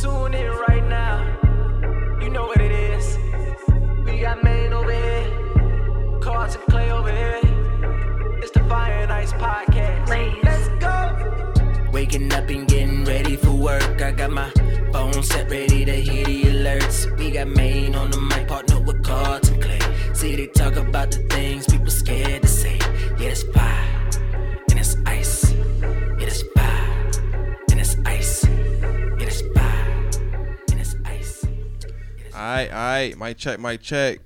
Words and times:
Tune 0.00 0.34
in 0.34 0.50
right 0.68 0.84
now. 0.88 2.18
You 2.20 2.30
know 2.30 2.46
what 2.46 2.60
it 2.60 2.72
is. 2.72 3.18
We 4.04 4.20
got 4.20 4.42
Maine 4.42 4.72
over 4.72 4.92
here. 4.92 6.18
Carson 6.20 6.60
Clay 6.68 6.90
over 6.90 7.10
here. 7.10 7.40
It's 8.42 8.50
the 8.50 8.60
Fire 8.68 8.92
and 8.92 9.12
Ice 9.12 9.32
Podcast. 9.32 10.08
Let's 10.42 10.68
go. 10.80 11.90
Waking 11.92 12.32
up 12.32 12.48
and 12.48 12.66
getting 12.66 13.04
ready 13.04 13.36
for 13.36 13.52
work. 13.52 14.02
I 14.02 14.10
got 14.12 14.30
my 14.30 14.50
phone 14.92 15.22
set 15.22 15.48
ready 15.50 15.84
to 15.84 15.94
hear 15.94 16.24
the 16.24 16.42
alerts. 16.44 17.16
We 17.18 17.30
got 17.30 17.48
Maine 17.48 17.94
on 17.94 18.10
the 18.10 18.20
mic, 18.20 18.48
partner 18.48 18.80
with 18.80 19.02
Carson 19.04 19.60
Clay. 19.60 19.80
See, 20.12 20.34
they 20.36 20.48
talk 20.48 20.76
about 20.76 21.12
the 21.12 21.18
things 21.34 21.66
people 21.66 21.90
scared 21.90 22.42
to 22.42 22.48
say. 22.48 22.78
Yeah, 23.18 23.28
it's 23.28 23.44
fire. 23.44 24.03
Right, 32.44 32.68
all 32.70 32.76
right. 32.76 33.18
Mic 33.18 33.36
check, 33.38 33.58
mic 33.60 33.80
check. 33.82 34.20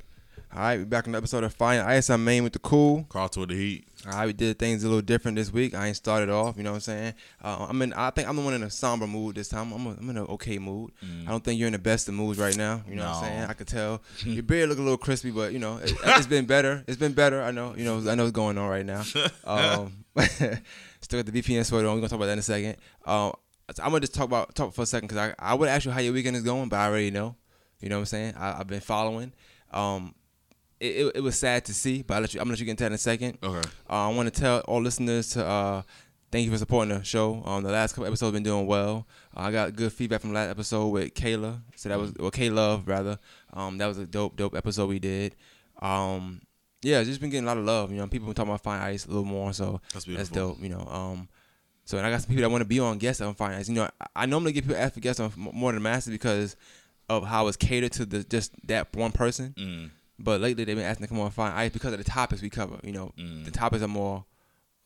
All 0.51 0.61
right, 0.61 0.79
we 0.79 0.85
back 0.85 1.07
on 1.07 1.13
the 1.13 1.19
episode 1.19 1.45
of 1.45 1.53
Fine 1.55 1.81
Ice. 1.81 2.09
I'm 2.09 2.25
Main 2.25 2.43
with 2.43 2.55
the 2.55 2.59
cool. 2.59 3.05
Carlton 3.11 3.41
with 3.41 3.51
the 3.51 3.55
heat. 3.57 3.85
All 4.07 4.13
right, 4.13 4.27
we 4.27 4.33
did 4.33 4.59
things 4.59 4.83
a 4.83 4.87
little 4.89 5.03
different 5.03 5.37
this 5.37 5.53
week. 5.53 5.75
I 5.75 5.89
ain't 5.89 5.97
started 5.97 6.31
off, 6.31 6.57
you 6.57 6.63
know 6.63 6.71
what 6.71 6.77
I'm 6.77 6.81
saying? 6.81 7.15
Uh, 7.45 7.67
I'm 7.69 7.83
in. 7.83 7.93
I 7.93 8.09
think 8.11 8.27
I'm 8.29 8.37
the 8.37 8.41
one 8.43 8.55
in 8.55 8.63
a 8.63 8.71
somber 8.71 9.07
mood 9.07 9.35
this 9.37 9.49
time. 9.51 9.73
I'm, 9.73 9.87
a, 9.87 9.91
I'm 9.91 10.09
in 10.09 10.17
an 10.17 10.25
okay 10.25 10.59
mood. 10.59 10.93
I 11.27 11.31
don't 11.31 11.45
think 11.45 11.59
you're 11.59 11.67
in 11.67 11.75
the 11.75 11.79
best 11.79 12.09
of 12.09 12.15
moods 12.15 12.39
right 12.39 12.57
now. 12.57 12.83
You 12.89 12.95
know 12.97 13.03
what 13.05 13.17
I'm 13.17 13.23
Mm. 13.25 13.27
Saying? 13.27 13.43
I 13.51 13.53
could 13.53 13.67
tell 13.69 14.01
your 14.25 14.43
beard 14.43 14.71
look 14.71 14.79
a 14.79 14.83
little 14.83 14.97
crispy, 14.97 15.31
but 15.31 15.53
you 15.53 15.59
know 15.59 15.77
it, 15.77 15.93
it's 16.03 16.27
been 16.27 16.47
better. 16.47 16.83
It's 16.87 16.97
been 16.97 17.13
better. 17.13 17.43
I 17.43 17.51
know. 17.51 17.75
You 17.77 17.85
know. 17.85 17.99
I 18.11 18.15
know 18.15 18.23
what's 18.25 18.33
going 18.33 18.57
on 18.57 18.69
right 18.71 18.87
now. 18.87 19.03
Um, 19.45 20.05
still 21.01 21.23
got 21.23 21.33
the 21.33 21.43
VPN 21.43 21.65
sweater 21.67 21.87
on. 21.89 21.95
We're 21.95 22.01
gonna 22.01 22.09
talk 22.09 22.17
about 22.17 22.27
that 22.27 22.33
in 22.33 22.39
a 22.39 22.43
second. 22.43 22.77
Um, 23.05 23.33
so 23.75 23.83
I'm 23.83 23.91
gonna 23.91 24.01
just 24.01 24.15
talk 24.15 24.25
about 24.25 24.55
talk 24.55 24.73
for 24.73 24.83
a 24.83 24.87
second 24.87 25.09
because 25.09 25.35
I 25.39 25.51
I 25.51 25.55
would 25.55 25.69
ask 25.69 25.85
you 25.85 25.91
how 25.91 26.01
your 26.01 26.13
weekend 26.15 26.37
is 26.37 26.43
going, 26.43 26.69
but 26.71 26.77
I 26.79 26.87
already 26.87 27.11
know. 27.11 27.37
You 27.81 27.89
know 27.89 27.97
what 27.97 28.01
I'm 28.01 28.07
saying? 28.07 28.35
I, 28.37 28.61
I've 28.61 28.67
been 28.67 28.81
following. 28.81 29.33
Um, 29.73 30.15
it, 30.81 30.97
it, 30.97 31.13
it 31.17 31.21
was 31.21 31.39
sad 31.39 31.65
to 31.67 31.75
see, 31.75 32.03
but 32.03 32.15
I'll 32.15 32.21
let 32.21 32.35
you, 32.35 32.41
I'm 32.41 32.45
gonna 32.45 32.53
let 32.53 32.61
you 32.61 32.67
get 32.67 32.73
into 32.73 32.85
that 32.85 32.89
in 32.89 32.93
a 32.95 32.99
second. 32.99 33.39
Okay. 33.43 33.69
Uh, 33.89 34.09
I 34.09 34.15
want 34.15 34.33
to 34.33 34.41
tell 34.41 34.61
all 34.61 34.81
listeners 34.81 35.31
to 35.31 35.45
uh, 35.45 35.83
thank 36.31 36.45
you 36.45 36.51
for 36.53 36.59
supporting 36.59 36.97
the 36.97 37.03
show. 37.05 37.43
Um, 37.45 37.63
the 37.63 37.71
last 37.71 37.93
couple 37.93 38.07
episodes 38.07 38.29
have 38.29 38.35
been 38.35 38.43
doing 38.43 38.67
well. 38.67 39.07
Uh, 39.37 39.41
I 39.41 39.53
got 39.53 39.75
good 39.75 39.93
feedback 39.93 40.21
from 40.21 40.31
the 40.31 40.35
last 40.35 40.51
episode 40.51 40.89
with 40.89 41.15
Kayla. 41.15 41.61
So 41.77 41.89
that 41.89 41.99
was 41.99 42.13
well, 42.19 42.31
K 42.31 42.51
Love 42.51 42.87
rather. 42.87 43.19
Um, 43.53 43.79
that 43.79 43.87
was 43.87 43.99
a 43.99 44.07
dope, 44.07 44.37
dope 44.37 44.55
episode 44.55 44.89
we 44.89 44.99
did. 44.99 45.35
Um, 45.81 46.43
yeah, 46.83 47.03
just 47.03 47.21
been 47.21 47.31
getting 47.31 47.45
a 47.45 47.49
lot 47.49 47.59
of 47.59 47.65
love. 47.65 47.91
You 47.91 47.99
know, 47.99 48.07
people 48.07 48.27
been 48.27 48.35
talking 48.35 48.51
about 48.51 48.63
Fine 48.63 48.81
Ice 48.83 49.07
a 49.07 49.09
little 49.09 49.25
more, 49.25 49.53
so 49.53 49.81
That's 49.93 50.05
that's 50.05 50.29
dope. 50.29 50.63
You 50.63 50.69
know, 50.69 50.87
um, 50.89 51.29
so 51.85 51.99
and 51.99 52.07
I 52.07 52.11
got 52.11 52.21
some 52.21 52.29
people 52.29 52.43
that 52.43 52.51
want 52.51 52.63
to 52.63 52.69
be 52.69 52.79
on 52.79 52.99
guests 52.99 53.21
on 53.21 53.35
Fine 53.35 53.55
Ice. 53.55 53.69
You 53.69 53.75
know, 53.77 53.89
I, 54.01 54.07
I 54.15 54.27
normally 54.27 54.53
get 54.53 54.65
people 54.65 54.77
asked 54.81 54.95
for 54.95 55.01
guests 55.01 55.19
on 55.19 55.33
more 55.37 55.73
than 55.73 55.83
Master 55.83 56.11
because 56.11 56.55
of 57.09 57.25
how 57.25 57.47
it's 57.49 57.57
catered 57.57 57.93
to 57.93 58.05
the 58.07 58.25
just 58.25 58.53
that 58.67 58.95
one 58.95 59.13
person. 59.13 59.55
Mm. 59.59 59.91
But 60.19 60.41
lately 60.41 60.65
they've 60.65 60.77
been 60.77 60.85
asking 60.85 61.07
to 61.07 61.09
come 61.09 61.21
on 61.21 61.31
Fine 61.31 61.53
Ice 61.53 61.73
because 61.73 61.93
of 61.93 61.99
the 61.99 62.05
topics 62.05 62.43
we 62.43 62.51
cover. 62.51 62.79
You 62.83 62.93
know, 62.93 63.13
Mm. 63.19 63.45
the 63.45 63.51
topics 63.51 63.83
are 63.83 63.89
more. 63.89 64.25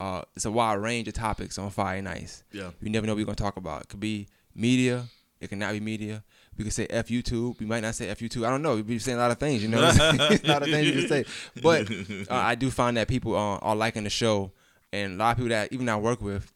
Uh, 0.00 0.22
it's 0.34 0.44
a 0.44 0.50
wide 0.50 0.74
range 0.74 1.06
of 1.08 1.14
topics 1.14 1.58
on 1.58 1.70
Fire 1.70 1.96
and 1.96 2.08
Ice. 2.08 2.42
Yeah. 2.52 2.70
You 2.80 2.90
never 2.90 3.06
know 3.06 3.12
what 3.12 3.18
we're 3.18 3.24
gonna 3.26 3.36
talk 3.36 3.56
about. 3.56 3.82
It 3.82 3.88
could 3.88 4.00
be 4.00 4.28
media. 4.54 5.04
It 5.40 5.48
could 5.48 5.58
not 5.58 5.72
be 5.72 5.80
media. 5.80 6.22
We 6.58 6.64
could 6.64 6.72
say 6.72 6.86
F 6.88 7.08
YouTube. 7.08 7.58
We 7.58 7.66
might 7.66 7.80
not 7.80 7.94
say 7.94 8.08
F 8.08 8.18
YouTube. 8.18 8.46
I 8.46 8.50
don't 8.50 8.62
know. 8.62 8.74
We 8.76 8.82
be 8.82 8.98
saying 8.98 9.16
a 9.18 9.20
lot 9.20 9.30
of 9.30 9.38
things. 9.38 9.62
You 9.62 9.68
know, 9.68 9.78
a 9.80 10.40
lot 10.44 10.62
of 10.62 10.68
things 10.68 10.86
you 10.86 10.92
can 10.92 11.08
say. 11.08 11.24
But 11.62 11.90
uh, 12.30 12.34
I 12.34 12.54
do 12.54 12.70
find 12.70 12.96
that 12.96 13.08
people 13.08 13.34
uh, 13.34 13.56
are 13.58 13.74
liking 13.76 14.04
the 14.04 14.10
show, 14.10 14.52
and 14.92 15.14
a 15.14 15.16
lot 15.16 15.30
of 15.32 15.36
people 15.38 15.48
that 15.50 15.72
even 15.72 15.88
I 15.88 15.96
work 15.96 16.20
with, 16.20 16.52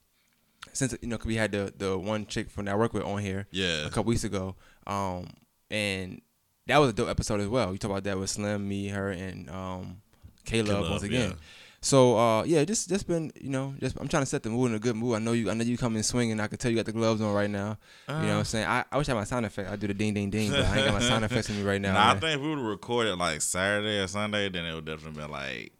since 0.72 0.94
you 1.00 1.08
know, 1.08 1.18
we 1.24 1.36
had 1.36 1.52
the 1.52 1.72
the 1.76 1.96
one 1.98 2.26
chick 2.26 2.50
from 2.50 2.66
that 2.66 2.72
I 2.72 2.76
work 2.76 2.92
with 2.92 3.04
on 3.04 3.22
here 3.22 3.46
Yeah. 3.50 3.86
a 3.86 3.90
couple 3.90 4.04
weeks 4.04 4.24
ago. 4.24 4.54
Um, 4.86 5.28
and 5.70 6.20
that 6.66 6.78
was 6.78 6.90
a 6.90 6.92
dope 6.92 7.08
episode 7.08 7.40
as 7.40 7.48
well. 7.48 7.72
You 7.72 7.78
talk 7.78 7.90
about 7.90 8.04
that 8.04 8.18
with 8.18 8.30
Slim, 8.30 8.68
me, 8.68 8.88
her, 8.88 9.10
and 9.10 9.48
um, 9.50 10.02
Caleb 10.44 10.90
once 10.90 11.02
again. 11.02 11.30
yeah. 11.30 11.36
So 11.82 12.18
uh, 12.18 12.42
yeah, 12.44 12.64
just 12.64 12.88
just 12.88 13.06
been 13.06 13.30
you 13.40 13.50
know 13.50 13.74
just 13.78 13.96
I'm 14.00 14.08
trying 14.08 14.22
to 14.22 14.26
set 14.26 14.42
the 14.42 14.50
mood 14.50 14.70
in 14.70 14.76
a 14.76 14.80
good 14.80 14.96
mood. 14.96 15.14
I 15.14 15.18
know 15.20 15.32
you 15.32 15.50
I 15.50 15.54
know 15.54 15.62
you 15.62 15.78
come 15.78 15.94
in 15.94 16.02
swinging. 16.02 16.40
I 16.40 16.48
can 16.48 16.58
tell 16.58 16.68
you 16.70 16.76
got 16.76 16.86
the 16.86 16.92
gloves 16.92 17.20
on 17.20 17.32
right 17.32 17.50
now. 17.50 17.78
you 18.08 18.14
know 18.14 18.20
what 18.22 18.30
I'm 18.38 18.44
saying? 18.44 18.66
I, 18.66 18.84
I 18.90 18.96
wish 18.98 19.08
I 19.08 19.12
had 19.12 19.18
my 19.18 19.24
sound 19.24 19.46
effect. 19.46 19.70
I 19.70 19.76
do 19.76 19.86
the 19.86 19.94
ding 19.94 20.14
ding 20.14 20.30
ding, 20.30 20.50
but 20.50 20.64
I 20.64 20.76
ain't 20.78 20.86
got 20.86 20.94
my 20.94 21.00
sound 21.00 21.24
effects 21.24 21.48
in 21.48 21.56
me 21.56 21.62
right 21.62 21.80
now. 21.80 21.92
Nah, 21.92 22.10
I 22.12 22.18
think 22.18 22.36
if 22.36 22.40
we 22.40 22.48
would 22.48 22.58
have 22.58 22.66
recorded 22.66 23.16
like 23.18 23.40
Saturday 23.40 24.00
or 24.00 24.08
Sunday, 24.08 24.48
then 24.48 24.64
it 24.64 24.74
would 24.74 24.84
definitely 24.86 25.20
been 25.22 25.30
like 25.30 25.72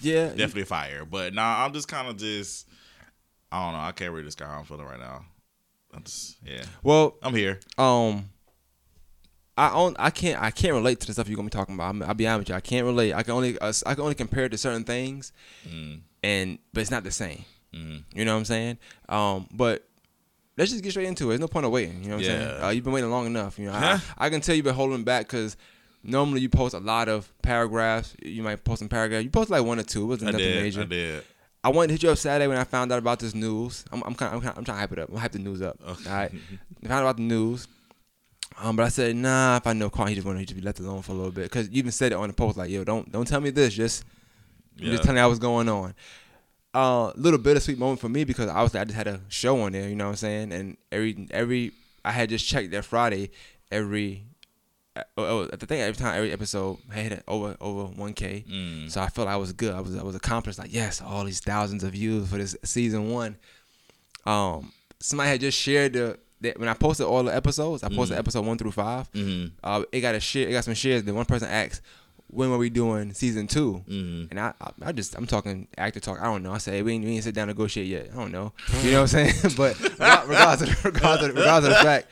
yeah, 0.00 0.28
definitely 0.30 0.64
fire. 0.64 1.04
But 1.04 1.34
nah, 1.34 1.64
I'm 1.64 1.72
just 1.72 1.86
kind 1.86 2.08
of 2.08 2.16
just 2.16 2.66
I 3.52 3.64
don't 3.64 3.74
know. 3.74 3.84
I 3.84 3.92
can't 3.92 4.10
really 4.10 4.24
describe 4.24 4.50
how 4.50 4.58
I'm 4.60 4.64
feeling 4.64 4.86
right 4.86 4.98
now. 4.98 5.24
I'm 5.94 6.02
just 6.02 6.36
yeah. 6.44 6.64
Well, 6.82 7.16
I'm 7.22 7.34
here. 7.34 7.60
um, 7.78 8.28
I 9.56 9.70
own, 9.72 9.94
I 9.98 10.10
can't 10.10 10.40
I 10.42 10.50
can't 10.50 10.72
relate 10.74 11.00
to 11.00 11.06
the 11.06 11.12
stuff 11.12 11.28
you're 11.28 11.36
gonna 11.36 11.46
be 11.46 11.50
talking 11.50 11.74
about. 11.74 11.90
I'm, 11.90 12.02
I'll 12.02 12.14
be 12.14 12.26
honest 12.26 12.40
with 12.40 12.48
you. 12.50 12.54
I 12.54 12.60
can't 12.60 12.86
relate. 12.86 13.12
I 13.12 13.22
can 13.22 13.34
only 13.34 13.58
uh, 13.58 13.72
I 13.86 13.94
can 13.94 14.02
only 14.02 14.14
compare 14.14 14.44
it 14.44 14.50
to 14.50 14.58
certain 14.58 14.84
things, 14.84 15.32
Mm. 15.68 16.00
and 16.22 16.58
but 16.72 16.80
it's 16.80 16.90
not 16.90 17.04
the 17.04 17.10
same. 17.10 17.44
Mm. 17.74 18.04
You 18.14 18.24
know 18.24 18.32
what 18.32 18.38
I'm 18.38 18.44
saying? 18.46 18.78
Um, 19.08 19.46
but 19.52 19.86
let's 20.56 20.70
just 20.70 20.82
get 20.82 20.90
straight 20.90 21.06
into 21.08 21.24
it. 21.24 21.28
There's 21.28 21.40
no 21.40 21.48
point 21.48 21.66
of 21.66 21.72
waiting. 21.72 22.02
You 22.02 22.10
know 22.10 22.16
what 22.16 22.24
I'm 22.24 22.30
saying? 22.30 22.48
Yeah. 22.60 22.66
Uh, 22.66 22.70
you've 22.70 22.84
been 22.84 22.92
waiting 22.92 23.10
long 23.10 23.26
enough. 23.26 23.58
You 23.58 23.66
know, 23.66 23.72
I, 23.72 24.00
I 24.18 24.30
can 24.30 24.40
tell 24.40 24.54
you've 24.54 24.64
been 24.64 24.74
holding 24.74 25.04
back 25.04 25.26
because 25.26 25.56
normally 26.02 26.40
you 26.40 26.48
post 26.48 26.74
a 26.74 26.78
lot 26.80 27.08
of 27.08 27.30
paragraphs. 27.42 28.14
You 28.22 28.42
might 28.42 28.64
post 28.64 28.78
some 28.80 28.88
paragraphs. 28.88 29.24
You 29.24 29.30
post 29.30 29.50
like 29.50 29.64
one 29.64 29.78
or 29.78 29.82
two. 29.84 30.02
It 30.04 30.06
wasn't 30.06 30.28
I 30.28 30.32
nothing 30.32 30.46
did. 30.46 30.62
major. 30.62 30.80
I 30.80 30.84
did. 30.84 31.24
I 31.64 31.68
wanted 31.68 31.88
to 31.88 31.92
hit 31.94 32.02
you 32.02 32.10
up 32.10 32.18
Saturday 32.18 32.48
when 32.48 32.56
I 32.58 32.64
found 32.64 32.90
out 32.90 32.98
about 32.98 33.20
this 33.20 33.34
news. 33.34 33.84
I'm 33.92 34.02
I'm 34.04 34.14
kind 34.14 34.32
I'm, 34.34 34.36
I'm 34.56 34.64
trying 34.64 34.64
to 34.64 34.72
hype 34.72 34.92
it 34.92 34.98
up. 34.98 35.08
I'm 35.10 35.16
hype 35.16 35.32
the 35.32 35.38
news 35.38 35.62
up. 35.62 35.78
Okay. 35.86 36.10
All 36.10 36.16
right. 36.16 36.32
I 36.84 36.86
found 36.88 36.92
out 36.98 37.02
about 37.02 37.16
the 37.18 37.22
news. 37.22 37.68
Um, 38.60 38.76
but 38.76 38.84
I 38.84 38.88
said, 38.88 39.16
nah. 39.16 39.56
If 39.56 39.66
I 39.66 39.72
know 39.72 39.90
Carl, 39.90 40.08
he 40.08 40.14
just 40.14 40.26
wanted 40.26 40.46
to 40.48 40.54
be 40.54 40.60
left 40.60 40.78
alone 40.80 41.02
for 41.02 41.12
a 41.12 41.14
little 41.14 41.32
bit 41.32 41.44
because 41.44 41.68
you 41.68 41.76
even 41.78 41.92
said 41.92 42.12
it 42.12 42.16
on 42.16 42.28
the 42.28 42.34
post 42.34 42.56
like, 42.56 42.70
yo, 42.70 42.84
don't 42.84 43.10
don't 43.10 43.26
tell 43.26 43.40
me 43.40 43.50
this. 43.50 43.74
Just 43.74 44.04
Yeah. 44.76 44.90
just 44.92 45.02
telling 45.04 45.22
you 45.22 45.26
what's 45.28 45.38
going 45.38 45.68
on. 45.68 45.94
Uh, 46.74 47.12
little 47.16 47.38
bittersweet 47.38 47.76
moment 47.78 48.00
for 48.00 48.08
me 48.08 48.24
because 48.24 48.48
obviously 48.48 48.80
I 48.80 48.84
just 48.84 48.96
had 48.96 49.06
a 49.06 49.20
show 49.28 49.60
on 49.62 49.72
there. 49.72 49.88
You 49.88 49.94
know 49.96 50.04
what 50.06 50.10
I'm 50.10 50.16
saying? 50.16 50.52
And 50.52 50.76
every 50.90 51.28
every 51.30 51.72
I 52.04 52.12
had 52.12 52.28
just 52.30 52.46
checked 52.46 52.70
that 52.72 52.84
Friday. 52.84 53.30
Every 53.70 54.24
uh, 54.96 55.02
oh, 55.16 55.44
I 55.52 55.56
think 55.56 55.80
every 55.80 55.94
time 55.96 56.14
every 56.16 56.32
episode 56.32 56.78
I 56.90 56.94
had 56.98 57.22
over 57.28 57.56
over 57.60 57.92
1k. 57.94 58.46
Mm. 58.46 58.90
So 58.90 59.00
I 59.00 59.08
felt 59.08 59.28
I 59.28 59.36
was 59.36 59.52
good. 59.52 59.74
I 59.74 59.80
was 59.80 59.96
I 59.96 60.02
was 60.02 60.14
accomplished. 60.14 60.58
Like 60.58 60.72
yes, 60.72 61.00
all 61.02 61.24
these 61.24 61.40
thousands 61.40 61.84
of 61.84 61.92
views 61.92 62.28
for 62.28 62.36
this 62.38 62.56
season 62.64 63.10
one. 63.10 63.36
Um, 64.24 64.72
somebody 65.00 65.30
had 65.30 65.40
just 65.40 65.58
shared 65.58 65.94
the 65.94 66.18
that 66.42 66.58
when 66.58 66.68
I 66.68 66.74
posted 66.74 67.06
all 67.06 67.22
the 67.22 67.34
episodes. 67.34 67.82
I 67.82 67.88
posted 67.88 68.18
episode 68.18 68.44
one 68.46 68.58
through 68.58 68.72
five. 68.72 69.10
Mhm. 69.12 69.52
Uh, 69.62 69.82
it 69.92 70.00
got 70.00 70.14
a 70.14 70.20
share. 70.20 70.48
It 70.48 70.52
got 70.52 70.64
some 70.64 70.74
shares. 70.74 71.02
Then 71.04 71.14
one 71.14 71.24
person 71.24 71.48
asked, 71.48 71.80
"When 72.28 72.50
were 72.50 72.58
we 72.58 72.70
doing 72.70 73.12
season 73.14 73.46
2 73.46 73.84
Mhm. 73.88 74.28
And 74.30 74.40
I, 74.40 74.52
I, 74.60 74.70
I 74.86 74.92
just 74.92 75.14
I'm 75.16 75.26
talking 75.26 75.68
actor 75.78 76.00
talk. 76.00 76.20
I 76.20 76.24
don't 76.24 76.42
know. 76.42 76.52
I 76.52 76.58
say 76.58 76.82
we 76.82 76.92
ain't, 76.94 77.04
we 77.04 77.12
ain't 77.14 77.24
sit 77.24 77.34
down 77.34 77.48
and 77.48 77.56
negotiate 77.58 77.86
yet. 77.86 78.08
I 78.12 78.16
don't 78.16 78.32
know. 78.32 78.52
You 78.82 78.92
know 78.92 79.02
what 79.02 79.14
I'm 79.14 79.30
saying? 79.32 79.34
but 79.56 79.78
regardless 79.80 80.62
of, 80.70 80.84
regardless 80.84 81.28
of, 81.30 81.36
regardless 81.36 81.72
of 81.72 81.78
the 81.78 81.84
fact, 81.84 82.06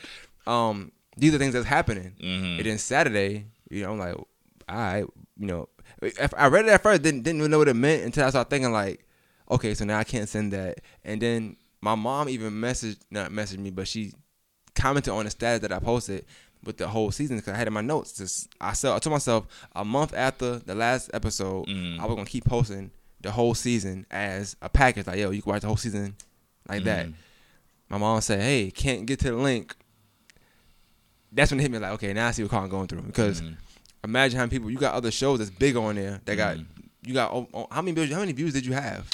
um, 0.47 0.93
these 1.17 1.35
are 1.35 1.39
things 1.39 1.53
that's 1.55 1.67
happening. 1.67 2.13
Mhm. 2.23 2.57
And 2.59 2.67
then 2.67 2.79
Saturday, 2.79 3.47
you 3.71 3.83
know, 3.83 3.93
I'm 3.93 3.99
like, 3.99 4.15
all 4.15 4.27
right, 4.77 5.05
you 5.39 5.47
know, 5.47 5.69
if 6.03 6.33
I 6.37 6.47
read 6.49 6.67
it 6.67 6.71
at 6.71 6.83
first, 6.83 7.03
didn't 7.03 7.23
didn't 7.25 7.41
even 7.41 7.51
know 7.51 7.59
what 7.59 7.69
it 7.69 7.75
meant 7.75 8.05
until 8.05 8.27
I 8.27 8.31
started 8.31 8.49
thinking 8.51 8.73
like, 8.73 9.05
okay, 9.51 9.75
so 9.75 9.85
now 9.85 9.99
I 9.99 10.05
can't 10.05 10.29
send 10.29 10.53
that. 10.53 10.79
And 11.05 11.21
then 11.21 11.57
my 11.81 11.95
mom 11.95 12.29
even 12.29 12.53
messaged, 12.53 12.99
not 13.11 13.31
messaged 13.31 13.59
me, 13.59 13.71
but 13.71 13.89
she 13.89 14.13
commented 14.75 15.13
on 15.13 15.25
the 15.25 15.31
status 15.31 15.61
that 15.61 15.73
I 15.73 15.79
posted 15.79 16.25
with 16.65 16.77
the 16.77 16.89
whole 16.89 17.11
season 17.11 17.37
because 17.37 17.55
I 17.55 17.57
had 17.57 17.67
in 17.67 17.73
my 17.73 17.81
notes. 17.81 18.13
Just 18.13 18.49
I 18.61 18.73
said 18.75 18.93
I 18.93 18.99
told 18.99 19.13
myself 19.13 19.47
a 19.75 19.85
month 19.85 20.13
after 20.15 20.59
the 20.59 20.75
last 20.75 21.11
episode, 21.15 21.67
Mm. 21.67 21.99
I 21.99 22.07
was 22.07 22.15
gonna 22.17 22.27
keep 22.29 22.45
posting 22.45 22.91
the 23.23 23.31
whole 23.31 23.55
season 23.55 24.07
as 24.11 24.57
a 24.63 24.69
package. 24.69 25.07
Like, 25.07 25.19
yo, 25.19 25.31
you 25.31 25.43
can 25.43 25.53
watch 25.53 25.63
the 25.63 25.69
whole 25.69 25.77
season 25.77 26.15
like 26.69 26.85
that. 26.85 27.07
Mm. 27.07 27.15
My 27.89 27.99
mom 27.99 28.21
said, 28.21 28.41
"Hey, 28.41 28.71
can't 28.71 29.07
get 29.07 29.19
to 29.21 29.31
the 29.31 29.37
link." 29.37 29.75
That's 31.33 31.51
when 31.51 31.61
it 31.61 31.63
hit 31.63 31.71
me 31.71 31.79
like, 31.79 31.93
okay, 31.93 32.13
now 32.13 32.29
I 32.29 32.31
see 32.33 32.43
what 32.43 32.51
Colin 32.51 32.69
going 32.71 32.89
through 32.89 33.03
because 33.03 33.41
Mhm. 33.41 33.57
imagine 34.05 34.37
how 34.39 34.43
many 34.45 34.51
people 34.51 34.71
you 34.71 34.79
got 34.79 34.95
other 34.95 35.11
shows 35.11 35.39
that's 35.39 35.51
big 35.51 35.77
on 35.77 35.95
there 35.95 36.21
that 36.25 36.37
got 36.37 36.57
Mhm. 36.57 36.67
you 37.05 37.15
got 37.15 37.31
oh, 37.33 37.49
oh, 37.55 37.67
how 37.71 37.81
many 37.83 37.93
views, 37.95 38.13
how 38.13 38.21
many 38.21 38.33
views 38.33 38.53
did 38.53 38.67
you 38.67 38.73
have? 38.73 39.07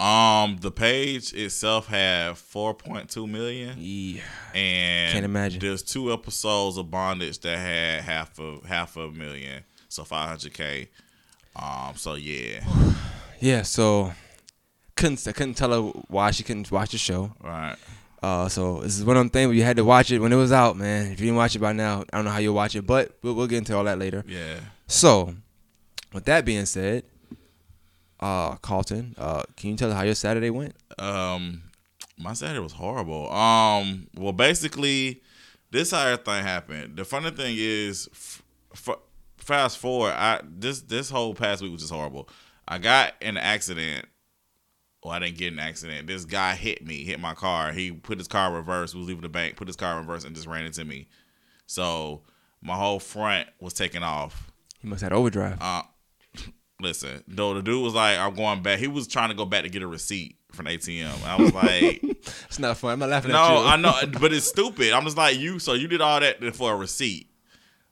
Um, 0.00 0.56
the 0.60 0.70
page 0.70 1.34
itself 1.34 1.86
had 1.88 2.32
4.2 2.32 3.28
million, 3.28 3.76
Yeah, 3.78 4.22
and 4.54 5.12
Can't 5.12 5.24
imagine. 5.26 5.60
There's 5.60 5.82
two 5.82 6.10
episodes 6.10 6.78
of 6.78 6.90
Bondage 6.90 7.38
that 7.40 7.58
had 7.58 8.02
half 8.02 8.38
of 8.38 8.64
half 8.64 8.96
a 8.96 9.10
million, 9.10 9.62
so 9.90 10.04
500k. 10.04 10.88
Um, 11.54 11.96
so 11.96 12.14
yeah, 12.14 12.64
yeah. 13.40 13.62
So 13.62 14.12
couldn't 14.96 15.26
I 15.28 15.32
couldn't 15.32 15.54
tell 15.54 15.70
her 15.72 15.90
why 16.08 16.30
she 16.30 16.44
couldn't 16.44 16.70
watch 16.72 16.92
the 16.92 16.98
show. 16.98 17.34
right. 17.42 17.76
Uh, 18.22 18.48
so 18.48 18.80
this 18.80 18.98
is 18.98 19.04
one 19.04 19.16
of 19.16 19.20
them 19.22 19.30
things 19.30 19.48
where 19.48 19.56
you 19.56 19.64
had 19.64 19.76
to 19.76 19.84
watch 19.84 20.10
it 20.10 20.18
when 20.18 20.32
it 20.32 20.36
was 20.36 20.52
out, 20.52 20.76
man. 20.76 21.06
If 21.12 21.20
you 21.20 21.26
didn't 21.26 21.36
watch 21.36 21.56
it 21.56 21.58
by 21.58 21.72
now, 21.72 22.04
I 22.12 22.16
don't 22.16 22.26
know 22.26 22.30
how 22.30 22.38
you'll 22.38 22.54
watch 22.54 22.74
it, 22.74 22.86
but 22.86 23.16
we'll, 23.22 23.34
we'll 23.34 23.46
get 23.46 23.58
into 23.58 23.76
all 23.76 23.84
that 23.84 23.98
later. 23.98 24.24
Yeah. 24.28 24.60
So, 24.86 25.34
with 26.12 26.26
that 26.26 26.44
being 26.44 26.66
said, 26.66 27.04
uh, 28.20 28.56
Carlton, 28.56 29.14
uh, 29.18 29.42
can 29.56 29.70
you 29.70 29.76
tell 29.76 29.90
us 29.90 29.96
how 29.96 30.02
your 30.02 30.14
Saturday 30.14 30.50
went? 30.50 30.74
Um, 30.98 31.62
my 32.18 32.34
Saturday 32.34 32.60
was 32.60 32.72
horrible. 32.72 33.30
Um, 33.32 34.06
well, 34.14 34.32
basically, 34.32 35.22
this 35.70 35.90
how 35.90 36.16
thing 36.16 36.42
happened. 36.44 36.96
The 36.96 37.04
funny 37.04 37.30
thing 37.30 37.56
is, 37.58 38.08
f- 38.12 38.42
f- 38.74 38.98
fast 39.38 39.78
forward, 39.78 40.12
I 40.12 40.40
this 40.44 40.82
this 40.82 41.10
whole 41.10 41.34
past 41.34 41.62
week 41.62 41.72
was 41.72 41.80
just 41.82 41.92
horrible. 41.92 42.28
I 42.68 42.78
got 42.78 43.14
in 43.20 43.36
an 43.36 43.38
accident. 43.38 44.06
Well, 45.02 45.14
I 45.14 45.18
didn't 45.18 45.38
get 45.38 45.52
in 45.54 45.58
an 45.58 45.64
accident. 45.66 46.06
This 46.06 46.26
guy 46.26 46.54
hit 46.54 46.84
me, 46.86 47.04
hit 47.04 47.18
my 47.18 47.32
car. 47.32 47.72
He 47.72 47.90
put 47.90 48.18
his 48.18 48.28
car 48.28 48.50
in 48.50 48.54
reverse. 48.54 48.94
Was 48.94 49.06
leaving 49.06 49.22
the 49.22 49.30
bank, 49.30 49.56
put 49.56 49.66
his 49.66 49.76
car 49.76 49.98
in 49.98 50.06
reverse, 50.06 50.24
and 50.24 50.34
just 50.36 50.46
ran 50.46 50.66
into 50.66 50.84
me. 50.84 51.08
So 51.66 52.22
my 52.60 52.74
whole 52.74 53.00
front 53.00 53.48
was 53.60 53.72
taken 53.72 54.02
off. 54.02 54.50
He 54.80 54.88
must 54.88 55.00
have 55.00 55.12
had 55.12 55.16
overdrive. 55.16 55.56
Uh, 55.60 55.82
listen, 56.80 57.22
though 57.28 57.54
the 57.54 57.62
dude 57.62 57.82
was 57.82 57.94
like, 57.94 58.18
"I'm 58.18 58.34
going 58.34 58.62
back." 58.62 58.78
He 58.78 58.88
was 58.88 59.06
trying 59.06 59.28
to 59.30 59.34
go 59.34 59.44
back 59.44 59.62
to 59.64 59.68
get 59.68 59.82
a 59.82 59.86
receipt 59.86 60.36
from 60.52 60.66
ATM. 60.66 61.24
I 61.24 61.40
was 61.40 61.52
like, 61.54 62.02
it's 62.02 62.58
not 62.58 62.76
fun. 62.76 62.92
I'm 62.92 62.98
not 62.98 63.08
laughing 63.08 63.32
"No, 63.32 63.38
at 63.38 63.48
you. 63.48 63.54
No, 63.54 63.66
I 63.66 63.76
know, 64.04 64.18
but 64.18 64.32
it's 64.32 64.48
stupid." 64.48 64.92
I'm 64.92 65.04
just 65.04 65.16
like, 65.16 65.38
"You, 65.38 65.58
so 65.58 65.74
you 65.74 65.88
did 65.88 66.00
all 66.00 66.20
that 66.20 66.42
for 66.54 66.72
a 66.72 66.76
receipt, 66.76 67.30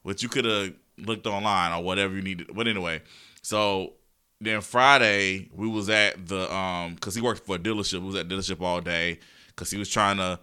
which 0.02 0.22
you 0.22 0.28
could 0.28 0.44
have 0.44 0.72
looked 0.98 1.26
online 1.26 1.72
or 1.72 1.82
whatever 1.82 2.14
you 2.14 2.22
needed." 2.22 2.50
But 2.54 2.68
anyway, 2.68 3.02
so 3.42 3.94
then 4.40 4.60
Friday 4.60 5.48
we 5.54 5.68
was 5.68 5.88
at 5.88 6.26
the 6.26 6.52
um 6.54 6.94
because 6.94 7.14
he 7.14 7.20
worked 7.20 7.46
for 7.46 7.56
a 7.56 7.58
dealership. 7.58 8.00
We 8.00 8.06
was 8.06 8.16
at 8.16 8.28
dealership 8.28 8.60
all 8.60 8.80
day 8.80 9.18
because 9.48 9.70
he 9.70 9.78
was 9.78 9.88
trying 9.88 10.18
to 10.18 10.38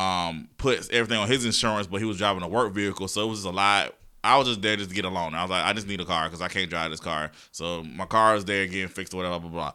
um 0.00 0.48
put 0.58 0.90
everything 0.90 1.18
on 1.18 1.28
his 1.28 1.44
insurance, 1.44 1.86
but 1.86 2.00
he 2.00 2.06
was 2.06 2.18
driving 2.18 2.42
a 2.42 2.48
work 2.48 2.72
vehicle, 2.72 3.08
so 3.08 3.22
it 3.24 3.28
was 3.28 3.40
just 3.40 3.48
a 3.48 3.56
lot. 3.56 3.94
I 4.26 4.36
was 4.36 4.48
just 4.48 4.62
there 4.62 4.76
just 4.76 4.90
to 4.90 4.96
get 4.96 5.04
a 5.04 5.08
loan. 5.08 5.34
I 5.34 5.42
was 5.42 5.50
like, 5.50 5.64
I 5.64 5.72
just 5.72 5.86
need 5.86 6.00
a 6.00 6.04
car 6.04 6.24
because 6.24 6.42
I 6.42 6.48
can't 6.48 6.68
drive 6.68 6.90
this 6.90 7.00
car. 7.00 7.30
So 7.52 7.82
my 7.82 8.06
car 8.06 8.36
is 8.36 8.44
there 8.44 8.66
getting 8.66 8.88
fixed 8.88 9.14
or 9.14 9.18
whatever, 9.18 9.38
blah, 9.38 9.48
blah, 9.48 9.50
blah. 9.50 9.72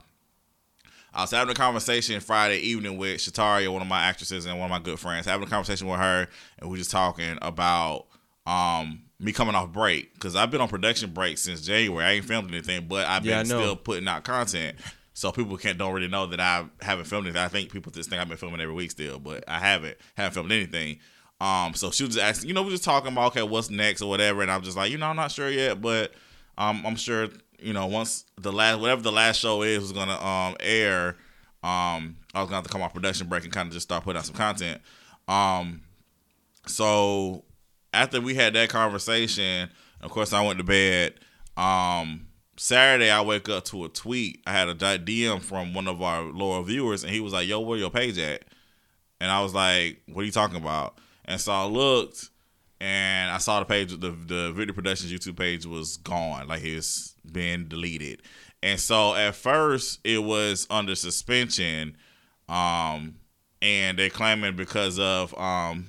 I 1.13 1.21
was 1.21 1.31
having 1.31 1.51
a 1.51 1.55
conversation 1.55 2.21
Friday 2.21 2.59
evening 2.59 2.97
with 2.97 3.19
Shataria, 3.19 3.71
one 3.71 3.81
of 3.81 3.87
my 3.87 4.01
actresses 4.01 4.45
and 4.45 4.57
one 4.57 4.71
of 4.71 4.71
my 4.71 4.79
good 4.79 4.99
friends, 4.99 5.25
having 5.25 5.45
a 5.45 5.49
conversation 5.49 5.87
with 5.87 5.99
her, 5.99 6.27
and 6.59 6.69
we 6.69 6.75
are 6.75 6.79
just 6.79 6.91
talking 6.91 7.37
about 7.41 8.07
um 8.47 9.03
me 9.19 9.31
coming 9.31 9.53
off 9.53 9.71
break 9.71 10.13
because 10.13 10.35
I've 10.35 10.49
been 10.49 10.61
on 10.61 10.69
production 10.69 11.11
break 11.11 11.37
since 11.37 11.61
January. 11.61 12.03
I 12.05 12.11
ain't 12.13 12.25
filmed 12.25 12.49
anything, 12.49 12.87
but 12.87 13.05
I've 13.07 13.23
been 13.23 13.47
know. 13.47 13.59
still 13.61 13.75
putting 13.75 14.07
out 14.07 14.23
content. 14.23 14.77
So 15.13 15.31
people 15.31 15.57
can't 15.57 15.77
don't 15.77 15.93
really 15.93 16.07
know 16.07 16.25
that 16.27 16.39
I 16.39 16.65
haven't 16.81 17.05
filmed 17.05 17.27
anything. 17.27 17.43
I 17.43 17.49
think 17.49 17.71
people 17.71 17.91
just 17.91 18.09
think 18.09 18.21
I've 18.21 18.29
been 18.29 18.37
filming 18.37 18.61
every 18.61 18.73
week 18.73 18.91
still, 18.91 19.19
but 19.19 19.43
I 19.47 19.59
haven't 19.59 19.97
haven't 20.15 20.33
filmed 20.33 20.51
anything. 20.51 20.99
Um, 21.41 21.73
so 21.73 21.89
she 21.89 22.03
was 22.03 22.13
just 22.13 22.23
asking, 22.23 22.49
you 22.49 22.53
know, 22.53 22.61
we 22.61 22.67
were 22.67 22.73
just 22.73 22.83
talking 22.83 23.11
about 23.11 23.31
okay, 23.31 23.41
what's 23.41 23.71
next 23.71 24.03
or 24.03 24.09
whatever, 24.09 24.43
and 24.43 24.51
I'm 24.51 24.61
just 24.61 24.77
like, 24.77 24.91
you 24.91 24.99
know, 24.99 25.07
I'm 25.07 25.15
not 25.15 25.31
sure 25.31 25.49
yet, 25.49 25.81
but 25.81 26.13
um, 26.55 26.83
I'm 26.85 26.95
sure, 26.95 27.29
you 27.59 27.73
know, 27.73 27.87
once 27.87 28.25
the 28.39 28.51
last 28.51 28.79
whatever 28.79 29.01
the 29.01 29.11
last 29.11 29.39
show 29.39 29.63
is 29.63 29.79
was 29.79 29.91
gonna 29.91 30.23
um 30.23 30.55
air, 30.59 31.17
um, 31.63 32.17
I 32.35 32.41
was 32.41 32.45
gonna 32.45 32.57
have 32.57 32.65
to 32.65 32.69
come 32.69 32.83
off 32.83 32.93
production 32.93 33.27
break 33.27 33.43
and 33.43 33.51
kind 33.51 33.65
of 33.65 33.73
just 33.73 33.87
start 33.87 34.03
putting 34.03 34.19
out 34.19 34.25
some 34.27 34.35
content. 34.35 34.81
Um, 35.27 35.81
so 36.67 37.43
after 37.91 38.21
we 38.21 38.35
had 38.35 38.53
that 38.53 38.69
conversation, 38.69 39.71
of 40.01 40.11
course, 40.11 40.33
I 40.33 40.45
went 40.45 40.59
to 40.59 40.63
bed. 40.63 41.15
Um, 41.57 42.27
Saturday, 42.55 43.09
I 43.09 43.21
wake 43.21 43.49
up 43.49 43.65
to 43.65 43.85
a 43.85 43.89
tweet. 43.89 44.43
I 44.45 44.51
had 44.51 44.67
a 44.67 44.75
DM 44.75 45.41
from 45.41 45.73
one 45.73 45.87
of 45.87 46.03
our 46.03 46.21
loyal 46.21 46.61
viewers, 46.61 47.03
and 47.03 47.11
he 47.11 47.19
was 47.19 47.33
like, 47.33 47.47
"Yo, 47.47 47.61
where 47.61 47.79
your 47.79 47.89
page 47.89 48.19
at?" 48.19 48.45
And 49.19 49.31
I 49.31 49.41
was 49.41 49.55
like, 49.55 50.03
"What 50.05 50.21
are 50.21 50.25
you 50.25 50.31
talking 50.31 50.57
about?" 50.57 50.99
And 51.25 51.39
so 51.39 51.51
I 51.51 51.65
looked, 51.65 52.29
and 52.79 53.31
I 53.31 53.37
saw 53.37 53.59
the 53.59 53.65
page. 53.65 53.91
The 53.91 54.11
the 54.11 54.51
Victory 54.53 54.73
Productions 54.73 55.11
YouTube 55.11 55.37
page 55.37 55.65
was 55.65 55.97
gone, 55.97 56.47
like 56.47 56.63
it's 56.63 57.15
been 57.31 57.67
deleted. 57.67 58.21
And 58.63 58.79
so 58.79 59.15
at 59.15 59.35
first, 59.35 59.99
it 60.03 60.19
was 60.19 60.67
under 60.69 60.95
suspension, 60.95 61.97
um, 62.47 63.15
and 63.61 63.97
they're 63.97 64.09
claiming 64.09 64.55
because 64.55 64.99
of 64.99 65.37
um, 65.39 65.87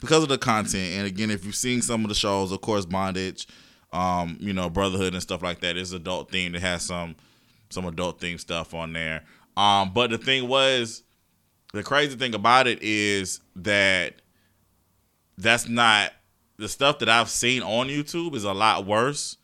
because 0.00 0.22
of 0.22 0.28
the 0.28 0.38
content. 0.38 0.94
And 0.96 1.06
again, 1.06 1.30
if 1.30 1.44
you've 1.44 1.54
seen 1.54 1.82
some 1.82 2.04
of 2.04 2.08
the 2.08 2.14
shows, 2.14 2.52
of 2.52 2.60
course, 2.60 2.86
Bondage, 2.86 3.46
um, 3.92 4.36
you 4.40 4.52
know, 4.52 4.70
Brotherhood 4.70 5.14
and 5.14 5.22
stuff 5.22 5.42
like 5.42 5.60
that 5.60 5.76
is 5.76 5.92
adult 5.92 6.30
themed. 6.30 6.54
It 6.54 6.60
has 6.60 6.82
some 6.82 7.16
some 7.70 7.86
adult 7.86 8.20
themed 8.20 8.40
stuff 8.40 8.74
on 8.74 8.92
there. 8.92 9.24
Um, 9.56 9.92
but 9.92 10.10
the 10.10 10.18
thing 10.18 10.48
was, 10.48 11.02
the 11.72 11.82
crazy 11.82 12.16
thing 12.16 12.34
about 12.34 12.66
it 12.66 12.82
is 12.82 13.40
that 13.56 14.14
that's 15.40 15.68
not 15.68 16.12
the 16.56 16.68
stuff 16.68 16.98
that 17.00 17.08
I've 17.08 17.30
seen 17.30 17.62
on 17.62 17.88
YouTube 17.88 18.34
is 18.34 18.44
a 18.44 18.52
lot 18.52 18.86
worse. 18.86 19.36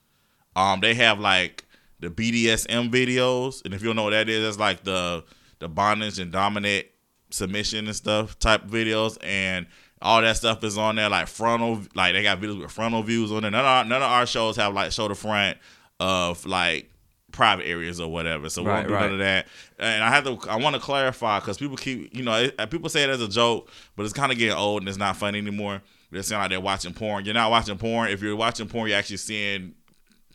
Um, 0.54 0.80
they 0.80 0.94
have 0.94 1.18
like 1.18 1.64
the 2.00 2.08
BDSM 2.08 2.90
videos, 2.90 3.64
and 3.64 3.74
if 3.74 3.80
you 3.82 3.88
don't 3.88 3.96
know 3.96 4.04
what 4.04 4.10
that 4.10 4.28
is, 4.28 4.44
that's 4.44 4.58
like 4.58 4.84
the 4.84 5.24
the 5.58 5.68
bondage 5.68 6.18
and 6.18 6.30
dominant 6.30 6.86
submission 7.30 7.86
and 7.86 7.96
stuff 7.96 8.38
type 8.38 8.66
videos, 8.66 9.18
and 9.22 9.66
all 10.02 10.20
that 10.20 10.36
stuff 10.36 10.62
is 10.62 10.78
on 10.78 10.96
there. 10.96 11.08
Like 11.08 11.28
frontal, 11.28 11.80
like 11.94 12.14
they 12.14 12.22
got 12.22 12.40
videos 12.40 12.60
with 12.60 12.70
frontal 12.70 13.02
views 13.02 13.32
on 13.32 13.42
there. 13.42 13.50
None 13.50 13.60
of 13.60 13.66
our, 13.66 13.84
none 13.84 14.02
of 14.02 14.10
our 14.10 14.26
shows 14.26 14.56
have 14.56 14.74
like 14.74 14.92
show 14.92 15.08
the 15.08 15.14
front 15.14 15.58
of 15.98 16.44
like 16.46 16.90
private 17.36 17.66
areas 17.66 18.00
or 18.00 18.10
whatever. 18.10 18.48
So 18.48 18.62
we 18.62 18.68
Right, 18.70 18.78
don't 18.80 18.88
do 18.88 18.94
right. 18.94 19.02
none 19.02 19.12
of 19.12 19.18
that. 19.20 19.46
And 19.78 20.02
I 20.02 20.08
have 20.10 20.24
to, 20.24 20.50
I 20.50 20.56
want 20.56 20.74
to 20.74 20.80
clarify 20.80 21.38
because 21.38 21.58
people 21.58 21.76
keep, 21.76 22.16
you 22.16 22.22
know, 22.24 22.34
it, 22.34 22.54
uh, 22.58 22.66
people 22.66 22.88
say 22.88 23.04
it 23.04 23.10
as 23.10 23.20
a 23.20 23.28
joke, 23.28 23.70
but 23.94 24.04
it's 24.04 24.12
kind 24.14 24.32
of 24.32 24.38
getting 24.38 24.56
old 24.56 24.82
and 24.82 24.88
it's 24.88 24.98
not 24.98 25.16
funny 25.16 25.38
anymore. 25.38 25.82
They 26.10 26.22
sound 26.22 26.40
like 26.42 26.50
they're 26.50 26.60
watching 26.60 26.94
porn. 26.94 27.24
You're 27.24 27.34
not 27.34 27.50
watching 27.50 27.76
porn. 27.78 28.10
If 28.10 28.22
you're 28.22 28.34
watching 28.36 28.68
porn, 28.68 28.88
you're 28.88 28.98
actually 28.98 29.18
seeing 29.18 29.74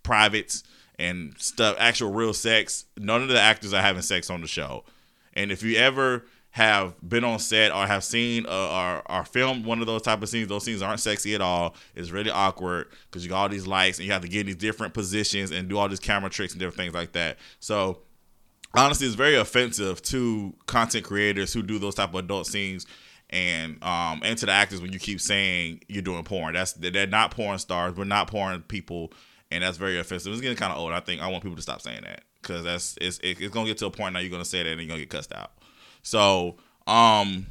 privates 0.03 0.63
and 1.00 1.33
stuff, 1.38 1.75
actual 1.80 2.12
real 2.12 2.33
sex. 2.33 2.86
None 2.98 3.24
of 3.24 3.30
the 3.30 3.39
actors 3.39 3.74
are 3.74 3.81
having 3.81 4.01
sex 4.03 4.30
on 4.30 4.42
the 4.42 4.48
show. 4.48 4.83
And 5.33 5.51
if 5.51 5.63
you 5.63 5.77
ever 5.77 6.24
have 6.51 6.94
been 7.07 7.24
on 7.24 7.39
set 7.39 7.71
or 7.71 7.88
have 7.88 8.03
seen 8.03 8.45
uh, 8.45 9.01
or, 9.09 9.19
or 9.19 9.25
filmed 9.25 9.65
one 9.65 9.80
of 9.80 9.88
those 9.88 10.01
type 10.01 10.21
of 10.21 10.27
scenes, 10.27 10.50
those 10.50 10.65
scenes 10.65 10.81
aren't 10.81 11.00
sexy 11.00 11.33
at 11.33 11.42
all. 11.42 11.75
It's 11.95 12.12
really 12.12 12.30
awkward 12.30 12.88
because 13.09 13.24
you 13.24 13.30
got 13.30 13.44
all 13.44 13.50
these 13.50 13.65
lights 13.65 14.00
and 14.00 14.06
you 14.06 14.12
have 14.12 14.21
to 14.21 14.27
get 14.27 14.42
in 14.42 14.45
these 14.48 14.56
different 14.57 14.94
positions 14.94 15.51
and 15.51 15.69
do 15.69 15.77
all 15.77 15.88
these 15.88 16.01
camera 16.01 16.30
tricks 16.30 16.51
and 16.53 16.59
different 16.59 16.77
things 16.77 16.94
like 16.94 17.13
that. 17.13 17.38
So 17.59 18.00
honestly, 18.75 19.07
it's 19.07 19.15
very 19.15 19.36
offensive 19.36 20.01
to 20.03 20.53
content 20.65 21.06
creators 21.06 21.53
who 21.53 21.62
do 21.62 21.80
those 21.80 21.95
type 21.95 22.09
of 22.09 22.15
adult 22.15 22.48
scenes 22.48 22.86
and 23.30 23.81
um 23.81 24.19
and 24.25 24.38
to 24.38 24.45
the 24.45 24.51
actors 24.51 24.81
when 24.81 24.92
you 24.92 25.00
keep 25.00 25.21
saying 25.21 25.81
you're 25.88 26.01
doing 26.01 26.24
porn. 26.25 26.53
That's 26.53 26.74
they're 26.74 27.07
not 27.07 27.31
porn 27.31 27.59
stars. 27.59 27.95
We're 27.95 28.03
not 28.03 28.30
porn 28.30 28.62
people, 28.63 29.13
and 29.50 29.63
that's 29.63 29.77
very 29.77 29.98
offensive. 29.98 30.33
It's 30.33 30.42
getting 30.42 30.57
kind 30.57 30.74
of 30.74 30.80
old. 30.80 30.92
I 30.92 31.00
think 31.00 31.21
I 31.21 31.27
want 31.27 31.44
people 31.44 31.56
to 31.56 31.62
stop 31.62 31.81
saying 31.81 32.01
that 32.03 32.25
because 32.42 32.65
that's 32.65 32.98
it's 33.00 33.19
it's 33.24 33.53
gonna 33.53 33.68
get 33.68 33.77
to 33.77 33.86
a 33.86 33.92
point 33.92 34.13
now 34.13 34.19
you're 34.19 34.30
gonna 34.30 34.44
say 34.44 34.63
that 34.63 34.69
and 34.69 34.81
you're 34.81 34.89
gonna 34.89 35.00
get 35.00 35.09
cussed 35.09 35.33
out. 35.33 35.51
So 36.01 36.57
um. 36.88 37.48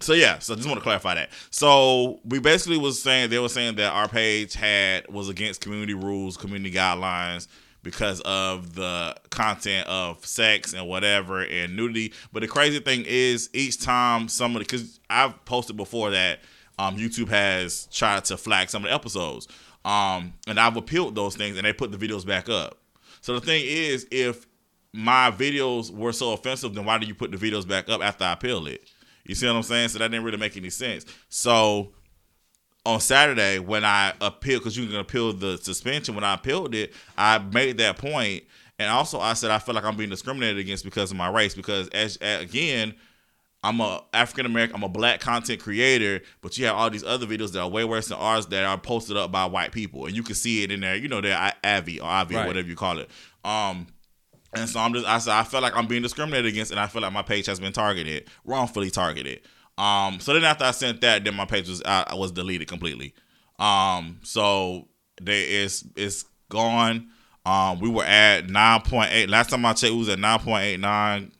So 0.00 0.12
yeah, 0.12 0.38
so 0.38 0.54
just 0.54 0.68
want 0.68 0.78
to 0.78 0.82
clarify 0.84 1.16
that. 1.16 1.30
So 1.50 2.20
we 2.24 2.38
basically 2.38 2.78
was 2.78 3.02
saying 3.02 3.30
they 3.30 3.40
were 3.40 3.48
saying 3.48 3.74
that 3.76 3.92
our 3.92 4.06
page 4.06 4.54
had 4.54 5.08
was 5.08 5.28
against 5.28 5.60
community 5.60 5.94
rules, 5.94 6.36
community 6.36 6.70
guidelines 6.70 7.48
because 7.82 8.20
of 8.20 8.74
the 8.74 9.16
content 9.30 9.86
of 9.88 10.24
sex 10.24 10.72
and 10.72 10.86
whatever 10.86 11.42
and 11.42 11.74
nudity. 11.74 12.12
But 12.32 12.40
the 12.40 12.48
crazy 12.48 12.80
thing 12.80 13.04
is, 13.06 13.50
each 13.52 13.82
time 13.82 14.28
somebody, 14.28 14.64
because 14.64 15.00
I've 15.10 15.44
posted 15.44 15.76
before 15.76 16.10
that 16.10 16.40
um, 16.78 16.96
YouTube 16.96 17.28
has 17.30 17.88
tried 17.90 18.24
to 18.26 18.36
flag 18.36 18.70
some 18.70 18.84
of 18.84 18.90
the 18.90 18.94
episodes, 18.94 19.48
um, 19.84 20.34
and 20.46 20.60
I've 20.60 20.76
appealed 20.76 21.14
those 21.14 21.34
things, 21.34 21.56
and 21.56 21.66
they 21.66 21.72
put 21.72 21.90
the 21.90 21.98
videos 21.98 22.26
back 22.26 22.48
up. 22.48 22.78
So 23.20 23.34
the 23.34 23.40
thing 23.40 23.64
is, 23.66 24.06
if 24.10 24.46
my 24.92 25.30
videos 25.30 25.90
were 25.90 26.12
so 26.12 26.32
offensive, 26.32 26.74
then 26.74 26.84
why 26.84 26.98
did 26.98 27.08
you 27.08 27.14
put 27.14 27.30
the 27.30 27.36
videos 27.36 27.66
back 27.66 27.88
up 27.88 28.02
after 28.02 28.24
I 28.24 28.32
appealed 28.32 28.68
it? 28.68 28.88
You 29.24 29.34
see 29.34 29.46
what 29.46 29.56
I'm 29.56 29.62
saying? 29.62 29.90
So 29.90 29.98
that 29.98 30.10
didn't 30.10 30.24
really 30.24 30.38
make 30.38 30.56
any 30.56 30.70
sense. 30.70 31.04
So 31.28 31.92
on 32.86 33.00
Saturday 33.00 33.58
when 33.58 33.84
I 33.84 34.14
appealed, 34.20 34.62
because 34.62 34.76
you 34.76 34.86
can 34.86 34.96
appeal 34.96 35.32
the 35.34 35.58
suspension, 35.58 36.14
when 36.14 36.24
I 36.24 36.34
appealed 36.34 36.74
it, 36.74 36.94
I 37.16 37.38
made 37.38 37.78
that 37.78 37.98
point, 37.98 38.44
and 38.78 38.90
also 38.90 39.20
I 39.20 39.34
said 39.34 39.50
I 39.50 39.58
feel 39.58 39.74
like 39.74 39.84
I'm 39.84 39.96
being 39.96 40.08
discriminated 40.10 40.58
against 40.58 40.84
because 40.84 41.10
of 41.10 41.16
my 41.18 41.28
race. 41.28 41.54
Because 41.54 41.88
as 41.88 42.16
again, 42.22 42.94
I'm 43.62 43.80
a 43.80 44.02
African 44.14 44.46
American, 44.46 44.76
I'm 44.76 44.84
a 44.84 44.88
black 44.88 45.20
content 45.20 45.60
creator, 45.60 46.22
but 46.40 46.56
you 46.56 46.64
have 46.66 46.76
all 46.76 46.88
these 46.88 47.04
other 47.04 47.26
videos 47.26 47.52
that 47.52 47.60
are 47.60 47.68
way 47.68 47.84
worse 47.84 48.08
than 48.08 48.16
ours 48.16 48.46
that 48.46 48.64
are 48.64 48.78
posted 48.78 49.16
up 49.16 49.30
by 49.32 49.44
white 49.44 49.72
people, 49.72 50.06
and 50.06 50.16
you 50.16 50.22
can 50.22 50.36
see 50.36 50.62
it 50.62 50.70
in 50.70 50.80
there. 50.80 50.94
You 50.96 51.08
know, 51.08 51.20
they're 51.20 51.52
Avi 51.64 52.00
or 52.00 52.08
Avi 52.08 52.36
or 52.36 52.38
Right. 52.38 52.46
whatever 52.46 52.68
you 52.68 52.76
call 52.76 52.98
it. 52.98 53.10
Um, 53.44 53.88
and 54.54 54.68
so 54.68 54.80
I'm 54.80 54.92
just 54.94 55.06
I 55.06 55.18
said 55.18 55.34
I 55.34 55.44
feel 55.44 55.60
like 55.60 55.76
I'm 55.76 55.86
being 55.86 56.02
discriminated 56.02 56.46
against, 56.46 56.70
and 56.70 56.80
I 56.80 56.86
feel 56.86 57.02
like 57.02 57.12
my 57.12 57.22
page 57.22 57.46
has 57.46 57.60
been 57.60 57.72
targeted, 57.72 58.28
wrongfully 58.44 58.90
targeted. 58.90 59.40
Um, 59.76 60.18
so 60.20 60.32
then 60.32 60.44
after 60.44 60.64
I 60.64 60.72
sent 60.72 61.00
that, 61.02 61.24
then 61.24 61.34
my 61.34 61.44
page 61.44 61.68
was 61.68 61.82
I, 61.84 62.14
was 62.14 62.32
deleted 62.32 62.66
completely. 62.66 63.14
Um, 63.58 64.20
so 64.22 64.88
there 65.20 65.44
is 65.44 65.84
it's 65.96 66.24
gone. 66.48 67.08
Um, 67.46 67.80
we 67.80 67.88
were 67.88 68.04
at 68.04 68.48
nine 68.48 68.80
point 68.82 69.10
eight. 69.12 69.28
Last 69.28 69.50
time 69.50 69.64
I 69.64 69.72
checked, 69.72 69.92
we 69.92 69.98
was 69.98 70.08
at 70.08 70.18
nine 70.18 70.40
point 70.40 70.64
eight 70.64 70.80
nine 70.80 71.32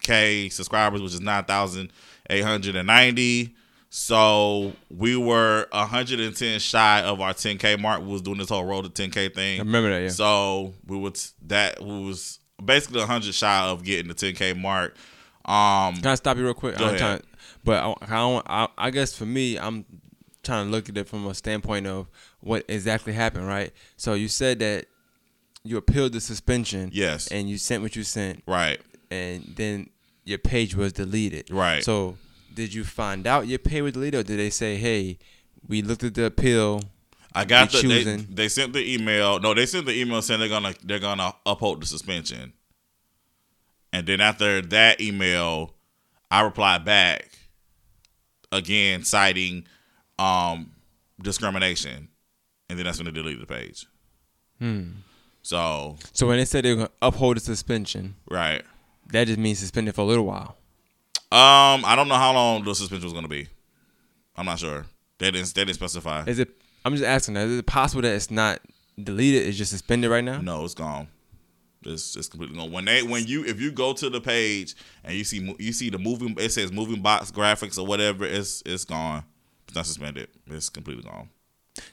k 0.00 0.48
subscribers, 0.48 1.02
which 1.02 1.14
is 1.14 1.20
nine 1.20 1.44
thousand 1.44 1.92
eight 2.30 2.42
hundred 2.42 2.76
and 2.76 2.86
ninety. 2.86 3.54
So 3.88 4.72
we 4.90 5.16
were 5.16 5.68
110 5.70 6.58
shy 6.58 7.02
of 7.02 7.20
our 7.20 7.32
10k 7.32 7.80
mark. 7.80 8.02
We 8.02 8.08
was 8.08 8.20
doing 8.20 8.36
this 8.36 8.50
whole 8.50 8.64
road 8.64 8.94
to 8.94 9.08
10k 9.08 9.34
thing. 9.34 9.60
I 9.60 9.62
remember 9.62 9.88
that, 9.90 10.02
yeah. 10.02 10.08
So 10.08 10.74
we 10.86 10.98
would 10.98 11.18
that 11.46 11.80
was 11.80 12.40
basically 12.64 13.00
100 13.00 13.34
shy 13.34 13.60
of 13.68 13.84
getting 13.84 14.08
the 14.08 14.14
10k 14.14 14.58
mark. 14.58 14.96
Um, 15.44 15.94
Can 15.96 16.06
I 16.06 16.14
stop 16.16 16.36
you 16.36 16.44
real 16.44 16.54
quick? 16.54 16.76
Go 16.76 16.86
I'm 16.88 16.94
ahead. 16.96 17.22
but 17.62 17.82
I, 17.82 17.94
I, 18.02 18.06
don't, 18.16 18.46
I, 18.48 18.68
I 18.78 18.90
guess 18.90 19.16
for 19.16 19.26
me, 19.26 19.58
I'm 19.58 19.84
trying 20.42 20.66
to 20.66 20.70
look 20.72 20.88
at 20.88 20.96
it 20.96 21.08
from 21.08 21.26
a 21.26 21.34
standpoint 21.34 21.86
of 21.86 22.08
what 22.40 22.64
exactly 22.68 23.12
happened, 23.12 23.46
right? 23.46 23.72
So 23.96 24.14
you 24.14 24.28
said 24.28 24.58
that 24.60 24.86
you 25.62 25.76
appealed 25.76 26.12
the 26.12 26.20
suspension. 26.20 26.90
Yes. 26.92 27.28
And 27.28 27.48
you 27.48 27.58
sent 27.58 27.82
what 27.82 27.94
you 27.96 28.02
sent, 28.04 28.42
Right. 28.46 28.80
and 29.10 29.54
then 29.56 29.90
your 30.24 30.38
page 30.38 30.74
was 30.74 30.92
deleted. 30.92 31.50
Right. 31.50 31.84
So 31.84 32.16
did 32.54 32.72
you 32.74 32.82
find 32.84 33.26
out 33.26 33.46
your 33.46 33.58
page 33.60 33.82
was 33.82 33.92
deleted, 33.92 34.20
or 34.20 34.22
did 34.24 34.38
they 34.38 34.50
say, 34.50 34.76
"Hey, 34.76 35.18
we 35.68 35.82
looked 35.82 36.02
at 36.04 36.14
the 36.14 36.24
appeal"? 36.24 36.80
I 37.36 37.44
got 37.44 37.70
the 37.70 37.82
they, 37.82 38.16
they 38.16 38.48
sent 38.48 38.72
the 38.72 38.94
email. 38.94 39.38
No, 39.38 39.52
they 39.52 39.66
sent 39.66 39.84
the 39.84 39.92
email 39.92 40.22
saying 40.22 40.40
they're 40.40 40.48
gonna 40.48 40.74
they're 40.82 40.98
gonna 40.98 41.34
uphold 41.44 41.82
the 41.82 41.86
suspension. 41.86 42.54
And 43.92 44.06
then 44.06 44.22
after 44.22 44.62
that 44.62 45.02
email, 45.02 45.74
I 46.30 46.40
replied 46.40 46.86
back 46.86 47.28
again 48.50 49.04
citing 49.04 49.66
um 50.18 50.72
discrimination. 51.20 52.08
And 52.70 52.78
then 52.78 52.86
that's 52.86 52.98
when 52.98 53.04
they 53.04 53.12
deleted 53.12 53.42
the 53.42 53.46
page. 53.46 53.86
Hmm. 54.58 54.90
So 55.42 55.96
So 56.14 56.26
when 56.26 56.38
they 56.38 56.46
said 56.46 56.64
they 56.64 56.70
were 56.70 56.76
gonna 56.76 56.90
uphold 57.02 57.36
the 57.36 57.40
suspension, 57.40 58.16
right. 58.30 58.64
that 59.08 59.26
just 59.26 59.38
means 59.38 59.58
suspended 59.58 59.94
for 59.94 60.00
a 60.00 60.04
little 60.04 60.24
while. 60.24 60.56
Um, 61.30 61.84
I 61.84 61.94
don't 61.96 62.08
know 62.08 62.14
how 62.14 62.32
long 62.32 62.64
the 62.64 62.74
suspension 62.74 63.04
was 63.04 63.12
gonna 63.12 63.28
be. 63.28 63.48
I'm 64.36 64.46
not 64.46 64.58
sure. 64.58 64.86
They 65.18 65.30
didn't 65.30 65.54
they 65.54 65.66
didn't 65.66 65.76
specify. 65.76 66.24
Is 66.24 66.38
it? 66.38 66.50
I'm 66.86 66.92
just 66.94 67.04
asking. 67.04 67.36
Is 67.36 67.58
it 67.58 67.66
possible 67.66 68.02
that 68.02 68.14
it's 68.14 68.30
not 68.30 68.60
deleted? 69.02 69.46
It's 69.48 69.58
just 69.58 69.72
suspended 69.72 70.08
right 70.10 70.22
now? 70.22 70.40
No, 70.40 70.64
it's 70.64 70.74
gone. 70.74 71.08
It's 71.84 72.14
it's 72.16 72.28
completely 72.28 72.56
gone. 72.56 72.70
When 72.70 72.84
they 72.84 73.02
when 73.02 73.26
you 73.26 73.44
if 73.44 73.60
you 73.60 73.72
go 73.72 73.92
to 73.92 74.08
the 74.08 74.20
page 74.20 74.74
and 75.04 75.14
you 75.16 75.24
see 75.24 75.54
you 75.58 75.72
see 75.72 75.90
the 75.90 75.98
moving 75.98 76.36
it 76.38 76.52
says 76.52 76.70
moving 76.72 77.02
box 77.02 77.30
graphics 77.32 77.76
or 77.78 77.86
whatever 77.86 78.24
it's 78.24 78.62
it's 78.64 78.84
gone. 78.84 79.24
It's 79.66 79.74
not 79.74 79.86
suspended. 79.86 80.28
It's 80.46 80.68
completely 80.68 81.02
gone. 81.02 81.28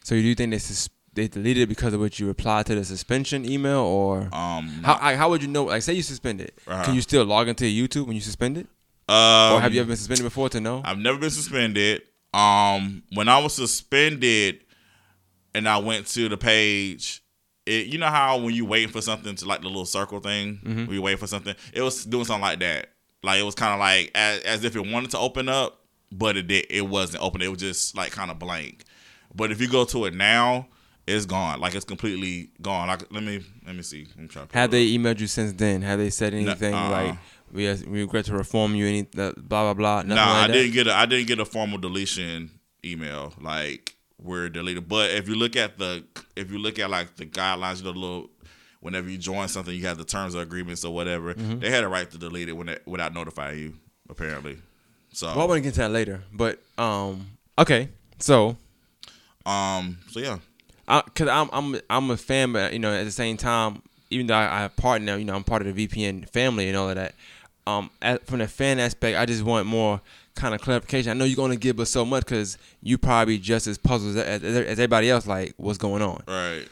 So 0.03 0.13
you 0.15 0.21
do 0.21 0.35
think 0.35 0.51
they 0.51 0.59
sus- 0.59 0.89
they 1.15 1.27
deleted 1.27 1.63
it 1.63 1.69
because 1.69 1.93
of 1.93 1.99
what 1.99 2.19
you 2.19 2.27
replied 2.27 2.65
to 2.67 2.75
the 2.75 2.85
suspension 2.85 3.45
email, 3.49 3.79
or 3.81 4.29
Um, 4.31 4.67
how 4.83 4.97
I, 5.01 5.15
how 5.15 5.29
would 5.29 5.41
you 5.41 5.47
know? 5.47 5.65
Like, 5.65 5.81
say 5.83 5.93
you 5.93 6.01
suspended, 6.03 6.51
Uh-huh. 6.67 6.83
can 6.85 6.95
you 6.95 7.01
still 7.01 7.23
log 7.25 7.47
into 7.47 7.65
YouTube 7.65 8.07
when 8.07 8.15
you 8.15 8.21
suspended, 8.21 8.67
um, 9.09 9.53
or 9.53 9.61
have 9.61 9.73
you 9.73 9.81
ever 9.81 9.87
been 9.89 9.97
suspended 9.97 10.23
before 10.23 10.49
to 10.49 10.59
know? 10.59 10.81
I've 10.85 10.97
never 10.97 11.17
been 11.19 11.29
suspended. 11.29 12.01
Um, 12.33 13.03
when 13.13 13.29
I 13.29 13.37
was 13.37 13.53
suspended 13.53 14.62
and 15.55 15.67
I 15.67 15.77
went 15.77 16.07
to 16.07 16.29
the 16.29 16.37
page, 16.37 17.23
it 17.65 17.87
you 17.87 17.97
know 17.97 18.07
how 18.07 18.37
when 18.37 18.53
you 18.53 18.65
waiting 18.65 18.89
for 18.89 19.01
something 19.01 19.35
to 19.35 19.45
like 19.45 19.61
the 19.61 19.67
little 19.67 19.85
circle 19.85 20.19
thing, 20.19 20.59
when 20.63 20.89
you 20.89 21.01
waiting 21.01 21.19
for 21.19 21.27
something, 21.27 21.55
it 21.73 21.81
was 21.81 22.05
doing 22.05 22.25
something 22.25 22.41
like 22.41 22.59
that. 22.59 22.89
Like 23.23 23.39
it 23.39 23.43
was 23.43 23.55
kind 23.55 23.73
of 23.73 23.79
like 23.79 24.11
as, 24.15 24.41
as 24.41 24.63
if 24.63 24.75
it 24.75 24.85
wanted 24.85 25.11
to 25.11 25.19
open 25.19 25.47
up, 25.47 25.79
but 26.11 26.35
it 26.35 26.47
did. 26.47 26.65
It 26.69 26.81
wasn't 26.81 27.23
open. 27.23 27.41
It 27.41 27.47
was 27.47 27.59
just 27.59 27.95
like 27.95 28.11
kind 28.11 28.29
of 28.29 28.39
blank. 28.39 28.83
But 29.33 29.51
if 29.51 29.61
you 29.61 29.67
go 29.67 29.85
to 29.85 30.05
it 30.05 30.13
now, 30.13 30.67
it's 31.07 31.25
gone. 31.25 31.59
Like 31.59 31.75
it's 31.75 31.85
completely 31.85 32.49
gone. 32.61 32.87
Like 32.87 33.11
let 33.11 33.23
me 33.23 33.41
let 33.65 33.75
me 33.75 33.81
see. 33.81 34.07
I'm 34.17 34.27
trying 34.27 34.47
to 34.47 34.57
Have 34.57 34.71
they 34.71 34.87
emailed 34.87 35.19
you 35.19 35.27
since 35.27 35.53
then? 35.53 35.81
Have 35.81 35.99
they 35.99 36.09
said 36.09 36.33
anything 36.33 36.73
uh-uh. 36.73 36.89
like 36.89 37.17
we, 37.51 37.71
we 37.87 38.01
regret 38.01 38.25
to 38.25 38.33
reform 38.33 38.75
you? 38.75 38.87
Any 38.87 39.01
uh, 39.17 39.31
blah 39.37 39.73
blah 39.73 39.73
blah. 39.73 40.01
No, 40.03 40.15
nah, 40.15 40.21
like 40.21 40.43
I 40.43 40.47
that? 40.47 40.53
didn't 40.53 40.73
get 40.73 40.87
a 40.87 40.93
I 40.93 41.05
didn't 41.05 41.27
get 41.27 41.39
a 41.39 41.45
formal 41.45 41.77
deletion 41.77 42.51
email 42.85 43.33
like 43.39 43.95
we're 44.23 44.49
deleted. 44.49 44.87
But 44.87 45.11
if 45.11 45.27
you 45.27 45.35
look 45.35 45.55
at 45.55 45.77
the 45.77 46.03
if 46.35 46.51
you 46.51 46.57
look 46.57 46.79
at 46.79 46.89
like 46.89 47.15
the 47.15 47.25
guidelines, 47.25 47.77
you 47.77 47.83
know, 47.85 47.93
the 47.93 47.99
little 47.99 48.29
whenever 48.79 49.09
you 49.09 49.17
join 49.17 49.47
something, 49.47 49.73
you 49.73 49.85
have 49.85 49.97
the 49.97 50.05
terms 50.05 50.35
of 50.35 50.41
agreements 50.41 50.83
or 50.83 50.93
whatever. 50.93 51.33
Mm-hmm. 51.33 51.59
They 51.59 51.69
had 51.69 51.83
a 51.83 51.87
right 51.87 52.09
to 52.09 52.17
delete 52.17 52.49
it 52.49 52.53
when 52.53 52.69
it, 52.69 52.83
without 52.85 53.13
notifying 53.13 53.59
you. 53.59 53.73
Apparently, 54.09 54.57
so 55.13 55.27
Well, 55.27 55.41
I 55.41 55.45
want 55.45 55.57
to 55.57 55.61
get 55.61 55.73
to 55.75 55.79
that 55.81 55.91
later, 55.91 56.23
but 56.31 56.59
um, 56.77 57.37
okay. 57.57 57.87
So, 58.19 58.57
um, 59.45 59.97
so 60.09 60.19
yeah, 60.19 60.39
I, 60.87 61.01
cause 61.15 61.29
I'm 61.29 61.49
I'm 61.53 61.81
I'm 61.89 62.11
a 62.11 62.17
fan, 62.17 62.51
but 62.51 62.73
you 62.73 62.79
know, 62.79 62.93
at 62.93 63.05
the 63.05 63.11
same 63.11 63.37
time, 63.37 63.81
even 64.09 64.27
though 64.27 64.35
I, 64.35 64.57
I 64.57 64.59
have 64.59 64.75
partner, 64.75 65.17
you 65.17 65.25
know, 65.25 65.35
I'm 65.35 65.45
part 65.45 65.65
of 65.65 65.73
the 65.73 65.87
VPN 65.87 66.29
family 66.29 66.67
and 66.67 66.77
all 66.77 66.89
of 66.89 66.95
that. 66.95 67.15
Um, 67.65 67.91
at, 68.01 68.27
from 68.27 68.39
the 68.39 68.47
fan 68.47 68.77
aspect, 68.77 69.17
I 69.17 69.25
just 69.25 69.43
want 69.43 69.67
more 69.67 70.01
kind 70.35 70.53
of 70.55 70.61
clarification. 70.61 71.11
I 71.11 71.13
know 71.13 71.25
you're 71.25 71.35
gonna 71.35 71.55
give 71.55 71.79
us 71.79 71.89
so 71.89 72.05
much 72.05 72.25
because 72.25 72.57
you 72.81 72.97
probably 72.97 73.37
just 73.37 73.67
as 73.67 73.77
puzzled 73.77 74.17
as, 74.17 74.43
as, 74.43 74.55
as 74.55 74.79
everybody 74.79 75.09
else, 75.09 75.27
like 75.27 75.53
what's 75.57 75.77
going 75.77 76.01
on. 76.01 76.23
right, 76.27 76.67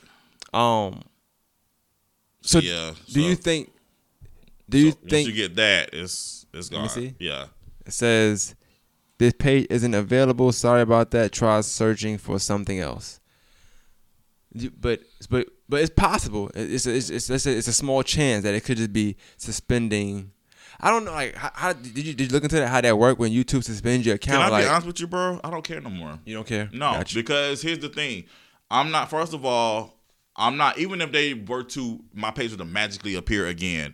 Um, 0.53 1.01
so 2.41 2.59
yeah. 2.59 2.91
do 3.11 3.21
you 3.21 3.35
think? 3.35 3.71
Do 4.69 4.77
you 4.77 4.91
so 4.91 4.97
once 5.01 5.11
think 5.11 5.27
you 5.27 5.33
get 5.35 5.55
that, 5.55 5.93
it's 5.93 6.45
it's 6.53 6.69
gone. 6.69 6.83
Let 6.83 6.95
me 6.97 7.07
see. 7.09 7.15
Yeah, 7.19 7.47
it 7.85 7.91
says 7.93 8.55
this 9.17 9.33
page 9.37 9.67
isn't 9.69 9.93
available? 9.93 10.51
Sorry 10.51 10.81
about 10.81 11.11
that. 11.11 11.31
Try 11.31 11.61
searching 11.61 12.17
for 12.17 12.39
something 12.39 12.79
else. 12.79 13.19
But 14.79 15.01
but 15.29 15.47
but 15.69 15.81
it's 15.81 15.93
possible. 15.93 16.51
It's 16.55 16.85
it's 16.85 17.09
it's, 17.09 17.29
it's, 17.29 17.45
a, 17.45 17.57
it's 17.57 17.67
a 17.67 17.73
small 17.73 18.03
chance 18.03 18.43
that 18.43 18.53
it 18.53 18.63
could 18.63 18.77
just 18.77 18.91
be 18.93 19.15
suspending. 19.37 20.31
I 20.83 20.89
don't 20.89 21.05
know. 21.05 21.11
Like, 21.11 21.35
how, 21.35 21.51
how 21.53 21.73
did 21.73 21.95
you 21.95 22.13
did 22.13 22.27
you 22.31 22.33
look 22.33 22.43
into 22.43 22.55
that? 22.55 22.67
How 22.67 22.81
that 22.81 22.97
work 22.97 23.19
when 23.19 23.31
YouTube 23.31 23.63
suspends 23.63 24.05
your 24.05 24.15
account? 24.15 24.43
can? 24.43 24.51
I 24.53 24.57
be 24.59 24.63
like, 24.63 24.71
honest 24.71 24.87
with 24.87 24.99
you, 24.99 25.07
bro? 25.07 25.39
I 25.43 25.51
don't 25.51 25.63
care 25.63 25.79
no 25.79 25.91
more. 25.91 26.19
you 26.25 26.33
don't 26.33 26.47
care? 26.47 26.69
No, 26.73 26.93
Gotcha. 26.93 27.15
because 27.15 27.61
here's 27.61 27.79
the 27.79 27.89
thing. 27.89 28.25
I'm 28.71 28.89
not. 28.89 29.09
First 29.09 29.33
of 29.33 29.45
all, 29.45 29.93
I'm 30.35 30.57
not. 30.57 30.79
Even 30.79 30.99
if 31.01 31.11
they 31.11 31.35
were 31.35 31.63
to, 31.63 31.99
my 32.13 32.31
page 32.31 32.51
were 32.51 32.57
to 32.57 32.65
magically 32.65 33.15
appear 33.15 33.45
again, 33.47 33.93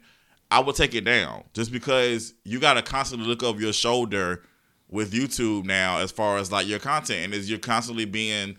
I 0.49 0.61
would 0.61 0.75
take 0.75 0.95
it 0.95 1.01
down. 1.03 1.43
Just 1.53 1.71
because 1.73 2.33
you 2.45 2.59
got 2.59 2.75
to 2.75 2.81
constantly 2.81 3.27
look 3.27 3.43
over 3.43 3.59
your 3.59 3.73
shoulder 3.73 4.43
with 4.89 5.11
YouTube 5.11 5.65
now, 5.65 5.97
as 5.97 6.11
far 6.11 6.37
as 6.37 6.51
like 6.51 6.67
your 6.67 6.79
content, 6.79 7.25
and 7.25 7.33
as 7.33 7.49
you're 7.49 7.59
constantly 7.59 8.05
being 8.05 8.55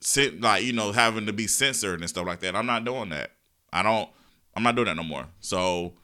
sent, 0.00 0.40
like 0.40 0.62
you 0.62 0.72
know, 0.72 0.92
having 0.92 1.26
to 1.26 1.32
be 1.32 1.48
censored 1.48 1.98
and 2.00 2.08
stuff 2.08 2.26
like 2.26 2.40
that. 2.40 2.54
I'm 2.54 2.66
not 2.66 2.84
doing 2.84 3.08
that. 3.08 3.32
I 3.72 3.82
don't. 3.82 4.08
I'm 4.54 4.62
not 4.62 4.76
doing 4.76 4.86
that 4.86 4.96
no 4.96 5.02
more. 5.02 5.26
So, 5.40 5.94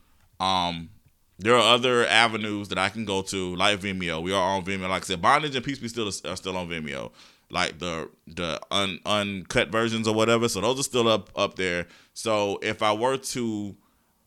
um. 0.41 0.91
There 1.39 1.55
are 1.55 1.75
other 1.75 2.07
avenues 2.07 2.69
that 2.69 2.79
I 2.79 2.89
can 2.89 3.05
go 3.05 3.23
to, 3.23 3.55
like 3.55 3.79
Vimeo. 3.81 4.21
We 4.23 4.33
are 4.33 4.57
on 4.57 4.65
Vimeo. 4.65 4.89
Like 4.89 5.03
I 5.03 5.07
said, 5.07 5.23
Bondage 5.23 5.55
and 5.55 5.65
Peace 5.65 5.79
Be 5.79 5.89
Still 5.89 6.09
are 6.09 6.37
still 6.37 6.57
on 6.57 6.69
Vimeo 6.69 7.13
like 7.51 7.79
the 7.79 8.11
the 8.27 8.61
un, 8.71 9.01
uncut 9.07 9.69
versions 9.69 10.07
or 10.07 10.15
whatever. 10.15 10.49
So 10.49 10.61
those 10.61 10.81
are 10.81 10.85
still 10.85 11.09
up 11.09 11.31
up 11.37 11.57
there. 11.57 11.87
So 12.15 12.59
if 12.63 12.83
I 12.83 12.93
were 12.93 13.17
to 13.17 13.77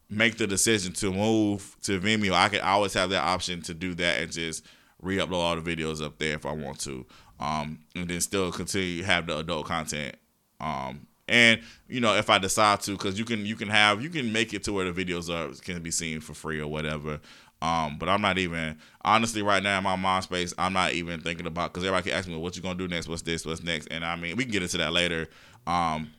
make 0.09 0.37
the 0.37 0.47
decision 0.47 0.93
to 0.93 1.11
move 1.11 1.75
to 1.83 1.99
Vimeo, 1.99 2.33
I 2.33 2.49
could 2.49 2.61
always 2.61 2.93
have 2.93 3.09
that 3.11 3.23
option 3.23 3.61
to 3.63 3.73
do 3.73 3.93
that 3.95 4.21
and 4.21 4.31
just 4.31 4.65
re-upload 5.01 5.33
all 5.33 5.59
the 5.59 5.75
videos 5.75 6.03
up 6.03 6.19
there 6.19 6.35
if 6.35 6.45
I 6.45 6.51
want 6.51 6.79
to, 6.81 7.05
um, 7.39 7.79
and 7.95 8.07
then 8.07 8.21
still 8.21 8.51
continue 8.51 9.03
have 9.03 9.27
the 9.27 9.37
adult 9.37 9.65
content. 9.65 10.15
Um, 10.59 11.07
and 11.31 11.61
you 11.87 12.01
know 12.01 12.13
if 12.15 12.29
I 12.29 12.37
decide 12.37 12.81
to, 12.81 12.91
because 12.91 13.17
you 13.17 13.25
can 13.25 13.45
you 13.45 13.55
can 13.55 13.69
have 13.69 14.03
you 14.03 14.09
can 14.09 14.31
make 14.31 14.53
it 14.53 14.63
to 14.65 14.73
where 14.73 14.91
the 14.91 15.05
videos 15.05 15.29
are 15.29 15.51
can 15.61 15.81
be 15.81 15.89
seen 15.89 16.19
for 16.19 16.35
free 16.35 16.59
or 16.59 16.67
whatever. 16.67 17.19
Um, 17.61 17.97
but 17.99 18.09
I'm 18.09 18.21
not 18.21 18.37
even 18.37 18.77
honestly 19.03 19.41
right 19.41 19.61
now 19.63 19.77
in 19.77 19.83
my 19.83 19.95
mind 19.95 20.25
space. 20.25 20.53
I'm 20.57 20.73
not 20.73 20.93
even 20.93 21.21
thinking 21.21 21.45
about 21.45 21.71
because 21.71 21.83
everybody 21.83 22.09
can 22.09 22.19
ask 22.19 22.27
me 22.27 22.35
what 22.35 22.55
you 22.55 22.61
gonna 22.61 22.77
do 22.77 22.87
next, 22.87 23.07
what's 23.07 23.21
this, 23.21 23.45
what's 23.45 23.63
next, 23.63 23.87
and 23.89 24.03
I 24.03 24.15
mean 24.17 24.35
we 24.35 24.43
can 24.43 24.51
get 24.51 24.61
into 24.61 24.77
that 24.77 24.91
later. 24.91 25.27
Um, 25.65 26.11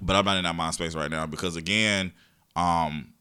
but 0.00 0.14
I'm 0.14 0.24
not 0.24 0.36
in 0.36 0.44
that 0.44 0.54
mind 0.54 0.74
space 0.74 0.94
right 0.94 1.10
now 1.10 1.26
because 1.26 1.56
again, 1.56 2.12
um, 2.54 3.12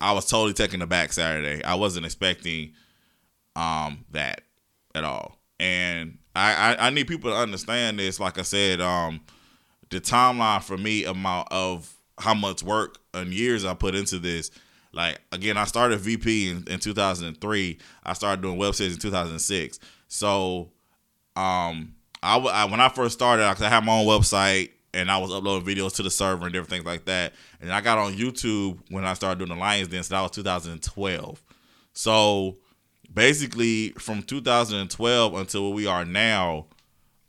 I 0.00 0.12
was 0.12 0.26
totally 0.26 0.52
taken 0.52 0.82
aback 0.82 1.12
Saturday. 1.14 1.64
I 1.64 1.74
wasn't 1.76 2.04
expecting 2.04 2.72
um 3.56 4.04
that 4.10 4.42
at 4.94 5.04
all, 5.04 5.38
and 5.58 6.18
I, 6.36 6.74
I 6.74 6.86
I 6.88 6.90
need 6.90 7.08
people 7.08 7.30
to 7.30 7.36
understand 7.36 7.98
this. 7.98 8.20
Like 8.20 8.38
I 8.38 8.42
said, 8.42 8.82
um, 8.82 9.20
the 9.90 10.00
timeline 10.00 10.62
for 10.62 10.76
me 10.76 11.04
amount 11.04 11.48
of 11.50 11.92
how 12.18 12.34
much 12.34 12.62
work 12.62 12.98
and 13.12 13.32
years 13.32 13.64
I 13.64 13.74
put 13.74 13.94
into 13.94 14.18
this. 14.18 14.50
Like 14.92 15.20
again, 15.32 15.56
I 15.56 15.64
started 15.64 16.00
VPN, 16.00 16.68
in 16.68 16.78
2003. 16.78 17.78
I 18.04 18.12
started 18.12 18.42
doing 18.42 18.58
websites 18.58 18.94
in 18.94 18.98
2006. 18.98 19.80
So, 20.08 20.70
um, 21.36 21.94
I, 22.22 22.38
I 22.38 22.64
when 22.66 22.80
I 22.80 22.88
first 22.88 23.14
started, 23.14 23.44
I, 23.44 23.68
had 23.68 23.84
my 23.84 23.98
own 23.98 24.06
website 24.06 24.70
and 24.94 25.10
I 25.10 25.18
was 25.18 25.32
uploading 25.32 25.66
videos 25.66 25.94
to 25.96 26.02
the 26.02 26.10
server 26.10 26.44
and 26.44 26.52
different 26.52 26.70
things 26.70 26.84
like 26.84 27.04
that. 27.06 27.34
And 27.60 27.72
I 27.72 27.80
got 27.80 27.98
on 27.98 28.14
YouTube 28.14 28.78
when 28.90 29.04
I 29.04 29.14
started 29.14 29.38
doing 29.38 29.50
the 29.50 29.56
Lions 29.56 29.88
Den. 29.88 30.02
So 30.04 30.14
that 30.14 30.22
was 30.22 30.30
2012. 30.30 31.42
So 31.92 32.56
basically, 33.12 33.90
from 33.90 34.22
2012 34.22 35.34
until 35.34 35.62
where 35.64 35.74
we 35.74 35.86
are 35.86 36.04
now, 36.04 36.66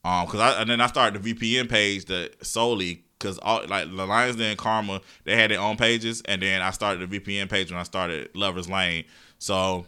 um, 0.05 0.27
cause 0.27 0.39
I 0.39 0.61
and 0.61 0.69
then 0.69 0.81
I 0.81 0.87
started 0.87 1.21
the 1.21 1.33
VPN 1.33 1.67
page 1.67 2.05
that 2.05 2.45
solely 2.45 3.03
because 3.17 3.39
all 3.39 3.65
like 3.67 3.87
the 3.87 4.05
Lions 4.05 4.35
Den 4.35 4.55
Karma 4.55 5.01
they 5.23 5.35
had 5.35 5.49
their 5.49 5.59
own 5.59 5.77
pages, 5.77 6.21
and 6.25 6.43
then 6.43 6.61
I 6.61 6.69
started 6.69 7.09
the 7.09 7.19
VPN 7.19 7.49
page 7.49 7.71
when 7.71 7.79
I 7.79 7.83
started 7.83 8.29
Lovers 8.35 8.69
Lane. 8.69 9.05
So 9.39 9.87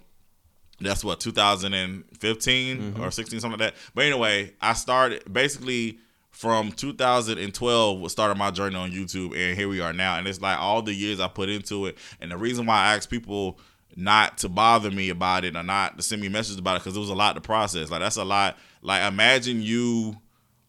that's 0.79 1.03
what 1.03 1.19
2015 1.19 2.95
or 2.99 3.11
16 3.11 3.39
something 3.39 3.59
like 3.59 3.73
that. 3.73 3.79
But 3.93 4.05
anyway, 4.05 4.53
I 4.59 4.73
started 4.73 5.31
basically 5.31 5.99
from 6.31 6.71
2012 6.71 8.11
started 8.11 8.37
my 8.37 8.49
journey 8.51 8.75
on 8.75 8.91
YouTube, 8.91 9.35
and 9.35 9.55
here 9.55 9.69
we 9.69 9.81
are 9.81 9.93
now. 9.93 10.17
And 10.17 10.27
it's 10.27 10.41
like 10.41 10.57
all 10.57 10.81
the 10.81 10.93
years 10.93 11.19
I 11.19 11.27
put 11.27 11.49
into 11.49 11.85
it, 11.85 11.97
and 12.19 12.31
the 12.31 12.37
reason 12.37 12.65
why 12.65 12.77
I 12.77 12.95
ask 12.95 13.07
people 13.07 13.59
not 13.97 14.37
to 14.37 14.47
bother 14.47 14.91
me 14.91 15.09
about 15.09 15.43
it 15.43 15.55
or 15.55 15.63
not 15.63 15.97
to 15.97 16.03
send 16.03 16.21
me 16.21 16.29
messages 16.29 16.59
about 16.59 16.75
it 16.75 16.79
because 16.81 16.95
it 16.95 16.99
was 16.99 17.09
a 17.09 17.15
lot 17.15 17.33
to 17.33 17.41
process. 17.41 17.89
Like 17.89 17.99
that's 17.99 18.15
a 18.15 18.23
lot. 18.23 18.57
Like 18.83 19.03
imagine 19.11 19.61
you 19.61 20.17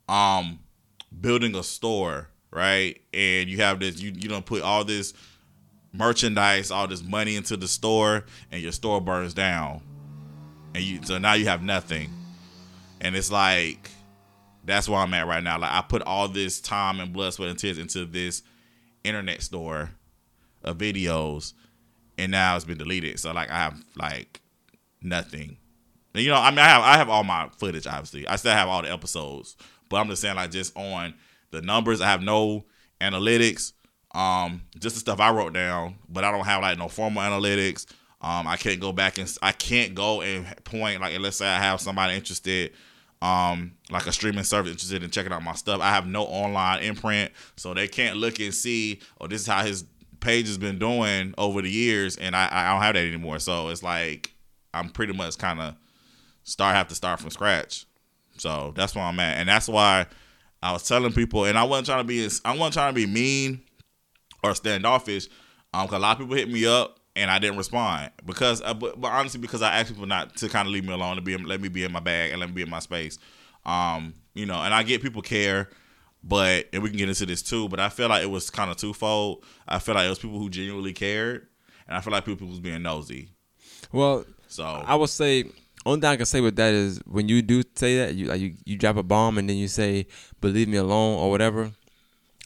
um 0.08 0.58
building 1.20 1.54
a 1.54 1.62
store, 1.62 2.28
right? 2.50 2.98
And 3.12 3.50
you 3.50 3.58
have 3.58 3.80
this, 3.80 4.00
you 4.00 4.12
you 4.16 4.28
don't 4.30 4.46
put 4.46 4.62
all 4.62 4.82
this 4.82 5.12
merchandise, 5.92 6.70
all 6.70 6.88
this 6.88 7.02
money 7.02 7.36
into 7.36 7.56
the 7.58 7.68
store, 7.68 8.24
and 8.50 8.62
your 8.62 8.72
store 8.72 9.00
burns 9.00 9.34
down, 9.34 9.82
and 10.74 10.82
you 10.82 11.00
so 11.02 11.18
now 11.18 11.34
you 11.34 11.44
have 11.44 11.62
nothing, 11.62 12.10
and 13.02 13.14
it's 13.14 13.30
like 13.30 13.90
that's 14.64 14.88
where 14.88 15.00
I'm 15.00 15.12
at 15.12 15.26
right 15.26 15.42
now. 15.42 15.58
Like 15.58 15.70
I 15.70 15.82
put 15.82 16.00
all 16.02 16.28
this 16.28 16.60
time 16.62 16.98
and 16.98 17.12
blood, 17.12 17.34
sweat, 17.34 17.50
and 17.50 17.58
tears 17.58 17.78
into 17.78 18.06
this 18.06 18.42
internet 19.04 19.42
store 19.42 19.90
of 20.62 20.78
videos, 20.78 21.52
and 22.18 22.32
now 22.32 22.56
it's 22.56 22.64
been 22.64 22.78
deleted. 22.78 23.18
So 23.20 23.32
like 23.32 23.50
I 23.50 23.56
have 23.56 23.82
like 23.96 24.40
nothing. 25.00 25.56
And, 26.14 26.24
you 26.24 26.30
know, 26.30 26.36
I 26.36 26.50
mean, 26.50 26.58
I 26.58 26.68
have 26.68 26.82
I 26.82 26.96
have 26.96 27.08
all 27.08 27.24
my 27.24 27.48
footage. 27.58 27.86
Obviously, 27.86 28.26
I 28.26 28.36
still 28.36 28.52
have 28.52 28.68
all 28.68 28.82
the 28.82 28.92
episodes, 28.92 29.56
but 29.88 29.98
I'm 29.98 30.08
just 30.08 30.22
saying 30.22 30.36
like 30.36 30.50
just 30.50 30.76
on 30.76 31.14
the 31.50 31.62
numbers, 31.62 32.00
I 32.00 32.06
have 32.06 32.22
no 32.22 32.64
analytics. 33.00 33.72
Um, 34.14 34.62
just 34.78 34.96
the 34.96 35.00
stuff 35.00 35.20
I 35.20 35.30
wrote 35.30 35.52
down, 35.52 35.96
but 36.08 36.24
I 36.24 36.32
don't 36.32 36.44
have 36.44 36.62
like 36.62 36.78
no 36.78 36.88
formal 36.88 37.22
analytics. 37.22 37.86
Um, 38.20 38.48
I 38.48 38.56
can't 38.56 38.80
go 38.80 38.90
back 38.90 39.18
and 39.18 39.32
I 39.42 39.52
can't 39.52 39.94
go 39.94 40.22
and 40.22 40.46
point 40.64 41.00
like 41.00 41.16
let's 41.20 41.36
say 41.36 41.46
I 41.46 41.60
have 41.60 41.80
somebody 41.80 42.16
interested, 42.16 42.72
um, 43.22 43.74
like 43.90 44.06
a 44.06 44.12
streaming 44.12 44.44
service 44.44 44.72
interested 44.72 45.04
in 45.04 45.10
checking 45.10 45.32
out 45.32 45.42
my 45.42 45.52
stuff. 45.52 45.80
I 45.80 45.90
have 45.90 46.06
no 46.06 46.24
online 46.24 46.82
imprint, 46.82 47.30
so 47.56 47.74
they 47.74 47.86
can't 47.86 48.16
look 48.16 48.40
and 48.40 48.52
see, 48.52 49.00
oh, 49.20 49.28
this 49.28 49.42
is 49.42 49.46
how 49.46 49.62
his 49.62 49.84
page 50.20 50.46
has 50.46 50.58
been 50.58 50.78
doing 50.78 51.34
over 51.38 51.62
the 51.62 51.70
years, 51.70 52.16
and 52.16 52.34
I, 52.34 52.48
I 52.50 52.72
don't 52.72 52.82
have 52.82 52.94
that 52.94 53.06
anymore. 53.06 53.38
So 53.38 53.68
it's 53.68 53.82
like 53.82 54.32
I'm 54.74 54.90
pretty 54.90 55.12
much 55.12 55.38
kind 55.38 55.60
of 55.60 55.74
start 56.44 56.76
have 56.76 56.88
to 56.88 56.94
start 56.94 57.20
from 57.20 57.30
scratch. 57.30 57.86
So 58.36 58.72
that's 58.76 58.94
where 58.94 59.04
I'm 59.04 59.18
at, 59.20 59.38
and 59.38 59.48
that's 59.48 59.68
why 59.68 60.06
I 60.62 60.72
was 60.72 60.86
telling 60.86 61.12
people, 61.12 61.44
and 61.44 61.58
I 61.58 61.64
wasn't 61.64 61.86
trying 61.86 62.00
to 62.00 62.04
be 62.04 62.28
I 62.44 62.56
wasn't 62.56 62.74
trying 62.74 62.94
to 62.94 62.94
be 62.94 63.06
mean 63.06 63.62
or 64.42 64.54
standoffish. 64.54 65.28
Um, 65.74 65.86
cause 65.86 65.96
a 65.96 66.00
lot 66.00 66.12
of 66.12 66.18
people 66.20 66.36
hit 66.36 66.50
me 66.50 66.66
up 66.66 66.98
and 67.14 67.30
I 67.30 67.38
didn't 67.38 67.58
respond 67.58 68.10
because, 68.24 68.62
uh, 68.62 68.74
but, 68.74 69.00
but 69.00 69.08
honestly, 69.08 69.40
because 69.40 69.60
I 69.60 69.78
asked 69.78 69.90
people 69.90 70.06
not 70.06 70.36
to 70.36 70.48
kind 70.48 70.66
of 70.66 70.72
leave 70.72 70.84
me 70.84 70.92
alone 70.92 71.16
to 71.16 71.22
be 71.22 71.36
let 71.36 71.60
me 71.60 71.68
be 71.68 71.84
in 71.84 71.92
my 71.92 72.00
bag 72.00 72.30
and 72.30 72.40
let 72.40 72.48
me 72.48 72.54
be 72.54 72.62
in 72.62 72.70
my 72.70 72.78
space. 72.78 73.18
Um, 73.66 74.14
you 74.34 74.46
know, 74.46 74.54
and 74.54 74.72
I 74.72 74.82
get 74.82 75.02
people 75.02 75.20
care, 75.20 75.68
but 76.28 76.68
and 76.72 76.82
we 76.82 76.90
can 76.90 76.98
get 76.98 77.08
into 77.08 77.26
this 77.26 77.42
too. 77.42 77.68
But 77.68 77.80
I 77.80 77.88
feel 77.88 78.08
like 78.08 78.22
it 78.22 78.30
was 78.30 78.50
kind 78.50 78.70
of 78.70 78.76
twofold. 78.76 79.44
I 79.66 79.78
feel 79.78 79.94
like 79.94 80.06
it 80.06 80.10
was 80.10 80.18
people 80.18 80.38
who 80.38 80.50
genuinely 80.50 80.92
cared, 80.92 81.46
and 81.86 81.96
I 81.96 82.00
feel 82.00 82.12
like 82.12 82.24
people 82.24 82.46
was 82.46 82.60
being 82.60 82.82
nosy. 82.82 83.30
Well, 83.92 84.24
So 84.48 84.64
I 84.64 84.94
would 84.94 85.10
say 85.10 85.44
only 85.86 86.00
thing 86.00 86.10
I 86.10 86.16
can 86.16 86.26
say 86.26 86.40
with 86.40 86.56
that 86.56 86.74
is 86.74 86.98
when 87.06 87.28
you 87.28 87.40
do 87.42 87.62
say 87.74 87.98
that, 87.98 88.14
you 88.14 88.26
like 88.26 88.40
you, 88.40 88.54
you 88.64 88.76
drop 88.76 88.96
a 88.96 89.02
bomb 89.02 89.38
and 89.38 89.48
then 89.48 89.56
you 89.56 89.68
say 89.68 90.06
"believe 90.40 90.68
me 90.68 90.76
alone" 90.76 91.18
or 91.18 91.30
whatever. 91.30 91.72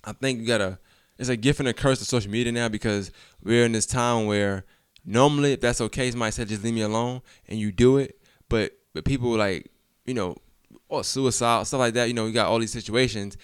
I 0.05 0.13
think 0.13 0.41
you 0.41 0.47
gotta. 0.47 0.79
It's 1.19 1.29
a 1.29 1.37
gift 1.37 1.61
and 1.61 1.69
a 1.69 1.73
curse 1.73 1.99
to 1.99 2.05
social 2.05 2.31
media 2.31 2.53
now 2.53 2.69
because 2.69 3.13
we're 3.43 3.65
in 3.65 3.73
this 3.73 3.87
time 3.87 4.27
where 4.27 4.65
normally 5.05 5.53
if 5.53 5.61
that's 5.61 5.81
okay, 5.81 6.11
somebody 6.11 6.33
said 6.33 6.49
just 6.49 6.65
leave 6.65 6.75
me 6.75 6.81
alone 6.81 7.23
and 7.49 7.59
you 7.59 7.71
do 7.73 7.99
it, 7.99 8.19
but 8.49 8.73
but 8.95 9.05
people 9.05 9.31
like 9.37 9.71
you 10.05 10.15
know, 10.15 10.37
or 10.89 11.05
suicide 11.05 11.67
stuff 11.67 11.81
like 11.81 11.95
that. 11.95 12.09
You 12.09 12.15
know, 12.15 12.27
you 12.27 12.33
got 12.33 12.49
all 12.49 12.59
these 12.59 12.73
situations. 12.73 13.37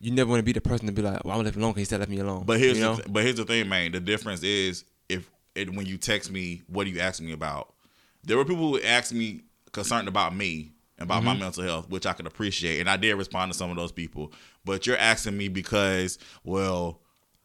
You 0.00 0.10
never 0.10 0.30
want 0.30 0.40
to 0.40 0.44
be 0.44 0.52
the 0.52 0.62
person 0.62 0.86
to 0.86 0.92
be 0.92 1.02
like, 1.02 1.24
"Well, 1.24 1.32
I'm 1.32 1.38
gonna 1.38 1.48
leave 1.48 1.56
alone 1.58 1.72
because 1.72 1.82
he 1.82 1.84
said 1.84 2.00
left 2.00 2.10
me 2.10 2.18
alone." 2.18 2.44
But 2.46 2.58
here's 2.58 2.78
you 2.78 2.84
know? 2.84 2.94
the 2.96 3.02
th- 3.02 3.12
but 3.12 3.22
here's 3.22 3.36
the 3.36 3.44
thing, 3.44 3.68
man. 3.68 3.92
The 3.92 4.00
difference 4.00 4.42
is 4.42 4.84
if 5.08 5.30
it, 5.54 5.74
when 5.74 5.86
you 5.86 5.98
text 5.98 6.30
me, 6.30 6.62
what 6.68 6.84
do 6.84 6.90
you 6.90 7.00
ask 7.00 7.20
me 7.20 7.32
about? 7.32 7.74
There 8.24 8.36
were 8.36 8.44
people 8.44 8.70
who 8.70 8.80
asked 8.80 9.12
me 9.12 9.42
concerned 9.72 10.08
about 10.08 10.34
me 10.34 10.72
and 10.98 11.04
about 11.04 11.22
my 11.22 11.32
mm-hmm. 11.32 11.40
mental 11.40 11.64
health, 11.64 11.90
which 11.90 12.06
I 12.06 12.14
could 12.14 12.26
appreciate, 12.26 12.80
and 12.80 12.88
I 12.88 12.96
did 12.96 13.14
respond 13.14 13.52
to 13.52 13.58
some 13.58 13.70
of 13.70 13.76
those 13.76 13.92
people. 13.92 14.32
But 14.64 14.86
you're 14.86 14.96
asking 14.96 15.36
me 15.36 15.48
because, 15.48 16.18
well, 16.44 17.00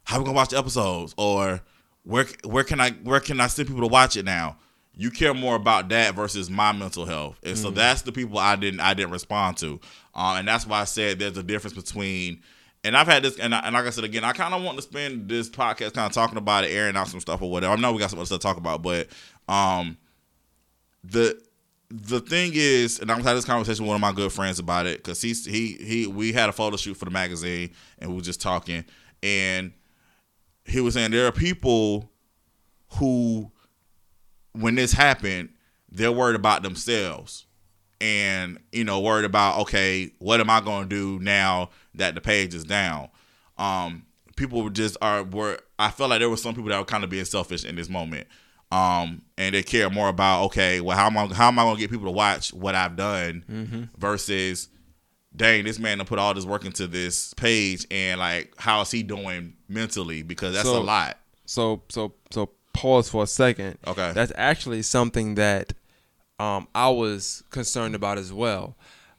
how 0.06 0.20
we 0.20 0.26
gonna 0.26 0.36
watch 0.36 0.50
the 0.50 0.58
episodes, 0.58 1.14
or 1.18 1.62
where 2.04 2.26
where 2.46 2.64
can 2.64 2.80
I 2.80 2.92
where 2.92 3.20
can 3.20 3.42
I 3.42 3.48
send 3.48 3.68
people 3.68 3.82
to 3.82 3.88
watch 3.88 4.16
it 4.16 4.24
now? 4.24 4.58
You 4.98 5.12
care 5.12 5.34
more 5.34 5.56
about 5.56 5.90
that 5.90 6.16
versus 6.16 6.50
my 6.50 6.72
mental 6.72 7.06
health, 7.06 7.38
and 7.44 7.58
so 7.58 7.70
that's 7.70 8.02
the 8.04 8.12
people 8.12 8.38
I 8.38 8.56
didn't 8.56 8.80
I 8.80 8.94
didn't 8.94 9.12
respond 9.12 9.58
to, 9.58 9.80
uh, 10.14 10.36
and 10.38 10.48
that's 10.48 10.66
why 10.66 10.82
I 10.82 10.86
said 10.86 11.20
there's 11.20 11.38
a 11.38 11.44
difference 11.44 11.76
between 11.76 12.42
and 12.86 12.96
I've 12.96 13.08
had 13.08 13.24
this, 13.24 13.40
and, 13.40 13.56
I, 13.56 13.62
and 13.62 13.74
like 13.74 13.86
I 13.86 13.90
said 13.90 14.04
again, 14.04 14.24
I 14.24 14.32
kind 14.32 14.54
of 14.54 14.62
want 14.62 14.78
to 14.78 14.84
spend 14.84 15.28
this 15.28 15.50
podcast 15.50 15.94
kind 15.94 16.06
of 16.06 16.12
talking 16.12 16.38
about 16.38 16.66
it, 16.66 16.68
airing 16.68 16.96
out 16.96 17.08
some 17.08 17.20
stuff 17.20 17.42
or 17.42 17.50
whatever. 17.50 17.74
I 17.74 17.78
know 17.78 17.92
we 17.92 18.00
got 18.00 18.12
some 18.12 18.20
other 18.20 18.28
stuff 18.28 18.42
to 18.42 18.48
talk 18.48 18.58
about, 18.58 18.84
but 18.84 19.08
um, 19.48 19.98
the 21.04 21.42
the 21.90 22.20
thing 22.20 22.52
is, 22.54 23.00
and 23.00 23.12
I'm 23.12 23.24
had 23.24 23.34
this 23.36 23.46
conversation 23.46 23.84
with 23.84 23.90
one 23.90 23.96
of 23.96 24.02
my 24.02 24.12
good 24.12 24.32
friends 24.32 24.60
about 24.60 24.86
it 24.86 24.98
because 24.98 25.20
he's 25.20 25.46
he 25.46 25.74
he 25.74 26.06
we 26.06 26.32
had 26.32 26.48
a 26.48 26.52
photo 26.52 26.78
shoot 26.78 26.96
for 26.96 27.06
the 27.06 27.12
magazine 27.12 27.72
and 27.98 28.12
we 28.12 28.18
were 28.18 28.22
just 28.22 28.40
talking, 28.40 28.86
and 29.24 29.74
he 30.66 30.80
was 30.80 30.94
saying 30.94 31.10
there 31.10 31.26
are 31.26 31.32
people 31.32 32.12
who, 32.98 33.52
when 34.56 34.76
this 34.76 34.94
happened, 34.94 35.50
they're 35.92 36.12
worried 36.12 36.36
about 36.36 36.64
themselves 36.64 37.46
and 38.02 38.60
you 38.74 38.84
know 38.84 39.00
worried 39.00 39.24
about 39.24 39.58
okay 39.62 40.12
what 40.20 40.42
am 40.42 40.50
i 40.50 40.60
going 40.60 40.84
to 40.84 40.90
do 40.90 41.24
now 41.24 41.70
that 41.94 42.14
the 42.16 42.20
page 42.22 42.54
is 42.54 42.64
down? 42.66 43.08
Um 43.58 44.06
people 44.36 44.70
just 44.70 44.98
are 45.02 45.24
were 45.24 45.58
i 45.80 45.90
felt 45.90 46.10
like 46.10 46.20
there 46.20 46.30
were 46.30 46.36
some 46.36 46.54
people 46.54 46.70
that 46.70 46.78
were 46.78 46.84
kind 46.86 47.06
of 47.06 47.10
being 47.10 47.24
selfish 47.24 47.64
in 47.64 47.76
this 47.78 47.88
moment 47.88 48.28
um 48.70 49.22
and 49.38 49.56
they 49.56 49.64
care 49.64 49.90
more 49.90 50.10
about 50.10 50.44
okay 50.44 50.82
well 50.82 50.98
how 50.98 51.06
am 51.06 51.18
i 51.18 51.26
how 51.34 51.48
am 51.48 51.58
i 51.58 51.64
going 51.64 51.76
to 51.76 51.80
get 51.80 51.90
people 51.90 52.04
to 52.06 52.12
watch 52.12 52.54
what 52.54 52.76
i've 52.76 52.98
done 52.98 53.90
versus 53.98 54.68
dang 55.34 55.64
this 55.64 55.80
man 55.80 55.98
to 56.00 56.04
put 56.06 56.20
all 56.20 56.34
this 56.34 56.44
work 56.46 56.66
into 56.66 56.86
this 56.88 57.34
page 57.36 57.86
and 57.92 58.20
like 58.20 58.54
how 58.58 58.82
is 58.82 58.92
he 58.92 59.04
doing 59.04 59.54
mentally? 59.70 60.22
Because 60.24 60.54
that's 60.54 60.68
So- 60.68 60.82
a 60.82 60.84
lot. 60.84 61.18
So 61.46 61.84
so 61.90 62.14
so 62.32 62.50
pause 62.76 63.10
for 63.10 63.24
a 63.24 63.28
second. 63.28 63.78
Okay. 63.88 64.12
That's 64.14 64.32
actually 64.36 64.82
something 64.82 65.36
that 65.36 65.74
um 66.40 66.68
I 66.76 66.90
was 66.90 67.44
concerned 67.50 67.96
about 67.96 68.18
as 68.18 68.32
well. 68.32 68.76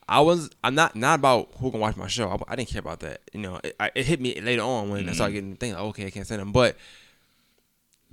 I 0.08 0.20
was 0.20 0.50
I'm 0.62 0.74
not 0.74 0.94
not 0.94 1.18
about 1.18 1.48
who 1.58 1.70
can 1.70 1.80
watch 1.80 1.96
my 1.96 2.06
show. 2.06 2.28
I, 2.28 2.52
I 2.52 2.56
didn't 2.56 2.68
care 2.68 2.80
about 2.80 3.00
that. 3.00 3.22
You 3.32 3.40
know, 3.40 3.60
it, 3.64 3.74
I, 3.80 3.90
it 3.94 4.06
hit 4.06 4.20
me 4.20 4.40
later 4.40 4.62
on 4.62 4.90
when 4.90 5.08
I 5.08 5.12
started 5.12 5.32
getting 5.32 5.56
things 5.56 5.74
like 5.74 5.84
okay, 5.84 6.06
I 6.06 6.10
can't 6.10 6.26
send 6.26 6.40
them, 6.40 6.52
but 6.52 6.76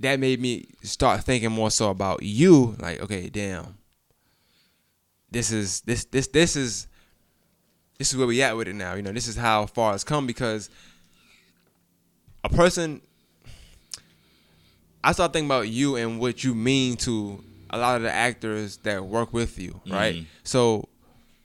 that 0.00 0.18
made 0.18 0.40
me 0.40 0.66
start 0.82 1.22
thinking 1.22 1.52
more 1.52 1.70
so 1.70 1.90
about 1.90 2.22
you. 2.22 2.76
Like, 2.80 3.00
okay, 3.00 3.28
damn, 3.28 3.78
this 5.30 5.52
is 5.52 5.82
this 5.82 6.04
this 6.06 6.26
this 6.28 6.56
is 6.56 6.88
this 7.98 8.10
is 8.10 8.16
where 8.16 8.26
we 8.26 8.42
at 8.42 8.56
with 8.56 8.68
it 8.68 8.74
now. 8.74 8.94
You 8.94 9.02
know, 9.02 9.12
this 9.12 9.28
is 9.28 9.36
how 9.36 9.66
far 9.66 9.94
it's 9.94 10.04
come 10.04 10.26
because 10.26 10.68
a 12.42 12.48
person 12.48 13.00
I 15.04 15.12
start 15.12 15.32
thinking 15.32 15.48
about 15.48 15.68
you 15.68 15.96
and 15.96 16.18
what 16.18 16.42
you 16.44 16.54
mean 16.54 16.96
to 16.98 17.42
a 17.70 17.78
lot 17.78 17.96
of 17.96 18.02
the 18.02 18.10
actors 18.12 18.78
that 18.78 19.04
work 19.04 19.32
with 19.32 19.58
you, 19.58 19.80
right? 19.86 20.16
Mhm. 20.16 20.26
So 20.44 20.88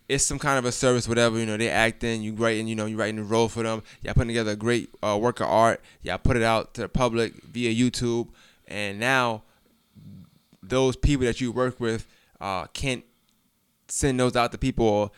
it's 0.07 0.25
some 0.25 0.39
kind 0.39 0.57
of 0.57 0.65
a 0.65 0.71
service, 0.71 1.07
whatever. 1.07 1.37
You 1.37 1.45
know, 1.45 1.57
they 1.57 1.69
acting, 1.69 2.21
you 2.21 2.33
writing, 2.33 2.67
you 2.67 2.75
know, 2.75 2.85
you 2.85 2.95
writing 2.97 3.17
the 3.17 3.23
role 3.23 3.49
for 3.49 3.63
them. 3.63 3.83
Y'all 4.01 4.13
putting 4.13 4.29
together 4.29 4.51
a 4.51 4.55
great 4.55 4.89
uh, 5.03 5.17
work 5.21 5.39
of 5.39 5.47
art. 5.47 5.81
Y'all 6.01 6.17
put 6.17 6.37
it 6.37 6.43
out 6.43 6.73
to 6.75 6.81
the 6.81 6.89
public 6.89 7.33
via 7.43 7.73
YouTube, 7.73 8.29
and 8.67 8.99
now 8.99 9.43
those 10.63 10.95
people 10.95 11.25
that 11.25 11.41
you 11.41 11.51
work 11.51 11.79
with 11.79 12.07
uh, 12.39 12.65
can't 12.67 13.03
send 13.87 14.19
those 14.19 14.35
out 14.35 14.51
to 14.51 14.57
people 14.57 14.85
or 14.85 15.11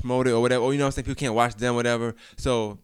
promote 0.00 0.26
it 0.26 0.32
or 0.32 0.40
whatever. 0.40 0.64
Or 0.64 0.72
you 0.72 0.78
know 0.78 0.86
what 0.86 0.88
I'm 0.88 0.92
saying? 0.92 1.04
People 1.04 1.20
can't 1.20 1.34
watch 1.34 1.54
them, 1.54 1.74
whatever. 1.74 2.14
So 2.36 2.78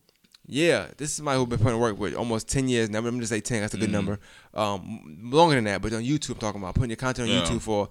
yeah, 0.51 0.89
this 0.97 1.11
is 1.11 1.17
somebody 1.17 1.39
who's 1.39 1.49
been 1.49 1.59
putting 1.59 1.79
work 1.79 1.99
with 1.99 2.15
almost 2.15 2.49
ten 2.49 2.69
years 2.69 2.91
now. 2.91 2.99
I'm 2.99 3.05
gonna 3.05 3.27
say 3.27 3.41
ten. 3.41 3.61
That's 3.61 3.75
a 3.75 3.79
good 3.79 3.89
Mhm. 3.89 3.93
number. 3.93 4.19
Um, 4.55 5.19
longer 5.31 5.55
than 5.55 5.65
that, 5.65 5.81
but 5.83 5.93
on 5.93 6.03
YouTube, 6.03 6.31
I'm 6.33 6.37
talking 6.39 6.61
about 6.61 6.75
putting 6.75 6.91
your 6.91 6.97
content 6.97 7.31
on 7.31 7.35
Yeah. 7.37 7.43
YouTube 7.43 7.61
for 7.63 7.89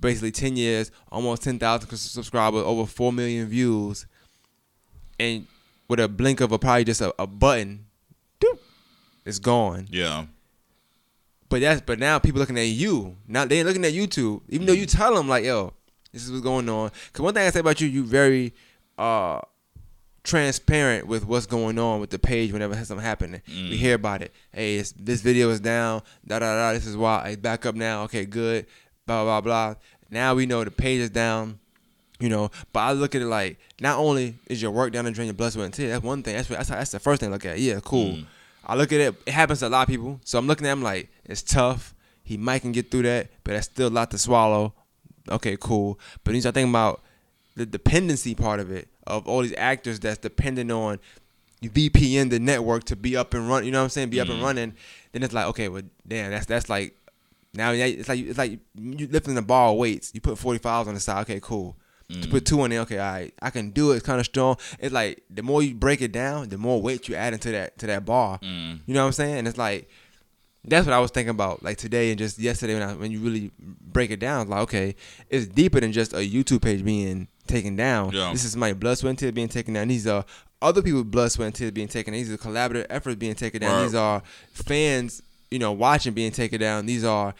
basically 0.00 0.30
ten 0.32 0.56
years, 0.56 0.90
almost 1.10 1.42
ten 1.42 1.58
thousand 1.58 1.88
subscribers, 1.96 2.62
over 2.64 2.86
four 2.86 3.12
million 3.12 3.46
views, 3.48 4.06
and 5.18 5.46
with 5.88 6.00
a 6.00 6.08
blink 6.08 6.40
of 6.40 6.52
a 6.52 6.58
probably 6.58 6.84
just 6.84 7.00
a, 7.00 7.14
a 7.18 7.26
button, 7.26 7.86
doop, 8.40 8.58
it's 9.24 9.38
gone. 9.38 9.86
yeah 9.90 10.26
But 11.48 11.60
that's 11.60 11.80
but 11.80 11.98
now 11.98 12.18
people 12.18 12.40
looking 12.40 12.58
at 12.58 12.66
you. 12.66 13.16
Now 13.26 13.44
they 13.44 13.58
ain't 13.58 13.66
looking 13.68 13.84
at 13.84 13.92
YouTube, 13.92 14.42
even 14.48 14.66
though 14.66 14.72
you 14.72 14.84
tell 14.86 15.14
them 15.14 15.28
like, 15.28 15.44
yo, 15.44 15.72
this 16.12 16.24
is 16.24 16.30
what's 16.32 16.42
going 16.42 16.68
on. 16.68 16.90
Cause 17.12 17.22
one 17.22 17.34
thing 17.34 17.46
I 17.46 17.50
say 17.50 17.60
about 17.60 17.80
you, 17.80 17.88
you 17.88 18.04
very 18.04 18.52
uh 18.98 19.40
transparent 20.26 21.06
with 21.06 21.24
what's 21.24 21.46
going 21.46 21.78
on 21.78 22.00
with 22.00 22.10
the 22.10 22.18
page 22.18 22.52
whenever 22.52 22.74
something 22.84 23.04
happening. 23.04 23.40
We 23.46 23.76
hear 23.76 23.94
about 23.94 24.22
it. 24.22 24.32
Hey, 24.52 24.76
it's, 24.76 24.92
this 24.92 25.22
video 25.22 25.48
is 25.50 25.60
down. 25.60 26.02
Da 26.26 26.40
da 26.40 26.54
da. 26.54 26.72
This 26.72 26.86
is 26.86 26.96
why. 26.96 27.28
It's 27.28 27.40
back 27.40 27.64
up 27.64 27.74
now. 27.74 28.02
Okay, 28.02 28.26
good. 28.26 28.66
Blah 29.06 29.24
blah 29.24 29.40
blah. 29.40 29.74
Now 30.10 30.34
we 30.34 30.44
know 30.44 30.62
the 30.64 30.70
page 30.70 31.00
is 31.00 31.10
down. 31.10 31.60
You 32.18 32.30
know, 32.30 32.50
but 32.72 32.80
I 32.80 32.92
look 32.92 33.14
at 33.14 33.20
it 33.20 33.26
like 33.26 33.58
not 33.78 33.98
only 33.98 34.38
is 34.46 34.62
your 34.62 34.70
work 34.70 34.90
down 34.92 35.04
and 35.04 35.14
drain 35.14 35.26
your 35.26 35.34
blood, 35.34 35.52
sweat, 35.52 35.66
and 35.66 35.74
tears. 35.74 35.92
That's 35.92 36.04
one 36.04 36.22
thing. 36.22 36.34
That's 36.34 36.48
that's, 36.48 36.68
that's 36.70 36.90
the 36.90 36.98
first 36.98 37.20
thing 37.20 37.28
I 37.28 37.32
look 37.32 37.44
at. 37.44 37.58
Yeah, 37.58 37.80
cool. 37.84 38.12
Mm. 38.12 38.26
I 38.64 38.74
look 38.74 38.90
at 38.92 39.00
it. 39.00 39.14
It 39.26 39.32
happens 39.32 39.60
to 39.60 39.66
a 39.66 39.68
lot 39.68 39.82
of 39.82 39.88
people. 39.88 40.20
So 40.24 40.38
I'm 40.38 40.46
looking 40.46 40.66
at 40.66 40.72
him 40.72 40.82
like 40.82 41.10
it's 41.24 41.42
tough. 41.42 41.94
He 42.22 42.36
might 42.36 42.60
can 42.60 42.72
get 42.72 42.90
through 42.90 43.02
that, 43.02 43.28
but 43.44 43.52
that's 43.52 43.66
still 43.66 43.88
a 43.88 43.90
lot 43.90 44.10
to 44.10 44.18
swallow. 44.18 44.74
Okay, 45.30 45.56
cool. 45.60 46.00
But 46.24 46.30
then 46.30 46.36
you 46.36 46.40
start 46.40 46.54
thinking 46.54 46.72
about 46.72 47.02
the 47.56 47.66
dependency 47.66 48.34
part 48.34 48.60
of 48.60 48.70
it 48.70 48.88
of 49.06 49.26
all 49.26 49.42
these 49.42 49.54
actors 49.56 49.98
that's 50.00 50.18
dependent 50.18 50.70
on 50.70 50.98
VPN 51.62 52.30
the 52.30 52.38
network 52.38 52.84
to 52.84 52.96
be 52.96 53.16
up 53.16 53.34
and 53.34 53.48
run. 53.48 53.64
You 53.64 53.72
know 53.72 53.78
what 53.78 53.84
I'm 53.84 53.90
saying? 53.90 54.10
Be 54.10 54.20
up 54.20 54.28
and 54.28 54.40
mm. 54.40 54.44
running. 54.44 54.74
Then 55.12 55.22
it's 55.22 55.34
like, 55.34 55.46
okay, 55.46 55.68
well, 55.68 55.82
damn, 56.06 56.30
that's 56.30 56.46
that's 56.46 56.68
like 56.68 56.96
now 57.54 57.72
it's 57.72 58.08
like 58.08 58.20
it's 58.20 58.38
like 58.38 58.58
you 58.74 59.06
lifting 59.08 59.34
the 59.34 59.42
bar 59.42 59.74
weights. 59.74 60.12
You 60.14 60.20
put 60.20 60.38
45s 60.38 60.86
on 60.86 60.94
the 60.94 61.00
side. 61.00 61.22
Okay, 61.22 61.40
cool. 61.42 61.76
To 62.08 62.14
mm. 62.14 62.30
put 62.30 62.46
two 62.46 62.60
on 62.60 62.70
there, 62.70 62.82
okay, 62.82 62.98
all 62.98 63.12
right, 63.12 63.34
I 63.42 63.50
can 63.50 63.70
do 63.70 63.90
it. 63.90 63.96
It's 63.96 64.06
kind 64.06 64.20
of 64.20 64.26
strong. 64.26 64.58
It's 64.78 64.92
like 64.92 65.24
the 65.28 65.42
more 65.42 65.60
you 65.60 65.74
break 65.74 66.00
it 66.00 66.12
down, 66.12 66.50
the 66.50 66.58
more 66.58 66.80
weight 66.80 67.08
you 67.08 67.16
add 67.16 67.32
into 67.32 67.50
that 67.50 67.78
to 67.78 67.86
that 67.88 68.04
bar. 68.04 68.38
Mm. 68.40 68.80
You 68.86 68.94
know 68.94 69.00
what 69.00 69.06
I'm 69.06 69.12
saying? 69.12 69.38
And 69.38 69.48
it's 69.48 69.58
like 69.58 69.88
that's 70.64 70.86
what 70.86 70.92
I 70.92 71.00
was 71.00 71.10
thinking 71.10 71.30
about 71.30 71.62
like 71.62 71.78
today 71.78 72.10
and 72.10 72.18
just 72.18 72.38
yesterday 72.38 72.74
when 72.74 72.82
I, 72.82 72.94
when 72.94 73.10
you 73.10 73.20
really 73.20 73.50
break 73.58 74.10
it 74.10 74.20
down. 74.20 74.48
Like 74.48 74.60
okay, 74.60 74.94
it's 75.30 75.46
deeper 75.46 75.80
than 75.80 75.92
just 75.92 76.12
a 76.12 76.18
YouTube 76.18 76.62
page 76.62 76.84
being 76.84 77.26
taken 77.46 77.76
down. 77.76 78.12
Yeah. 78.12 78.32
This 78.32 78.44
is 78.44 78.56
my 78.56 78.72
blood, 78.72 78.98
sweat, 78.98 79.10
and 79.10 79.18
tears 79.18 79.32
being 79.32 79.48
taken 79.48 79.74
down. 79.74 79.88
These 79.88 80.06
are 80.06 80.24
other 80.60 80.82
people's 80.82 81.04
blood, 81.04 81.32
sweat, 81.32 81.46
and 81.46 81.54
tears 81.54 81.70
being 81.70 81.88
taken 81.88 82.12
down. 82.12 82.22
These 82.22 82.32
are 82.32 82.38
collaborative 82.38 82.86
efforts 82.90 83.16
being 83.16 83.34
taken 83.34 83.60
down. 83.60 83.76
Right. 83.76 83.82
These 83.84 83.94
are 83.94 84.22
fans, 84.52 85.22
you 85.50 85.58
know, 85.58 85.72
watching 85.72 86.12
being 86.14 86.32
taken 86.32 86.60
down. 86.60 86.86
These 86.86 87.04
are 87.04 87.34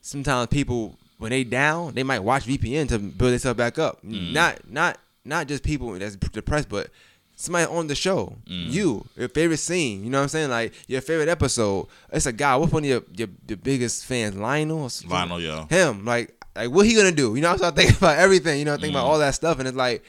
sometimes 0.00 0.48
people 0.48 0.96
when 1.18 1.30
they 1.30 1.44
down, 1.44 1.94
they 1.94 2.02
might 2.02 2.20
watch 2.20 2.44
VPN 2.44 2.88
to 2.88 2.98
build 2.98 3.32
themselves 3.32 3.56
back 3.56 3.78
up. 3.78 4.02
Mm. 4.02 4.32
Not 4.32 4.70
not 4.70 4.98
not 5.24 5.48
just 5.48 5.62
people 5.62 5.92
that's 5.92 6.16
depressed, 6.16 6.68
but 6.68 6.90
somebody 7.36 7.66
on 7.66 7.86
the 7.86 7.94
show. 7.94 8.36
Mm. 8.46 8.70
You, 8.70 9.06
your 9.16 9.28
favorite 9.28 9.58
scene. 9.58 10.04
You 10.04 10.10
know 10.10 10.18
what 10.18 10.24
I'm 10.24 10.28
saying? 10.28 10.50
Like 10.50 10.72
your 10.88 11.00
favorite 11.00 11.28
episode. 11.28 11.86
It's 12.12 12.26
a 12.26 12.32
guy. 12.32 12.56
What's 12.56 12.72
one 12.72 12.84
of 12.84 12.88
your 12.88 13.02
your, 13.14 13.28
your 13.48 13.58
biggest 13.58 14.04
fans? 14.04 14.36
Lionel. 14.36 14.90
Lionel, 15.06 15.40
yeah. 15.40 15.66
Him. 15.68 16.04
Like 16.04 16.35
like 16.56 16.70
what 16.70 16.86
he 16.86 16.94
gonna 16.94 17.12
do? 17.12 17.34
You 17.34 17.42
know, 17.42 17.50
I 17.50 17.56
start 17.56 17.76
thinking 17.76 17.96
about 17.98 18.18
everything. 18.18 18.58
You 18.58 18.64
know, 18.64 18.74
I 18.74 18.78
think 18.78 18.92
about 18.92 19.04
mm. 19.04 19.08
all 19.08 19.18
that 19.18 19.34
stuff, 19.34 19.58
and 19.58 19.68
it's 19.68 19.76
like, 19.76 20.04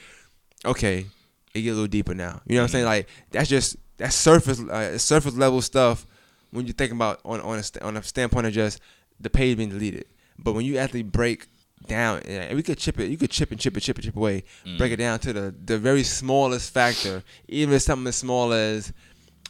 okay, 0.64 1.06
it 1.54 1.62
get 1.62 1.70
a 1.70 1.74
little 1.74 1.86
deeper 1.86 2.14
now. 2.14 2.40
You 2.46 2.56
know 2.56 2.62
what 2.62 2.64
I'm 2.64 2.72
saying? 2.72 2.84
Mm. 2.84 2.88
Like 2.88 3.08
that's 3.30 3.48
just 3.48 3.76
that's 3.98 4.16
surface 4.16 4.60
uh, 4.60 4.98
surface 4.98 5.34
level 5.34 5.60
stuff 5.62 6.06
when 6.50 6.66
you 6.66 6.72
think 6.72 6.92
about 6.92 7.20
on 7.24 7.40
on 7.40 7.58
a, 7.58 7.62
st- 7.62 7.82
on 7.82 7.96
a 7.96 8.02
standpoint 8.02 8.46
of 8.46 8.52
just 8.52 8.80
the 9.20 9.30
page 9.30 9.56
being 9.56 9.70
deleted. 9.70 10.06
But 10.38 10.52
when 10.52 10.64
you 10.64 10.78
actually 10.78 11.02
break 11.02 11.46
down, 11.86 12.20
and 12.20 12.56
we 12.56 12.62
could 12.62 12.78
chip 12.78 12.98
it, 13.00 13.10
you 13.10 13.16
could 13.16 13.30
chip 13.30 13.50
and 13.50 13.60
chip 13.60 13.74
and 13.74 13.82
chip 13.82 13.98
it, 13.98 14.02
chip 14.02 14.16
away, 14.16 14.44
mm. 14.64 14.78
break 14.78 14.92
it 14.92 14.96
down 14.96 15.18
to 15.20 15.32
the 15.32 15.54
the 15.64 15.78
very 15.78 16.02
smallest 16.02 16.72
factor, 16.72 17.22
even 17.48 17.78
something 17.80 18.06
as 18.06 18.16
small 18.16 18.52
as 18.52 18.92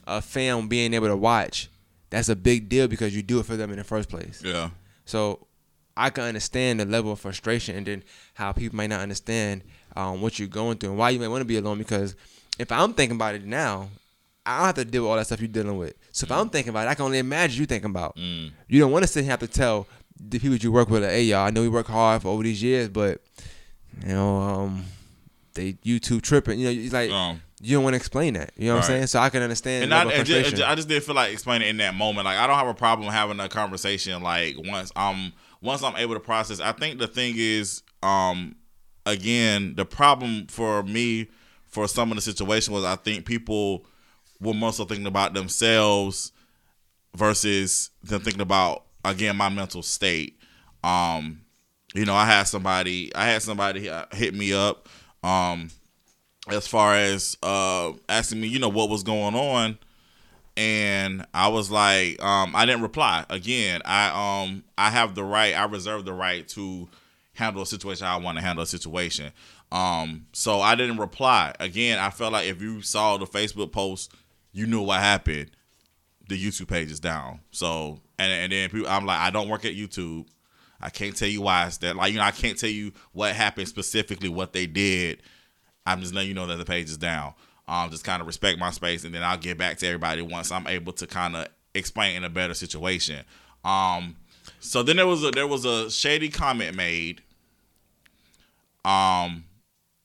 a 0.07 0.23
fan 0.23 0.69
being 0.69 0.95
able 0.95 1.09
to 1.09 1.17
watch. 1.17 1.69
That's 2.11 2.31
a 2.31 2.37
big 2.37 2.71
deal 2.71 2.89
because 2.89 3.15
you 3.15 3.23
do 3.23 3.39
it 3.39 3.45
for 3.45 3.57
them 3.57 3.71
in 3.71 3.77
the 3.77 3.85
first 3.85 4.09
place. 4.09 4.41
Yeah. 4.43 4.71
So 5.05 5.47
I 5.99 6.11
can 6.11 6.25
understand 6.25 6.81
the 6.81 6.85
level 6.87 7.13
of 7.13 7.21
frustration 7.21 7.77
and 7.77 7.87
then 7.87 8.05
how 8.35 8.53
people 8.53 8.77
might 8.77 8.91
not 8.91 9.01
understand 9.01 9.63
um, 9.97 10.21
what 10.23 10.39
you're 10.39 10.49
going 10.49 10.79
through 10.79 10.91
and 10.91 10.99
why 10.99 11.11
you 11.11 11.19
may 11.19 11.29
want 11.29 11.41
to 11.43 11.45
be 11.47 11.57
alone. 11.57 11.79
Because 11.79 12.15
if 12.59 12.71
I'm 12.73 12.95
thinking 12.95 13.17
about 13.17 13.35
it 13.35 13.45
now, 13.45 13.89
I 14.47 14.57
don't 14.59 14.67
have 14.67 14.75
to 14.77 14.85
deal 14.85 15.03
with 15.03 15.11
all 15.11 15.17
that 15.17 15.27
stuff 15.27 15.41
you're 15.41 15.49
dealing 15.49 15.77
with. 15.77 15.95
So 16.13 16.25
if 16.25 16.33
I'm 16.33 16.49
thinking 16.49 16.71
about 16.71 16.87
it, 16.87 16.91
I 16.91 16.95
can 16.95 17.05
only 17.05 17.19
imagine 17.19 17.61
you 17.61 17.67
thinking 17.67 17.91
about. 17.91 18.17
Mm. 18.17 18.53
You 18.69 18.81
don't 18.81 18.93
want 18.93 19.03
to 19.03 19.07
sit 19.09 19.25
here 19.25 19.33
and 19.33 19.41
have 19.41 19.51
to 19.51 19.59
tell 19.59 19.87
the 20.21 20.39
people 20.39 20.57
you 20.57 20.73
work 20.73 20.89
with, 20.89 21.03
hey 21.05 21.25
y'all, 21.25 21.47
I 21.47 21.51
know 21.51 21.61
we 21.63 21.69
work 21.69 21.87
hard 21.87 22.23
for 22.23 22.29
over 22.29 22.43
these 22.43 22.63
years, 22.63 22.89
but 22.89 23.21
you 24.03 24.15
know, 24.15 24.39
um, 24.41 24.85
they 25.55 25.75
YouTube 25.75 26.23
tripping. 26.23 26.59
You 26.59 26.67
know, 26.67 26.83
it's 26.83 26.93
like 26.93 27.11
Um, 27.11 27.43
you 27.61 27.77
don't 27.77 27.85
want 27.85 27.95
to 27.95 27.99
explain 27.99 28.35
that. 28.35 28.53
You 28.57 28.69
know 28.69 28.77
what 28.77 28.85
I'm 28.85 28.87
saying? 28.89 29.07
So 29.09 29.19
I 29.19 29.31
can 29.31 29.43
understand. 29.43 29.85
and 29.85 29.93
the 29.93 29.97
I, 29.97 30.03
and 30.03 30.27
ju- 30.27 30.35
frustration. 30.35 30.63
I 30.63 30.75
just 30.75 30.89
didn't 30.89 31.05
feel 31.05 31.15
like 31.15 31.33
explaining 31.33 31.67
it 31.69 31.71
in 31.71 31.77
that 31.79 31.95
moment. 31.95 32.25
Like 32.25 32.39
I 32.39 32.47
don't 32.47 32.57
have 32.57 32.69
a 32.69 32.75
problem 32.75 33.11
having 33.13 33.41
a 33.41 33.49
conversation. 33.49 34.23
Like 34.23 34.57
once 34.59 34.93
I'm 34.97 35.33
once 35.61 35.83
I'm 35.83 35.97
able 35.97 36.14
to 36.14 36.21
process. 36.21 36.61
I 36.61 36.73
think 36.73 36.99
the 36.99 37.07
thing 37.07 37.35
is, 37.37 37.83
um, 38.03 38.57
again, 39.07 39.75
the 39.77 39.85
problem 39.85 40.47
for 40.47 40.83
me 40.83 41.29
for 41.66 41.88
some 41.88 42.11
of 42.11 42.16
the 42.16 42.23
situation 42.23 42.73
was 42.73 42.85
I 42.85 42.97
think 42.97 43.25
people 43.25 43.85
were 44.40 44.55
mostly 44.55 44.87
thinking 44.87 45.07
about 45.07 45.35
themselves 45.35 46.33
versus 47.14 47.90
them 48.03 48.21
thinking 48.21 48.40
about 48.40 48.85
again 49.05 49.37
my 49.37 49.49
mental 49.49 49.83
state. 49.83 50.38
Um, 50.85 51.40
you 51.94 52.05
know, 52.05 52.14
I 52.14 52.27
had 52.27 52.44
somebody, 52.44 53.14
I 53.14 53.27
had 53.27 53.42
somebody 53.42 53.88
uh, 53.88 54.07
hit 54.12 54.35
me 54.35 54.53
up. 54.53 54.88
Um, 55.23 55.71
as 56.49 56.66
far 56.66 56.94
as 56.94 57.37
uh 57.42 57.92
asking 58.09 58.40
me, 58.40 58.49
you 58.49 58.59
know, 58.59 58.68
what 58.68 58.88
was 58.88 59.03
going 59.03 59.35
on. 59.35 59.79
And 60.59 61.25
I 61.33 61.47
was 61.47 61.71
like, 61.71 62.21
um, 62.21 62.57
I 62.57 62.66
didn't 62.66 62.83
reply. 62.83 63.25
Again, 63.31 63.81
I 63.85 64.42
um 64.42 64.64
I 64.77 64.90
have 64.90 65.14
the 65.14 65.23
right, 65.23 65.55
I 65.55 65.66
reserve 65.66 66.05
the 66.05 66.12
right 66.12 66.49
to 66.49 66.88
handle 67.35 67.62
a 67.62 67.66
situation 67.66 68.09
I 68.09 68.16
want 68.16 68.38
to 68.38 68.42
handle 68.42 68.64
a 68.64 68.66
situation. 68.66 69.31
Um, 69.71 70.27
so 70.33 70.61
I 70.61 70.75
didn't 70.75 70.97
reply. 70.97 71.55
Again, 71.61 72.01
I 72.01 72.11
felt 72.11 72.33
like 72.33 72.49
if 72.49 72.61
you 72.61 72.83
saw 72.83 73.16
the 73.18 73.27
Facebook 73.27 73.71
post, 73.71 74.12
you 74.51 74.66
knew 74.66 74.83
what 74.83 74.99
happened. 74.99 75.53
The 76.29 76.35
YouTube 76.35 76.66
page 76.66 76.90
is 76.90 76.99
down. 76.99 77.38
So 77.53 78.01
and 78.18 78.33
and 78.33 78.51
then 78.51 78.68
people, 78.68 78.88
I'm 78.88 79.07
like, 79.07 79.21
I 79.21 79.31
don't 79.31 79.49
work 79.49 79.64
at 79.64 79.77
YouTube. 79.77 80.27
I 80.81 80.90
can't 80.90 81.14
tell 81.14 81.29
you 81.29 81.42
why 81.42 81.66
it's 81.66 81.77
that. 81.79 81.94
Like 81.94 82.12
you 82.12 82.18
know, 82.18 82.25
I 82.25 82.33
can't 82.33 82.59
tell 82.59 82.68
you 82.68 82.92
what 83.12 83.33
happened 83.33 83.68
specifically, 83.68 84.29
what 84.29 84.53
they 84.53 84.66
did. 84.66 85.23
I'm 85.87 86.01
just 86.01 86.14
letting 86.14 86.31
you 86.31 86.35
know 86.35 86.49
that 86.49 86.57
the 86.57 86.64
page 86.64 86.90
is 86.90 86.99
down. 86.99 87.35
Um, 87.68 87.90
just 87.90 88.02
kind 88.02 88.22
of 88.22 88.26
respect 88.26 88.59
my 88.59 88.70
space, 88.70 89.04
and 89.04 89.14
then 89.14 89.22
I'll 89.22 89.37
get 89.37 89.59
back 89.59 89.76
to 89.78 89.87
everybody 89.87 90.22
once 90.22 90.50
I'm 90.50 90.66
able 90.66 90.92
to 90.94 91.07
kind 91.07 91.37
of 91.37 91.48
explain 91.74 92.16
in 92.16 92.24
a 92.24 92.31
better 92.31 92.54
situation. 92.54 93.24
Um, 93.62 94.16
so 94.59 94.83
then 94.83 94.96
there 94.96 95.07
was 95.07 95.22
a 95.22 95.31
there 95.31 95.46
was 95.46 95.64
a 95.66 95.90
shady 95.90 96.31
comment 96.31 96.76
made. 96.76 97.22
Um, 98.85 99.44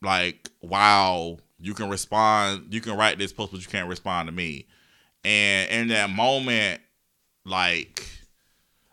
like 0.02 0.49
wow, 0.62 1.38
you 1.60 1.73
can 1.73 1.89
respond, 1.89 2.67
you 2.73 2.82
can 2.82 2.97
write 2.97 3.17
this 3.17 3.32
post, 3.32 3.54
but 3.54 3.62
you 3.62 3.67
can't 3.67 3.88
respond 3.88 4.28
to 4.28 4.34
me. 4.34 4.67
And 5.23 5.71
in 5.71 5.88
that 5.88 6.10
moment, 6.10 6.82
like 7.45 8.06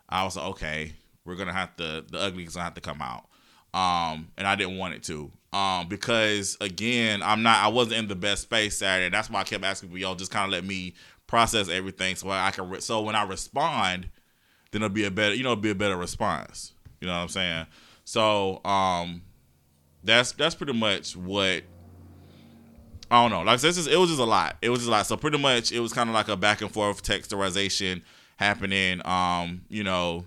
I 0.07 0.23
was 0.23 0.37
like, 0.37 0.45
okay, 0.45 0.93
we're 1.25 1.35
gonna 1.35 1.53
have 1.53 1.75
to 1.75 2.05
the 2.09 2.19
ugly 2.19 2.43
is 2.45 2.53
gonna 2.53 2.63
have 2.63 2.75
to 2.75 2.81
come 2.81 3.01
out. 3.01 3.25
Um, 3.73 4.29
and 4.37 4.47
I 4.47 4.55
didn't 4.55 4.77
want 4.77 4.93
it 4.93 5.03
to. 5.03 5.31
Um, 5.53 5.87
because 5.87 6.57
again, 6.61 7.21
I'm 7.21 7.43
not 7.43 7.59
I 7.59 7.67
wasn't 7.67 7.97
in 7.97 8.07
the 8.07 8.15
best 8.15 8.43
space 8.43 8.77
Saturday. 8.77 9.09
That's 9.09 9.29
why 9.29 9.41
I 9.41 9.43
kept 9.43 9.63
asking 9.63 9.89
for 9.89 9.97
y'all 9.97 10.15
just 10.15 10.31
kind 10.31 10.45
of 10.45 10.51
let 10.51 10.63
me 10.63 10.93
process 11.27 11.69
everything 11.69 12.15
so 12.15 12.29
I 12.29 12.51
can 12.51 12.69
re- 12.69 12.81
so 12.81 13.01
when 13.01 13.15
I 13.15 13.23
respond, 13.23 14.09
then 14.71 14.81
it'll 14.81 14.93
be 14.93 15.05
a 15.05 15.11
better 15.11 15.33
you 15.35 15.43
know 15.43 15.51
it'll 15.51 15.61
be 15.61 15.71
a 15.71 15.75
better 15.75 15.97
response. 15.97 16.73
You 17.01 17.07
know 17.07 17.13
what 17.13 17.23
I'm 17.23 17.29
saying? 17.29 17.65
So 18.05 18.63
um 18.63 19.23
that's 20.03 20.31
that's 20.33 20.55
pretty 20.55 20.73
much 20.73 21.15
what 21.17 21.63
I 23.09 23.21
don't 23.21 23.31
know. 23.31 23.41
Like 23.41 23.59
this 23.59 23.77
is 23.77 23.87
it 23.87 23.97
was 23.97 24.09
just 24.09 24.21
a 24.21 24.25
lot. 24.25 24.55
It 24.61 24.69
was 24.69 24.79
just 24.79 24.87
a 24.87 24.91
lot. 24.91 25.05
So 25.05 25.17
pretty 25.17 25.37
much 25.37 25.73
it 25.73 25.81
was 25.81 25.91
kind 25.91 26.09
of 26.09 26.13
like 26.13 26.29
a 26.29 26.37
back 26.37 26.61
and 26.61 26.71
forth 26.71 27.03
texturization 27.03 28.03
happening. 28.37 29.01
Um, 29.05 29.63
you 29.67 29.83
know, 29.83 30.23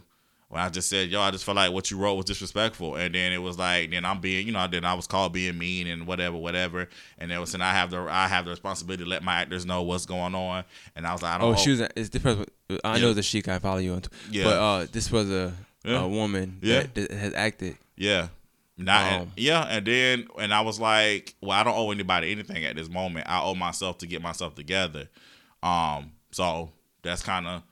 when 0.54 0.62
I 0.62 0.68
just 0.68 0.88
said, 0.88 1.08
yo, 1.10 1.20
I 1.20 1.32
just 1.32 1.44
felt 1.44 1.56
like 1.56 1.72
what 1.72 1.90
you 1.90 1.96
wrote 1.98 2.14
was 2.14 2.26
disrespectful. 2.26 2.94
And 2.94 3.12
then 3.12 3.32
it 3.32 3.38
was 3.42 3.58
like, 3.58 3.90
then 3.90 4.04
I'm 4.04 4.20
being, 4.20 4.46
you 4.46 4.52
know, 4.52 4.64
then 4.68 4.84
I 4.84 4.94
was 4.94 5.08
called 5.08 5.32
being 5.32 5.58
mean 5.58 5.88
and 5.88 6.06
whatever, 6.06 6.36
whatever. 6.36 6.88
And 7.18 7.32
it 7.32 7.38
was, 7.38 7.54
and 7.54 7.62
I 7.64 7.72
have 7.72 7.90
the, 7.90 7.98
I 8.08 8.28
have 8.28 8.44
the 8.44 8.52
responsibility 8.52 9.02
to 9.02 9.10
let 9.10 9.24
my 9.24 9.34
actors 9.34 9.66
know 9.66 9.82
what's 9.82 10.06
going 10.06 10.32
on. 10.36 10.62
And 10.94 11.08
I 11.08 11.12
was 11.12 11.22
like, 11.22 11.32
I 11.32 11.38
don't 11.38 11.48
Oh, 11.48 11.50
know. 11.54 11.58
she 11.58 11.70
was. 11.70 11.80
It's 11.96 12.08
different. 12.08 12.48
I 12.84 12.96
Yeah. 12.96 13.02
know 13.02 13.12
the 13.14 13.22
she 13.24 13.42
can 13.42 13.58
follow 13.58 13.78
you 13.78 13.94
on. 13.94 14.02
Yeah. 14.30 14.44
But 14.44 14.52
uh, 14.58 14.86
this 14.92 15.10
was 15.10 15.28
a, 15.28 15.52
Yeah. 15.84 16.02
a 16.02 16.06
woman 16.08 16.58
Yeah. 16.62 16.82
that, 16.82 16.94
that 16.94 17.10
has 17.10 17.34
acted. 17.34 17.76
Yeah. 17.96 18.28
Not 18.76 19.12
Um, 19.12 19.32
yeah, 19.36 19.62
and 19.62 19.84
then 19.86 20.28
and 20.38 20.54
I 20.54 20.60
was 20.60 20.78
like, 20.80 21.34
well, 21.40 21.52
I 21.52 21.62
don't 21.64 21.76
owe 21.76 21.90
anybody 21.90 22.30
anything 22.32 22.64
at 22.64 22.76
this 22.76 22.88
moment. 22.88 23.28
I 23.28 23.40
owe 23.42 23.54
myself 23.56 23.98
to 23.98 24.06
get 24.06 24.22
myself 24.22 24.54
together. 24.54 25.08
Um, 25.64 26.12
so 26.32 26.70
that's 27.02 27.22
kind 27.22 27.46
of, 27.46 27.62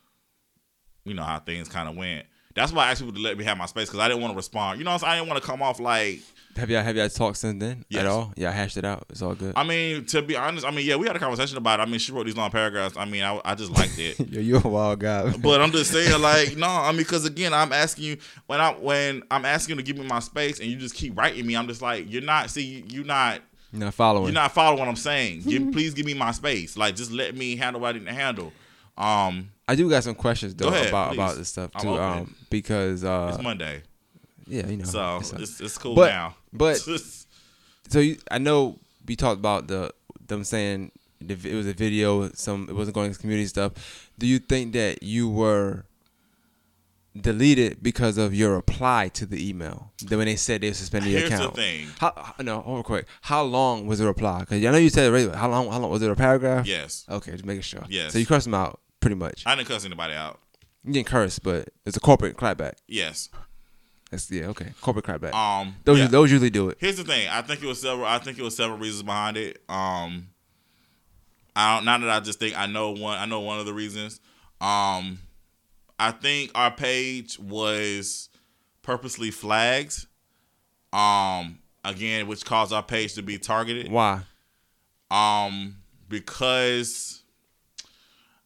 you 1.05 1.15
know, 1.15 1.23
how 1.25 1.39
things 1.41 1.69
kind 1.69 1.89
of 1.89 1.97
went. 1.97 2.27
That's 2.55 2.73
why 2.73 2.87
I 2.87 2.91
asked 2.91 3.01
people 3.01 3.15
to 3.15 3.21
let 3.21 3.39
me 3.39 3.45
have 3.45 3.57
my 3.57 3.67
space 3.67 3.89
because 3.89 4.01
I 4.01 4.09
didn't 4.09 4.21
want 4.21 4.33
to 4.33 4.37
respond. 4.37 4.79
You 4.79 4.85
know, 4.85 4.91
what 4.91 4.95
I'm 4.95 5.01
saying? 5.01 5.13
I 5.13 5.17
didn't 5.17 5.29
want 5.29 5.43
to 5.43 5.47
come 5.49 5.63
off 5.63 5.81
like. 5.81 6.21
Have 6.57 6.69
y'all 6.69 6.83
have 6.83 6.95
y'all 6.97 7.09
talked 7.09 7.39
since 7.39 7.59
then 7.61 7.83
Yes. 7.89 8.01
at 8.03 8.07
all? 8.09 8.33
Yeah, 8.37 8.51
I 8.51 8.53
hashed 8.53 8.77
it 8.77 8.85
out. 8.85 9.07
It's 9.09 9.23
all 9.23 9.35
good. 9.35 9.55
I 9.57 9.65
mean, 9.65 10.05
to 10.07 10.21
be 10.21 10.37
honest, 10.37 10.67
I 10.67 10.71
mean, 10.71 10.85
yeah, 10.87 10.97
we 10.97 11.07
had 11.07 11.17
a 11.17 11.19
conversation 11.19 11.57
about 11.57 11.81
it. 11.81 11.85
I 11.85 11.87
mean, 11.87 11.99
she 11.99 12.13
wrote 12.13 12.27
these 12.27 12.37
long 12.37 12.51
paragraphs. 12.51 12.95
I 12.97 13.07
mean, 13.07 13.23
I, 13.23 13.41
I 13.43 13.55
just 13.55 13.71
liked 13.71 13.99
it. 13.99 14.21
Yo, 14.31 14.39
you're 14.41 14.61
a 14.63 14.69
wild 14.69 15.01
guy. 15.01 15.35
But 15.39 15.63
I'm 15.63 15.73
just 15.73 15.91
saying, 15.91 16.21
like, 16.21 16.55
no, 16.59 16.67
I 16.69 16.91
mean, 16.93 16.99
because 16.99 17.25
again, 17.25 17.55
I'm 17.55 17.73
asking 17.73 18.05
you 18.05 18.17
when 18.49 18.61
I 18.61 18.73
when 18.73 19.23
I'm 19.31 19.47
asking 19.47 19.77
you 19.77 19.83
to 19.83 19.87
give 19.87 19.97
me 19.97 20.07
my 20.07 20.19
space, 20.19 20.61
and 20.61 20.69
you 20.69 20.77
just 20.77 20.95
keep 20.95 21.17
writing 21.17 21.47
me. 21.47 21.57
I'm 21.57 21.67
just 21.69 21.81
like, 21.81 22.13
you're 22.13 22.21
not. 22.21 22.51
See, 22.51 22.85
you're 22.87 23.05
not. 23.07 23.41
You're 23.73 23.81
not 23.87 23.95
following. 23.95 24.27
You're 24.27 24.35
not 24.35 24.53
following 24.53 24.79
what 24.81 24.89
I'm 24.89 24.97
saying. 24.97 25.45
Give, 25.49 25.63
please 25.73 25.95
give 25.95 26.05
me 26.05 26.13
my 26.13 26.33
space. 26.33 26.77
Like, 26.77 26.97
just 26.97 27.13
let 27.13 27.35
me 27.35 27.57
handle 27.57 27.81
what 27.81 27.95
I 27.95 27.99
need 27.99 28.05
to 28.05 28.13
handle. 28.13 28.53
Um, 28.99 29.51
I 29.69 29.75
do 29.75 29.89
got 29.89 30.05
some 30.05 30.15
questions 30.15 30.55
though 30.55 30.69
ahead, 30.69 30.89
about 30.89 31.09
please. 31.11 31.17
about 31.17 31.37
this 31.37 31.49
stuff 31.49 31.71
too. 31.81 31.89
Um, 31.89 32.35
because 32.51 33.05
uh, 33.05 33.33
it's 33.35 33.43
Monday, 33.43 33.83
yeah, 34.47 34.67
you 34.67 34.79
know. 34.79 34.85
so 34.85 35.17
it's, 35.19 35.33
it's, 35.33 35.61
it's 35.61 35.79
cool 35.79 35.95
But- 35.95 36.11
now. 36.11 36.35
but 36.53 36.77
so 37.89 37.99
you, 38.01 38.19
I 38.31 38.39
know 38.39 38.79
we 39.07 39.17
talked 39.17 39.39
about 39.39 39.69
the 39.69 39.93
them 40.27 40.45
saying 40.45 40.91
the, 41.21 41.35
it 41.49 41.55
was 41.55 41.67
a 41.67 41.73
video. 41.73 42.31
Some 42.35 42.69
it 42.69 42.75
wasn't 42.75 42.95
going 42.95 43.13
to 43.13 43.19
community 43.19 43.47
stuff. 43.47 44.11
Do 44.19 44.27
you 44.27 44.39
think 44.39 44.73
that 44.75 45.03
you 45.03 45.29
were 45.29 45.85
deleted 47.21 47.83
because 47.83 48.17
of 48.19 48.35
your 48.35 48.55
reply 48.55 49.09
to 49.15 49.27
the 49.27 49.49
email. 49.49 49.93
Then 50.03 50.19
when 50.19 50.27
they 50.27 50.37
said 50.37 50.63
they 50.63 50.73
suspended 50.73 51.11
your 51.11 51.21
Here's 51.21 51.31
the 51.31 51.37
account. 51.37 51.57
thing. 51.57 51.87
How, 52.01 52.35
no, 52.41 52.61
hold 52.61 52.79
on 52.79 52.83
quick. 52.85 53.07
How 53.21 53.43
long 53.43 53.87
was 53.87 53.99
the 53.99 54.07
reply? 54.07 54.41
Because 54.41 54.65
I 54.65 54.71
know 54.71 54.79
you 54.79 54.89
said 54.89 55.13
it 55.13 55.27
right. 55.29 55.35
How 55.35 55.49
long? 55.51 55.71
How 55.71 55.79
long 55.79 55.91
was 55.91 56.03
it? 56.03 56.11
A 56.11 56.17
paragraph? 56.17 56.67
Yes. 56.67 57.05
Okay, 57.11 57.33
just 57.33 57.45
making 57.45 57.63
sure. 57.63 57.85
Yes. 57.89 58.13
So 58.13 58.19
you 58.19 58.27
crossed 58.27 58.45
them 58.47 58.55
out 58.55 58.81
pretty 59.03 59.17
much. 59.17 59.43
I 59.45 59.55
didn't 59.55 59.69
cuss 59.69 59.85
anybody 59.85 60.15
out. 60.15 60.41
You 60.85 60.95
didn't 60.95 61.09
curse, 61.09 61.39
but 61.39 61.69
it's 61.85 61.97
a 61.97 62.01
corporate 62.01 62.37
clapback. 62.37 62.75
Yes. 62.89 63.29
That's 64.11 64.31
yeah. 64.31 64.47
Okay, 64.47 64.73
corporate 64.81 65.07
clapback. 65.07 65.33
Um. 65.35 65.77
those 65.85 65.99
yeah. 65.99 66.07
those 66.07 66.31
usually 66.31 66.51
do 66.51 66.69
it. 66.69 66.77
Here's 66.81 66.97
the 66.99 67.05
thing. 67.05 67.29
I 67.31 67.43
think 67.43 67.63
it 67.63 67.67
was 67.67 67.81
several. 67.81 68.07
I 68.07 68.19
think 68.19 68.39
it 68.39 68.43
was 68.43 68.57
several 68.57 68.79
reasons 68.79 69.03
behind 69.03 69.37
it. 69.39 69.63
Um, 69.69 70.29
I 71.57 71.77
don't. 71.77 71.85
Not 71.87 72.01
that 72.03 72.11
I 72.11 72.21
just 72.21 72.39
think 72.39 72.59
I 72.59 72.67
know 72.67 72.91
one. 72.91 73.19
I 73.19 73.25
know 73.25 73.41
one 73.41 73.59
of 73.59 73.67
the 73.67 73.73
reasons. 73.73 74.21
Um, 74.61 75.19
I 75.99 76.11
think 76.11 76.51
our 76.55 76.71
page 76.71 77.39
was 77.39 78.29
purposely 78.83 79.31
flagged. 79.31 80.07
Um, 80.93 81.61
again, 81.83 82.27
which 82.27 82.45
caused 82.45 82.73
our 82.73 82.83
page 82.83 83.15
to 83.15 83.23
be 83.23 83.39
targeted. 83.39 83.91
Why? 83.91 84.23
Um, 85.11 85.77
because 86.09 87.22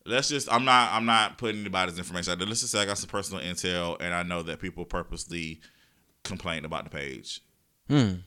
let's 0.06 0.28
just 0.28 0.52
I'm 0.52 0.64
not 0.64 0.92
I'm 0.92 1.04
not 1.04 1.38
putting 1.38 1.60
anybody's 1.60 1.98
information 1.98 2.32
out 2.32 2.38
there. 2.38 2.46
Let's 2.46 2.60
just 2.60 2.72
say 2.72 2.80
I 2.80 2.86
got 2.86 2.98
some 2.98 3.08
personal 3.08 3.42
intel 3.42 3.96
and 4.00 4.14
I 4.14 4.22
know 4.22 4.42
that 4.42 4.60
people 4.60 4.84
purposely 4.84 5.60
complained 6.24 6.66
about 6.66 6.84
the 6.84 6.90
page. 6.90 7.40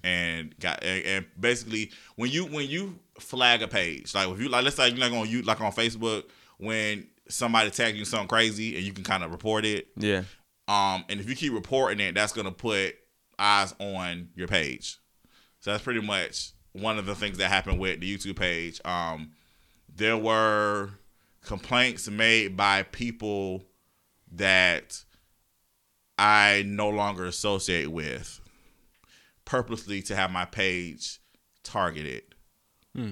And 0.04 0.58
got 0.60 0.84
and, 0.84 1.06
and 1.06 1.26
basically 1.40 1.92
when 2.16 2.32
you 2.32 2.46
when 2.46 2.68
you 2.68 3.00
flag 3.20 3.62
a 3.62 3.68
page, 3.68 4.14
like 4.16 4.30
if 4.30 4.40
you 4.40 4.50
like 4.50 4.64
let's 4.64 4.76
say 4.76 4.90
you're 4.90 4.98
like 4.98 5.12
on 5.12 5.28
you 5.28 5.42
like 5.42 5.60
on 5.60 5.72
Facebook 5.72 6.24
when 6.58 7.08
somebody 7.28 7.70
tags 7.70 7.98
you 7.98 8.06
something 8.06 8.28
crazy 8.28 8.76
and 8.76 8.86
you 8.86 8.94
can 8.94 9.04
kind 9.04 9.24
of 9.24 9.32
report 9.32 9.66
it. 9.66 9.88
Yeah. 9.98 10.24
Um, 10.68 11.04
and 11.10 11.20
if 11.20 11.28
you 11.28 11.36
keep 11.36 11.54
reporting 11.54 12.00
it, 12.00 12.16
that's 12.16 12.32
gonna 12.32 12.52
put 12.52 12.96
eyes 13.38 13.74
on 13.80 14.30
your 14.36 14.48
page. 14.48 14.98
So 15.60 15.72
that's 15.72 15.84
pretty 15.84 16.02
much 16.02 16.52
one 16.74 16.98
of 16.98 17.06
the 17.06 17.16
things 17.16 17.38
that 17.40 17.50
happened 17.50 17.80
with 17.80 18.00
the 18.00 18.18
YouTube 18.18 18.38
page. 18.38 18.80
Um, 18.86 19.32
there 19.94 20.18
were 20.18 20.92
complaints 21.42 22.10
made 22.10 22.56
by 22.58 22.84
people 22.84 23.64
that 24.32 25.04
I 26.18 26.64
no 26.68 26.90
longer 26.90 27.26
associate 27.26 27.88
with, 27.92 28.40
purposely 29.46 30.02
to 30.04 30.16
have 30.16 30.32
my 30.32 30.46
page 30.46 31.20
targeted. 31.64 32.24
Hmm. 32.96 33.12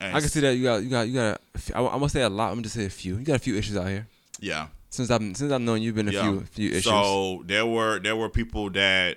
And 0.00 0.16
I 0.16 0.20
can 0.20 0.28
see 0.28 0.40
that 0.40 0.56
you 0.56 0.64
got 0.64 0.82
you 0.82 0.90
got 0.90 1.02
you 1.08 1.14
got. 1.14 1.40
A, 1.70 1.76
I, 1.76 1.82
I 1.82 1.96
won't 1.96 2.10
say 2.10 2.22
a 2.22 2.28
lot. 2.28 2.48
I'm 2.48 2.54
gonna 2.54 2.62
just 2.62 2.74
say 2.74 2.86
a 2.86 2.90
few. 2.90 3.16
You 3.16 3.24
got 3.24 3.36
a 3.36 3.38
few 3.40 3.56
issues 3.56 3.76
out 3.76 3.88
here. 3.88 4.06
yeah. 4.40 4.68
Since 4.90 5.10
I've 5.10 5.22
since 5.22 5.50
I've 5.50 5.60
known 5.62 5.80
you've 5.80 5.94
been 5.94 6.08
a 6.08 6.12
Yeah. 6.12 6.22
few 6.22 6.40
few 6.40 6.68
issues. 6.70 6.84
So 6.84 7.42
there 7.46 7.64
were 7.64 7.98
there 7.98 8.14
were 8.16 8.28
people 8.28 8.68
that 8.70 9.16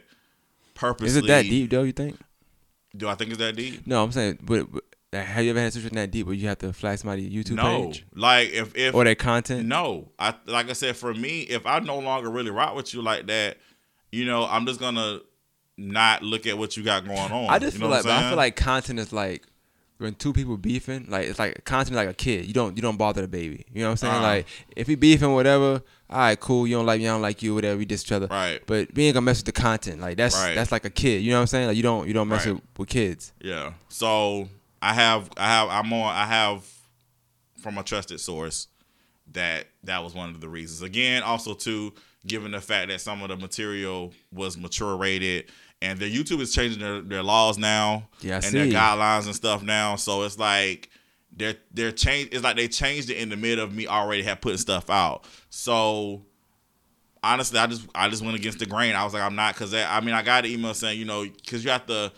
purposely 0.74 1.08
Is 1.08 1.16
it 1.18 1.28
that 1.28 1.42
deep 1.44 1.70
though? 1.72 1.84
You 1.84 1.92
think? 1.92 2.18
Do 2.96 3.10
I 3.10 3.16
think 3.16 3.32
it's 3.32 3.40
that 3.40 3.58
deep? 3.58 3.86
No, 3.86 4.02
I'm 4.02 4.14
saying, 4.14 4.40
but, 4.42 4.72
but 4.72 4.84
have 5.14 5.44
you 5.44 5.52
ever 5.52 5.60
had 5.60 5.68
a 5.70 5.72
situation 5.72 5.96
that 5.96 6.12
deep 6.12 6.26
where 6.26 6.36
you 6.36 6.48
have 6.48 6.58
to 6.60 6.74
flag 6.74 6.98
somebody's 7.00 7.32
YouTube 7.32 7.56
No. 7.56 7.86
page 7.88 8.06
Like 8.14 8.50
if 8.50 8.76
if 8.76 8.94
or 8.94 9.04
their 9.04 9.16
content? 9.16 9.66
no, 9.68 10.12
I 10.20 10.34
like 10.46 10.70
I 10.70 10.74
said 10.74 10.96
for 10.98 11.14
me, 11.14 11.42
if 11.42 11.66
I 11.66 11.80
no 11.80 12.00
longer 12.00 12.30
really 12.30 12.52
rock 12.52 12.76
with 12.76 12.94
you 12.94 13.02
like 13.02 13.28
that, 13.28 13.58
you 14.12 14.26
know, 14.26 14.46
I'm 14.46 14.66
just 14.66 14.80
gonna 14.80 15.20
not 15.78 16.24
look 16.24 16.46
at 16.48 16.58
what 16.58 16.76
you 16.78 16.84
got 16.84 17.06
going 17.06 17.18
on. 17.32 17.50
I 17.50 17.60
just 17.60 17.74
you 17.74 17.80
feel 17.80 17.90
know 17.90 17.96
like 17.96 18.06
what 18.06 18.14
I'm 18.14 18.24
I 18.26 18.30
feel 18.30 18.38
like 18.38 18.56
content 18.56 19.00
is 19.00 19.12
like 19.14 19.44
when 19.98 20.14
two 20.14 20.34
people 20.34 20.58
beefing, 20.58 21.06
like 21.08 21.28
it's 21.28 21.40
like 21.40 21.64
content 21.64 21.96
like 21.96 22.10
a 22.10 22.14
kid. 22.14 22.46
You 22.46 22.54
don't 22.54 22.76
you 22.76 22.82
don't 22.82 22.98
bother 22.98 23.22
the 23.22 23.28
baby. 23.30 23.66
You 23.74 23.82
know 23.82 23.88
what 23.88 23.92
I'm 23.92 23.98
saying? 23.98 24.14
Uh-huh. 24.16 24.24
Like 24.24 24.48
if 24.76 24.88
we 24.90 24.96
beefing 24.96 25.34
whatever, 25.34 25.82
all 26.10 26.18
right, 26.20 26.38
cool. 26.40 26.68
You 26.68 26.76
don't 26.76 26.86
like 26.86 27.00
me, 27.00 27.08
I 27.08 27.12
don't 27.12 27.22
like 27.22 27.42
you, 27.42 27.56
whatever. 27.56 27.78
We 27.78 27.86
diss 27.86 28.04
each 28.04 28.12
other. 28.12 28.28
Right. 28.28 28.62
But 28.66 28.90
we 28.94 29.06
ain't 29.06 29.14
gonna 29.14 29.24
mess 29.26 29.40
with 29.40 29.46
the 29.46 29.62
content. 29.62 30.02
Like 30.02 30.18
that's 30.18 30.36
Right. 30.36 30.54
that's 30.56 30.72
like 30.74 30.84
a 30.84 30.90
kid. 30.90 31.22
You 31.22 31.32
know 31.32 31.38
what 31.38 31.42
I'm 31.42 31.48
saying? 31.48 31.68
Like 31.68 31.78
you 31.78 31.84
don't 31.84 32.08
you 32.08 32.14
don't 32.14 32.28
mess 32.28 32.46
Right. 32.46 32.56
with, 32.56 32.64
with 32.78 32.90
kids. 32.90 33.32
Yeah. 33.42 33.72
So 33.88 34.50
I 34.82 34.94
have 34.94 35.30
I 35.38 35.48
have 35.48 35.70
I'm 35.70 35.92
on 35.94 36.16
I 36.16 36.26
have 36.26 36.66
from 37.60 37.78
a 37.78 37.84
trusted 37.84 38.20
source 38.20 38.68
that 39.34 39.68
that 39.84 40.04
was 40.04 40.14
one 40.14 40.30
of 40.30 40.42
the 40.42 40.50
reasons. 40.50 40.82
Again, 40.82 41.24
also 41.24 41.54
too, 41.54 41.94
given 42.26 42.52
the 42.52 42.62
fact 42.62 42.90
that 42.90 43.02
some 43.02 43.22
of 43.22 43.30
the 43.30 43.38
material 43.38 44.14
was 44.32 44.58
mature 44.58 44.96
rated 44.96 45.46
and 45.82 46.00
their 46.00 46.10
YouTube 46.10 46.40
is 46.42 46.54
changing 46.54 46.82
their, 46.82 47.02
their 47.02 47.24
laws 47.24 47.58
now 47.58 48.08
Yeah, 48.22 48.36
I 48.36 48.46
and 48.46 48.56
their 48.56 48.68
guidelines 48.68 49.26
and 49.26 49.36
stuff 49.36 49.64
now. 49.64 49.96
So 49.96 50.24
it's 50.24 50.38
like 50.40 50.90
they're 51.36 51.56
they're 51.74 51.92
change 51.92 52.30
it's 52.32 52.44
like 52.44 52.56
they 52.56 52.68
changed 52.68 53.10
it 53.10 53.18
in 53.18 53.30
the 53.30 53.36
mid 53.36 53.60
of 53.60 53.74
me 53.74 53.88
already 53.88 54.24
have 54.24 54.42
putting 54.42 54.58
stuff 54.58 54.90
out. 54.90 55.26
So 55.50 56.24
honestly, 57.24 57.60
I 57.60 57.68
just 57.68 57.88
I 57.94 58.10
just 58.10 58.24
went 58.24 58.38
against 58.38 58.60
the 58.60 58.66
grain. 58.66 58.96
I 58.96 59.04
was 59.04 59.14
like, 59.14 59.24
I'm 59.24 59.36
not 59.36 59.54
because 59.54 59.74
I 59.74 60.00
mean 60.02 60.16
I 60.16 60.22
got 60.22 60.46
an 60.46 60.52
email 60.52 60.74
saying 60.74 60.98
you 61.00 61.06
know 61.06 61.24
because 61.24 61.64
you 61.64 61.72
have 61.72 61.86
to 61.88 62.12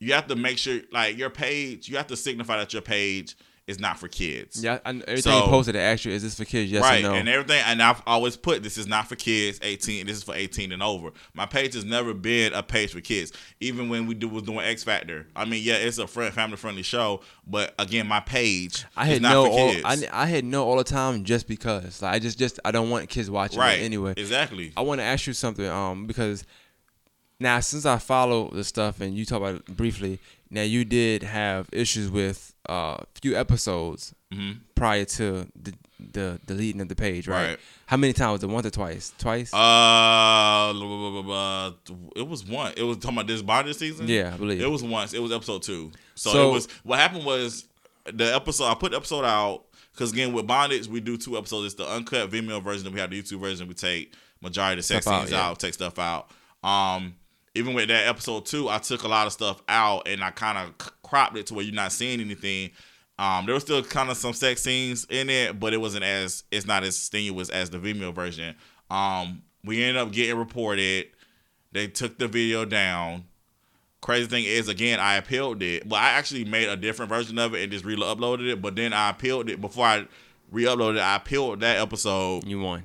you 0.00 0.12
have 0.14 0.26
to 0.26 0.34
make 0.36 0.58
sure 0.58 0.80
like 0.90 1.16
your 1.16 1.30
page 1.30 1.88
you 1.88 1.96
have 1.96 2.08
to 2.08 2.16
signify 2.16 2.56
that 2.56 2.72
your 2.72 2.82
page 2.82 3.36
is 3.66 3.78
not 3.78 4.00
for 4.00 4.08
kids. 4.08 4.64
Yeah, 4.64 4.80
I, 4.84 4.90
everything 4.90 5.18
So- 5.18 5.36
you 5.36 5.42
posted, 5.44 5.76
they 5.76 5.80
ask 5.80 6.04
you, 6.04 6.10
is 6.10 6.24
this 6.24 6.36
for 6.36 6.44
kids? 6.44 6.72
Yes 6.72 6.82
right, 6.82 7.04
or 7.04 7.10
no? 7.10 7.14
and 7.14 7.28
everything, 7.28 7.62
and 7.64 7.80
I've 7.80 8.02
always 8.04 8.36
put 8.36 8.64
this 8.64 8.76
is 8.76 8.88
not 8.88 9.06
for 9.06 9.14
kids, 9.14 9.60
eighteen. 9.62 10.06
This 10.06 10.16
is 10.16 10.22
for 10.24 10.34
eighteen 10.34 10.72
and 10.72 10.82
over. 10.82 11.12
My 11.34 11.46
page 11.46 11.74
has 11.74 11.84
never 11.84 12.12
been 12.12 12.52
a 12.52 12.64
page 12.64 12.92
for 12.92 13.00
kids. 13.00 13.32
Even 13.60 13.88
when 13.88 14.06
we 14.06 14.14
do 14.14 14.28
was 14.28 14.42
doing 14.42 14.58
X 14.58 14.82
Factor, 14.82 15.28
I 15.36 15.44
mean, 15.44 15.62
yeah, 15.62 15.74
it's 15.74 15.98
a 15.98 16.08
friend, 16.08 16.34
family 16.34 16.56
friendly 16.56 16.82
show, 16.82 17.20
but 17.46 17.72
again, 17.78 18.08
my 18.08 18.18
page 18.18 18.86
I 18.96 19.04
is 19.06 19.12
had 19.12 19.22
not 19.22 19.32
no 19.34 19.44
for 19.44 19.50
all. 19.50 19.74
I, 19.84 20.08
I 20.12 20.26
had 20.26 20.44
no 20.44 20.64
all 20.64 20.76
the 20.78 20.82
time 20.82 21.22
just 21.22 21.46
because 21.46 22.02
like 22.02 22.14
I 22.14 22.18
just 22.18 22.40
just 22.40 22.58
I 22.64 22.72
don't 22.72 22.90
want 22.90 23.08
kids 23.08 23.30
watching 23.30 23.60
right, 23.60 23.78
it 23.78 23.84
anyway. 23.84 24.14
exactly. 24.16 24.72
I 24.76 24.80
want 24.80 24.98
to 25.00 25.04
ask 25.04 25.28
you 25.28 25.32
something 25.32 25.66
um 25.68 26.08
because 26.08 26.44
now 27.40 27.58
since 27.60 27.84
I 27.86 27.98
follow 27.98 28.50
the 28.50 28.62
stuff 28.64 29.00
and 29.00 29.16
you 29.16 29.24
talk 29.24 29.38
about 29.38 29.54
it 29.56 29.66
briefly 29.76 30.20
now 30.50 30.62
you 30.62 30.84
did 30.84 31.22
have 31.22 31.68
issues 31.72 32.10
with 32.10 32.54
a 32.68 32.72
uh, 32.72 33.02
few 33.20 33.36
episodes 33.36 34.14
prior 34.74 35.04
to 35.04 35.46
the, 35.60 35.74
the 35.98 36.40
deleting 36.46 36.80
of 36.80 36.88
the 36.88 36.94
page 36.96 37.26
right? 37.26 37.48
Right. 37.50 37.58
How 37.86 37.96
many 37.96 38.12
times 38.12 38.34
was 38.34 38.42
it 38.44 38.48
once 38.52 38.66
or 38.66 38.70
twice? 38.70 39.12
Twice? 39.18 39.52
Uh, 39.52 40.72
it 42.16 42.26
was 42.28 42.44
one. 42.46 42.72
It 42.76 42.82
was 42.84 42.98
talking 42.98 43.16
about 43.18 43.26
this 43.26 43.42
bondage 43.42 43.76
season. 43.76 44.06
Yeah, 44.06 44.32
I 44.32 44.36
believe. 44.36 44.60
it 44.60 44.70
was 44.70 44.82
once. 44.82 45.12
It 45.12 45.20
was 45.20 45.32
episode 45.32 45.62
two. 45.62 45.90
So, 46.14 46.30
So- 46.32 46.50
it 46.50 46.52
was. 46.52 46.68
What 46.84 46.98
happened 47.00 47.24
was 47.24 47.64
the 48.12 48.34
episode. 48.34 48.66
I 48.66 48.74
put 48.74 48.92
the 48.92 48.96
episode 48.96 49.24
out 49.24 49.64
because 49.92 50.12
again 50.12 50.32
with 50.32 50.46
bondage 50.46 50.86
we 50.86 51.00
do 51.00 51.16
two 51.16 51.36
episodes. 51.36 51.66
It's 51.66 51.74
the 51.74 51.88
uncut 51.90 52.30
Vimeo 52.30 52.62
version. 52.62 52.86
and 52.86 52.94
we 52.94 53.00
have 53.00 53.10
the 53.10 53.20
YouTube 53.20 53.40
version. 53.40 53.66
We 53.68 53.74
take 53.74 54.14
majority 54.40 54.74
of 54.74 54.78
the 54.78 54.82
sex 54.84 55.04
Stuff 55.04 55.14
out, 55.14 55.20
scenes 55.22 55.32
yeah. 55.32 55.48
out, 55.48 55.58
take 55.58 55.74
stuff 55.74 55.98
out. 55.98 56.30
Um, 56.62 57.14
even 57.54 57.74
with 57.74 57.88
that 57.88 58.06
episode 58.06 58.46
two, 58.46 58.68
I 58.68 58.78
took 58.78 59.02
a 59.02 59.08
lot 59.08 59.26
of 59.26 59.32
stuff 59.32 59.62
out 59.68 60.06
and 60.06 60.22
I 60.22 60.30
kind 60.30 60.58
of 60.58 60.92
cropped 61.02 61.36
it 61.36 61.46
to 61.48 61.54
where 61.54 61.64
you're 61.64 61.74
not 61.74 61.92
seeing 61.92 62.20
anything. 62.20 62.70
Um, 63.18 63.44
there 63.44 63.54
was 63.54 63.64
still 63.64 63.82
kind 63.82 64.10
of 64.10 64.16
some 64.16 64.32
sex 64.32 64.62
scenes 64.62 65.06
in 65.10 65.28
it, 65.28 65.60
but 65.60 65.74
it 65.74 65.80
wasn't 65.80 66.04
as 66.04 66.44
it's 66.50 66.66
not 66.66 66.84
as 66.84 66.96
strenuous 66.96 67.50
as 67.50 67.70
the 67.70 67.78
Vimeo 67.78 68.14
version. 68.14 68.54
Um, 68.90 69.42
we 69.64 69.82
ended 69.82 70.02
up 70.02 70.12
getting 70.12 70.38
reported. 70.38 71.08
They 71.72 71.86
took 71.88 72.18
the 72.18 72.28
video 72.28 72.64
down. 72.64 73.24
Crazy 74.00 74.26
thing 74.26 74.44
is, 74.44 74.68
again, 74.68 74.98
I 74.98 75.16
appealed 75.16 75.62
it. 75.62 75.86
Well, 75.86 76.00
I 76.00 76.10
actually 76.10 76.46
made 76.46 76.68
a 76.68 76.76
different 76.76 77.10
version 77.10 77.38
of 77.38 77.54
it 77.54 77.62
and 77.62 77.70
just 77.70 77.84
re-uploaded 77.84 78.50
it. 78.50 78.62
But 78.62 78.74
then 78.76 78.94
I 78.94 79.10
appealed 79.10 79.50
it 79.50 79.60
before 79.60 79.84
I 79.84 80.06
re-uploaded 80.50 80.96
it. 80.96 81.00
I 81.00 81.16
appealed 81.16 81.60
that 81.60 81.78
episode. 81.78 82.46
you 82.46 82.60
won. 82.60 82.84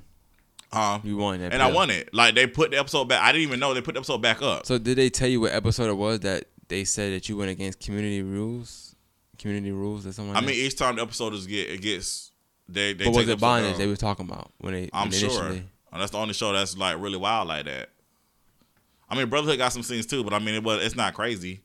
You 1.04 1.18
won 1.18 1.40
that 1.40 1.54
and 1.54 1.62
I 1.62 1.72
won 1.72 1.90
it. 1.90 2.14
Like 2.14 2.36
they 2.36 2.48
put 2.48 2.72
the 2.72 2.78
episode 2.78 3.06
back. 3.06 3.22
I 3.22 3.32
didn't 3.32 3.48
even 3.48 3.60
know 3.60 3.74
they 3.74 3.82
put 3.82 3.94
the 3.94 4.00
episode 4.00 4.22
back 4.22 4.42
up. 4.42 4.66
So 4.66 4.78
did 4.78 4.98
they 4.98 5.10
tell 5.10 5.28
you 5.28 5.42
what 5.42 5.54
episode 5.54 5.90
it 5.90 5.94
was 5.94 6.20
that 6.22 6.46
they 6.68 6.84
said 6.84 7.14
that 7.14 7.30
you 7.30 7.38
went 7.38 7.52
against 7.52 7.80
community 7.80 8.22
rules? 8.22 8.96
Community 9.38 9.72
rules 9.72 10.06
or 10.06 10.12
something 10.14 10.36
I 10.36 10.40
mean, 10.40 10.48
that? 10.48 10.56
each 10.56 10.78
time 10.78 10.96
the 10.96 11.02
episode 11.02 11.34
is 11.34 11.46
get 11.48 11.70
it 11.70 11.82
gets 11.82 12.32
they 12.68 12.94
they. 12.94 13.06
But 13.06 13.14
was 13.14 13.26
the 13.26 13.34
it 13.34 13.40
bondage 13.40 13.72
down. 13.74 13.80
they 13.80 13.88
were 13.88 13.96
talking 13.96 14.26
about 14.26 14.52
when 14.58 14.74
they 14.74 14.90
I'm 14.92 15.10
when 15.10 15.12
sure. 15.12 15.30
initially? 15.30 15.64
And 15.92 16.02
that's 16.02 16.12
the 16.12 16.18
only 16.18 16.34
show 16.34 16.52
that's 16.52 16.78
like 16.78 17.00
really 17.00 17.18
wild 17.18 17.48
like 17.48 17.66
that. 17.66 17.90
I 19.10 19.16
mean, 19.16 19.30
Brotherhood 19.30 19.58
got 19.60 19.72
some 19.72 19.84
scenes 19.84 20.06
too, 20.06 20.24
but 20.24 20.34
I 20.34 20.40
mean, 20.40 20.56
it 20.56 20.64
was 20.64 20.84
it's 20.84 20.96
not 20.96 21.14
crazy. 21.14 21.62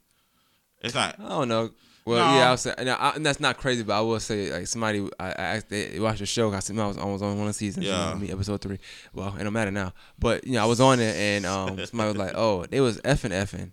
It's 0.83 0.95
not. 0.95 1.19
I 1.19 1.29
don't 1.29 1.49
know. 1.49 1.71
Well, 2.11 2.33
No. 2.33 2.39
yeah, 2.39 2.49
I 2.49 2.51
was 2.53 2.61
saying, 2.63 2.77
and, 2.79 2.91
I, 2.91 3.13
and 3.15 3.25
that's 3.25 3.41
not 3.41 3.57
crazy, 3.59 3.83
but 3.83 3.97
I 3.97 4.01
will 4.01 4.21
say 4.21 4.53
like 4.53 4.67
somebody 4.67 5.09
I, 5.19 5.29
I 5.29 5.31
asked, 5.33 5.69
they 5.69 5.99
watched 6.01 6.19
the 6.21 6.27
show. 6.27 6.51
I, 6.51 6.55
I 6.55 6.57
was 6.57 6.71
was 6.71 7.23
on 7.23 7.39
one 7.39 7.41
of 7.41 7.47
the 7.47 7.53
seasons. 7.53 7.87
Yeah. 7.87 8.15
me 8.15 8.31
episode 8.31 8.61
three. 8.61 8.79
Well, 9.15 9.35
it 9.39 9.43
don't 9.45 9.53
matter 9.53 9.71
now. 9.71 9.93
But 10.19 10.47
you 10.47 10.53
know, 10.55 10.63
I 10.63 10.67
was 10.67 10.81
on 10.81 11.01
it, 11.01 11.15
and 11.17 11.47
um, 11.47 11.77
somebody 11.87 12.09
was 12.09 12.17
like, 12.17 12.33
"Oh, 12.35 12.65
they 12.67 12.81
was 12.81 12.99
effing 13.03 13.31
effing." 13.31 13.71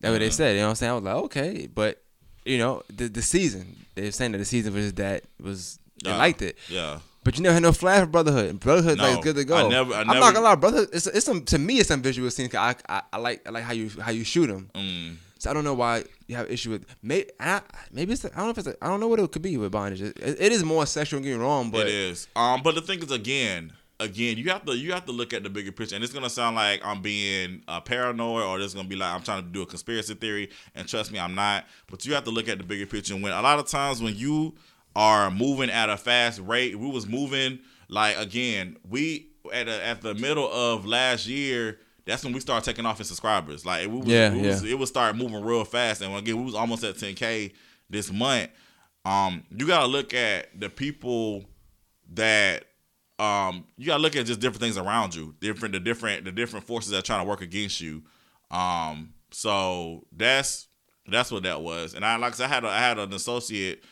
That's 0.00 0.12
what 0.12 0.18
they 0.18 0.30
said. 0.30 0.52
You 0.52 0.58
know 0.60 0.64
what 0.66 0.70
I'm 0.70 0.74
saying? 0.76 0.90
I 0.92 0.94
was 0.94 1.04
like, 1.04 1.14
"Okay," 1.16 1.66
but 1.72 2.02
you 2.44 2.58
know, 2.58 2.82
the 2.94 3.08
the 3.08 3.22
season 3.22 3.76
they're 3.94 4.10
saying 4.12 4.32
that 4.32 4.38
the 4.38 4.44
season 4.44 4.74
was 4.74 4.92
that 4.94 5.24
was 5.40 5.78
they 6.02 6.10
Yeah. 6.10 6.16
liked 6.18 6.42
it. 6.42 6.58
Yeah. 6.68 6.98
But 7.22 7.38
you 7.38 7.42
never 7.42 7.54
had 7.54 7.62
no 7.62 7.72
flash 7.72 8.00
for 8.00 8.06
Brotherhood. 8.06 8.50
And 8.50 8.60
Brotherhood's 8.60 8.98
No, 8.98 9.12
like 9.14 9.22
good 9.22 9.36
to 9.36 9.44
go. 9.44 9.56
I 9.56 9.68
never- 9.70 9.94
I 9.94 10.00
am 10.02 10.06
not 10.08 10.34
gonna 10.34 10.40
lie, 10.42 10.56
Brotherhood. 10.56 10.90
It's, 10.92 11.06
it's 11.06 11.24
some 11.24 11.42
to 11.46 11.58
me. 11.58 11.78
It's 11.78 11.88
some 11.88 12.02
visual 12.02 12.30
scenes. 12.30 12.54
I, 12.54 12.74
I 12.86 13.00
I 13.14 13.16
like 13.16 13.46
I 13.48 13.50
like 13.50 13.64
how 13.64 13.72
you 13.72 13.88
how 13.98 14.10
you 14.10 14.24
shoot 14.24 14.48
them. 14.48 14.68
Mm. 14.74 15.16
So 15.44 15.50
I 15.50 15.52
don't 15.52 15.64
know 15.64 15.74
why 15.74 16.04
you 16.26 16.36
have 16.36 16.50
issue 16.50 16.70
with 16.70 16.86
maybe 17.02 17.28
I, 17.38 17.60
maybe 17.92 18.14
it's 18.14 18.24
I 18.24 18.28
don't 18.30 18.44
know 18.44 18.50
if 18.50 18.58
it's 18.58 18.68
I 18.80 18.86
don't 18.86 18.98
know 18.98 19.08
what 19.08 19.20
it 19.20 19.30
could 19.30 19.42
be 19.42 19.58
with 19.58 19.72
bondage. 19.72 20.00
It, 20.00 20.16
it 20.16 20.52
is 20.52 20.64
more 20.64 20.86
sexual. 20.86 21.20
Don't 21.20 21.28
get 21.28 21.36
me 21.36 21.44
wrong, 21.44 21.70
but 21.70 21.86
it 21.86 21.92
is. 21.92 22.28
Um, 22.34 22.62
but 22.62 22.74
the 22.74 22.80
thing 22.80 23.02
is, 23.02 23.10
again, 23.10 23.74
again, 24.00 24.38
you 24.38 24.48
have 24.48 24.64
to 24.64 24.72
you 24.72 24.92
have 24.94 25.04
to 25.04 25.12
look 25.12 25.34
at 25.34 25.42
the 25.42 25.50
bigger 25.50 25.70
picture, 25.70 25.96
and 25.96 26.02
it's 26.02 26.14
gonna 26.14 26.30
sound 26.30 26.56
like 26.56 26.80
I'm 26.82 27.02
being 27.02 27.62
uh, 27.68 27.78
paranoid, 27.80 28.42
or 28.42 28.58
it's 28.58 28.72
gonna 28.72 28.88
be 28.88 28.96
like 28.96 29.14
I'm 29.14 29.22
trying 29.22 29.42
to 29.42 29.48
do 29.50 29.60
a 29.60 29.66
conspiracy 29.66 30.14
theory. 30.14 30.48
And 30.74 30.88
trust 30.88 31.12
me, 31.12 31.18
I'm 31.18 31.34
not. 31.34 31.66
But 31.90 32.06
you 32.06 32.14
have 32.14 32.24
to 32.24 32.30
look 32.30 32.48
at 32.48 32.56
the 32.56 32.64
bigger 32.64 32.86
picture. 32.86 33.12
And 33.12 33.22
when 33.22 33.32
a 33.32 33.42
lot 33.42 33.58
of 33.58 33.66
times 33.66 34.00
when 34.00 34.16
you 34.16 34.54
are 34.96 35.30
moving 35.30 35.68
at 35.68 35.90
a 35.90 35.98
fast 35.98 36.40
rate, 36.40 36.78
we 36.78 36.88
was 36.90 37.06
moving 37.06 37.58
like 37.90 38.16
again, 38.16 38.78
we 38.88 39.28
at 39.52 39.68
a, 39.68 39.84
at 39.84 40.00
the 40.00 40.14
middle 40.14 40.50
of 40.50 40.86
last 40.86 41.26
year. 41.26 41.80
That's 42.06 42.22
when 42.24 42.32
we 42.32 42.40
started 42.40 42.64
taking 42.64 42.84
off 42.86 42.98
in 43.00 43.04
subscribers. 43.06 43.64
Like 43.64 43.88
we 43.88 43.96
was, 43.98 44.06
Yeah, 44.06 44.32
we 44.32 44.42
was, 44.42 44.62
yeah. 44.62 44.72
it 44.72 44.78
would 44.78 44.88
start 44.88 45.16
moving 45.16 45.42
real 45.42 45.64
fast. 45.64 46.02
And 46.02 46.14
again, 46.14 46.36
we 46.36 46.44
was 46.44 46.54
almost 46.54 46.84
at 46.84 46.96
10k 46.96 47.52
this 47.88 48.12
month. 48.12 48.50
Um, 49.04 49.44
you 49.50 49.66
gotta 49.66 49.86
look 49.86 50.14
at 50.14 50.58
the 50.58 50.68
people 50.68 51.44
that 52.12 52.64
um 53.18 53.64
you 53.76 53.86
gotta 53.86 54.02
look 54.02 54.16
at 54.16 54.26
just 54.26 54.40
different 54.40 54.60
things 54.60 54.76
around 54.76 55.14
you, 55.14 55.34
different 55.40 55.72
the 55.72 55.80
different 55.80 56.24
the 56.24 56.32
different 56.32 56.66
forces 56.66 56.90
that 56.90 56.98
are 56.98 57.02
trying 57.02 57.24
to 57.24 57.28
work 57.28 57.40
against 57.40 57.80
you. 57.80 58.02
Um, 58.50 59.14
so 59.30 60.06
that's 60.12 60.68
that's 61.06 61.30
what 61.30 61.42
that 61.42 61.60
was. 61.62 61.94
And 61.94 62.04
I 62.04 62.16
like 62.16 62.32
I 62.32 62.36
said, 62.36 62.44
I 62.46 62.54
had 62.54 62.64
a, 62.64 62.68
I 62.68 62.78
had 62.78 62.98
an 62.98 63.12
associate 63.12 63.84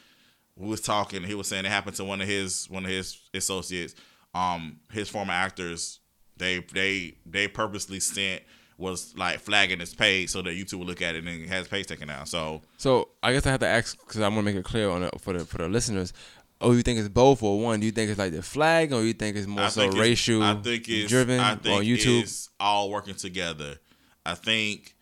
who 0.59 0.67
was 0.69 0.81
talking. 0.81 1.23
He 1.23 1.35
was 1.35 1.49
saying 1.49 1.65
it 1.65 1.69
happened 1.71 1.97
to 1.97 2.05
one 2.05 2.21
of 2.21 2.29
his 2.29 2.69
one 2.69 2.85
of 2.85 2.91
his 2.91 3.19
associates. 3.35 3.95
Um, 4.35 4.81
his 4.91 5.11
former 5.11 5.33
actors 5.35 6.01
they 6.37 6.59
they 6.73 7.15
they 7.27 7.49
purposely 7.49 8.01
sent 8.01 8.43
was 8.79 9.15
like 9.17 9.39
flagging 9.39 9.81
his 9.81 9.95
page 9.95 10.31
so 10.31 10.43
that 10.43 10.51
YouTube 10.51 10.79
would 10.79 10.89
look 10.89 11.03
at 11.03 11.15
it 11.15 11.25
and 11.25 11.49
has 11.49 11.61
his 11.61 11.69
page 11.69 11.87
taken 11.87 12.09
down. 12.09 12.27
So 12.27 12.63
So 12.77 13.09
I 13.23 13.33
guess 13.33 13.47
I 13.47 13.51
have 13.51 13.61
to 13.61 13.67
ask 13.67 13.99
because 14.01 14.21
I 14.21 14.29
want 14.29 14.39
to 14.39 14.43
make 14.43 14.57
it 14.57 14.65
clear 14.65 14.91
on 14.91 15.03
the, 15.03 15.11
for 15.21 15.33
the 15.33 15.45
for 15.45 15.59
the 15.59 15.69
listeners. 15.69 16.13
Oh, 16.61 16.73
you 16.73 16.83
think 16.83 17.01
it's 17.01 17.09
both, 17.09 17.43
or 17.43 17.59
one? 17.59 17.81
Do 17.81 17.87
you 17.87 17.93
think 17.93 18.09
it's 18.09 18.21
like 18.21 18.33
the 18.33 18.43
flag, 18.43 18.93
or 18.93 19.03
you 19.03 19.15
think 19.15 19.37
it's 19.37 19.49
more 19.49 19.65
I 19.65 19.69
so 19.69 19.91
racial 19.91 20.43
I 20.45 20.55
think 20.55 20.89
it's 20.89 21.11
driven 21.11 21.41
I 21.41 21.57
think 21.57 21.79
on 21.79 21.85
YouTube? 21.85 22.23
It's 22.23 22.51
all 22.61 22.89
working 22.91 23.15
together. 23.17 23.79
I 24.25 24.35
think 24.35 24.95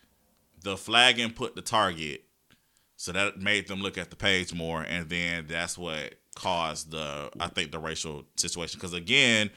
the 0.62 0.76
flagging 0.76 1.32
put 1.32 1.54
the 1.56 1.62
target, 1.62 2.24
so 2.96 3.12
that 3.12 3.38
made 3.40 3.68
them 3.68 3.80
look 3.82 3.98
at 3.98 4.08
the 4.08 4.16
page 4.16 4.54
more, 4.54 4.82
and 4.82 5.08
then 5.10 5.46
that's 5.48 5.76
what 5.76 6.14
caused 6.34 6.90
the 6.92 7.30
I 7.38 7.48
think 7.48 7.72
the 7.72 7.78
racial 7.78 8.24
situation. 8.36 8.78
Because 8.78 8.94
again, 8.94 9.50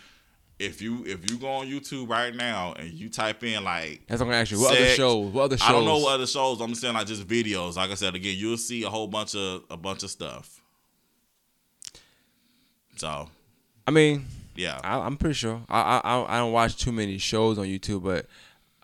if 0.59 0.81
you 0.81 1.03
if 1.05 1.29
you 1.29 1.37
go 1.37 1.47
on 1.47 1.67
YouTube 1.67 2.09
right 2.09 2.33
now 2.33 2.73
and 2.73 2.91
you 2.91 3.09
type 3.09 3.43
in 3.43 3.63
like 3.63 4.01
That's 4.07 4.19
what 4.19 4.27
I'm 4.27 4.31
gonna 4.31 4.41
ask 4.41 4.51
you. 4.51 4.59
What 4.59 4.75
other 4.75 4.89
shows? 4.89 5.31
What 5.31 5.43
other 5.43 5.57
shows? 5.57 5.69
I 5.69 5.71
don't 5.71 5.85
know 5.85 5.97
what 5.97 6.15
other 6.15 6.27
shows. 6.27 6.61
I'm 6.61 6.75
saying 6.75 6.93
like 6.93 7.07
just 7.07 7.27
videos. 7.27 7.75
Like 7.75 7.91
I 7.91 7.95
said 7.95 8.15
again, 8.15 8.35
you'll 8.37 8.57
see 8.57 8.83
a 8.83 8.89
whole 8.89 9.07
bunch 9.07 9.35
of 9.35 9.63
a 9.69 9.77
bunch 9.77 10.03
of 10.03 10.09
stuff. 10.09 10.61
So 12.95 13.29
I 13.87 13.91
mean, 13.91 14.25
yeah, 14.55 14.79
I, 14.83 14.99
I'm 14.99 15.17
pretty 15.17 15.33
sure. 15.33 15.61
I, 15.69 16.01
I 16.03 16.35
I 16.35 16.37
don't 16.37 16.51
watch 16.51 16.77
too 16.77 16.91
many 16.91 17.17
shows 17.17 17.57
on 17.57 17.65
YouTube, 17.65 18.03
but 18.03 18.27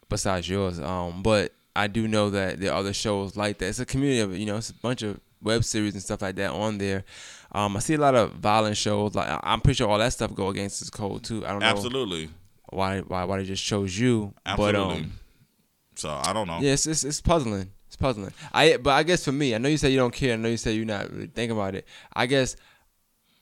besides 0.09 0.49
yours, 0.49 0.79
um, 0.79 1.21
but 1.21 1.53
I 1.75 1.87
do 1.87 2.07
know 2.07 2.29
that 2.31 2.59
there 2.59 2.71
are 2.71 2.79
other 2.79 2.93
shows 2.93 3.37
like 3.37 3.59
that. 3.59 3.67
It's 3.67 3.79
a 3.79 3.85
community 3.85 4.19
of 4.19 4.37
you 4.37 4.45
know, 4.45 4.57
it's 4.57 4.71
a 4.71 4.73
bunch 4.73 5.03
of 5.03 5.19
web 5.41 5.63
series 5.63 5.93
and 5.93 6.03
stuff 6.03 6.21
like 6.21 6.35
that 6.35 6.51
on 6.51 6.77
there. 6.77 7.05
Um, 7.51 7.75
I 7.75 7.79
see 7.79 7.95
a 7.95 7.97
lot 7.97 8.15
of 8.15 8.33
violent 8.33 8.77
shows. 8.77 9.15
Like 9.15 9.39
I'm 9.43 9.61
pretty 9.61 9.77
sure 9.77 9.89
all 9.89 9.97
that 9.97 10.13
stuff 10.13 10.33
go 10.35 10.49
against 10.49 10.79
this 10.79 10.89
code 10.89 11.23
too. 11.23 11.45
I 11.45 11.49
don't 11.49 11.59
know 11.59 11.65
absolutely, 11.65 12.29
why 12.69 12.99
why 12.99 13.23
why 13.23 13.37
they 13.39 13.45
just 13.45 13.63
chose 13.63 13.97
you, 13.97 14.33
absolutely. 14.45 14.81
but 14.81 14.95
um, 15.03 15.11
so 15.95 16.09
I 16.09 16.31
don't 16.33 16.47
know. 16.47 16.59
yeah, 16.61 16.73
it's, 16.73 16.85
it's 16.85 17.03
it's 17.03 17.21
puzzling. 17.21 17.71
It's 17.87 17.95
puzzling. 17.95 18.31
I 18.53 18.77
but 18.77 18.91
I 18.91 19.03
guess 19.03 19.25
for 19.25 19.31
me, 19.31 19.55
I 19.55 19.57
know 19.57 19.69
you 19.69 19.77
say 19.77 19.89
you 19.89 19.97
don't 19.97 20.13
care. 20.13 20.33
I 20.33 20.35
know 20.35 20.49
you 20.49 20.57
say 20.57 20.73
you're 20.73 20.85
not 20.85 21.11
really 21.11 21.27
thinking 21.27 21.57
about 21.57 21.73
it. 21.75 21.87
I 22.13 22.27
guess 22.27 22.55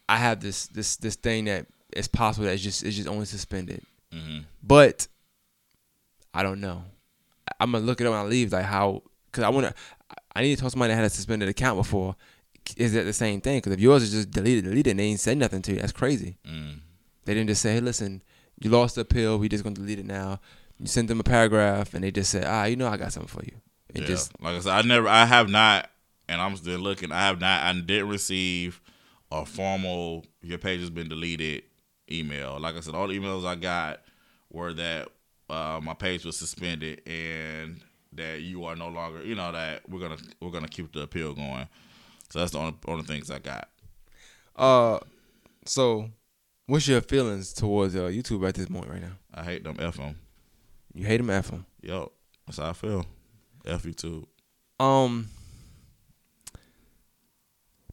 I 0.08 0.18
have 0.18 0.40
this 0.40 0.68
this 0.68 0.96
this 0.98 1.16
thing 1.16 1.46
that 1.46 1.68
it's 1.92 2.08
possible 2.08 2.46
that 2.46 2.54
it's 2.54 2.64
just 2.64 2.84
it's 2.84 2.96
just 2.96 3.10
only 3.10 3.26
suspended. 3.26 3.82
hmm 4.14 4.40
But 4.64 5.08
I 6.34 6.44
don't 6.44 6.62
know. 6.62 6.84
I'm 7.60 7.72
gonna 7.72 7.84
look 7.86 8.00
it 8.00 8.08
up 8.08 8.12
when 8.12 8.20
I 8.22 8.24
leave. 8.24 8.54
Like 8.54 8.66
how, 8.66 9.04
because 9.26 9.44
I 9.44 9.50
wanna. 9.50 9.74
I 10.36 10.42
need 10.42 10.56
to 10.56 10.62
talk 10.62 10.68
to 10.68 10.72
somebody 10.72 10.92
that 10.94 10.98
had 10.98 11.06
a 11.06 11.10
suspended 11.10 11.50
account 11.50 11.78
before. 11.78 12.16
Is 12.76 12.94
that 12.94 13.04
the 13.04 13.14
same 13.14 13.42
thing? 13.42 13.58
Because 13.60 13.74
if 13.74 13.80
yours 13.80 14.04
is 14.04 14.12
just 14.12 14.32
deleted, 14.32 14.66
deleted, 14.66 14.92
and 14.92 15.00
they 15.00 15.06
ain't 15.06 15.20
said 15.20 15.38
nothing 15.38 15.62
to 15.64 15.74
you, 15.74 15.80
that's 15.80 15.92
crazy. 15.92 16.38
Mm. 16.46 16.80
They 17.26 17.34
didn't 17.34 17.50
just 17.50 17.62
say, 17.62 17.74
"Hey, 17.74 17.80
listen, 17.82 18.22
you 18.60 18.70
lost 18.70 18.96
the 18.96 19.02
appeal. 19.02 19.38
We 19.38 19.50
just 19.50 19.64
gonna 19.64 19.76
delete 19.76 20.00
it 20.00 20.06
now." 20.06 20.40
You 20.80 20.88
sent 20.88 21.08
them 21.08 21.20
a 21.20 21.24
paragraph, 21.24 21.94
and 21.94 22.04
they 22.04 22.12
just 22.12 22.30
said, 22.32 22.46
"Ah, 22.46 22.66
you 22.66 22.76
know, 22.76 22.88
I 22.88 22.98
got 22.98 23.14
something 23.14 23.28
for 23.30 23.44
you." 23.46 23.62
And 23.96 24.04
Yeah. 24.04 24.08
just 24.08 24.40
like 24.42 24.56
I 24.56 24.60
said, 24.60 24.74
I 24.74 24.82
never, 24.82 25.08
I 25.08 25.26
have 25.26 25.50
not, 25.50 25.90
and 26.28 26.42
I'm 26.42 26.56
still 26.58 26.80
looking. 26.80 27.12
I 27.12 27.22
have 27.22 27.40
not, 27.40 27.64
I 27.64 27.74
didn't 27.74 28.10
receive 28.10 28.82
a 29.32 29.46
formal 29.46 30.26
"your 30.42 30.58
page 30.58 30.80
has 30.82 30.90
been 30.90 31.10
deleted" 31.10 31.64
email. 32.12 32.60
Like 32.60 32.76
I 32.76 32.80
said, 32.82 32.96
all 32.96 33.08
the 33.08 33.18
emails 33.20 33.46
I 33.46 33.56
got 33.56 34.02
were 34.52 34.74
that 34.74 35.10
uh, 35.50 35.80
my 35.82 35.94
page 35.94 36.26
was 36.26 36.38
suspended 36.38 37.02
and 37.08 37.82
that 38.14 38.42
you 38.42 38.66
are 38.66 38.76
no 38.76 38.88
longer, 38.90 39.24
you 39.24 39.36
know, 39.36 39.52
that 39.52 39.88
we're 39.90 40.00
gonna 40.00 40.18
we're 40.42 40.52
gonna 40.52 40.68
keep 40.68 40.92
the 40.94 41.02
appeal 41.02 41.34
going. 41.34 41.68
So 42.30 42.40
that's 42.40 42.52
the 42.52 42.60
only 42.60 42.76
only 42.88 43.04
things 43.04 43.32
I 43.32 43.40
got. 43.40 43.70
uh, 44.56 45.00
so 45.66 46.10
what's 46.66 46.88
your 46.88 47.02
feelings 47.02 47.54
towards 47.54 47.96
uh, 47.96 48.04
YouTube 48.04 48.48
at 48.48 48.56
this 48.56 48.68
point 48.68 48.88
right 48.90 49.02
now? 49.02 49.14
I 49.34 49.44
hate 49.44 49.64
them. 49.64 49.76
F 49.80 49.98
them. 49.98 50.18
You 50.94 51.06
hate 51.06 51.18
them, 51.18 51.30
f 51.30 51.50
them. 51.52 51.66
Yo, 51.82 52.12
that's 52.46 52.58
how 52.58 52.70
I 52.70 52.74
feel. 52.74 53.06
F 53.66 53.84
YouTube. 53.84 54.26
Um, 54.80 55.30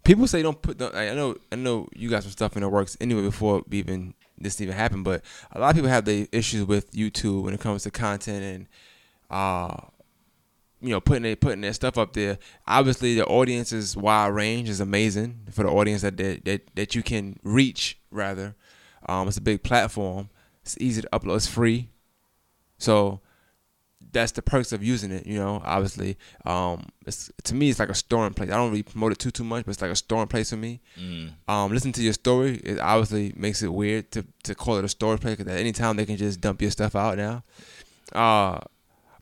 people 0.05 0.27
say 0.27 0.42
don't 0.42 0.61
put. 0.61 0.79
The, 0.79 0.97
I 0.97 1.14
know. 1.14 1.37
I 1.53 1.57
know 1.57 1.88
you 1.94 2.09
got 2.11 2.23
some 2.23 2.33
stuff 2.33 2.57
in 2.57 2.62
the 2.62 2.68
works 2.68 2.97
anyway 3.01 3.23
before 3.23 3.62
even 3.70 4.14
this 4.38 4.61
even 4.61 4.75
happened. 4.75 5.05
But 5.05 5.23
a 5.53 5.61
lot 5.61 5.70
of 5.70 5.77
people 5.77 5.90
have 5.90 6.05
the 6.05 6.29
issues 6.33 6.64
with 6.64 6.92
YouTube 6.92 7.42
when 7.42 7.55
it 7.55 7.61
comes 7.61 7.83
to 7.85 7.90
content 7.90 8.42
and, 8.42 8.66
uh, 9.31 9.77
you 10.85 10.90
know, 10.90 11.01
putting 11.01 11.23
their 11.23 11.35
putting 11.35 11.62
their 11.62 11.73
stuff 11.73 11.97
up 11.97 12.12
there. 12.12 12.38
Obviously, 12.66 13.14
the 13.14 13.25
audience's 13.25 13.97
wide 13.97 14.29
range 14.29 14.68
is 14.68 14.81
amazing 14.81 15.40
for 15.51 15.62
the 15.62 15.70
audience 15.70 16.03
that 16.03 16.18
that 16.18 16.62
that, 16.75 16.94
you 16.94 17.03
can 17.03 17.38
reach. 17.42 17.99
Rather, 18.11 18.55
um, 19.09 19.27
it's 19.27 19.38
a 19.38 19.40
big 19.40 19.62
platform. 19.62 20.29
It's 20.62 20.77
easy 20.79 21.01
to 21.01 21.09
upload. 21.11 21.37
It's 21.37 21.47
free, 21.47 21.88
so 22.77 23.20
that's 24.12 24.33
the 24.33 24.42
perks 24.42 24.73
of 24.73 24.85
using 24.85 25.11
it. 25.11 25.27
You 25.27 25.38
know, 25.38 25.62
obviously, 25.64 26.18
um, 26.44 26.90
it's 27.07 27.31
to 27.44 27.55
me 27.55 27.70
it's 27.70 27.79
like 27.79 27.88
a 27.88 27.94
storing 27.94 28.35
place. 28.35 28.51
I 28.51 28.57
don't 28.57 28.70
really 28.70 28.83
promote 28.83 29.12
it 29.12 29.18
too 29.18 29.31
too 29.31 29.44
much, 29.44 29.64
but 29.64 29.70
it's 29.70 29.83
like 29.83 29.90
a 29.90 29.97
storing 29.97 30.29
place 30.29 30.51
for 30.51 30.57
me. 30.57 30.83
Mm. 31.01 31.33
Um, 31.49 31.73
listen 31.73 31.92
to 31.92 32.03
your 32.03 32.12
story. 32.12 32.57
It 32.59 32.79
obviously 32.79 33.33
makes 33.37 33.62
it 33.62 33.73
weird 33.73 34.12
to 34.12 34.27
to 34.42 34.55
call 34.55 34.77
it 34.77 34.85
a 34.85 34.88
storage 34.88 35.23
place 35.23 35.37
because 35.37 35.51
at 35.51 35.59
any 35.59 35.73
time 35.73 35.97
they 35.97 36.05
can 36.05 36.18
just 36.18 36.42
dump 36.42 36.61
your 36.61 36.70
stuff 36.70 36.94
out 36.94 37.16
now. 37.16 37.42
Uh, 38.12 38.61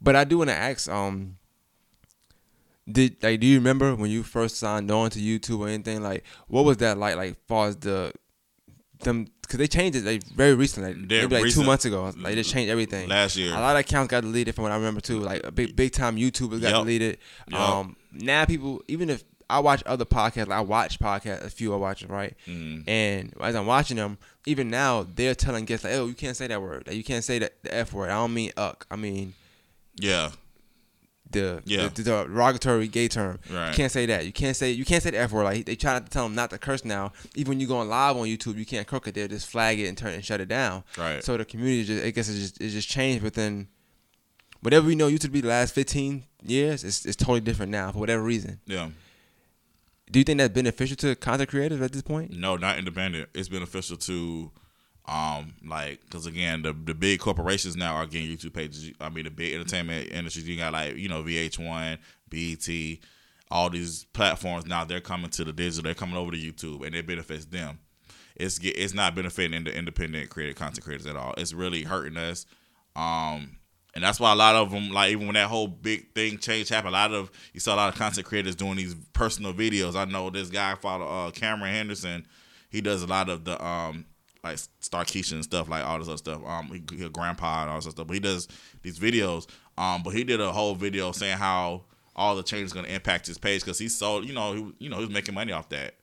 but 0.03 0.17
I 0.17 0.25
do 0.25 0.39
want 0.39 0.51
to 0.51 0.57
ask, 0.57 0.91
um, 0.91 1.37
did 2.91 3.17
like 3.23 3.39
do 3.41 3.47
you 3.47 3.57
remember 3.59 3.95
when 3.95 4.11
you 4.11 4.23
first 4.23 4.57
signed 4.59 4.91
on 4.91 5.09
to 5.11 5.19
YouTube 5.21 5.61
or 5.61 5.69
anything 5.69 6.03
like 6.03 6.25
what 6.49 6.65
was 6.65 6.79
that 6.79 6.99
like 6.99 7.15
like 7.17 7.37
far 7.47 7.69
as 7.69 7.77
the 7.77 8.13
them 9.01 9.27
because 9.43 9.59
they 9.59 9.67
changed 9.67 9.97
it 9.99 10.05
like 10.05 10.23
very 10.29 10.55
recently 10.55 10.91
like, 10.95 11.09
maybe 11.09 11.35
like 11.35 11.45
recent. 11.45 11.63
two 11.65 11.67
months 11.67 11.85
ago 11.85 12.13
like 12.19 12.35
they 12.35 12.43
changed 12.43 12.71
everything 12.71 13.09
Last 13.09 13.37
year. 13.37 13.53
a 13.53 13.61
lot 13.61 13.77
of 13.77 13.81
accounts 13.81 14.11
got 14.11 14.23
deleted 14.23 14.55
from 14.55 14.63
what 14.63 14.73
I 14.73 14.77
remember 14.77 15.01
too. 15.01 15.21
Like 15.21 15.43
a 15.45 15.51
big 15.53 15.75
big 15.77 15.93
time 15.93 16.17
YouTubers 16.17 16.61
got 16.61 16.71
Yup. 16.71 16.83
deleted. 16.85 17.19
Yup. 17.49 17.61
Um, 17.61 17.97
now 18.13 18.45
people 18.45 18.83
even 18.89 19.11
if 19.11 19.25
I 19.51 19.59
watch 19.59 19.83
other 19.85 20.05
podcasts, 20.07 20.47
like 20.49 20.59
I 20.59 20.61
watch 20.63 20.99
podcasts, 20.99 21.45
a 21.45 21.51
few 21.51 21.75
I 21.75 21.77
watch 21.77 22.05
right, 22.05 22.35
Mm. 22.49 22.85
and 22.89 23.35
as 23.41 23.55
I'm 23.55 23.67
watching 23.67 23.99
them, 23.99 24.17
even 24.47 24.71
now 24.71 25.03
they're 25.15 25.35
telling 25.35 25.67
guests 25.67 25.85
like, 25.85 25.93
"Oh, 25.95 26.07
you 26.07 26.15
can't 26.15 26.37
say 26.37 26.47
that 26.47 26.63
word. 26.63 26.85
Like, 26.87 26.97
you 26.97 27.05
can't 27.05 27.23
say 27.25 27.39
that 27.41 27.63
the 27.63 27.75
f 27.75 27.93
word. 27.93 28.09
I 28.09 28.15
don't 28.15 28.33
mean 28.33 28.53
uck. 28.57 28.87
I 28.91 28.97
mean 28.97 29.35
Yeah. 29.97 30.31
The 31.33 31.63
Yeah. 31.65 31.89
the, 31.89 32.03
the 32.03 32.25
derogatory 32.25 32.89
gay 32.89 33.09
term. 33.09 33.39
Right. 33.51 33.71
You 33.71 33.75
can't 33.75 33.91
say 33.93 34.07
that. 34.07 34.25
You 34.27 34.33
can't 34.33 34.57
say 34.57 34.71
you 34.71 34.85
can't 34.85 35.03
say 35.03 35.11
the 35.11 35.19
f 35.19 35.33
word. 35.33 35.45
Like 35.45 35.67
they 35.67 35.75
try 35.77 35.99
to 35.99 36.05
tell 36.09 36.25
them 36.25 36.35
not 36.35 36.51
to 36.51 36.59
curse 36.59 36.85
now. 36.85 37.13
Even 37.35 37.51
when 37.51 37.61
you 37.61 37.67
going 37.67 37.89
live 37.89 38.17
on 38.17 38.27
YouTube, 38.27 38.57
you 38.57 38.67
can't 38.67 38.87
crook 38.87 39.09
it. 39.09 39.15
They'll 39.15 39.29
just 39.29 39.49
flag 39.49 39.79
it 39.81 39.87
and 39.89 39.97
turn 39.99 40.13
and 40.13 40.25
shut 40.25 40.41
it 40.41 40.49
down. 40.49 40.85
Right. 40.97 41.23
So 41.25 41.37
the 41.37 41.45
community 41.45 41.85
just 41.85 42.05
I 42.05 42.11
guess 42.11 42.29
it 42.29 42.35
just 42.35 42.61
it 42.61 42.69
just 42.71 42.89
changed 42.89 43.23
within 43.23 43.69
whatever 44.61 44.87
we 44.87 44.95
know 44.95 45.09
used 45.09 45.23
to 45.23 45.31
be 45.31 45.41
the 45.41 45.49
last 45.49 45.75
fifteen 45.75 46.25
years. 46.45 46.85
It's 46.85 47.05
it's 47.05 47.17
totally 47.17 47.41
different 47.41 47.73
now 47.73 47.93
for 47.93 47.99
whatever 47.99 48.23
reason. 48.23 48.61
Yeah. 48.67 48.91
Do 50.11 50.19
you 50.19 50.25
think 50.25 50.39
that's 50.39 50.53
beneficial 50.53 50.97
to 50.97 51.15
content 51.17 51.49
creators 51.49 51.81
at 51.81 51.93
this 51.93 52.03
point? 52.03 52.33
No, 52.33 52.57
not 52.57 52.79
independent. 52.79 53.31
It's 53.33 53.49
beneficial 53.49 53.97
to, 53.97 54.51
um, 55.07 55.55
like, 55.67 56.01
because 56.05 56.27
again, 56.27 56.63
the 56.63 56.73
the 56.73 56.95
big 56.95 57.21
corporations 57.21 57.77
now 57.77 57.95
are 57.95 58.07
getting 58.07 58.29
YouTube 58.29 58.55
pages. 58.55 58.93
I 59.01 59.09
mean, 59.09 59.25
the 59.25 59.31
big 59.31 59.55
entertainment 59.55 60.09
industries. 60.11 60.49
You 60.49 60.57
got 60.57 60.73
like 60.73 60.97
you 60.97 61.09
know 61.09 61.23
VH1, 61.23 61.99
BET, 62.29 62.99
all 63.51 63.69
these 63.69 64.05
platforms 64.13 64.67
now. 64.67 64.85
They're 64.85 65.01
coming 65.01 65.31
to 65.31 65.45
the 65.45 65.53
digital. 65.53 65.85
They're 65.85 65.95
coming 65.95 66.17
over 66.17 66.31
to 66.31 66.37
YouTube, 66.37 66.87
and 66.87 66.95
it 66.95 67.07
benefits 67.07 67.47
them. 67.47 67.81
It's 68.37 68.61
it's 68.63 68.95
not 68.95 69.15
benefiting 69.15 69.65
the 69.65 69.77
independent 69.77 70.31
creative 70.31 70.57
content 70.57 70.85
creators 70.85 71.07
at 71.07 71.17
all. 71.17 71.35
It's 71.37 71.53
really 71.53 71.83
hurting 71.83 72.17
us. 72.17 72.47
Um, 72.95 73.57
and 73.95 74.03
that's 74.05 74.21
why 74.21 74.33
a 74.33 74.37
lot 74.37 74.55
of 74.55 74.71
them, 74.71 74.91
like 74.91 75.11
even 75.11 75.27
when 75.27 75.35
that 75.35 75.49
whole 75.49 75.67
big 75.67 76.15
thing 76.15 76.39
change 76.39 76.69
happened, 76.69 76.95
a 76.95 76.99
lot 76.99 77.13
of 77.13 77.31
you 77.53 77.61
saw 77.61 77.75
a 77.75 77.77
lot 77.77 77.93
of 77.93 77.99
content 77.99 78.27
creators 78.27 78.55
doing 78.55 78.77
these 78.77 78.95
personal 79.13 79.53
videos. 79.53 79.97
I 79.97 80.05
know 80.05 80.31
this 80.31 80.49
guy 80.49 80.77
follow, 80.77 81.07
uh, 81.07 81.31
Cameron 81.33 81.75
Henderson. 81.75 82.27
He 82.71 82.81
does 82.81 83.03
a 83.03 83.07
lot 83.07 83.29
of 83.29 83.45
the 83.45 83.63
um 83.63 84.07
like 84.43 84.57
Starkeisha 84.81 85.33
and 85.33 85.45
stuff, 85.45 85.69
like 85.69 85.85
all 85.85 85.99
this 85.99 86.09
other 86.09 86.17
stuff. 86.17 86.43
Um, 86.47 86.67
he, 86.67 86.97
he 86.97 87.09
grandpa 87.09 87.63
and 87.63 87.71
all 87.71 87.81
this 87.81 87.93
stuff. 87.93 88.07
But 88.07 88.15
he 88.15 88.21
does 88.21 88.49
these 88.83 88.99
videos. 88.99 89.47
Um, 89.79 90.03
but 90.03 90.11
he 90.11 90.25
did 90.25 90.41
a 90.41 90.53
whole 90.53 90.75
video 90.75 91.13
saying 91.13 91.39
how 91.39 91.83
all 92.15 92.37
the 92.37 92.43
change 92.43 92.65
is 92.65 92.73
going 92.73 92.85
to 92.85 92.95
impact 92.95 93.27
his 93.27 93.39
page 93.39 93.63
because 93.63 93.79
he 93.79 93.89
sold, 93.89 94.27
you 94.27 94.35
know, 94.35 94.53
he, 94.53 94.73
you 94.81 94.89
know, 94.91 94.97
he 94.97 95.05
was 95.05 95.15
making 95.15 95.35
money 95.35 95.53
off 95.53 95.69
that. 95.71 95.95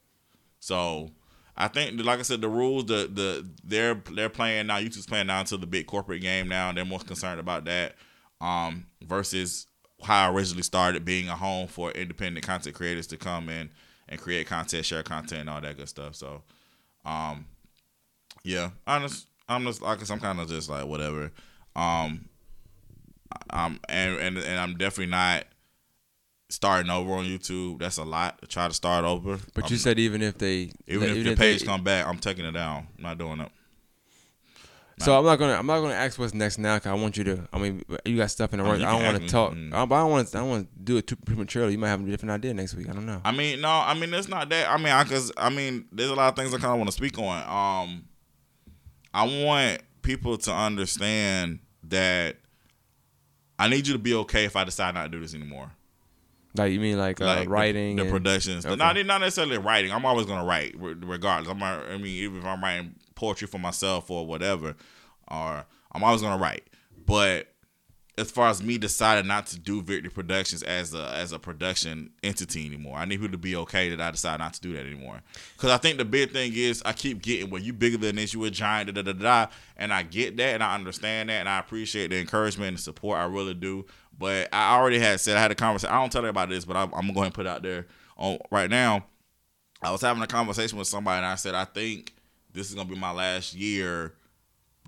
So 0.58 1.10
I 1.56 1.68
think, 1.68 2.02
like 2.02 2.18
I 2.18 2.22
said, 2.22 2.40
the 2.40 2.48
rules, 2.48 2.86
the 2.86 3.10
the 3.12 3.46
they're 3.62 4.02
they're 4.14 4.28
playing 4.30 4.66
now. 4.66 4.78
YouTube's 4.78 5.06
playing 5.06 5.26
now 5.26 5.40
into 5.40 5.56
the 5.56 5.66
big 5.66 5.86
corporate 5.86 6.22
game 6.22 6.48
now. 6.48 6.70
And 6.70 6.78
they're 6.78 6.84
more 6.84 6.98
concerned 7.00 7.40
about 7.40 7.64
that 7.66 7.94
um, 8.40 8.86
versus 9.02 9.66
how 10.02 10.28
I 10.28 10.32
originally 10.32 10.62
started 10.62 11.04
being 11.04 11.28
a 11.28 11.36
home 11.36 11.68
for 11.68 11.90
independent 11.90 12.46
content 12.46 12.74
creators 12.74 13.06
to 13.08 13.18
come 13.18 13.48
in 13.50 13.70
and 14.08 14.18
create 14.18 14.46
content, 14.46 14.86
share 14.86 15.02
content, 15.02 15.42
and 15.42 15.50
all 15.50 15.60
that 15.60 15.76
good 15.76 15.88
stuff. 15.88 16.14
So, 16.16 16.42
um, 17.04 17.46
yeah, 18.44 18.70
honest, 18.86 19.26
I'm 19.48 19.64
just 19.64 19.82
like 19.82 20.10
I'm 20.10 20.20
kind 20.20 20.40
of 20.40 20.48
just 20.48 20.68
like 20.68 20.86
whatever. 20.86 21.32
Um, 21.76 22.28
um, 23.50 23.80
and 23.88 24.16
and 24.18 24.38
and 24.38 24.58
I'm 24.58 24.76
definitely 24.76 25.10
not 25.10 25.44
starting 26.48 26.90
over 26.90 27.12
on 27.12 27.24
YouTube. 27.24 27.78
That's 27.80 27.98
a 27.98 28.04
lot 28.04 28.40
to 28.42 28.46
try 28.46 28.68
to 28.68 28.74
start 28.74 29.04
over. 29.04 29.38
But 29.54 29.64
I'm- 29.64 29.72
you 29.72 29.78
said 29.78 29.98
even 29.98 30.22
if 30.22 30.38
they 30.38 30.72
even 30.86 31.08
if 31.10 31.14
the 31.16 31.22
they- 31.22 31.36
page 31.36 31.64
come 31.64 31.82
back, 31.84 32.06
I'm 32.06 32.18
taking 32.18 32.44
it 32.44 32.52
down. 32.52 32.88
I'm 32.98 33.02
not 33.02 33.18
doing 33.18 33.40
it. 33.40 33.50
So 34.98 35.16
I'm 35.18 35.24
not 35.24 35.36
gonna 35.38 35.54
I'm 35.54 35.66
not 35.66 35.80
gonna 35.80 35.94
ask 35.94 36.18
what's 36.18 36.34
next 36.34 36.58
now 36.58 36.76
because 36.76 36.90
I 36.90 36.94
want 36.94 37.16
you 37.16 37.24
to. 37.24 37.48
I 37.54 37.58
mean, 37.58 37.82
you 38.04 38.18
got 38.18 38.30
stuff 38.30 38.52
in 38.52 38.58
the 38.58 38.66
I 38.66 38.72
mean, 38.76 38.84
I 38.84 38.92
don't 38.92 39.02
want 39.02 39.22
to 39.22 39.28
talk. 39.28 39.52
Mm. 39.54 39.72
I, 39.72 39.86
but 39.86 39.94
I 39.94 40.00
don't 40.00 40.10
want 40.10 40.28
to. 40.28 40.36
I 40.36 40.40
don't 40.42 40.50
want 40.50 40.68
to 40.70 40.82
do 40.84 40.96
it 40.98 41.06
too 41.06 41.16
prematurely. 41.16 41.72
You 41.72 41.78
might 41.78 41.88
have 41.88 42.06
a 42.06 42.10
different 42.10 42.32
idea 42.32 42.52
next 42.52 42.74
week. 42.74 42.86
I 42.88 42.92
don't 42.92 43.06
know. 43.06 43.20
I 43.24 43.32
mean, 43.32 43.62
no, 43.62 43.70
I 43.70 43.94
mean 43.94 44.12
it's 44.12 44.28
not 44.28 44.50
that. 44.50 44.68
I 44.68 44.76
mean, 44.76 44.88
I 44.88 45.04
cause 45.04 45.32
I 45.38 45.48
mean, 45.48 45.86
there's 45.90 46.10
a 46.10 46.14
lot 46.14 46.28
of 46.28 46.36
things 46.36 46.52
I 46.52 46.58
kind 46.58 46.72
of 46.74 46.78
want 46.78 46.88
to 46.90 46.96
speak 46.96 47.18
on. 47.18 47.84
Um, 47.86 48.04
I 49.12 49.24
want 49.44 49.82
people 50.02 50.38
to 50.38 50.52
understand 50.52 51.60
that 51.84 52.36
I 53.58 53.68
need 53.68 53.86
you 53.86 53.92
to 53.92 53.98
be 53.98 54.14
okay 54.14 54.44
if 54.44 54.56
I 54.56 54.64
decide 54.64 54.94
not 54.94 55.04
to 55.04 55.08
do 55.10 55.20
this 55.20 55.34
anymore. 55.34 55.70
Like 56.56 56.72
you 56.72 56.80
mean 56.80 56.98
like, 56.98 57.20
uh, 57.20 57.26
Like 57.26 57.44
the- 57.44 57.48
writing, 57.50 57.96
the, 57.96 58.02
and- 58.02 58.10
productions. 58.10 58.66
okay. 58.66 58.74
Not 58.76 58.96
not 59.06 59.20
necessarily 59.20 59.58
writing. 59.58 59.92
I'm 59.92 60.04
always 60.04 60.26
gonna 60.26 60.44
write 60.44 60.74
regardless. 60.78 61.50
I'm 61.50 61.62
I 61.62 61.96
mean, 61.96 62.06
even 62.06 62.38
if 62.38 62.44
I'm 62.44 62.62
writing 62.62 62.94
poetry 63.14 63.46
for 63.46 63.58
myself 63.58 64.10
or 64.10 64.26
whatever, 64.26 64.74
or 65.28 65.64
I'm 65.92 66.02
always 66.02 66.22
gonna 66.22 66.42
write. 66.42 66.64
But 67.06 67.49
as 68.18 68.30
far 68.30 68.48
as 68.48 68.62
me 68.62 68.76
deciding 68.76 69.26
not 69.26 69.46
to 69.46 69.58
do 69.58 69.82
Victory 69.82 70.10
Productions 70.10 70.62
as 70.62 70.94
a 70.94 71.10
as 71.14 71.32
a 71.32 71.38
production 71.38 72.10
entity 72.22 72.66
anymore, 72.66 72.98
I 72.98 73.04
need 73.04 73.16
people 73.20 73.32
to 73.32 73.38
be 73.38 73.56
okay 73.56 73.90
that 73.90 74.00
I 74.00 74.10
decide 74.10 74.38
not 74.40 74.54
to 74.54 74.60
do 74.60 74.72
that 74.72 74.86
anymore. 74.86 75.22
Because 75.56 75.70
I 75.70 75.78
think 75.78 75.98
the 75.98 76.04
big 76.04 76.32
thing 76.32 76.52
is 76.54 76.82
I 76.84 76.92
keep 76.92 77.22
getting, 77.22 77.50
well, 77.50 77.62
you 77.62 77.72
bigger 77.72 77.96
than 77.96 78.16
this, 78.16 78.34
you 78.34 78.44
a 78.44 78.50
giant, 78.50 78.92
da 78.92 79.02
da 79.02 79.12
da 79.12 79.18
da, 79.46 79.52
and 79.76 79.92
I 79.92 80.02
get 80.02 80.36
that 80.36 80.54
and 80.54 80.62
I 80.62 80.74
understand 80.74 81.28
that 81.28 81.40
and 81.40 81.48
I 81.48 81.58
appreciate 81.58 82.10
the 82.10 82.18
encouragement 82.18 82.68
and 82.68 82.80
support. 82.80 83.18
I 83.18 83.24
really 83.24 83.54
do. 83.54 83.86
But 84.18 84.48
I 84.52 84.76
already 84.76 84.98
had 84.98 85.20
said 85.20 85.36
I 85.36 85.40
had 85.40 85.50
a 85.50 85.54
conversation. 85.54 85.94
I 85.94 86.00
don't 86.00 86.10
tell 86.10 86.22
everybody 86.22 86.54
this, 86.54 86.64
but 86.64 86.76
I'm, 86.76 86.92
I'm 86.92 87.12
going 87.14 87.30
to 87.30 87.34
put 87.34 87.46
it 87.46 87.48
out 87.48 87.62
there 87.62 87.86
on 88.16 88.38
right 88.50 88.68
now. 88.68 89.06
I 89.82 89.90
was 89.90 90.02
having 90.02 90.22
a 90.22 90.26
conversation 90.26 90.78
with 90.78 90.88
somebody 90.88 91.18
and 91.18 91.26
I 91.26 91.36
said 91.36 91.54
I 91.54 91.64
think 91.64 92.12
this 92.52 92.68
is 92.68 92.74
gonna 92.74 92.88
be 92.88 92.96
my 92.96 93.12
last 93.12 93.54
year 93.54 94.14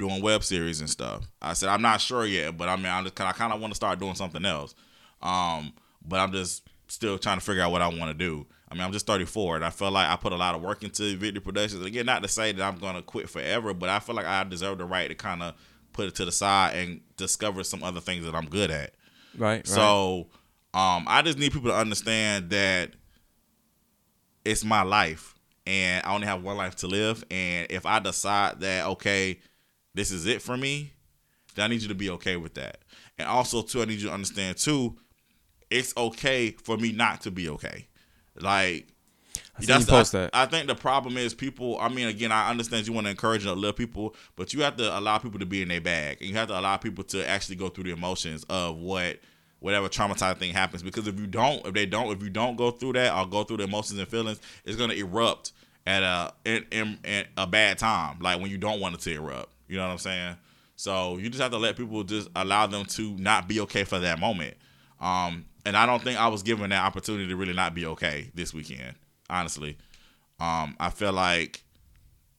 doing 0.03 0.21
web 0.21 0.43
series 0.43 0.81
and 0.81 0.91
stuff. 0.91 1.31
I 1.41 1.53
said 1.53 1.69
I'm 1.69 1.83
not 1.83 2.01
sure 2.01 2.27
yet, 2.27 2.57
but 2.57 2.69
I 2.69 2.77
mean 2.77 2.87
I'm 2.87 3.05
just 3.05 3.21
I 3.21 3.33
kind 3.33 3.53
of 3.53 3.61
want 3.61 3.71
to 3.71 3.77
start 3.77 4.01
doing 4.01 4.17
something 4.17 4.45
else. 4.45 4.75
Um, 5.23 5.73
but 6.05 6.19
I'm 6.19 6.33
just 6.33 6.67
still 6.89 7.19
trying 7.19 7.39
to 7.39 7.45
figure 7.45 7.63
out 7.63 7.71
what 7.71 7.83
I 7.83 7.87
want 7.87 8.11
to 8.11 8.15
do. 8.15 8.45
I 8.69 8.75
mean 8.75 8.83
I'm 8.83 8.91
just 8.93 9.07
34 9.07 9.57
and 9.57 9.65
I 9.65 9.71
feel 9.71 9.93
like 9.93 10.09
I 10.09 10.17
put 10.17 10.33
a 10.33 10.37
lot 10.37 10.57
of 10.57 10.63
work 10.63 10.83
into 10.83 11.17
Victory 11.17 11.41
Productions. 11.41 11.85
Again, 11.85 12.07
not 12.07 12.23
to 12.23 12.29
say 12.29 12.51
that 12.51 12.63
I'm 12.63 12.79
gonna 12.79 13.03
quit 13.03 13.31
forever, 13.31 13.73
but 13.73 13.89
I 13.89 14.01
feel 14.01 14.17
like 14.17 14.27
I 14.27 14.43
deserve 14.43 14.79
the 14.79 14.85
right 14.85 15.09
to 15.09 15.15
kind 15.15 15.43
of 15.43 15.55
put 15.93 16.09
it 16.09 16.17
to 16.17 16.25
the 16.25 16.33
side 16.33 16.75
and 16.77 17.01
discover 17.17 17.63
some 17.63 17.85
other 17.85 18.01
things 18.01 18.25
that 18.25 18.35
I'm 18.35 18.47
good 18.47 18.73
at. 18.73 18.95
right, 19.39 19.49
right. 19.49 19.67
So 19.67 20.27
um, 20.75 21.05
I 21.07 21.23
just 21.23 21.39
need 21.39 21.53
people 21.53 21.71
to 21.71 21.77
understand 21.77 22.51
that 22.51 22.91
it's 24.45 24.65
my 24.65 24.83
life 24.83 25.37
and 25.65 26.05
I 26.05 26.13
only 26.13 26.27
have 26.27 26.43
one 26.43 26.57
life 26.57 26.75
to 26.77 26.89
live. 26.89 27.23
And 27.31 27.69
if 27.71 27.87
I 27.87 28.01
decide 28.01 28.61
that, 28.61 28.87
okay, 28.87 29.39
this 29.95 30.11
is 30.11 30.27
it 30.27 30.43
for 30.43 30.57
me, 30.57 30.93
then 31.55 31.67
I 31.67 31.69
need 31.69 31.83
you 31.83 31.89
to 31.89 31.95
be 31.95 32.11
okay 32.11 32.37
with 32.37 32.55
that. 32.55 32.79
And 33.19 33.29
also, 33.29 33.63
too, 33.63 33.83
I 33.83 33.85
need 33.85 34.01
you 34.01 34.09
to 34.09 34.15
understand, 34.15 34.57
too, 34.57 34.97
it's 35.71 35.95
okay 35.97 36.51
for 36.51 36.77
me 36.77 36.93
not 36.93 37.23
to 37.23 37.31
be 37.31 37.49
okay. 37.51 37.89
Like, 38.39 38.89
I 39.59 39.63
you 39.63 39.85
post 39.85 40.13
that. 40.13 40.31
I 40.33 40.47
think 40.47 40.67
the 40.67 40.75
problem 40.75 41.17
is 41.17 41.35
people. 41.35 41.79
I 41.79 41.89
mean, 41.89 42.09
again, 42.09 42.33
I 42.33 42.51
understand 42.51 42.87
you 42.87 42.93
want 42.93 43.07
to 43.07 43.11
encourage 43.11 43.43
and 43.43 43.53
uplift 43.53 43.79
people, 43.79 44.15
but 44.37 44.55
you 44.55 44.63
have 44.63 44.77
to 44.77 44.99
allow 44.99 45.19
people 45.19 45.39
to 45.41 45.47
be 45.47 45.63
in 45.63 45.69
their 45.69 45.81
bag, 45.81 46.19
and 46.21 46.31
you 46.31 46.37
have 46.37 46.49
to 46.49 46.59
allow 46.59 46.77
people 46.79 47.05
to 47.05 47.27
actually 47.29 47.57
go 47.57 47.69
through 47.69 47.85
the 47.85 47.93
emotions 47.93 48.45
of 48.49 48.77
what 48.79 49.21
whatever 49.61 49.89
traumatizing 49.89 50.39
thing 50.39 50.53
happens. 50.53 50.83
Because 50.83 51.07
if 51.07 51.19
you 51.19 51.27
don't, 51.27 51.67
if 51.67 51.75
they 51.75 51.87
don't, 51.87 52.11
if 52.17 52.23
you 52.23 52.31
don't 52.31 52.57
go 52.57 52.71
through 52.71 52.95
that 52.95 53.15
or 53.15 53.27
go 53.27 53.45
through 53.45 53.59
the 53.59 53.65
emotions 53.65 53.99
and 53.99 54.09
feelings, 54.09 54.41
it's 54.65 54.77
gonna 54.77 54.95
erupt 54.95 55.53
at 55.87 56.03
a 56.03 56.33
in, 56.45 56.65
in, 56.71 56.99
in 57.05 57.27
a 57.37 57.47
bad 57.47 57.79
time, 57.79 58.19
like 58.21 58.41
when 58.41 58.51
you 58.51 58.59
don't 58.59 58.81
want 58.81 58.95
it 58.95 59.01
to 59.03 59.13
erupt. 59.13 59.52
You 59.69 59.77
know 59.77 59.85
what 59.85 59.93
I'm 59.93 59.99
saying? 59.99 60.37
So 60.77 61.17
you 61.19 61.29
just 61.29 61.41
have 61.41 61.53
to 61.53 61.59
let 61.59 61.77
people 61.77 62.03
just 62.05 62.29
allow 62.35 62.67
them 62.67 62.85
to 62.87 63.17
not 63.17 63.49
be 63.49 63.61
okay 63.61 63.85
for 63.85 63.99
that 63.99 64.19
moment. 64.19 64.57
Um, 65.01 65.47
and 65.65 65.77
I 65.77 65.87
don't 65.87 66.03
think 66.03 66.19
I 66.19 66.29
was 66.29 66.43
given 66.43 66.71
that 66.71 66.85
opportunity 66.85 67.29
to 67.29 67.37
really 67.37 67.53
not 67.53 67.75
be 67.75 67.87
okay 67.87 68.31
this 68.35 68.53
weekend. 68.53 68.95
Honestly, 69.31 69.79
um, 70.41 70.77
I 70.81 70.91
feel 70.91 71.13
like 71.13 71.63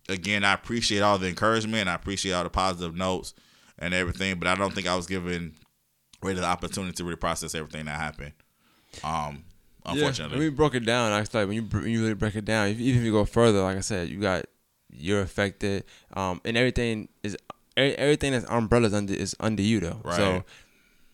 again 0.10 0.44
I 0.44 0.54
appreciate 0.54 1.02
all 1.02 1.18
the 1.18 1.28
encouragement, 1.28 1.88
I 1.88 1.96
appreciate 1.96 2.34
all 2.34 2.44
the 2.44 2.50
positive 2.50 2.96
notes 2.96 3.34
and 3.80 3.94
everything, 3.94 4.40
but 4.40 4.48
I 4.48 4.56
don't 4.56 4.74
think 4.74 4.88
I 4.88 4.96
was 4.96 5.08
given 5.08 5.54
really 6.22 6.42
the 6.42 6.46
opportunity 6.46 6.94
to 6.94 7.04
really 7.04 7.16
process 7.16 7.56
everything 7.56 7.86
that 7.86 8.00
happened. 8.00 8.34
Um, 9.04 9.46
unfortunately, 9.86 10.36
Yeah, 10.36 10.40
when 10.40 10.52
we 10.52 10.56
broke 10.56 10.76
it 10.76 10.86
down, 10.86 11.12
I 11.12 11.20
was 11.22 11.34
like, 11.34 11.48
when 11.48 11.56
you 11.56 11.64
when 11.64 11.88
you 11.90 12.02
really 12.02 12.14
break 12.14 12.36
it 12.36 12.46
down, 12.46 12.68
if, 12.68 12.80
even 12.80 13.02
if 13.02 13.06
you 13.06 13.12
go 13.12 13.26
further, 13.26 13.62
like 13.62 13.78
I 13.78 13.82
said, 13.82 14.10
you 14.10 14.20
got 14.20 14.46
you're 14.96 15.22
affected, 15.22 15.84
um, 16.16 16.42
and 16.46 16.56
everything 16.58 17.10
is 17.24 17.38
everything 17.76 18.32
that's 18.34 18.46
umbrellas 18.50 18.94
under 18.94 19.14
is 19.14 19.36
under 19.40 19.62
you 19.64 19.80
though. 19.80 20.00
Right. 20.04 20.16
So 20.16 20.44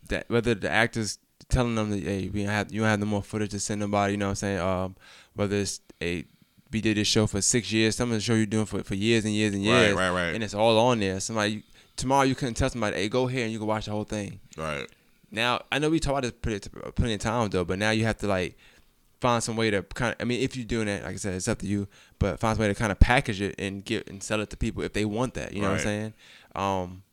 that 0.09 0.25
whether 0.30 0.53
the 0.55 0.69
actors 0.69 1.19
telling 1.47 1.75
them 1.75 1.89
that 1.91 2.03
hey, 2.03 2.30
we 2.32 2.43
have 2.43 2.71
you 2.71 2.82
don't 2.82 2.89
have 2.89 2.99
no 2.99 3.05
more 3.05 3.23
footage 3.23 3.51
to 3.51 3.59
send 3.59 3.80
nobody, 3.82 4.13
you 4.13 4.17
know 4.17 4.27
what 4.27 4.30
I'm 4.32 4.36
saying? 4.36 4.59
Um, 4.59 4.95
whether 5.36 5.55
it's 5.55 5.80
a 6.01 6.25
we 6.71 6.82
did 6.82 6.97
this 6.97 7.07
show 7.07 7.25
for 7.25 7.41
six 7.41 7.71
years, 7.71 7.95
some 7.95 8.09
of 8.11 8.15
the 8.17 8.21
show 8.21 8.36
you're 8.36 8.45
doing 8.45 8.65
for, 8.67 8.84
for 8.84 8.93
years 8.93 9.25
and 9.25 9.34
years 9.34 9.53
and 9.55 9.65
Right, 9.65 9.82
years, 9.88 9.95
right, 9.95 10.11
right. 10.11 10.36
and 10.36 10.43
it's 10.43 10.53
all 10.53 10.77
on 10.77 10.99
there. 10.99 11.19
Somebody 11.19 11.63
tomorrow 11.95 12.23
you 12.23 12.36
couldn't 12.36 12.53
tell 12.55 12.69
somebody, 12.69 12.95
hey, 12.97 13.09
go 13.09 13.25
here 13.27 13.43
and 13.43 13.51
you 13.51 13.57
can 13.57 13.67
watch 13.67 13.86
the 13.86 13.91
whole 13.91 14.03
thing. 14.03 14.39
right? 14.57 14.88
Now 15.32 15.61
I 15.71 15.80
know 15.80 15.89
we 15.89 15.99
talked 15.99 16.25
about 16.25 16.41
this 16.43 16.59
plenty, 16.61 16.91
plenty 16.95 17.13
of 17.13 17.19
times 17.21 17.51
though, 17.51 17.65
but 17.65 17.80
now 17.80 17.91
you 17.91 18.03
have 18.05 18.17
to 18.19 18.27
like 18.27 18.57
find 19.20 19.43
some 19.43 19.55
way 19.55 19.70
to 19.72 19.84
kind 19.84 20.13
of. 20.13 20.22
I 20.22 20.26
mean, 20.26 20.41
if 20.41 20.55
you're 20.55 20.65
doing 20.65 20.88
it, 20.88 21.03
like 21.03 21.13
I 21.13 21.17
said, 21.17 21.34
it's 21.34 21.47
up 21.47 21.59
to 21.59 21.67
you. 21.67 21.88
But 22.17 22.39
find 22.39 22.55
some 22.55 22.61
way 22.61 22.67
to 22.67 22.76
kind 22.76 22.91
of 22.91 22.99
package 22.99 23.41
it 23.41 23.55
and 23.59 23.84
get 23.84 24.09
and 24.09 24.22
sell 24.22 24.41
it 24.41 24.49
to 24.51 24.57
people 24.57 24.84
if 24.84 24.93
they 24.93 25.05
want 25.05 25.34
that. 25.36 25.53
You 25.53 25.61
know 25.61 25.70
what 25.70 25.80
I'm 25.80 25.84
saying? 25.84 26.13
Um, 26.55 27.03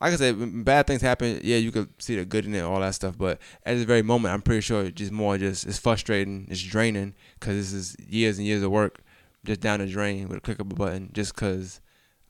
like 0.00 0.12
I 0.12 0.16
said, 0.16 0.38
when 0.38 0.64
bad 0.64 0.86
things 0.86 1.02
happen, 1.02 1.40
yeah, 1.42 1.56
you 1.56 1.72
could 1.72 1.88
see 1.98 2.16
the 2.16 2.24
good 2.24 2.44
in 2.44 2.54
it, 2.54 2.60
all 2.60 2.80
that 2.80 2.94
stuff. 2.94 3.16
But 3.16 3.38
at 3.64 3.74
this 3.74 3.84
very 3.84 4.02
moment, 4.02 4.34
I'm 4.34 4.42
pretty 4.42 4.60
sure 4.60 4.84
it's 4.84 4.98
just 4.98 5.12
more 5.12 5.38
just 5.38 5.66
it's 5.66 5.78
frustrating, 5.78 6.46
it's 6.50 6.62
draining 6.62 7.14
because 7.38 7.56
this 7.56 7.72
is 7.72 7.96
years 8.06 8.38
and 8.38 8.46
years 8.46 8.62
of 8.62 8.70
work 8.70 9.00
just 9.44 9.60
down 9.60 9.80
the 9.80 9.86
drain 9.86 10.28
with 10.28 10.38
a 10.38 10.40
click 10.40 10.58
of 10.58 10.70
a 10.70 10.74
button. 10.74 11.10
Just 11.12 11.34
because, 11.34 11.80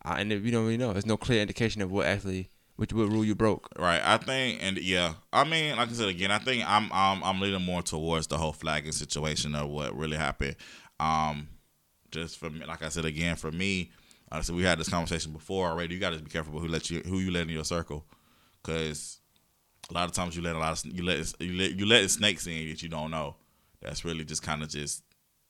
and 0.04 0.30
you 0.30 0.50
don't 0.50 0.64
really 0.64 0.76
know, 0.76 0.92
there's 0.92 1.06
no 1.06 1.16
clear 1.16 1.40
indication 1.40 1.82
of 1.82 1.90
what 1.90 2.06
actually 2.06 2.50
which 2.76 2.92
what 2.92 3.08
rule 3.08 3.24
you 3.24 3.34
broke. 3.34 3.68
Right. 3.78 4.00
I 4.02 4.16
think, 4.18 4.62
and 4.62 4.78
yeah, 4.78 5.14
I 5.32 5.44
mean, 5.44 5.76
like 5.76 5.88
I 5.88 5.92
said 5.92 6.08
again, 6.08 6.30
I 6.30 6.38
think 6.38 6.64
I'm 6.66 6.90
I'm 6.92 7.22
I'm 7.22 7.40
leaning 7.40 7.62
more 7.62 7.82
towards 7.82 8.26
the 8.26 8.38
whole 8.38 8.52
flagging 8.52 8.92
situation 8.92 9.54
of 9.54 9.68
what 9.68 9.96
really 9.96 10.16
happened. 10.16 10.56
Um, 10.98 11.48
just 12.10 12.38
for 12.38 12.50
me, 12.50 12.64
like 12.66 12.82
I 12.82 12.88
said 12.88 13.04
again, 13.04 13.36
for 13.36 13.52
me, 13.52 13.90
I 14.30 14.40
said 14.40 14.56
we 14.56 14.62
had 14.62 14.78
this 14.78 14.88
conversation 14.88 15.32
before 15.32 15.68
already. 15.68 15.94
You 15.94 16.00
got 16.00 16.12
to 16.12 16.18
be 16.18 16.30
careful 16.30 16.58
who 16.58 16.68
let 16.68 16.90
you 16.90 17.00
who 17.00 17.18
you 17.18 17.30
let 17.30 17.42
in 17.42 17.48
your 17.50 17.64
circle, 17.64 18.04
because 18.62 19.18
a 19.90 19.94
lot 19.94 20.04
of 20.04 20.12
times 20.12 20.36
you 20.36 20.42
let 20.42 20.56
a 20.56 20.58
lot 20.58 20.72
of 20.72 20.92
you 20.92 21.04
let 21.04 21.40
you 21.40 21.52
let 21.52 21.72
you 21.72 21.86
let 21.86 22.10
snakes 22.10 22.46
in 22.46 22.68
that 22.68 22.82
you 22.82 22.88
don't 22.88 23.10
know. 23.10 23.36
That's 23.80 24.04
really 24.04 24.24
just 24.24 24.42
kind 24.42 24.62
of 24.62 24.70
just 24.70 25.02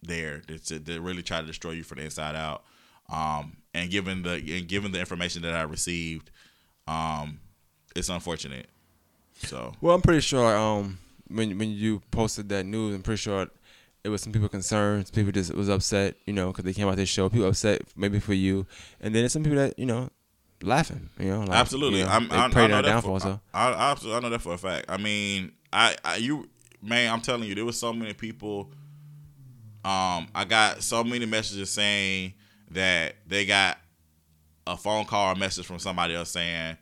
there 0.02 0.40
to, 0.40 0.80
to 0.80 1.00
really 1.00 1.22
try 1.22 1.40
to 1.40 1.46
destroy 1.46 1.70
you 1.70 1.84
from 1.84 1.98
the 1.98 2.04
inside 2.04 2.36
out. 2.36 2.64
Um, 3.10 3.58
and 3.72 3.90
given 3.90 4.22
the 4.22 4.34
and 4.34 4.68
given 4.68 4.92
the 4.92 5.00
information 5.00 5.42
that 5.42 5.54
I 5.54 5.62
received, 5.62 6.30
um, 6.86 7.40
it's 7.94 8.08
unfortunate. 8.08 8.66
So 9.36 9.72
Well, 9.80 9.94
I'm 9.94 10.02
pretty 10.02 10.20
sure 10.20 10.56
um 10.56 10.98
when 11.28 11.58
when 11.58 11.70
you 11.70 12.02
posted 12.10 12.48
that 12.50 12.64
news, 12.64 12.94
I'm 12.94 13.02
pretty 13.02 13.18
sure 13.18 13.48
it 14.02 14.08
was 14.10 14.22
some 14.22 14.32
people 14.32 14.48
concerned, 14.48 15.06
some 15.06 15.14
people 15.14 15.32
just 15.32 15.54
was 15.54 15.68
upset, 15.68 16.16
you 16.26 16.32
know, 16.32 16.48
because 16.48 16.64
they 16.64 16.72
came 16.74 16.88
out 16.88 16.96
this 16.96 17.08
show. 17.08 17.28
People 17.28 17.48
upset 17.48 17.82
maybe 17.96 18.20
for 18.20 18.34
you, 18.34 18.66
and 19.00 19.14
then 19.14 19.22
there's 19.22 19.32
some 19.32 19.42
people 19.42 19.58
that 19.58 19.78
you 19.78 19.86
know 19.86 20.10
laughing, 20.62 21.10
you 21.18 21.28
know, 21.28 21.40
like, 21.40 21.50
absolutely, 21.58 22.00
you 22.00 22.04
know, 22.04 22.10
I'm, 22.10 22.28
they 22.28 22.36
I, 22.36 22.48
pray 22.48 22.64
I 22.64 22.66
know 22.68 22.76
that 22.76 22.82
downfall. 22.82 23.18
for, 23.18 23.26
so 23.26 23.40
I, 23.52 23.70
I, 23.70 24.16
I 24.16 24.20
know 24.20 24.30
that 24.30 24.40
for 24.40 24.54
a 24.54 24.58
fact. 24.58 24.86
I 24.88 24.96
mean, 24.96 25.52
I, 25.72 25.96
I, 26.04 26.16
you, 26.16 26.48
man, 26.82 27.12
I'm 27.12 27.20
telling 27.20 27.44
you, 27.44 27.54
there 27.54 27.64
was 27.64 27.78
so 27.78 27.92
many 27.92 28.12
people. 28.12 28.70
Um, 29.84 30.28
I 30.34 30.46
got 30.48 30.82
so 30.82 31.04
many 31.04 31.26
messages 31.26 31.70
saying 31.70 32.32
that 32.70 33.16
they 33.26 33.44
got 33.44 33.78
a 34.66 34.76
phone 34.76 35.04
call 35.04 35.32
or 35.32 35.34
message 35.34 35.66
from 35.66 35.78
somebody 35.78 36.14
else 36.14 36.30
saying, 36.30 36.76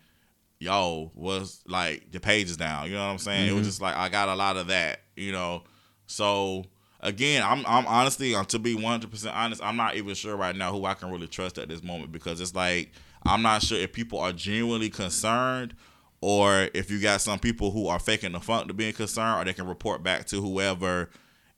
"Yo, 0.58 1.10
was 1.14 1.62
like 1.66 2.10
the 2.10 2.20
page 2.20 2.50
is 2.50 2.56
down." 2.56 2.86
You 2.86 2.94
know 2.94 3.04
what 3.06 3.12
I'm 3.12 3.18
saying? 3.18 3.48
It 3.48 3.54
was 3.54 3.66
just 3.66 3.80
like 3.80 3.96
I 3.96 4.08
got 4.08 4.28
a 4.28 4.34
lot 4.34 4.56
of 4.56 4.68
that. 4.68 5.00
You 5.16 5.32
know, 5.32 5.64
so 6.06 6.64
again, 7.00 7.42
I'm 7.44 7.64
I'm 7.66 7.86
honestly, 7.86 8.34
to 8.48 8.58
be 8.58 8.74
100 8.74 9.10
percent 9.10 9.34
honest, 9.34 9.62
I'm 9.62 9.76
not 9.76 9.96
even 9.96 10.14
sure 10.14 10.36
right 10.36 10.54
now 10.54 10.72
who 10.72 10.84
I 10.84 10.94
can 10.94 11.10
really 11.10 11.28
trust 11.28 11.58
at 11.58 11.68
this 11.68 11.82
moment 11.82 12.12
because 12.12 12.40
it's 12.40 12.54
like 12.54 12.92
I'm 13.24 13.42
not 13.42 13.62
sure 13.62 13.78
if 13.78 13.92
people 13.92 14.18
are 14.18 14.32
genuinely 14.32 14.90
concerned 14.90 15.74
or 16.20 16.68
if 16.72 16.90
you 16.90 17.00
got 17.00 17.20
some 17.20 17.38
people 17.38 17.72
who 17.72 17.88
are 17.88 17.98
faking 17.98 18.32
the 18.32 18.40
funk 18.40 18.68
to 18.68 18.74
being 18.74 18.92
concerned 18.92 19.40
or 19.40 19.44
they 19.44 19.52
can 19.52 19.66
report 19.66 20.02
back 20.02 20.26
to 20.26 20.40
whoever 20.40 21.10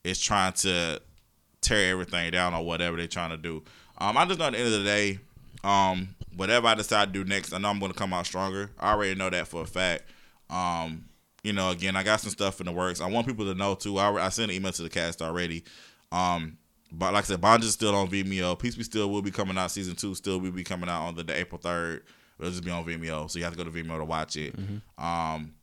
is 0.02 0.18
trying 0.18 0.52
to 0.54 1.00
tear 1.60 1.92
everything 1.92 2.30
down 2.30 2.54
or 2.54 2.64
whatever 2.64 2.96
they're 2.96 3.06
trying 3.06 3.30
to 3.30 3.36
do. 3.36 3.62
Um, 3.98 4.16
I 4.16 4.24
just 4.24 4.38
know 4.38 4.46
at 4.46 4.52
the 4.52 4.58
end 4.58 4.66
of 4.66 4.72
the 4.72 4.84
day, 4.84 5.18
um, 5.64 6.14
whatever 6.36 6.66
I 6.66 6.74
decide 6.74 7.12
to 7.12 7.24
do 7.24 7.28
next, 7.28 7.52
I 7.52 7.58
know 7.58 7.70
I'm 7.70 7.80
going 7.80 7.92
to 7.92 7.98
come 7.98 8.12
out 8.12 8.26
stronger. 8.26 8.70
I 8.78 8.92
already 8.92 9.14
know 9.14 9.30
that 9.30 9.48
for 9.48 9.62
a 9.62 9.66
fact. 9.66 10.04
Um, 10.50 11.06
you 11.42 11.52
know, 11.52 11.70
again, 11.70 11.96
I 11.96 12.02
got 12.02 12.20
some 12.20 12.30
stuff 12.30 12.60
in 12.60 12.66
the 12.66 12.72
works. 12.72 13.00
I 13.00 13.06
want 13.06 13.26
people 13.26 13.44
to 13.46 13.54
know 13.54 13.74
too. 13.74 13.98
I, 13.98 14.26
I 14.26 14.28
sent 14.28 14.50
an 14.50 14.56
email 14.56 14.72
to 14.72 14.82
the 14.82 14.88
cast 14.88 15.22
already. 15.22 15.64
Um, 16.12 16.58
but 16.92 17.12
like 17.12 17.24
I 17.24 17.26
said, 17.26 17.40
Bond 17.40 17.64
is 17.64 17.72
still 17.72 17.94
on 17.94 18.08
Vimeo. 18.08 18.58
Peace 18.58 18.76
Be 18.76 18.84
Still 18.84 19.10
will 19.10 19.22
be 19.22 19.30
coming 19.30 19.58
out. 19.58 19.70
Season 19.70 19.96
two 19.96 20.14
still 20.14 20.38
will 20.38 20.52
be 20.52 20.64
coming 20.64 20.88
out 20.88 21.02
on 21.02 21.14
the, 21.16 21.24
the 21.24 21.36
April 21.36 21.60
third. 21.60 22.04
It'll 22.38 22.50
just 22.50 22.64
be 22.64 22.70
on 22.70 22.84
Vimeo, 22.84 23.30
so 23.30 23.38
you 23.38 23.44
have 23.44 23.54
to 23.54 23.62
go 23.62 23.68
to 23.68 23.70
Vimeo 23.70 23.98
to 23.98 24.04
watch 24.04 24.36
it. 24.36 24.54
Um, 24.98 25.54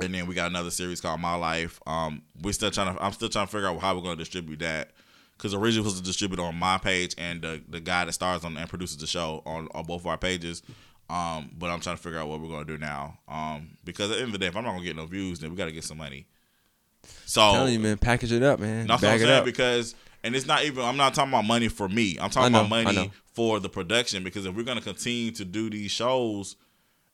and 0.00 0.14
then 0.14 0.26
we 0.26 0.34
got 0.34 0.50
another 0.50 0.70
series 0.70 1.00
called 1.00 1.20
My 1.20 1.34
Life. 1.34 1.80
Um, 1.86 2.22
we're 2.42 2.52
still 2.52 2.70
trying 2.70 2.94
to. 2.94 3.02
I'm 3.02 3.12
still 3.12 3.28
trying 3.28 3.46
to 3.46 3.52
figure 3.52 3.68
out 3.68 3.80
how 3.80 3.94
we're 3.94 4.02
going 4.02 4.16
to 4.16 4.22
distribute 4.22 4.58
that. 4.60 4.90
Because 5.36 5.52
originally 5.54 5.80
it 5.80 5.84
was 5.84 6.00
to 6.00 6.02
distribute 6.02 6.40
on 6.40 6.54
my 6.56 6.78
page 6.78 7.14
and 7.18 7.42
the 7.42 7.62
the 7.68 7.80
guy 7.80 8.04
that 8.04 8.12
stars 8.12 8.44
on 8.44 8.56
and 8.56 8.68
produces 8.68 8.96
the 8.96 9.06
show 9.06 9.42
on, 9.44 9.68
on 9.74 9.84
both 9.84 10.02
of 10.02 10.06
our 10.06 10.18
pages. 10.18 10.62
Um, 11.08 11.52
but 11.56 11.70
I'm 11.70 11.80
trying 11.80 11.96
to 11.96 12.02
figure 12.02 12.18
out 12.18 12.28
what 12.28 12.40
we're 12.40 12.48
gonna 12.48 12.64
do 12.64 12.78
now. 12.78 13.18
Um, 13.28 13.76
because 13.84 14.10
at 14.10 14.16
the 14.16 14.22
end 14.22 14.26
of 14.28 14.32
the 14.32 14.38
day, 14.38 14.46
if 14.46 14.56
I'm 14.56 14.64
not 14.64 14.72
gonna 14.72 14.84
get 14.84 14.96
no 14.96 15.06
views, 15.06 15.38
then 15.38 15.50
we 15.50 15.56
gotta 15.56 15.72
get 15.72 15.84
some 15.84 15.98
money. 15.98 16.26
So 17.26 17.40
i 17.40 17.52
telling 17.52 17.72
you, 17.74 17.80
man, 17.80 17.98
package 17.98 18.32
it 18.32 18.42
up, 18.42 18.58
man. 18.58 18.86
that's 18.86 19.02
what 19.02 19.08
I'm 19.08 19.14
Bag 19.14 19.20
it 19.20 19.24
saying 19.26 19.38
up. 19.38 19.44
because, 19.44 19.94
and 20.24 20.34
it's 20.34 20.46
not 20.46 20.64
even. 20.64 20.84
I'm 20.84 20.96
not 20.96 21.14
talking 21.14 21.32
about 21.32 21.44
money 21.44 21.68
for 21.68 21.88
me. 21.88 22.18
I'm 22.20 22.30
talking 22.30 22.52
know, 22.52 22.60
about 22.64 22.84
money 22.84 23.12
for 23.34 23.60
the 23.60 23.68
production. 23.68 24.24
Because 24.24 24.46
if 24.46 24.54
we're 24.54 24.64
gonna 24.64 24.80
continue 24.80 25.30
to 25.32 25.44
do 25.44 25.70
these 25.70 25.92
shows, 25.92 26.56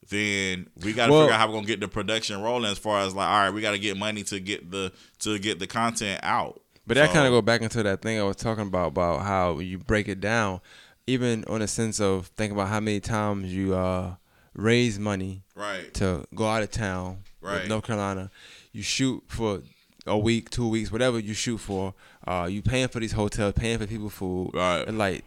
then 0.09 0.69
we 0.83 0.93
got 0.93 1.07
to 1.07 1.13
Well- 1.13 1.23
figure 1.23 1.35
out 1.35 1.41
how 1.41 1.49
we're 1.49 1.55
gonna 1.55 1.67
get 1.67 1.81
the 1.81 1.89
production 1.89 2.41
rolling. 2.41 2.71
As 2.71 2.79
far 2.79 3.01
as 3.01 3.15
like, 3.15 3.29
all 3.29 3.41
right, 3.41 3.51
we 3.51 3.61
got 3.61 3.73
to 3.73 3.79
get 3.79 3.97
money 3.97 4.23
to 4.25 4.41
get 4.41 4.71
the 4.71 4.93
to 5.21 5.39
get 5.39 5.59
the 5.59 5.67
content 5.67 6.21
out. 6.23 6.63
But 6.87 6.95
that 6.97 7.09
So- 7.11 7.15
kind 7.15 7.27
of 7.27 7.33
go 7.33 7.43
back 7.43 7.61
into 7.63 7.83
that 7.83 8.03
thing 8.03 8.19
I 8.19 8.23
was 8.25 8.37
talking 8.37 8.67
about 8.67 8.89
about 8.89 9.23
how 9.23 9.59
you 9.61 9.79
break 9.79 10.09
it 10.09 10.21
down, 10.21 10.61
even 11.07 11.45
on 11.49 11.63
a 11.63 11.69
sense 11.69 12.01
of 12.01 12.27
thinking 12.37 12.57
about 12.57 12.69
how 12.69 12.81
many 12.81 13.01
times 13.01 13.53
you 13.53 13.75
uh, 13.75 14.15
raise 14.55 14.99
money 14.99 15.43
right, 15.55 15.93
to 15.95 16.25
go 16.35 16.47
out 16.47 16.63
of 16.63 16.71
town, 16.71 17.19
Right. 17.41 17.61
with 17.61 17.69
North 17.69 17.85
Carolina. 17.87 18.31
You 18.73 18.83
shoot 18.83 19.23
for 19.29 19.61
a 20.07 20.19
week, 20.19 20.51
two 20.51 20.67
weeks, 20.69 20.91
whatever 20.91 21.19
you 21.19 21.35
shoot 21.35 21.59
for. 21.59 21.95
Uh, 22.27 22.49
you 22.51 22.63
paying 22.63 22.89
for 22.89 22.99
these 23.01 23.13
hotels, 23.13 23.55
paying 23.55 23.79
for 23.79 23.87
people 23.87 24.11
food, 24.11 24.51
Right. 24.55 24.87
and 24.87 24.99
like, 24.99 25.25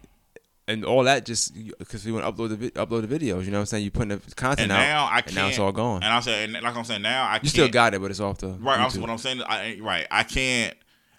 and 0.68 0.84
all 0.84 1.03
that 1.03 1.26
just 1.26 1.53
because 1.78 2.06
you 2.06 2.14
want 2.14 2.26
to 2.26 2.32
upload 2.32 2.49
the 2.49 2.56
vi- 2.56 2.70
upload 2.72 3.08
the 3.08 3.20
videos. 3.20 3.45
You 3.45 3.51
know 3.51 3.58
what 3.58 3.62
I'm 3.62 3.66
saying? 3.68 3.84
You 3.84 3.91
putting 3.91 4.10
the 4.10 4.36
content 4.36 4.64
and 4.64 4.72
out, 4.72 4.80
now 4.80 5.06
I 5.06 5.22
can't. 5.22 5.28
and 5.28 5.36
now 5.36 5.47
it's 5.47 5.60
all 5.60 5.72
gone. 5.72 6.03
And 6.03 6.12
I'm 6.12 6.22
saying, 6.22 6.56
and 6.56 6.64
like 6.64 6.76
I'm 6.76 6.84
saying 6.84 7.01
now, 7.03 7.24
I 7.26 7.39
you 7.41 7.49
still 7.49 7.70
got 7.70 7.93
it, 7.93 8.01
but 8.01 8.10
it's 8.12 8.20
off 8.20 8.39
the 8.39 8.47
Right. 8.49 8.80
What 8.97 9.10
I'm 9.10 9.18
saying, 9.18 9.41
I, 9.43 9.78
right. 9.82 10.08
I 10.12 10.24
can't. 10.24 10.76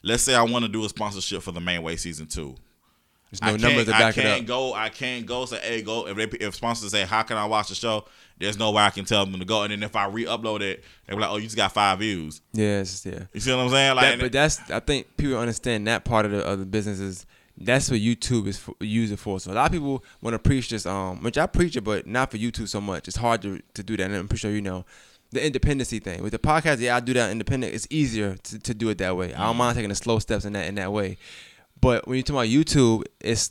Let's 0.07 0.22
say 0.22 0.34
I 0.34 0.42
want 0.42 0.64
to 0.64 0.70
do 0.70 0.84
a 0.84 0.88
sponsorship 0.88 1.42
for 1.42 1.52
the 1.52 1.61
main 1.61 1.82
way 1.82 1.96
season 1.96 2.26
two. 2.26 2.54
There's 3.30 3.40
I 3.42 3.57
no 3.57 3.68
can't, 3.68 3.86
to 3.86 3.90
back 3.90 4.16
it 4.16 4.22
can't 4.22 4.40
up. 4.42 4.46
go. 4.46 4.72
I 4.72 4.88
can't 4.88 5.26
go. 5.26 5.44
Say, 5.46 5.59
hey, 5.59 5.82
go. 5.82 6.07
If 6.07 6.16
they, 6.16 6.38
if 6.38 6.54
sponsors 6.54 6.92
say, 6.92 7.04
how 7.04 7.22
can 7.22 7.36
I 7.36 7.44
watch 7.44 7.68
the 7.70 7.74
show? 7.74 8.04
There's 8.38 8.57
no 8.57 8.70
way 8.70 8.84
I 8.84 8.90
can 8.90 9.04
tell 9.04 9.26
them 9.26 9.38
to 9.40 9.44
go. 9.44 9.62
And 9.64 9.72
then 9.72 9.82
if 9.82 9.96
I 9.96 10.07
re-upload 10.07 10.61
it, 10.61 10.84
they're 11.07 11.18
like, 11.18 11.28
oh, 11.28 11.36
you 11.36 11.42
just 11.42 11.57
got 11.57 11.72
five 11.72 11.98
views. 11.98 12.40
Yes, 12.52 13.04
yeah. 13.04 13.24
You 13.32 13.40
see 13.40 13.50
what 13.50 13.61
I'm 13.61 13.70
saying? 13.70 13.96
Like, 13.96 14.11
That, 14.12 14.20
but 14.20 14.32
that's 14.32 14.70
I 14.70 14.78
think 14.78 15.16
people 15.16 15.38
understand 15.38 15.88
that 15.88 16.04
part 16.04 16.24
of 16.24 16.30
the 16.30 16.44
of 16.44 16.61
the 16.61 16.66
business 16.66 17.00
is 17.00 17.26
that's 17.59 17.90
what 17.90 17.98
YouTube 17.98 18.46
is 18.46 18.59
for, 18.59 18.74
use 18.80 19.11
it 19.11 19.18
for. 19.18 19.40
So 19.40 19.50
a 19.50 19.54
lot 19.54 19.66
of 19.66 19.72
people 19.72 20.04
want 20.22 20.34
to 20.34 20.38
preach 20.38 20.68
this, 20.70 20.86
um, 20.86 21.20
which 21.22 21.36
I 21.36 21.46
preach 21.46 21.74
it, 21.74 21.80
but 21.80 22.07
not 22.07 22.30
for 22.30 22.36
YouTube 22.38 22.68
so 22.68 22.80
much. 22.80 23.09
It's 23.09 23.16
hard 23.16 23.42
to, 23.42 23.61
to 23.74 23.82
do 23.82 23.96
that, 23.96 24.04
and 24.04 24.14
I'm 24.14 24.28
pretty 24.28 24.40
sure 24.40 24.50
you 24.52 24.62
know 24.62 24.84
the 25.33 25.45
independency 25.45 25.99
thing 25.99 26.22
with 26.22 26.33
the 26.33 26.39
podcast. 26.39 26.81
Yeah, 26.81 26.97
I 26.97 27.01
do 27.01 27.12
that 27.14 27.31
independent. 27.31 27.74
It's 27.74 27.87
easier 27.91 28.37
to, 28.37 28.59
to 28.59 28.74
do 28.74 28.89
it 28.89 28.99
that 28.99 29.16
way. 29.16 29.35
I 29.35 29.39
don't 29.39 29.51
mm-hmm. 29.51 29.59
mind 29.59 29.77
taking 29.77 29.89
the 29.89 29.95
slow 29.95 30.18
steps 30.18 30.45
in 30.45 30.53
that 30.55 30.66
in 30.66 30.77
that 30.77 30.93
way. 30.93 31.18
But 31.81 32.07
when 32.07 32.16
you 32.16 32.22
talk 32.22 32.35
about 32.35 32.47
YouTube, 32.47 33.05
it's 33.20 33.51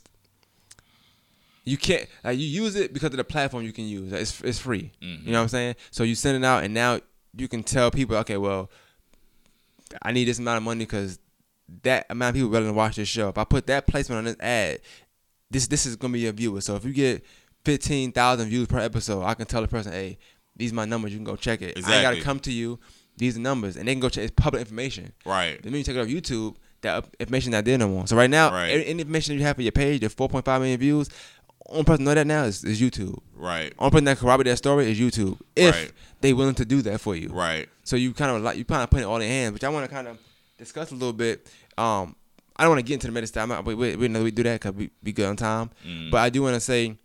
you 1.63 1.77
can't 1.77 2.07
like 2.23 2.37
you 2.37 2.45
use 2.45 2.75
it 2.75 2.93
because 2.93 3.11
of 3.11 3.17
the 3.17 3.23
platform 3.23 3.63
you 3.63 3.73
can 3.73 3.85
use. 3.85 4.11
It's 4.11 4.41
it's 4.41 4.59
free. 4.59 4.91
You 4.99 5.09
know 5.09 5.15
mm-hmm. 5.15 5.31
what 5.33 5.39
I'm 5.39 5.47
saying? 5.47 5.75
So 5.91 6.03
you 6.03 6.15
send 6.15 6.43
it 6.43 6.47
out, 6.47 6.63
and 6.63 6.73
now 6.73 6.99
you 7.35 7.47
can 7.47 7.63
tell 7.63 7.91
people, 7.91 8.15
okay, 8.17 8.37
well, 8.37 8.69
I 10.01 10.11
need 10.11 10.25
this 10.25 10.39
amount 10.39 10.57
of 10.57 10.63
money 10.63 10.85
because 10.85 11.19
that 11.83 12.05
amount 12.09 12.29
of 12.29 12.35
people 12.35 12.49
willing 12.49 12.69
to 12.69 12.73
watch 12.73 12.95
this 12.95 13.07
show. 13.07 13.29
If 13.29 13.37
I 13.37 13.43
put 13.43 13.67
that 13.67 13.87
placement 13.87 14.19
on 14.19 14.25
this 14.25 14.37
ad, 14.39 14.79
this 15.49 15.67
this 15.67 15.85
is 15.85 15.95
gonna 15.95 16.13
be 16.13 16.21
your 16.21 16.33
viewer. 16.33 16.61
So 16.61 16.75
if 16.75 16.85
you 16.85 16.93
get 16.93 17.25
fifteen 17.63 18.11
thousand 18.11 18.49
views 18.49 18.67
per 18.67 18.79
episode, 18.79 19.23
I 19.23 19.33
can 19.33 19.45
tell 19.45 19.61
the 19.61 19.67
person, 19.67 19.91
hey, 19.91 20.17
these 20.55 20.71
are 20.71 20.75
my 20.75 20.85
numbers. 20.85 21.11
You 21.11 21.17
can 21.17 21.25
go 21.25 21.35
check 21.35 21.61
it. 21.61 21.77
I 21.85 22.01
gotta 22.01 22.21
come 22.21 22.39
to 22.41 22.51
you. 22.51 22.79
These 23.17 23.37
are 23.37 23.39
numbers, 23.39 23.77
and 23.77 23.87
they 23.87 23.93
can 23.93 24.01
go 24.01 24.09
check. 24.09 24.23
It's 24.25 24.33
public 24.35 24.61
information. 24.61 25.13
right. 25.25 25.61
The 25.61 25.69
minute 25.69 25.79
you 25.87 25.93
take 25.93 25.95
it 25.95 26.01
off 26.01 26.07
YouTube, 26.07 26.55
that 26.81 27.05
information 27.19 27.51
not 27.51 27.63
there 27.65 27.77
no 27.77 27.87
more. 27.87 28.07
So 28.07 28.15
right 28.17 28.29
now, 28.29 28.51
Right. 28.51 28.69
any, 28.71 28.99
information 28.99 29.35
you 29.35 29.41
have 29.43 29.55
for 29.55 29.61
your 29.61 29.71
page, 29.71 30.01
the 30.01 30.07
4.5 30.09 30.45
million 30.59 30.79
views, 30.79 31.09
only 31.67 31.83
person 31.85 32.03
know 32.05 32.13
that 32.13 32.27
now 32.27 32.43
is, 32.43 32.63
is 32.63 32.79
YouTube. 32.81 33.17
Right. 33.33 33.73
Only 33.79 33.91
person 33.91 34.05
that 34.05 34.17
corroborate 34.17 34.45
that 34.47 34.57
story 34.57 34.91
is 34.91 34.99
YouTube. 34.99 35.39
If 35.55 35.73
Right. 35.73 35.91
they 36.21 36.33
willing 36.33 36.55
to 36.55 36.65
do 36.65 36.81
that 36.83 36.99
for 36.99 37.15
you. 37.15 37.29
Right. 37.29 37.69
So 37.85 37.95
you 37.95 38.13
kind 38.13 38.35
of 38.35 38.43
like 38.43 38.57
you 38.57 38.65
kind 38.65 38.83
of 38.83 38.89
put 38.89 38.99
it 38.99 39.05
all 39.05 39.15
in 39.21 39.27
hands, 39.27 39.53
which 39.53 39.63
I 39.63 39.69
want 39.69 39.89
to 39.89 39.93
kind 39.95 40.07
of 40.09 40.17
discuss 40.57 40.91
a 40.91 40.95
little 40.95 41.13
bit. 41.13 41.47
Um, 41.77 42.15
I 42.57 42.63
don't 42.63 42.71
want 42.71 42.79
to 42.79 42.83
get 42.85 42.95
into 42.95 43.07
the 43.07 43.13
meta 43.13 43.27
stuff. 43.27 43.43
I'm 43.43 43.49
not, 43.49 43.65
we, 43.65 43.73
we, 43.75 43.95
we 43.95 44.07
know 44.09 44.23
we 44.23 44.31
do 44.31 44.43
that 44.43 44.61
because 44.61 44.75
we 44.75 44.89
be 45.01 45.11
good 45.13 45.25
on 45.25 45.37
time. 45.37 45.71
Mm. 45.87 46.11
But 46.11 46.17
I 46.19 46.29
do 46.29 46.41
want 46.43 46.53
to 46.55 46.59
say 46.61 46.97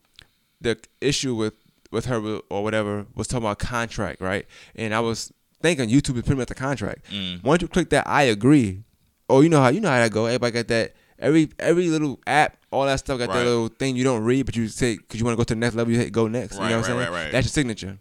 the 0.61 0.77
issue 1.01 1.35
with 1.37 1.55
with 1.91 2.07
her 2.07 2.41
or 2.51 2.63
whatever 2.63 3.07
was 3.15 3.27
talking 3.27 3.45
about 3.47 3.59
contract, 3.59 4.21
right? 4.21 4.47
And 4.77 4.95
I 4.95 5.01
was 5.01 5.33
thinking 5.63 5.89
YouTube 5.89 6.17
is 6.17 6.23
pretty 6.23 6.37
much 6.39 6.49
the 6.49 6.55
contract. 6.55 7.11
Mm. 7.11 7.43
Once 7.45 7.63
you 7.63 7.69
click 7.69 7.91
that, 7.91 8.07
I 8.07 8.23
agree. 8.25 8.85
Oh, 9.29 9.41
you 9.43 9.49
know 9.49 9.61
how 9.61 9.69
you 9.69 9.81
know 9.81 9.91
how 9.91 9.99
that 9.99 10.11
go. 10.13 10.27
Everybody 10.27 10.53
got 10.53 10.69
that. 10.69 10.95
Every 11.19 11.51
every 11.59 11.89
little 11.89 12.19
app, 12.27 12.57
all 12.71 12.87
that 12.87 12.99
stuff 12.99 13.19
got 13.19 13.29
Right. 13.29 13.39
that 13.39 13.45
little 13.45 13.69
thing 13.69 13.95
you 13.97 14.05
don't 14.05 14.25
read, 14.25 14.47
but 14.47 14.57
you 14.57 14.69
say 14.69 14.97
because 14.97 15.21
you 15.21 15.25
want 15.27 15.35
to 15.35 15.37
go 15.37 15.45
to 15.45 15.55
the 15.55 15.61
next 15.61 15.75
level, 15.77 15.93
you 15.93 15.99
hit 15.99 16.13
go 16.13 16.27
next. 16.29 16.57
Right, 16.57 16.65
you 16.65 16.71
know 16.71 16.81
what 16.81 16.91
I'm 16.91 16.97
right, 16.97 17.03
saying? 17.05 17.13
right, 17.13 17.25
right. 17.25 17.33
That's 17.33 17.47
your 17.47 17.51
signature. 17.53 17.99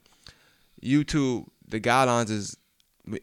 YouTube, 0.84 1.48
the 1.68 1.80
guidelines 1.80 2.30
is 2.30 2.56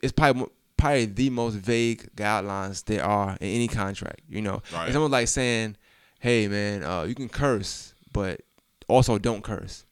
it's 0.03 0.13
probably 0.13 0.47
probably 0.77 1.07
the 1.07 1.31
most 1.31 1.55
vague 1.55 2.09
guidelines 2.15 2.85
there 2.85 3.03
are 3.05 3.31
in 3.41 3.49
any 3.49 3.69
contract. 3.69 4.21
You 4.29 4.43
know, 4.43 4.63
Right. 4.73 4.89
it's 4.89 4.97
almost 4.97 5.13
like 5.13 5.29
saying, 5.29 5.77
"Hey, 6.21 6.49
man, 6.49 6.83
uh, 6.85 7.05
you 7.05 7.15
can 7.15 7.29
curse, 7.31 7.95
but 8.13 8.43
also 8.89 9.17
don't 9.19 9.43
curse." 9.43 9.85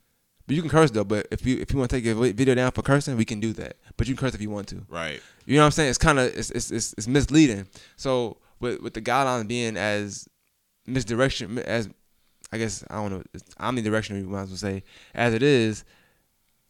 But 0.46 0.56
you 0.56 0.62
can 0.62 0.70
curse 0.70 0.90
though. 0.90 1.04
But 1.04 1.26
if 1.30 1.46
you 1.46 1.58
if 1.58 1.72
you 1.72 1.78
want 1.78 1.90
to 1.90 1.96
take 1.96 2.04
your 2.04 2.14
video 2.14 2.54
down 2.54 2.70
for 2.72 2.82
cursing, 2.82 3.16
we 3.16 3.24
can 3.24 3.40
do 3.40 3.52
that. 3.54 3.76
But 3.96 4.06
you 4.08 4.14
can 4.14 4.20
curse 4.26 4.34
if 4.34 4.40
you 4.40 4.50
want 4.50 4.68
to. 4.68 4.84
Right. 4.88 5.20
You 5.46 5.56
know 5.56 5.62
what 5.62 5.66
I'm 5.66 5.70
saying? 5.72 5.88
It's 5.90 5.98
kind 5.98 6.18
of 6.18 6.26
it's, 6.36 6.50
it's 6.50 6.70
it's 6.70 6.94
it's 6.98 7.06
misleading. 7.08 7.66
So 7.96 8.36
with 8.60 8.80
with 8.82 8.94
the 8.94 9.00
guidelines 9.02 9.48
being 9.48 9.76
as 9.76 10.28
misdirection 10.86 11.58
as 11.60 11.88
I 12.52 12.58
guess 12.58 12.84
I 12.90 12.96
don't 12.96 13.10
know 13.10 13.22
it's 13.32 13.42
omnidirectional 13.54 14.18
you 14.20 14.26
might 14.28 14.42
as 14.42 14.48
well 14.50 14.56
say 14.58 14.84
as 15.14 15.32
it 15.34 15.42
is, 15.42 15.84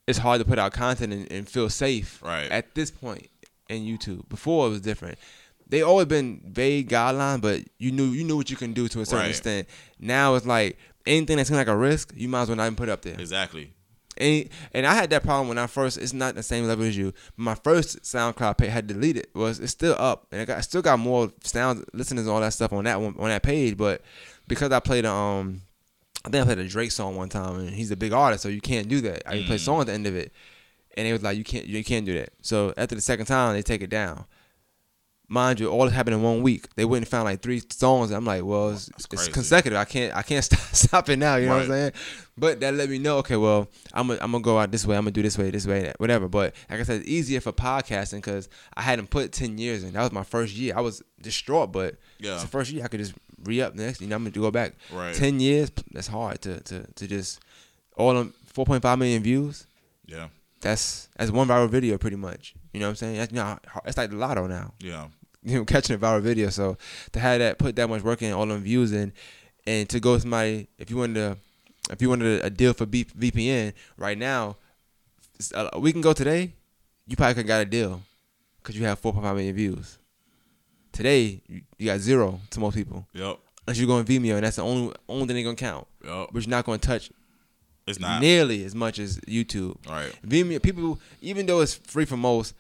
it's 0.07 0.18
hard 0.18 0.41
to 0.41 0.45
put 0.47 0.59
out 0.59 0.72
content 0.72 1.12
and, 1.12 1.31
and 1.33 1.49
feel 1.49 1.68
safe 1.68 2.22
Right. 2.22 2.51
at 2.51 2.75
this 2.75 2.91
point 2.91 3.29
in 3.68 3.83
YouTube. 3.83 4.29
Before 4.29 4.66
it 4.66 4.70
was 4.70 4.81
different. 4.81 5.18
They 5.66 5.81
always 5.81 6.07
been 6.07 6.43
vague 6.47 6.91
guidelines, 6.91 7.41
but 7.41 7.62
you 7.79 7.91
knew 7.91 8.05
you 8.07 8.22
knew 8.22 8.37
what 8.37 8.51
you 8.51 8.57
can 8.57 8.72
do 8.75 8.87
to 8.89 9.01
a 9.01 9.07
certain 9.07 9.20
Right. 9.25 9.31
extent. 9.31 9.66
Now 9.99 10.35
it's 10.37 10.47
like 10.47 10.79
anything 11.07 11.36
that 11.36 11.46
seems 11.46 11.57
like 11.57 11.68
a 11.68 11.76
risk, 11.76 12.12
you 12.16 12.28
might 12.28 12.42
as 12.42 12.48
well 12.48 12.57
not 12.57 12.64
even 12.64 12.76
put 12.76 12.88
it 12.88 12.92
up 12.92 13.02
there. 13.02 13.14
Exactly. 13.18 13.72
And, 14.16 14.48
and 14.72 14.86
I 14.86 14.94
had 14.94 15.11
that 15.11 15.24
problem 15.24 15.48
when 15.48 15.59
I 15.59 15.66
first. 15.66 15.98
It's 15.98 16.12
not 16.12 16.34
the 16.34 16.42
same 16.42 16.66
level 16.66 16.84
as 16.84 16.96
you. 16.96 17.12
My 17.36 17.55
first 17.55 18.02
SoundCloud 18.02 18.59
page 18.59 18.70
had 18.70 18.86
deleted. 18.86 19.26
Was 19.34 19.59
it's 19.59 19.72
still 19.72 19.96
up, 19.98 20.26
and 20.30 20.40
I 20.40 20.44
got 20.44 20.59
I 20.59 20.61
still 20.61 20.82
got 20.82 20.98
more 20.98 21.32
sound 21.42 21.84
listeners 21.92 22.26
and 22.26 22.30
all 22.30 22.40
that 22.40 22.52
stuff 22.52 22.72
on 22.72 22.84
that 22.84 23.00
one 23.00 23.14
on 23.18 23.28
that 23.28 23.42
page. 23.42 23.76
But 23.76 24.02
because 24.46 24.70
I 24.70 24.78
played 24.80 25.05
um, 25.05 25.62
I 26.24 26.30
think 26.30 26.42
I 26.42 26.44
played 26.46 26.59
a 26.59 26.68
Drake 26.68 26.92
song 26.92 27.16
one 27.16 27.28
time, 27.28 27.57
and 27.57 27.70
he's 27.70 27.90
a 27.90 27.96
big 27.96 28.12
artist, 28.12 28.42
so 28.42 28.48
you 28.48 28.61
can't 28.61 28.88
do 28.88 29.00
that. 29.02 29.22
I 29.26 29.42
play 29.42 29.57
a 29.57 29.59
song 29.59 29.80
at 29.80 29.88
the 29.88 29.92
end 29.92 30.07
of 30.07 30.16
it, 30.16 30.32
and 30.96 31.07
it 31.07 31.12
was 31.12 31.22
like 31.22 31.36
you 31.36 31.44
can't 31.44 31.66
you 31.66 31.84
can't 31.84 32.07
do 32.07 32.14
that. 32.14 32.30
So 32.40 32.72
after 32.76 32.94
the 32.94 33.00
second 33.00 33.26
time, 33.26 33.55
they 33.55 33.62
take 33.62 33.82
it 33.82 33.90
down. 33.90 34.24
Mind 35.27 35.59
you, 35.59 35.68
all 35.70 35.85
this 35.87 35.95
happened 35.95 36.16
in 36.16 36.22
one 36.22 36.43
week. 36.43 36.68
They 36.77 36.85
went 36.85 37.03
and 37.05 37.09
found 37.09 37.25
like 37.25 37.41
three 37.41 37.62
songs. 37.70 38.11
I'm 38.11 38.27
like, 38.27 38.45
well, 38.45 38.70
it's, 38.70 38.91
it's 39.11 39.29
consecutive. 39.29 39.79
I 39.79 39.87
can't 39.87 40.14
I 40.14 40.20
can't 40.22 40.45
stop, 40.49 40.61
stop 40.61 41.09
it 41.09 41.16
now. 41.18 41.37
You 41.37 41.47
know 41.47 41.55
what 41.55 41.62
I'm 41.62 41.68
saying? 41.68 41.93
But 42.37 42.61
that 42.61 42.75
let 42.75 42.91
me 42.91 42.99
know, 42.99 43.18
okay, 43.18 43.37
well, 43.37 43.68
I'm 43.95 44.09
gonna 44.09 44.18
I'm 44.20 44.33
gonna 44.33 44.43
go 44.45 44.59
out 44.59 44.70
this 44.70 44.87
way. 44.87 44.97
I'm 44.97 45.05
gonna 45.05 45.12
do 45.12 45.22
this 45.22 45.39
way, 45.39 45.51
this 45.51 45.66
way, 45.66 45.85
that- 45.85 45.99
whatever. 45.99 46.29
But 46.29 46.55
like 46.68 46.81
I 46.81 46.83
said, 46.83 47.01
it's 47.01 47.09
easier 47.09 47.41
for 47.41 47.53
podcasting 47.53 48.16
because 48.18 48.51
I 48.77 48.83
hadn't 48.83 49.09
put 49.09 49.33
ten 49.33 49.57
years 49.57 49.83
in. 49.83 49.95
That 49.95 50.03
was 50.03 50.12
my 50.12 50.25
first 50.25 50.55
year. 50.55 50.75
I 50.77 50.83
was 50.83 51.03
distraught, 51.22 51.72
but 51.72 51.95
Yeah. 52.18 52.35
it's 52.35 52.43
the 52.43 52.49
first 52.49 52.70
year 52.70 52.85
I 52.85 52.89
could 52.89 53.01
just 53.01 53.14
re 53.45 53.62
up 53.62 53.75
next. 53.75 54.03
You 54.03 54.09
know, 54.09 54.16
I'm 54.16 54.25
gonna 54.25 54.31
go 54.33 54.51
back. 54.51 54.75
Right. 54.93 55.14
Ten 55.14 55.41
years, 55.41 55.70
that's 55.91 56.09
hard 56.09 56.43
to 56.43 56.61
to 56.61 56.87
to 56.93 57.07
just 57.07 57.41
all 57.97 58.12
them 58.12 58.35
4.5 58.55 58.99
million 58.99 59.22
views. 59.22 59.66
Yeah. 60.07 60.29
That's 60.61 61.09
that's 61.16 61.31
one 61.31 61.49
viral 61.49 61.70
video 61.70 61.97
pretty 61.97 62.16
much. 62.16 62.55
You 62.75 62.81
know 62.81 62.87
what 62.87 62.91
I'm 62.91 62.97
saying? 62.97 63.16
That's 63.16 63.33
you 63.33 63.37
know, 63.37 63.59
it's 63.87 63.97
like 63.97 64.11
the 64.11 64.16
lotto 64.16 64.47
now. 64.47 64.75
Yeah. 64.81 65.07
You 65.47 65.59
know, 65.59 65.64
catching 65.66 65.95
a 65.95 65.99
viral 65.99 66.22
video. 66.22 66.49
So 66.49 66.79
to 67.12 67.20
have 67.20 67.39
that 67.39 67.59
put 67.59 67.77
that 67.77 67.87
much 67.87 68.03
work 68.03 68.22
in, 68.22 68.33
all 68.33 68.47
them 68.47 68.62
views 68.62 68.93
in, 68.93 69.12
and 69.66 69.87
to 69.91 70.01
go 70.01 70.18
to 70.18 70.27
my, 70.27 70.66
if 70.79 70.89
you 70.91 70.97
wanted 70.97 71.14
to, 71.16 71.37
if 71.93 72.01
you 72.01 72.09
wanted 72.09 72.43
a 72.43 72.49
deal 72.49 72.72
for 72.72 72.87
B, 72.87 73.05
VPN 73.05 73.75
right 73.99 74.16
now, 74.16 74.57
a 75.55 75.79
week 75.79 75.93
can 75.97 76.01
go 76.01 76.14
today, 76.14 76.55
you 77.07 77.14
probably 77.14 77.35
could 77.35 77.47
got 77.47 77.61
a 77.61 77.66
deal 77.66 78.01
because 78.62 78.79
you 78.79 78.87
have 78.87 79.03
4.5 79.03 79.22
million 79.35 79.55
views. 79.55 79.99
Today 80.93 81.43
you, 81.47 81.61
you 81.79 81.87
got 81.87 81.99
zero 82.01 82.41
to 82.49 82.61
most 82.61 82.75
people. 82.75 83.07
Yep. 83.12 83.39
Unless 83.66 83.79
you're 83.79 83.87
going 83.87 84.07
Vimeo, 84.07 84.37
and 84.37 84.45
that's 84.47 84.57
the 84.57 84.62
only 84.62 84.95
only 85.11 85.27
thing 85.27 85.37
they're 85.37 85.45
gonna 85.45 85.57
count. 85.57 85.87
Yep. 86.03 86.29
But 86.33 86.43
you're 86.43 86.51
not 86.51 86.64
gonna 86.64 86.79
touch 86.79 87.11
It's 87.87 88.01
not. 88.01 88.22
nearly 88.22 88.64
as 88.64 88.75
much 88.75 88.99
as 88.99 89.18
YouTube. 89.29 89.77
Right. 89.87 90.11
Vimeo 90.27 90.62
people, 90.62 90.99
even 91.20 91.45
though 91.45 91.61
it's 91.61 91.75
free 91.75 92.07
for 92.07 92.16
most, 92.16 92.55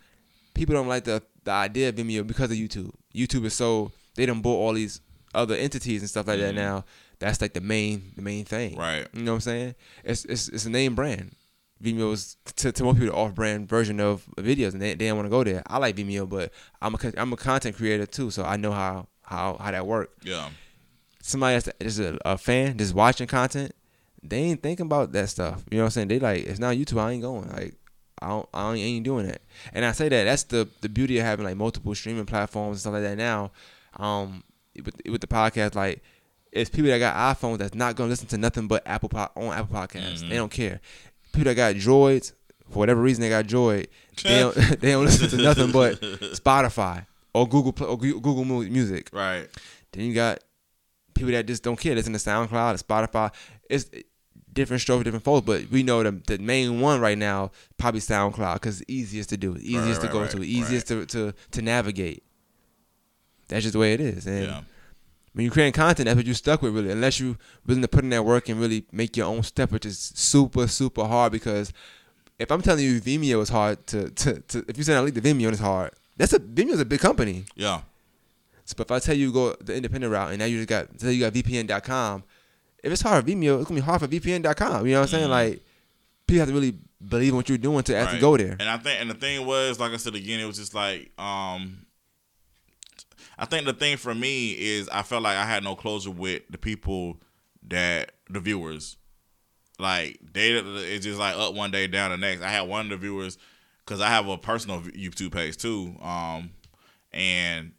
people 0.54 0.74
don't 0.74 0.88
like 0.88 1.04
the 1.04 1.22
the 1.44 1.50
idea 1.50 1.90
of 1.90 1.96
Vimeo 1.96 2.26
because 2.26 2.50
of 2.50 2.56
YouTube. 2.56 2.92
YouTube 3.14 3.44
is 3.44 3.54
so 3.54 3.92
they 4.14 4.24
done 4.26 4.40
bought 4.40 4.56
all 4.56 4.72
these 4.72 5.00
other 5.34 5.54
entities 5.56 6.00
and 6.00 6.08
stuff 6.08 6.26
like 6.26 6.38
that 6.40 6.52
Mhm. 6.54 6.56
now. 6.56 6.84
That's 7.18 7.40
like 7.40 7.52
the 7.54 7.60
main 7.60 8.12
the 8.16 8.22
main 8.22 8.44
thing. 8.44 8.76
Right. 8.76 9.06
You 9.12 9.22
know 9.22 9.32
what 9.32 9.36
I'm 9.36 9.40
saying? 9.42 9.74
It's 10.04 10.24
it's 10.24 10.48
it's 10.48 10.64
a 10.66 10.70
name 10.70 10.94
brand. 10.94 11.34
Vimeo 11.82 12.12
is 12.12 12.36
to, 12.56 12.72
to 12.72 12.84
most 12.84 12.94
people 12.98 13.08
the 13.12 13.14
off 13.14 13.34
brand 13.34 13.68
version 13.68 14.00
of 14.00 14.24
videos 14.38 14.72
and 14.72 14.80
they, 14.80 14.94
they 14.94 15.08
don't 15.08 15.16
want 15.16 15.26
to 15.26 15.30
go 15.30 15.44
there. 15.44 15.62
I 15.66 15.78
like 15.78 15.96
Vimeo, 15.96 16.28
but 16.28 16.52
I'm 16.80 16.94
a 16.94 16.98
I'm 17.16 17.32
a 17.32 17.36
content 17.36 17.76
creator 17.76 18.06
too, 18.06 18.30
so 18.30 18.44
I 18.44 18.56
know 18.56 18.72
how 18.72 19.08
how 19.22 19.56
how 19.60 19.70
that 19.70 19.86
works 19.86 20.12
Yeah. 20.24 20.48
somebody 21.22 21.58
that's 21.58 21.68
just 21.80 21.98
a, 21.98 22.18
a 22.24 22.38
fan 22.38 22.78
just 22.78 22.94
watching 22.94 23.26
content, 23.26 23.72
they 24.22 24.38
ain't 24.38 24.62
thinking 24.62 24.86
about 24.86 25.12
that 25.12 25.28
stuff. 25.28 25.64
You 25.70 25.78
know 25.78 25.84
what 25.84 25.88
I'm 25.88 25.90
saying? 25.92 26.08
They 26.08 26.18
like 26.20 26.44
it's 26.44 26.58
not 26.60 26.76
YouTube. 26.76 27.00
I 27.00 27.12
ain't 27.12 27.22
going. 27.22 27.48
Like 27.50 27.74
I 28.24 28.28
don't, 28.28 28.48
I 28.54 28.62
don't, 28.62 28.76
ain't 28.78 29.04
doing 29.04 29.26
that. 29.26 29.42
And 29.72 29.84
I 29.84 29.92
say 29.92 30.08
that 30.08 30.24
that's 30.24 30.44
the 30.44 30.68
the 30.80 30.88
beauty 30.88 31.18
of 31.18 31.24
having 31.24 31.44
like 31.44 31.56
multiple 31.56 31.94
streaming 31.94 32.26
platforms 32.26 32.76
and 32.76 32.80
stuff 32.80 32.92
like 32.94 33.02
that 33.02 33.16
now. 33.18 33.52
Um, 33.96 34.42
with 34.76 35.00
with 35.08 35.20
the 35.20 35.26
podcast, 35.26 35.74
like 35.74 36.02
it's 36.52 36.70
people 36.70 36.90
that 36.90 36.98
got 36.98 37.36
iPhones 37.36 37.58
that's 37.58 37.74
not 37.74 37.96
gonna 37.96 38.10
listen 38.10 38.26
to 38.28 38.38
nothing 38.38 38.66
but 38.68 38.82
Apple 38.86 39.08
po- 39.08 39.30
on 39.36 39.52
Apple 39.56 39.76
Podcasts. 39.76 40.22
Mhm. 40.22 40.28
They 40.30 40.36
don't 40.36 40.50
care. 40.52 40.80
People 41.32 41.44
that 41.44 41.54
got 41.54 41.74
Droids 41.74 42.32
for 42.70 42.78
whatever 42.78 43.00
reason 43.00 43.22
they 43.22 43.28
got 43.28 43.46
Droid, 43.46 43.86
they 44.22 44.40
don't 44.40 44.54
they 44.80 44.92
don't 44.92 45.04
listen 45.04 45.28
to 45.30 45.36
nothing 45.36 45.70
but 45.70 46.00
Spotify 46.00 47.06
or 47.32 47.48
Google 47.48 47.72
Play, 47.72 47.86
or 47.88 47.96
Google 47.98 48.44
Music. 48.44 49.10
Right. 49.12 49.48
Then 49.92 50.04
you 50.06 50.14
got 50.14 50.38
people 51.14 51.32
that 51.32 51.46
just 51.46 51.62
don't 51.62 51.78
care. 51.78 51.94
Listen 51.94 52.12
to 52.12 52.18
SoundCloud, 52.18 52.74
or 52.74 52.78
Spotify. 52.78 53.32
It's 53.70 53.86
different 54.54 54.80
strokes, 54.80 55.00
for 55.00 55.04
different 55.04 55.24
folks. 55.24 55.44
But 55.46 55.70
we 55.70 55.82
know 55.82 56.02
the 56.02 56.12
the 56.26 56.38
main 56.38 56.80
one 56.80 57.00
right 57.00 57.18
now 57.18 57.50
probably 57.76 58.00
SoundCloud 58.00 58.54
because 58.54 58.80
it's 58.80 58.90
easiest 58.90 59.28
to 59.30 59.36
do, 59.36 59.56
easiest 59.60 60.00
right, 60.00 60.06
to 60.06 60.12
go 60.12 60.20
right, 60.22 60.30
to, 60.30 60.42
easiest 60.42 60.88
to, 60.88 61.04
to 61.06 61.34
to 61.50 61.62
navigate. 61.62 62.22
That's 63.48 63.62
just 63.62 63.74
the 63.74 63.78
way 63.78 63.92
it 63.94 64.00
is. 64.00 64.26
And 64.26 64.44
Yeah. 64.44 64.60
when 65.32 65.44
you're 65.44 65.52
creating 65.52 65.74
content, 65.74 66.06
that's 66.06 66.16
what 66.16 66.26
you're 66.26 66.34
stuck 66.34 66.62
with 66.62 66.74
really. 66.74 66.90
Unless 66.90 67.20
you 67.20 67.36
willing 67.66 67.82
to 67.82 67.88
put 67.88 68.04
in 68.04 68.10
that 68.10 68.24
work 68.24 68.48
and 68.48 68.60
really 68.60 68.86
make 68.92 69.16
your 69.16 69.26
own 69.26 69.42
step, 69.42 69.70
which 69.72 69.84
is 69.86 69.98
super 70.14 70.66
super 70.66 71.04
hard. 71.04 71.32
Because 71.32 71.72
if 72.38 72.50
I'm 72.50 72.62
telling 72.62 72.84
you 72.84 73.00
Vimeo 73.00 73.40
is 73.42 73.48
hard 73.50 73.86
to 73.88 74.10
to, 74.10 74.40
to 74.40 74.64
if 74.68 74.78
you 74.78 74.84
say 74.84 74.94
I 74.94 75.00
leave 75.00 75.14
the 75.14 75.20
Vimeo 75.20 75.52
is 75.52 75.60
hard. 75.60 75.92
That's 76.16 76.32
a 76.32 76.38
Vimeo's 76.38 76.80
a 76.80 76.84
big 76.84 77.00
company. 77.00 77.44
Yeah. 77.56 77.82
So 78.64 78.76
if 78.78 78.90
I 78.90 78.98
tell 78.98 79.14
you 79.16 79.30
go 79.30 79.54
the 79.60 79.74
independent 79.76 80.10
route 80.12 80.30
and 80.30 80.38
now 80.38 80.46
you 80.46 80.56
just 80.56 80.68
got 80.68 80.98
tell 80.98 81.10
you 81.10 81.20
got 81.20 81.34
VPN.com, 81.34 82.22
if 82.84 82.92
it's 82.92 83.02
hard 83.02 83.24
for 83.24 83.30
Vimeo, 83.30 83.58
it's 83.60 83.68
gonna 83.68 83.80
be 83.80 83.84
hard 83.84 84.00
for 84.00 84.06
VPN.com. 84.08 84.86
You 84.86 84.92
know 84.92 85.00
what 85.00 85.04
I'm 85.06 85.08
saying? 85.10 85.26
Mhm. 85.26 85.30
Like 85.30 85.62
people 86.26 86.40
have 86.40 86.48
to 86.48 86.54
really 86.54 86.78
believe 87.06 87.30
in 87.30 87.36
what 87.36 87.48
you're 87.48 87.58
doing 87.58 87.82
to 87.84 87.96
actually 87.96 88.14
Right. 88.14 88.20
go 88.20 88.36
there. 88.36 88.56
And 88.58 88.68
I 88.68 88.78
think, 88.78 89.00
and 89.00 89.10
the 89.10 89.14
thing 89.14 89.44
was, 89.46 89.78
like 89.80 89.92
I 89.92 89.96
said 89.98 90.14
again, 90.14 90.40
it 90.40 90.46
was 90.46 90.56
just 90.56 90.74
like, 90.74 91.12
um, 91.18 91.86
I 93.36 93.44
think 93.46 93.66
the 93.66 93.72
thing 93.72 93.96
for 93.96 94.14
me 94.14 94.52
is 94.52 94.88
I 94.90 95.02
felt 95.02 95.22
like 95.22 95.36
I 95.36 95.44
had 95.44 95.64
no 95.64 95.74
closure 95.76 96.10
with 96.10 96.42
the 96.50 96.58
people 96.58 97.20
that 97.68 98.12
the 98.30 98.40
viewers, 98.40 98.96
like 99.78 100.18
they, 100.32 100.52
it's 100.52 101.04
just 101.04 101.18
like 101.18 101.36
up 101.36 101.54
one 101.54 101.70
day, 101.70 101.86
down 101.86 102.10
the 102.10 102.16
next. 102.16 102.42
I 102.42 102.48
had 102.50 102.62
one 102.62 102.86
of 102.86 102.90
the 102.90 102.96
viewers 102.96 103.36
because 103.84 104.00
I 104.00 104.08
have 104.08 104.28
a 104.28 104.38
personal 104.38 104.80
YouTube 104.82 105.32
page 105.32 105.56
too, 105.56 105.96
um, 106.00 106.50
and 107.12 107.72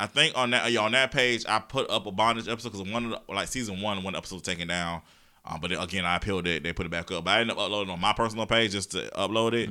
I 0.00 0.06
think 0.06 0.36
on 0.36 0.50
that 0.50 0.74
on 0.76 0.92
that 0.92 1.12
page 1.12 1.44
I 1.48 1.60
put 1.60 1.88
up 1.88 2.06
a 2.06 2.10
bondage 2.12 2.48
episode 2.48 2.72
because 2.72 2.90
one 2.90 3.04
of 3.06 3.10
the, 3.12 3.32
like 3.32 3.48
season 3.48 3.80
one 3.80 4.02
one 4.02 4.16
episode 4.16 4.36
was 4.36 4.42
taken 4.42 4.68
down. 4.68 5.02
Um, 5.46 5.60
but 5.60 5.70
again, 5.72 6.04
I 6.06 6.16
appealed 6.16 6.46
it. 6.46 6.62
They 6.62 6.72
put 6.72 6.86
it 6.86 6.88
back 6.90 7.10
up. 7.12 7.24
But 7.24 7.30
I 7.32 7.40
ended 7.40 7.56
up 7.56 7.62
uploading 7.64 7.92
on 7.92 8.00
my 8.00 8.12
personal 8.14 8.46
page 8.46 8.72
just 8.72 8.92
to 8.92 9.10
upload 9.14 9.52
it. 9.52 9.68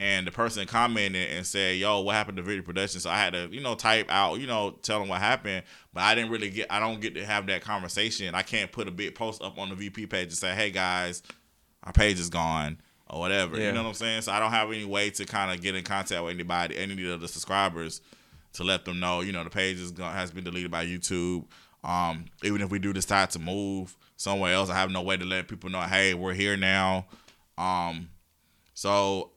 And 0.00 0.26
the 0.26 0.32
person 0.32 0.66
commented 0.66 1.30
and 1.30 1.46
said, 1.46 1.76
"Yo, 1.78 2.00
what 2.00 2.14
happened 2.14 2.36
to 2.36 2.42
video 2.42 2.62
production?" 2.62 3.00
So 3.00 3.08
I 3.10 3.16
had 3.16 3.32
to, 3.32 3.48
you 3.50 3.60
know, 3.60 3.74
type 3.74 4.10
out, 4.10 4.40
you 4.40 4.46
know, 4.46 4.72
tell 4.82 4.98
them 4.98 5.08
what 5.08 5.20
happened. 5.20 5.62
But 5.94 6.02
I 6.02 6.14
didn't 6.14 6.30
really 6.30 6.50
get. 6.50 6.66
I 6.70 6.78
don't 6.80 7.00
get 7.00 7.14
to 7.14 7.24
have 7.24 7.46
that 7.46 7.62
conversation. 7.62 8.34
I 8.34 8.42
can't 8.42 8.70
put 8.72 8.86
a 8.88 8.90
big 8.90 9.14
post 9.14 9.40
up 9.42 9.56
on 9.58 9.70
the 9.70 9.76
VP 9.76 10.06
page 10.06 10.24
and 10.28 10.32
say, 10.36 10.52
"Hey 10.54 10.70
guys, 10.70 11.22
our 11.84 11.92
page 11.92 12.18
is 12.20 12.28
gone." 12.28 12.78
Or 13.08 13.20
whatever, 13.20 13.58
Yeah. 13.58 13.66
you 13.66 13.72
know 13.72 13.82
what 13.82 13.88
I'm 13.90 13.94
saying. 13.94 14.22
So 14.22 14.32
I 14.32 14.40
don't 14.40 14.50
have 14.50 14.70
any 14.72 14.84
way 14.86 15.10
to 15.10 15.24
kind 15.26 15.52
of 15.52 15.60
get 15.60 15.74
in 15.74 15.84
contact 15.84 16.22
with 16.24 16.32
anybody, 16.34 16.76
any 16.76 17.08
of 17.10 17.20
the 17.20 17.28
subscribers, 17.28 18.00
to 18.54 18.64
let 18.64 18.84
them 18.84 18.98
know, 19.00 19.20
you 19.20 19.32
know, 19.32 19.44
the 19.44 19.50
page 19.50 19.78
is 19.78 19.90
gone, 19.90 20.14
has 20.14 20.30
been 20.30 20.44
deleted 20.44 20.70
by 20.70 20.84
YouTube. 20.86 21.44
Um, 21.82 22.24
even 22.42 22.60
if 22.62 22.70
we 22.70 22.78
do 22.78 22.92
decide 22.92 23.30
to 23.30 23.38
move 23.38 23.96
somewhere 24.16 24.54
else, 24.54 24.70
I 24.70 24.74
have 24.74 24.90
no 24.90 25.02
way 25.02 25.16
to 25.16 25.24
let 25.24 25.48
people 25.48 25.70
know, 25.70 25.80
hey, 25.82 26.14
we're 26.14 26.32
here 26.34 26.56
now. 26.56 27.06
Um, 27.58 28.08
so 28.74 29.30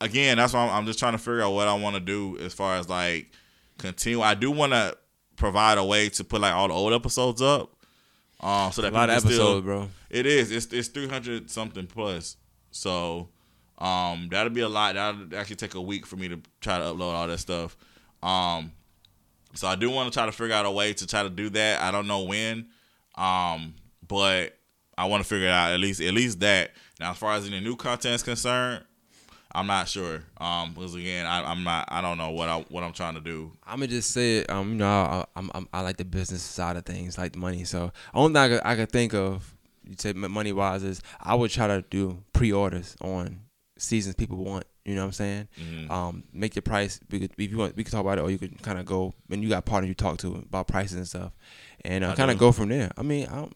again, 0.00 0.36
that's 0.36 0.52
why 0.52 0.66
I'm, 0.66 0.70
I'm 0.70 0.86
just 0.86 0.98
trying 0.98 1.12
to 1.12 1.18
figure 1.18 1.42
out 1.42 1.52
what 1.52 1.68
I 1.68 1.74
want 1.74 1.94
to 1.96 2.00
do 2.00 2.38
as 2.38 2.52
far 2.52 2.76
as 2.76 2.88
like 2.88 3.30
continue. 3.78 4.20
I 4.20 4.34
do 4.34 4.50
want 4.50 4.72
to 4.72 4.96
provide 5.36 5.78
a 5.78 5.84
way 5.84 6.08
to 6.10 6.24
put 6.24 6.40
like 6.40 6.52
all 6.54 6.68
the 6.68 6.74
old 6.74 6.92
episodes 6.92 7.40
up, 7.42 7.72
um, 8.40 8.72
so 8.72 8.82
that 8.82 8.92
A 8.92 8.94
lot 8.94 9.08
of 9.10 9.16
episodes, 9.16 9.34
still, 9.34 9.62
bro. 9.62 9.88
it 10.10 10.26
is. 10.26 10.50
It's 10.50 10.66
it's 10.72 10.88
three 10.88 11.08
hundred 11.08 11.50
something 11.50 11.86
plus. 11.86 12.36
So 12.70 13.28
um 13.78 14.28
that'll 14.30 14.52
be 14.52 14.60
a 14.60 14.68
lot. 14.68 14.94
That'll 14.94 15.34
actually 15.36 15.56
take 15.56 15.74
a 15.74 15.80
week 15.80 16.06
for 16.06 16.16
me 16.16 16.28
to 16.28 16.40
try 16.60 16.78
to 16.78 16.84
upload 16.84 17.14
all 17.14 17.26
that 17.26 17.38
stuff. 17.38 17.76
Um 18.22 18.72
so 19.54 19.66
I 19.66 19.74
do 19.74 19.90
want 19.90 20.12
to 20.12 20.16
try 20.16 20.26
to 20.26 20.32
figure 20.32 20.54
out 20.54 20.66
a 20.66 20.70
way 20.70 20.92
to 20.92 21.06
try 21.06 21.22
to 21.22 21.30
do 21.30 21.48
that. 21.50 21.80
I 21.82 21.90
don't 21.90 22.06
know 22.06 22.22
when. 22.22 22.66
Um 23.16 23.74
but 24.06 24.56
I 24.98 25.06
want 25.06 25.22
to 25.22 25.28
figure 25.28 25.46
it 25.46 25.52
out 25.52 25.72
at 25.72 25.80
least 25.80 26.00
at 26.00 26.14
least 26.14 26.40
that. 26.40 26.70
Now 27.00 27.12
as 27.12 27.18
far 27.18 27.34
as 27.34 27.46
any 27.46 27.60
new 27.60 27.76
content 27.76 28.14
is 28.14 28.22
concerned, 28.22 28.84
I'm 29.52 29.66
not 29.66 29.88
sure. 29.88 30.22
Um 30.38 30.74
because 30.74 30.94
again, 30.94 31.26
I, 31.26 31.50
I'm 31.50 31.64
not 31.64 31.88
I 31.88 32.00
don't 32.00 32.18
know 32.18 32.30
what 32.30 32.48
I 32.48 32.60
what 32.68 32.82
I'm 32.82 32.92
trying 32.92 33.14
to 33.14 33.20
do. 33.20 33.52
I'm 33.66 33.78
gonna 33.78 33.88
just 33.88 34.10
say 34.10 34.38
it. 34.38 34.50
Um, 34.50 34.70
you 34.70 34.74
know, 34.76 34.86
I, 34.86 35.24
I'm, 35.34 35.50
I'm 35.54 35.68
I 35.72 35.80
like 35.80 35.96
the 35.96 36.04
business 36.04 36.42
side 36.42 36.76
of 36.76 36.84
things, 36.84 37.16
like 37.18 37.36
money. 37.36 37.64
So 37.64 37.92
only 38.14 38.34
thing 38.34 38.36
I 38.36 38.48
could, 38.48 38.60
I 38.64 38.76
could 38.76 38.92
think 38.92 39.14
of, 39.14 39.54
you 39.88 39.94
say 39.98 40.12
money 40.12 40.52
wise, 40.52 40.82
is 40.82 41.00
I 41.20 41.34
would 41.34 41.50
try 41.50 41.66
to 41.68 41.82
do 41.90 42.22
pre-orders 42.32 42.96
on 43.00 43.40
seasons 43.78 44.14
people 44.16 44.38
want. 44.38 44.64
You 44.86 44.94
know 44.94 45.00
what 45.02 45.06
I'm 45.06 45.12
saying? 45.12 45.48
Mhm. 45.60 45.90
Um, 45.90 46.22
make 46.32 46.54
your 46.54 46.62
price. 46.62 47.00
We 47.10 47.18
could, 47.20 47.32
if 47.36 47.50
you 47.50 47.58
want, 47.58 47.76
we 47.76 47.82
could 47.84 47.90
talk 47.92 48.00
about 48.02 48.18
it, 48.18 48.22
or 48.22 48.30
you 48.30 48.38
could 48.38 48.62
kind 48.62 48.78
of 48.78 48.86
go 48.86 49.14
And 49.30 49.42
you 49.42 49.48
got 49.48 49.64
partner 49.64 49.88
you 49.88 49.94
talk 49.94 50.18
to 50.18 50.36
about 50.36 50.68
prices 50.68 50.96
and 50.96 51.08
stuff, 51.08 51.32
and 51.84 52.04
uh, 52.04 52.14
kind 52.14 52.30
of 52.30 52.38
go 52.38 52.52
from 52.52 52.68
there. 52.68 52.90
I 52.96 53.02
mean, 53.02 53.26
I 53.26 53.34
don't, 53.34 53.52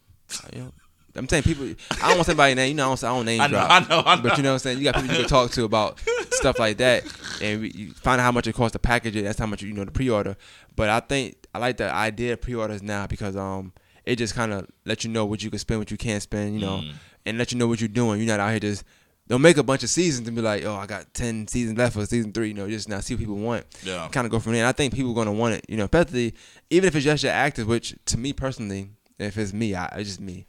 you 0.54 0.60
know, 0.62 0.72
I'm 1.16 1.28
saying 1.28 1.44
people. 1.44 1.66
I 2.02 2.08
don't 2.08 2.16
want 2.18 2.26
somebody 2.26 2.54
name. 2.54 2.68
You 2.70 2.74
know, 2.74 2.92
I 2.92 2.94
don't, 2.96 3.04
I 3.04 3.08
don't 3.14 3.24
name 3.26 3.40
I 3.40 3.46
know, 3.46 3.50
drop. 3.52 3.70
I 3.70 3.78
know, 3.88 4.02
I 4.04 4.16
know. 4.16 4.22
But 4.22 4.36
you 4.36 4.42
know 4.42 4.50
what 4.50 4.54
I'm 4.54 4.58
saying? 4.60 4.78
You 4.78 4.84
got 4.84 4.94
people 4.96 5.10
you 5.14 5.20
can 5.20 5.28
talk 5.28 5.50
to 5.52 5.64
about 5.64 6.00
stuff 6.32 6.58
like 6.58 6.76
that, 6.78 7.04
and 7.40 7.60
we, 7.60 7.70
you 7.70 7.92
find 7.92 8.20
out 8.20 8.24
how 8.24 8.32
much 8.32 8.46
it 8.48 8.54
costs 8.54 8.72
to 8.72 8.78
package 8.80 9.14
it. 9.16 9.22
That's 9.22 9.38
how 9.38 9.46
much 9.46 9.62
you 9.62 9.72
know 9.72 9.84
the 9.84 9.90
pre-order. 9.92 10.36
But 10.76 10.88
I 10.90 11.00
think 11.00 11.36
I 11.54 11.58
like 11.58 11.76
the 11.76 11.92
idea 11.92 12.32
of 12.34 12.40
pre-orders 12.40 12.82
now 12.82 13.06
because 13.06 13.36
um 13.36 13.72
it 14.04 14.16
just 14.16 14.34
kind 14.34 14.52
of 14.52 14.66
let 14.84 15.04
you 15.04 15.10
know 15.10 15.24
what 15.26 15.42
you 15.44 15.50
can 15.50 15.58
spend, 15.60 15.80
what 15.80 15.90
you 15.90 15.96
can't 15.96 16.22
spend, 16.22 16.54
you 16.54 16.60
know, 16.60 16.78
Mm. 16.78 16.92
and 17.26 17.38
let 17.38 17.52
you 17.52 17.58
know 17.58 17.68
what 17.68 17.80
you're 17.80 17.88
doing. 17.88 18.18
You're 18.18 18.26
not 18.36 18.40
out 18.40 18.50
here 18.50 18.60
just 18.60 18.82
don't 19.30 19.40
make 19.40 19.56
a 19.56 19.62
bunch 19.62 19.82
of 19.82 19.88
seasons 19.88 20.28
and 20.28 20.36
be 20.36 20.42
like, 20.42 20.64
oh, 20.64 20.74
I 20.74 20.84
got 20.86 21.14
ten 21.14 21.48
seasons 21.48 21.78
left 21.78 21.94
for 21.94 22.04
season 22.04 22.32
three. 22.32 22.48
You 22.48 22.54
know, 22.54 22.68
just 22.68 22.88
now 22.88 23.00
see 23.00 23.14
what 23.14 23.20
people 23.20 23.36
want. 23.36 23.64
Yeah. 23.82 24.08
Kind 24.12 24.26
of 24.26 24.30
go 24.30 24.38
from 24.40 24.52
there. 24.52 24.62
And 24.62 24.68
I 24.68 24.72
think 24.72 24.92
people 24.94 25.12
are 25.12 25.14
gonna 25.14 25.32
want 25.32 25.54
it. 25.54 25.64
You 25.68 25.78
know, 25.78 25.84
especially 25.84 26.34
even 26.68 26.88
if 26.88 26.94
it's 26.94 27.04
just 27.04 27.22
your 27.22 27.32
actors, 27.32 27.64
which 27.64 27.94
to 28.06 28.18
me 28.18 28.34
personally, 28.34 28.90
if 29.18 29.38
it's 29.38 29.54
me, 29.54 29.74
I, 29.74 29.86
it's 29.96 30.10
just 30.10 30.20
me 30.20 30.46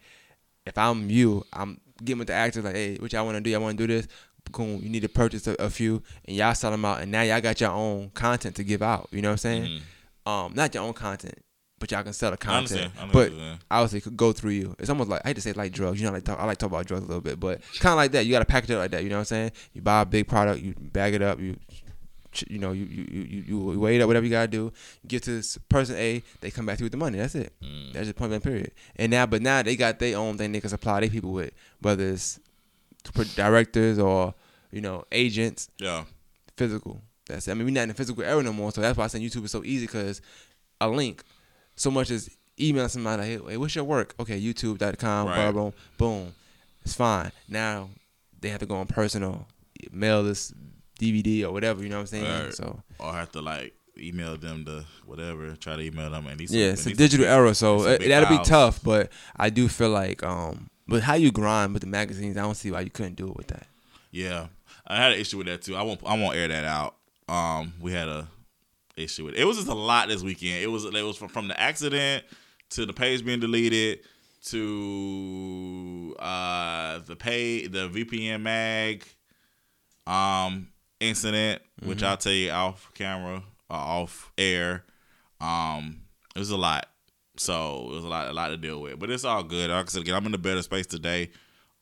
if 0.65 0.77
I'm 0.77 1.09
you, 1.09 1.43
I'm 1.53 1.79
getting 2.03 2.19
with 2.19 2.27
the 2.27 2.33
actors 2.33 2.63
like, 2.63 2.75
hey, 2.75 2.97
what 2.97 3.11
y'all 3.13 3.25
want 3.25 3.35
to 3.35 3.41
do? 3.41 3.49
Y'all 3.49 3.61
want 3.61 3.77
to 3.77 3.87
do 3.87 3.93
this? 3.93 4.07
Cool. 4.51 4.81
You 4.81 4.89
need 4.89 5.01
to 5.03 5.09
purchase 5.09 5.47
a, 5.47 5.53
a 5.53 5.69
few, 5.69 6.03
and 6.25 6.35
y'all 6.35 6.53
sell 6.53 6.71
them 6.71 6.83
out, 6.83 7.01
and 7.01 7.11
now 7.11 7.21
y'all 7.21 7.41
got 7.41 7.61
your 7.61 7.71
own 7.71 8.09
content 8.13 8.55
to 8.57 8.63
give 8.63 8.81
out. 8.81 9.07
You 9.11 9.21
know 9.21 9.29
what 9.29 9.33
I'm 9.33 9.37
saying? 9.37 9.63
Mhm. 9.63 9.81
Um, 10.29 10.53
not 10.55 10.73
your 10.73 10.83
own 10.83 10.93
content, 10.93 11.39
but 11.81 11.91
y'all 11.91 12.03
can 12.03 12.13
sell 12.13 12.31
the 12.31 12.37
I 12.47 12.57
understand. 12.59 12.93
content. 12.93 13.11
I 13.13 13.19
know 13.19 13.57
but 13.57 13.57
obviously, 13.69 13.97
it 13.97 14.01
could 14.03 14.15
go 14.15 14.31
through 14.31 14.51
you. 14.51 14.75
It's 14.79 14.89
almost 14.89 15.09
like 15.09 15.21
I 15.25 15.29
hate 15.29 15.33
to 15.35 15.41
say 15.41 15.51
like 15.51 15.73
drugs. 15.73 15.99
You 15.99 16.07
know, 16.07 16.13
like 16.13 16.23
talk, 16.23 16.39
I 16.39 16.45
like 16.45 16.57
talk 16.57 16.69
about 16.69 16.85
drugs 16.85 17.03
a 17.03 17.07
little 17.07 17.21
bit, 17.21 17.39
but 17.39 17.61
kind 17.79 17.91
of 17.91 17.97
like 17.97 18.11
that. 18.13 18.25
You 18.25 18.31
got 18.31 18.39
to 18.39 18.45
package 18.45 18.69
it 18.69 18.77
like 18.77 18.91
that. 18.91 19.03
You 19.03 19.09
know 19.09 19.15
what 19.15 19.21
I'm 19.21 19.25
saying? 19.25 19.51
You 19.73 19.81
buy 19.81 20.01
a 20.01 20.05
big 20.05 20.27
product, 20.27 20.61
you 20.61 20.73
bag 20.79 21.13
it 21.13 21.21
up, 21.21 21.39
you. 21.41 21.57
You 22.47 22.59
know, 22.59 22.71
you 22.71 22.85
you 22.85 23.23
you 23.29 23.43
you 23.45 23.79
weigh 23.79 23.97
it 23.97 24.01
up, 24.01 24.07
whatever 24.07 24.25
you 24.25 24.31
gotta 24.31 24.47
do. 24.47 24.71
Get 25.05 25.23
to 25.23 25.31
this 25.31 25.57
person 25.67 25.97
A, 25.97 26.23
they 26.39 26.49
come 26.49 26.65
back 26.65 26.77
to 26.77 26.83
you 26.83 26.85
with 26.85 26.93
the 26.93 26.97
money. 26.97 27.17
That's 27.17 27.35
it. 27.35 27.51
Mm. 27.61 27.91
That's 27.91 28.05
just 28.05 28.15
point 28.15 28.29
blank 28.29 28.43
period. 28.43 28.71
And 28.95 29.11
now, 29.11 29.25
but 29.25 29.41
now 29.41 29.61
they 29.63 29.75
got 29.75 29.99
their 29.99 30.17
own 30.17 30.37
thing 30.37 30.53
they 30.53 30.61
can 30.61 30.69
supply 30.69 31.01
their 31.01 31.09
people 31.09 31.33
with, 31.33 31.51
whether 31.81 32.07
it's 32.07 32.39
directors 33.35 33.99
or 33.99 34.33
you 34.71 34.79
know 34.79 35.03
agents. 35.11 35.67
Yeah. 35.77 36.05
Physical. 36.55 37.01
That's 37.27 37.49
it. 37.49 37.51
I 37.51 37.53
mean, 37.55 37.65
we're 37.65 37.73
not 37.73 37.81
in 37.81 37.89
the 37.89 37.95
physical 37.95 38.23
era 38.23 38.41
no 38.41 38.53
more, 38.53 38.71
so 38.71 38.79
that's 38.79 38.97
why 38.97 39.03
I 39.03 39.07
say 39.07 39.19
YouTube 39.19 39.43
is 39.45 39.51
so 39.51 39.63
easy 39.65 39.85
because 39.85 40.21
a 40.79 40.87
link, 40.89 41.23
so 41.81 41.89
much 41.89 42.11
as 42.11 42.29
email 42.59 42.87
somebody, 42.89 43.23
hey, 43.23 43.39
hey, 43.47 43.57
what's 43.57 43.73
your 43.73 43.83
work? 43.83 44.13
Okay, 44.19 44.39
YouTube.com, 44.39 45.27
Right. 45.27 45.51
boom, 45.51 45.73
boom. 45.97 46.33
It's 46.83 46.93
fine. 46.93 47.31
Now 47.49 47.89
they 48.39 48.49
have 48.49 48.59
to 48.59 48.67
go 48.67 48.75
on 48.75 48.85
personal, 48.85 49.47
mail 49.91 50.23
this 50.23 50.53
DVD 50.99 51.43
or 51.45 51.51
whatever. 51.51 51.81
You 51.81 51.89
know 51.89 51.95
what 51.97 52.01
I'm 52.01 52.07
saying? 52.07 52.45
Right. 52.45 52.53
So 52.53 52.81
Or 52.99 53.13
have 53.13 53.31
to 53.31 53.41
like 53.41 53.73
email 53.97 54.37
them 54.37 54.63
to 54.65 54.85
whatever. 55.05 55.55
Try 55.55 55.75
to 55.77 55.81
email 55.81 56.09
them 56.11 56.27
and 56.27 56.39
these. 56.39 56.53
yeah, 56.53 56.67
it's 56.67 56.85
a 56.85 56.93
digital 56.93 57.25
era, 57.25 57.55
so 57.55 57.83
it, 57.85 58.07
that'll 58.07 58.37
be 58.37 58.43
tough. 58.43 58.83
But 58.83 59.09
I 59.35 59.49
do 59.49 59.67
feel 59.67 59.89
like, 59.89 60.21
um, 60.23 60.69
but 60.87 61.01
how 61.03 61.15
you 61.15 61.31
grind 61.31 61.73
with 61.73 61.81
the 61.81 61.87
magazines, 61.89 62.37
I 62.37 62.41
don't 62.41 62.55
see 62.55 62.69
why 62.71 62.81
you 62.81 62.91
couldn't 62.91 63.15
do 63.15 63.27
it 63.27 63.35
with 63.35 63.47
that. 63.47 63.65
Yeah, 64.11 64.47
I 64.85 64.97
had 64.97 65.13
an 65.13 65.19
issue 65.19 65.37
with 65.39 65.47
that 65.47 65.63
too. 65.63 65.75
I 65.75 65.81
won't. 65.81 65.99
I 66.05 66.15
won't 66.15 66.35
air 66.35 66.47
that 66.47 66.63
out. 66.63 66.95
Um, 67.27 67.73
we 67.79 67.91
had 67.91 68.07
a 68.07 68.27
issue 69.03 69.25
with 69.25 69.35
it. 69.35 69.45
was 69.45 69.57
just 69.57 69.69
a 69.69 69.73
lot 69.73 70.07
this 70.07 70.23
weekend. 70.23 70.63
It 70.63 70.67
was. 70.67 70.85
It 70.85 70.93
was 70.93 71.17
from, 71.17 71.29
from 71.29 71.47
the 71.47 71.59
accident 71.59 72.23
to 72.71 72.85
the 72.85 72.93
page 72.93 73.25
being 73.25 73.39
deleted 73.39 73.99
to 74.43 76.15
uh 76.17 76.99
the 77.05 77.15
pay 77.15 77.67
the 77.67 77.89
VPN 77.89 78.41
mag 78.41 79.05
um 80.07 80.69
incident, 80.99 81.61
which 81.83 82.03
I'll 82.03 82.17
tell 82.17 82.31
you 82.31 82.51
off 82.51 82.91
camera 82.93 83.43
or 83.69 83.75
off 83.75 84.31
air. 84.37 84.83
Um, 85.41 86.01
it 86.35 86.39
was 86.39 86.51
a 86.51 86.57
lot. 86.57 86.87
So 87.37 87.87
it 87.89 87.95
was 87.95 88.03
a 88.03 88.07
lot, 88.07 88.27
a 88.29 88.33
lot 88.33 88.49
to 88.49 88.57
deal 88.57 88.81
with, 88.81 88.99
but 88.99 89.09
it's 89.09 89.25
all 89.25 89.43
good. 89.43 89.69
Like 89.69 89.85
I 89.85 89.89
said 89.89 90.03
again, 90.03 90.15
I'm 90.15 90.25
in 90.27 90.33
a 90.33 90.37
better 90.37 90.61
space 90.61 90.85
today. 90.85 91.31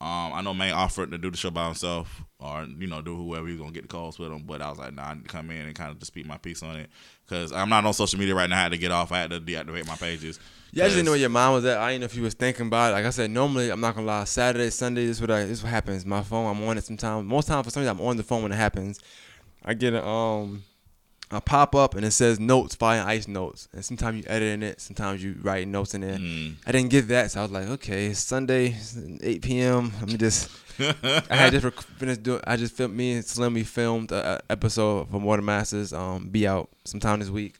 Um, 0.02 0.32
I 0.34 0.42
know 0.42 0.54
May 0.54 0.72
offered 0.72 1.12
to 1.12 1.18
do 1.18 1.30
the 1.30 1.36
show 1.36 1.50
by 1.50 1.66
himself, 1.66 2.24
or 2.40 2.66
you 2.80 2.88
know, 2.88 3.02
do 3.02 3.18
whoever 3.18 3.48
he's 3.48 3.60
gonna 3.60 3.72
get 3.72 3.82
the 3.82 3.90
calls 3.90 4.18
with 4.18 4.32
him. 4.32 4.44
But 4.46 4.62
I 4.62 4.70
was 4.70 4.80
like, 4.80 4.94
nah, 4.94 5.10
I 5.10 5.14
need 5.16 5.24
to 5.24 5.30
come 5.30 5.52
in 5.52 5.66
and 5.66 5.76
kind 5.76 5.92
of 5.92 6.00
just 6.00 6.08
speak 6.08 6.26
my 6.26 6.38
piece 6.38 6.64
on 6.64 6.78
it 6.78 6.90
because 7.28 7.52
I'm 7.52 7.68
not 7.68 7.86
on 7.86 7.94
social 7.94 8.18
media 8.18 8.34
right 8.34 8.50
now. 8.50 8.60
I 8.60 8.64
had 8.64 8.72
to 8.72 8.78
get 8.78 8.92
off. 8.92 9.12
I 9.12 9.18
had 9.20 9.32
to 9.32 9.42
deactivate 9.42 9.88
my 9.88 9.96
pages. 9.96 10.40
Yeah, 10.72 10.86
I 10.86 10.88
just 10.88 10.96
didn't 10.96 11.08
know 11.08 11.12
where 11.12 11.20
your 11.20 11.30
mind 11.30 11.54
was 11.56 11.66
at. 11.66 11.80
I 11.80 11.92
didn't 11.92 12.02
know 12.02 12.06
if 12.06 12.16
you 12.16 12.24
was 12.24 12.34
thinking 12.34 12.68
about 12.68 12.92
it. 12.92 12.94
Like 12.94 13.06
I 13.06 13.10
said, 13.10 13.30
normally 13.30 13.72
I'm 13.72 13.82
not 13.82 13.94
gonna 13.94 14.08
lie. 14.08 14.24
Saturday, 14.24 14.70
Sunday, 14.70 15.06
this 15.06 15.18
is 15.18 15.22
what 15.22 15.32
I, 15.32 15.42
this 15.42 15.58
is 15.58 15.64
what 15.64 15.72
happens. 15.72 16.06
My 16.06 16.24
phone, 16.24 16.50
I'm 16.50 16.64
on 16.64 16.78
it 16.78 16.86
sometimes. 16.86 17.28
Most 17.28 17.50
times, 17.50 17.66
for 17.66 17.72
some 17.72 17.82
reason, 17.82 17.98
I'm 17.98 18.06
on 18.06 18.16
the 18.16 18.24
phone 18.24 18.44
when 18.44 18.54
it 18.54 18.56
happens. 18.56 19.02
I 19.66 19.74
get 19.74 19.94
a 19.94 20.06
um, 20.06 20.64
a 21.32 21.40
pop 21.40 21.76
up 21.76 21.96
and 21.96 22.04
it 22.04 22.12
says 22.12 22.40
notes, 22.40 22.76
fire 22.76 23.04
ice 23.06 23.28
notes. 23.28 23.68
And 23.74 23.86
sometimes 23.86 24.18
you 24.18 24.24
edit 24.28 24.54
in 24.54 24.64
it, 24.64 24.82
sometimes 24.82 25.24
you 25.24 25.36
write 25.42 25.68
notes 25.68 25.94
in 25.94 26.02
there. 26.02 26.18
Mm. 26.18 26.56
I 26.66 26.72
didn't 26.72 26.90
get 26.90 27.08
that, 27.10 27.32
so 27.32 27.40
I 27.40 27.44
was 27.44 27.52
like, 27.52 27.68
okay, 27.68 28.08
it's 28.08 28.20
Sunday, 28.20 28.70
it's 28.70 28.98
8 29.22 29.42
p.m. 29.42 29.92
Let 30.00 30.08
me 30.08 30.18
just. 30.18 30.50
I 30.80 31.36
had 31.36 31.52
just 31.52 31.66
rec- 31.66 31.82
finished 31.82 32.24
doing. 32.24 32.40
I 32.48 32.56
just 32.56 32.74
filmed 32.74 32.96
me 32.96 33.14
and 33.14 33.26
Slim. 33.26 33.54
We 33.54 33.64
filmed 33.64 34.14
a, 34.14 34.36
a 34.36 34.40
episode 34.50 35.10
from 35.10 35.24
Water 35.24 35.42
Masters. 35.42 35.92
Um, 35.92 36.30
be 36.30 36.48
out 36.48 36.70
sometime 36.86 37.20
this 37.20 37.30
week, 37.30 37.56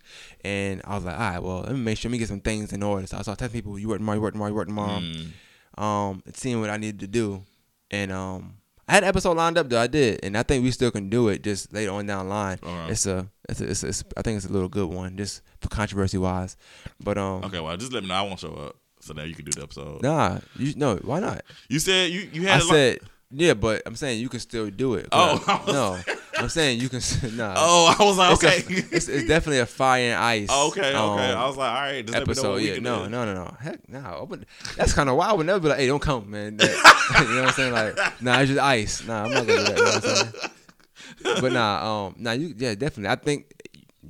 and 0.46 0.82
I 0.86 0.96
was 0.96 1.04
like, 1.04 1.16
all 1.16 1.20
right, 1.20 1.44
well, 1.44 1.62
let 1.62 1.74
me 1.74 1.80
make 1.80 1.98
sure 1.98 2.08
let 2.10 2.14
me 2.14 2.18
get 2.20 2.30
some 2.30 2.40
things 2.40 2.72
in 2.72 2.82
order. 2.82 3.06
So 3.08 3.18
I 3.18 3.22
started 3.24 3.40
telling 3.40 3.52
people, 3.52 3.78
you 3.78 3.90
work 3.90 3.98
tomorrow, 3.98 4.16
you 4.16 4.22
work 4.22 4.34
tomorrow, 4.34 4.50
you 4.52 4.56
work 4.56 4.68
tomorrow. 4.68 5.00
Mm. 5.00 5.32
Um, 5.78 6.24
and 6.26 6.36
seeing 6.36 6.62
what 6.62 6.70
I 6.70 6.78
needed 6.78 7.02
to 7.02 7.08
do, 7.08 7.44
and 7.92 8.10
um, 8.14 8.59
I 8.90 8.94
had 8.94 9.04
an 9.04 9.10
episode 9.10 9.38
lined 9.38 9.58
up 9.58 9.70
though. 9.70 9.80
I 9.80 9.88
did, 9.88 10.20
and 10.24 10.36
I 10.38 10.44
think 10.44 10.64
we 10.64 10.72
still 10.72 10.92
can 10.92 11.10
do 11.10 11.30
it 11.30 11.44
just 11.44 11.72
later 11.72 11.92
on 11.92 12.06
down 12.08 12.26
the 12.26 12.30
line. 12.34 12.58
Alright. 12.66 12.92
It's 12.92 13.06
a, 13.06 13.30
it's 13.48 13.62
a, 13.62 13.70
it's, 13.70 13.84
a, 13.84 13.88
it's 13.88 14.04
I 14.18 14.22
think 14.24 14.38
it's 14.38 14.46
a 14.48 14.52
little 14.52 14.70
good 14.70 14.90
one, 14.90 15.16
just 15.16 15.42
for 15.62 15.70
controversy 15.70 16.18
wise. 16.18 16.58
But 17.04 17.18
um, 17.18 17.44
Okay, 17.46 17.60
well, 17.60 17.78
just 17.78 17.94
let 17.94 18.04
me 18.04 18.10
know. 18.10 18.16
I 18.16 18.22
won't 18.24 18.40
show 18.40 18.54
up, 18.54 18.76
so 19.00 19.14
now 19.14 19.24
you 19.24 19.36
can 19.36 19.46
do 19.46 19.52
the 19.52 19.62
episode. 19.64 20.02
nah, 20.02 20.40
you 20.58 20.74
no, 20.76 20.96
why 20.98 21.20
not? 21.20 21.44
You 21.70 21.80
said 21.80 22.12
you 22.12 22.28
you 22.34 22.48
I 22.48 22.52
had. 22.54 22.62
a 22.62 22.66
lot- 22.66 22.74
said, 22.74 23.00
yeah, 23.32 23.54
but 23.54 23.82
I'm 23.86 23.96
saying 23.96 24.20
you 24.22 24.30
can 24.30 24.40
still 24.40 24.70
do 24.70 24.96
it. 24.96 25.08
Oh, 25.12 25.44
I- 25.48 25.72
no, 25.72 26.00
I'm 26.38 26.50
saying 26.50 26.80
you 26.80 26.90
can. 26.90 27.02
Nah. 27.36 27.54
Oh, 27.58 27.96
I 28.00 28.04
was 28.04 28.18
like, 28.18 28.32
It's, 28.34 28.44
okay. 28.44 28.74
a, 28.76 28.96
it's, 28.96 29.08
it's 29.10 29.28
definitely 29.28 29.60
a 29.60 29.66
fire 29.66 30.12
and 30.14 30.16
ice. 30.24 30.48
Oh, 30.50 30.70
okay, 30.70 30.90
okay. 30.90 30.94
um, 30.96 31.18
I 31.38 31.46
was 31.46 31.58
like, 31.58 31.70
all 31.70 31.82
right, 31.82 32.06
just 32.06 32.14
let 32.14 32.20
know 32.20 32.32
episode. 32.32 32.56
Yeah, 32.58 32.80
no, 32.80 33.08
no, 33.08 33.26
no, 33.26 33.34
no. 33.34 33.56
Heck, 33.60 33.88
no. 33.90 34.26
Would- 34.30 34.46
That's 34.78 34.94
kind 34.94 35.10
of 35.10 35.16
wild. 35.16 35.32
I 35.32 35.34
would 35.34 35.46
never 35.46 35.60
be 35.60 35.68
like, 35.70 35.80
hey, 35.80 35.88
don't 35.88 36.02
come, 36.02 36.30
man. 36.32 36.58
That- 36.58 36.70
you 37.30 37.36
know 37.36 37.42
what 37.42 37.48
I'm 37.50 37.54
saying? 37.54 37.74
Like, 37.74 38.22
nah, 38.22 38.40
it's 38.40 38.50
just 38.50 38.62
ice. 38.62 39.06
Nah, 39.06 39.24
I'm 39.26 39.32
not 39.32 39.46
gonna 39.48 39.58
do 39.60 39.64
that. 39.64 39.78
You 39.78 39.84
know 39.84 39.92
what 39.92 39.96
I'm 39.96 40.16
saying? 40.16 41.42
But 41.42 41.52
nah, 41.54 42.06
um, 42.08 42.16
nah, 42.18 42.32
you, 42.32 42.54
yeah, 42.58 42.76
definitely. 42.76 43.10
I 43.10 43.16
think 43.16 43.52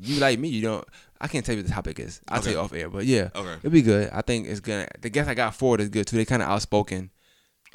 you 0.01 0.19
like 0.19 0.37
me. 0.39 0.49
You 0.49 0.61
don't. 0.61 0.87
I 1.21 1.27
can't 1.27 1.45
tell 1.45 1.55
you 1.55 1.61
what 1.61 1.67
the 1.67 1.73
topic 1.73 1.99
is. 1.99 2.21
I'll 2.29 2.41
tell 2.41 2.53
you 2.53 2.59
off 2.59 2.73
air. 2.73 2.89
But 2.89 3.05
yeah, 3.05 3.29
Okay. 3.35 3.53
it'll 3.55 3.71
be 3.71 3.81
good. 3.81 4.09
I 4.13 4.21
think 4.21 4.47
it's 4.47 4.59
gonna. 4.59 4.87
The 5.01 5.09
guest 5.09 5.29
I 5.29 5.33
got 5.33 5.55
for 5.55 5.75
it 5.75 5.81
is 5.81 5.89
good 5.89 6.05
too. 6.07 6.15
They 6.17 6.25
kind 6.25 6.41
of 6.41 6.47
outspoken 6.49 7.09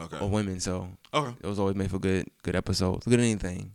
Okay. 0.01 0.17
of 0.19 0.31
women, 0.31 0.59
so 0.61 0.89
Okay. 1.13 1.35
it 1.43 1.47
was 1.47 1.59
always 1.61 1.77
made 1.77 1.91
for 1.91 1.99
good, 2.01 2.27
good 2.43 2.57
episodes. 2.57 3.07
Good 3.07 3.21
anything. 3.21 3.73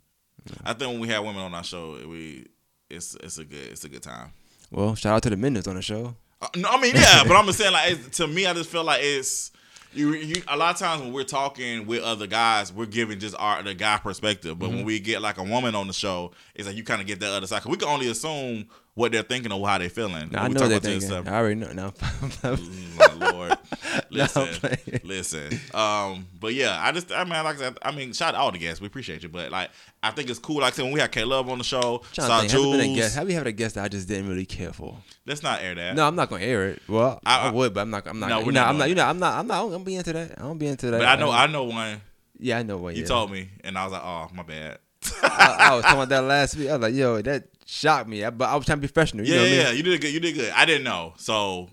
I 0.66 0.74
think 0.74 0.92
when 0.92 1.00
we 1.00 1.08
have 1.10 1.24
women 1.24 1.42
on 1.42 1.54
our 1.54 1.64
show, 1.64 1.98
we 2.08 2.48
it's 2.90 3.16
it's 3.16 3.38
a 3.38 3.46
good 3.46 3.68
it's 3.72 3.84
a 3.86 3.90
good 3.90 4.04
time. 4.04 4.32
Well, 4.72 4.96
shout 4.96 5.16
out 5.16 5.24
to 5.24 5.30
the 5.30 5.38
men 5.38 5.54
that's 5.54 5.68
on 5.68 5.76
the 5.76 5.82
show. 5.82 6.16
Uh, 6.42 6.48
no, 6.56 6.70
I 6.70 6.82
mean 6.82 6.96
yeah, 6.96 7.24
but 7.26 7.36
I'm 7.36 7.46
just 7.46 7.58
saying 7.60 7.72
like 7.74 7.92
it's, 7.92 8.18
to 8.18 8.28
me, 8.28 8.46
I 8.46 8.54
just 8.54 8.70
feel 8.70 8.84
like 8.84 9.02
it's 9.04 9.52
you, 9.94 10.14
you. 10.14 10.42
A 10.48 10.56
lot 10.58 10.74
of 10.76 10.80
times 10.80 11.02
when 11.02 11.12
we're 11.14 11.24
talking 11.24 11.86
with 11.88 12.04
other 12.04 12.28
guys, 12.28 12.72
we're 12.72 12.86
giving 12.86 13.20
just 13.20 13.36
our 13.40 13.62
the 13.64 13.74
guy 13.74 13.98
perspective. 13.98 14.58
But 14.60 14.68
Mm-hmm. 14.68 14.76
when 14.78 14.86
we 14.86 15.00
get 15.00 15.22
like 15.22 15.38
a 15.38 15.44
woman 15.44 15.74
on 15.76 15.88
the 15.88 15.94
show, 15.94 16.32
it's 16.56 16.68
like 16.68 16.78
you 16.78 16.84
kind 16.84 17.02
of 17.02 17.08
get 17.08 17.20
that 17.22 17.32
other 17.32 17.48
side. 17.48 17.62
'Cause 17.64 17.72
we 17.72 17.78
can 17.78 17.88
only 17.90 18.08
assume 18.10 18.68
what 19.00 19.12
they're 19.14 19.24
thinking 19.24 19.52
or 19.52 19.66
how 19.68 19.78
they're 19.78 19.90
feeling. 19.90 20.30
Nah, 20.32 20.44
I 20.44 20.48
know 20.50 20.68
they're 20.68 20.80
thinking. 20.80 21.12
I 21.12 21.38
already 21.38 21.56
know. 21.56 21.72
No, 21.72 21.92
Mm, 22.00 23.20
my 23.20 23.32
lord. 23.32 23.58
No, 24.12 24.24
Listen, 24.24 24.48
I'm 24.64 25.00
listen. 25.04 25.60
Um, 25.74 26.28
but 26.40 26.54
yeah, 26.54 26.80
I 26.82 26.92
just, 26.92 27.12
I 27.12 27.24
mean, 27.24 27.32
like 27.44 27.56
I 27.56 27.60
said, 27.60 27.78
I 27.82 27.92
mean, 27.92 28.12
shout 28.14 28.34
out 28.34 28.42
all 28.42 28.52
the 28.52 28.58
guests. 28.58 28.82
We 28.82 28.88
appreciate 28.88 29.22
you, 29.24 29.30
but 29.30 29.52
like, 29.52 29.70
I 30.02 30.12
think 30.12 30.30
it's 30.30 30.40
cool. 30.40 30.58
Like 30.62 30.74
I 30.74 30.76
said, 30.76 30.84
when 30.84 30.94
we 30.94 31.00
had 31.00 31.12
K 31.12 31.24
Love 31.24 31.48
on 31.50 31.58
the 31.60 31.64
show, 31.64 32.02
saw 32.14 32.40
think, 32.40 32.52
has 32.52 32.54
it 32.54 32.72
been 32.72 32.80
a 32.80 32.84
Jules. 32.86 32.98
guest? 32.98 33.16
Have 33.16 33.30
you 33.30 33.36
had 33.38 33.48
a 33.48 33.52
guest 33.52 33.76
that 33.76 33.84
I 33.84 33.88
just 33.88 34.08
didn't 34.08 34.28
really 34.30 34.46
care 34.46 34.74
for? 34.74 34.98
Let's 35.26 35.44
not 35.44 35.62
air 35.62 35.76
that. 35.76 35.96
No, 35.96 36.08
I'm 36.08 36.16
not 36.16 36.30
gonna 36.30 36.44
air 36.44 36.70
it. 36.70 36.82
Well, 36.88 37.20
I, 37.26 37.40
I- 37.40 37.48
I- 37.50 37.52
would, 37.52 37.74
but 37.74 37.82
I'm 37.82 37.90
not. 37.92 38.08
I'm 38.08 38.20
not. 38.20 38.30
No, 38.30 38.40
we're 38.40 38.46
know, 38.52 38.62
not 38.62 38.68
I'm 38.70 38.78
not. 38.78 38.90
You 38.90 38.96
know, 38.96 39.06
I'm 39.06 39.20
not. 39.20 39.38
I'm 39.40 39.48
not. 39.48 39.64
I'm 39.64 39.70
gonna 39.72 39.84
be 39.84 39.96
into 39.96 40.14
that. 40.14 40.32
I 40.40 40.42
don't 40.42 40.58
be 40.58 40.68
into 40.68 40.90
that. 40.92 40.98
but 41.00 41.08
I 41.08 41.16
know, 41.16 41.32
I 41.32 41.48
know 41.48 41.64
one. 41.66 42.02
yeah, 42.40 42.58
I 42.60 42.64
know 42.64 42.78
what 42.78 42.96
You 42.96 43.04
yeah. 43.04 43.08
told 43.08 43.32
me, 43.32 43.50
and 43.64 43.78
I 43.78 43.84
was 43.86 43.94
like, 43.94 44.04
oh, 44.04 44.28
my 44.34 44.44
bad. 44.44 44.80
I, 45.24 45.56
I 45.72 45.76
was 45.76 45.84
talking 45.84 45.98
about 46.00 46.10
that 46.10 46.24
last 46.24 46.56
week. 46.58 46.70
I 46.70 46.74
was 46.78 46.82
like, 46.82 46.94
yo, 46.96 47.22
that 47.22 47.44
shocked 47.70 48.10
me. 48.10 48.24
I- 48.24 48.30
But 48.30 48.50
I 48.50 48.56
was 48.56 48.66
trying 48.66 48.78
to 48.80 48.82
be 48.82 48.88
professional. 48.88 49.26
You 49.26 49.34
yeah, 49.34 49.40
know 49.40 49.46
I 49.46 49.48
yeah, 49.50 49.56
mean? 49.58 49.66
yeah, 49.68 49.72
you 49.74 49.84
did 49.84 50.02
good. 50.02 50.14
You 50.14 50.20
did 50.20 50.36
good. 50.36 50.52
I 50.56 50.66
didn't 50.66 50.84
know, 50.84 51.14
so 51.18 51.70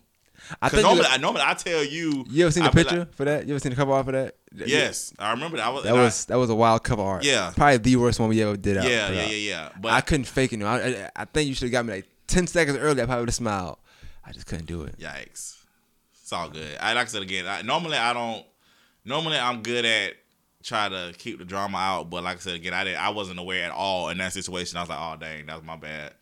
I 0.62 0.68
think 0.68 0.82
normally, 0.84 1.06
I 1.08 1.16
normally 1.16 1.42
I 1.44 1.54
tell 1.54 1.82
you. 1.82 2.24
you 2.28 2.44
ever 2.44 2.52
seen 2.52 2.64
the 2.64 2.70
picture 2.70 2.98
like- 3.00 3.14
for 3.14 3.24
that? 3.24 3.46
You 3.46 3.54
ever 3.54 3.60
seen 3.60 3.70
the 3.70 3.76
cover 3.76 3.92
art 3.92 4.06
for 4.06 4.12
that? 4.12 4.34
yes, 4.54 5.12
I 5.18 5.32
remember 5.32 5.56
that. 5.56 5.66
I 5.66 5.70
was, 5.70 5.82
That 5.84 5.90
and 5.90 5.98
I- 5.98 6.04
was 6.04 6.24
that 6.26 6.36
was 6.38 6.50
a 6.50 6.54
wild 6.54 6.82
cover 6.84 7.02
art. 7.02 7.24
Yeah. 7.24 7.52
probably 7.56 7.78
the 7.78 7.96
worst 7.96 8.20
one 8.20 8.28
we 8.28 8.42
ever 8.42 8.56
did. 8.56 8.76
Out, 8.76 8.84
yeah, 8.84 9.10
yeah, 9.10 9.26
yeah, 9.26 9.36
yeah. 9.36 9.68
But 9.80 9.92
I 9.92 10.00
couldn't 10.02 10.24
fake 10.26 10.52
it. 10.52 10.58
No, 10.58 10.66
I, 10.66 11.10
I 11.16 11.24
think 11.24 11.48
you 11.48 11.54
should 11.54 11.64
have 11.64 11.72
got 11.72 11.86
me 11.86 11.94
like 11.94 12.06
ten 12.26 12.46
seconds 12.46 12.76
earlier. 12.78 13.02
I 13.02 13.06
probably 13.06 13.22
would 13.22 13.28
have 13.30 13.34
smiled. 13.34 13.78
I 14.24 14.32
just 14.32 14.46
couldn't 14.46 14.66
do 14.66 14.82
it. 14.82 14.98
Yikes. 14.98 15.56
It's 16.22 16.32
all 16.32 16.48
good. 16.48 16.76
I 16.80 16.92
like 16.94 17.06
I 17.06 17.08
said 17.10 17.22
again. 17.22 17.46
I, 17.46 17.62
normally 17.62 17.96
I 17.96 18.12
don't. 18.12 18.44
Normally 19.04 19.38
I'm 19.38 19.62
good 19.62 19.84
at 19.84 20.14
try 20.66 20.88
to 20.88 21.14
keep 21.16 21.38
the 21.38 21.44
drama 21.44 21.78
out, 21.78 22.10
but 22.10 22.24
like 22.24 22.36
I 22.36 22.40
said 22.40 22.56
again, 22.56 22.74
I 22.74 22.84
didn't. 22.84 23.00
I 23.00 23.10
wasn't 23.10 23.38
aware 23.38 23.64
at 23.64 23.70
all 23.70 24.08
in 24.08 24.18
that 24.18 24.32
situation. 24.32 24.76
I 24.76 24.80
was 24.82 24.88
like, 24.90 24.98
oh 25.00 25.16
dang, 25.18 25.46
that 25.46 25.54
was 25.56 25.64
my 25.64 25.76
bad. 25.76 26.12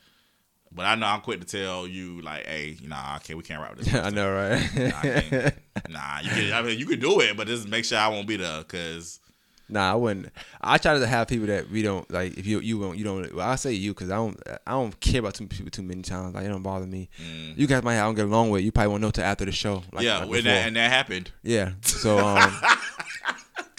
But 0.71 0.87
I 0.87 0.97
know 0.97 1.07
I'm 1.07 1.21
quick 1.21 1.41
to 1.41 1.47
tell 1.47 1.87
you 1.87 2.21
like, 2.21 2.47
hey, 2.47 2.77
nah, 2.85 3.17
okay, 3.17 3.35
we 3.35 3.43
can't 3.45 3.63
rap 3.63 3.77
with 3.77 3.87
this. 3.87 3.95
I 4.05 4.11
know, 4.11 4.33
right? 4.33 4.61
Nah, 4.77 4.99
I 4.99 5.53
nah, 5.89 6.21
you 6.21 6.31
can. 6.31 6.53
I 6.53 6.63
mean, 6.63 6.79
you 6.79 6.87
can 6.87 6.99
do 7.01 7.21
it, 7.21 7.37
but 7.37 7.47
just 7.47 7.69
make 7.69 7.85
sure 7.85 7.97
I 7.99 8.09
won't 8.09 8.27
be 8.27 8.37
there 8.37 8.59
because 8.59 9.21
Nah, 9.67 9.93
I 9.93 9.95
wouldn't. 9.95 10.29
I 10.61 10.77
try 10.77 10.99
to 10.99 11.07
have 11.07 11.27
people 11.29 11.47
that 11.47 11.71
we 11.71 11.83
don't 11.83 12.09
like. 12.11 12.37
If 12.37 12.45
you 12.47 12.61
you 12.61 12.77
won't 12.79 12.99
you 12.99 13.05
don't. 13.05 13.35
Well, 13.35 13.49
I 13.49 13.55
say 13.55 13.73
you 13.73 13.95
because 13.95 14.11
I 14.11 14.17
don't 14.17 14.39
I 14.67 14.73
don't 14.73 14.99
care 15.01 15.21
about 15.21 15.35
too 15.35 15.47
people 15.47 15.71
too 15.71 15.83
many 15.83 16.03
times. 16.03 16.35
Like 16.35 16.45
it 16.45 16.49
don't 16.49 16.63
bother 16.63 16.87
me. 16.87 17.09
You 17.57 17.67
guys 17.67 17.83
might 17.83 17.97
I 17.99 18.03
don't 18.03 18.15
get 18.15 18.27
along 18.27 18.51
with. 18.51 18.63
You 18.63 18.73
probably 18.73 18.91
won't 18.91 19.01
know 19.03 19.11
till 19.11 19.25
after 19.25 19.45
the 19.47 19.53
show. 19.53 19.83
Like, 19.93 20.03
Mm. 20.03 20.03
yeah, 20.03 20.19
like 20.19 20.29
when 20.29 20.45
that, 20.45 20.67
and 20.67 20.77
that 20.77 20.91
happened. 20.91 21.31
yeah. 21.43 21.71
So 21.83 22.19
um, 22.19 22.53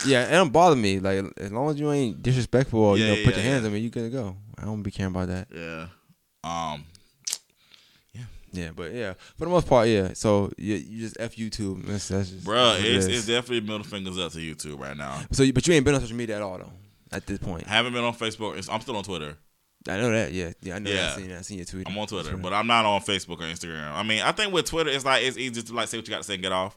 yeah, 0.05 0.27
it 0.27 0.31
don't 0.31 0.51
bother 0.51 0.75
me. 0.75 0.99
Like 0.99 1.23
as 1.37 1.51
long 1.51 1.69
as 1.69 1.79
you 1.79 1.91
ain't 1.91 2.21
disrespectful 2.23 2.79
or 2.79 2.97
you 2.97 3.05
Yeah, 3.05 3.09
know 3.15 3.23
put 3.23 3.35
yeah, 3.37 3.43
your 3.43 3.51
hands 3.51 3.65
on 3.65 3.73
me, 3.73 3.79
you 3.79 3.89
good 3.89 4.11
to 4.11 4.17
go. 4.17 4.35
I 4.57 4.65
don't 4.65 4.81
be 4.83 4.91
caring 4.91 5.11
about 5.13 5.27
that. 5.27 5.47
Yeah. 5.53 5.87
Um. 6.43 6.85
Yeah, 8.13 8.23
Yeah, 8.51 8.69
but 8.75 8.93
yeah, 8.93 9.13
for 9.37 9.45
the 9.45 9.51
most 9.51 9.67
part, 9.67 9.87
yeah. 9.87 10.13
So 10.13 10.51
you, 10.57 10.75
you 10.75 10.99
just 11.01 11.17
f 11.19 11.35
YouTube. 11.35 11.85
That's, 11.85 12.07
that's 12.07 12.29
just 12.29 12.45
Bruh, 12.45 12.77
what 12.77 12.79
it 12.85 12.95
it's, 12.95 13.05
is. 13.05 13.17
it's 13.19 13.27
definitely 13.27 13.61
middle 13.61 13.83
fingers 13.83 14.17
up 14.17 14.31
to 14.33 14.37
YouTube 14.39 14.79
right 14.79 14.95
now. 14.95 15.21
so, 15.31 15.43
you, 15.43 15.53
but 15.53 15.67
you 15.67 15.73
ain't 15.73 15.85
been 15.85 15.95
on 15.95 16.01
social 16.01 16.15
media 16.17 16.37
at 16.37 16.41
all 16.41 16.57
though. 16.57 16.71
At 17.11 17.25
this 17.27 17.37
point, 17.37 17.65
Haven't 17.67 17.93
been 17.93 18.03
on 18.03 18.13
Facebook. 18.15 18.51
It's- 18.53 18.67
I'm 18.69 18.81
still 18.81 18.97
on 18.97 19.03
Twitter. 19.03 19.37
I 19.87 19.97
know 19.97 20.09
that. 20.11 20.33
Yeah, 20.33 20.51
yeah, 20.63 20.75
I 20.75 20.79
know. 20.79 20.89
that. 20.89 20.95
Yeah. 20.95 21.11
I 21.13 21.15
seen 21.15 21.29
that. 21.29 21.37
I 21.37 21.41
seen 21.41 21.57
your 21.59 21.65
tweet. 21.65 21.87
I'm 21.87 21.95
on 21.97 22.07
Twitter, 22.07 22.35
but 22.37 22.53
I'm 22.53 22.65
not 22.65 22.85
on 22.85 23.01
Facebook 23.01 23.37
or 23.39 23.43
Instagram. 23.43 23.91
I 23.93 24.01
mean, 24.01 24.21
I 24.23 24.31
think 24.31 24.51
with 24.51 24.65
Twitter, 24.65 24.89
it's 24.89 25.05
like 25.05 25.23
it's 25.23 25.37
easy 25.37 25.61
to 25.61 25.73
like 25.73 25.87
say 25.87 25.97
what 25.99 26.07
you 26.07 26.11
got 26.11 26.17
to 26.17 26.23
say 26.23 26.33
and 26.33 26.41
get 26.43 26.51
off. 26.51 26.75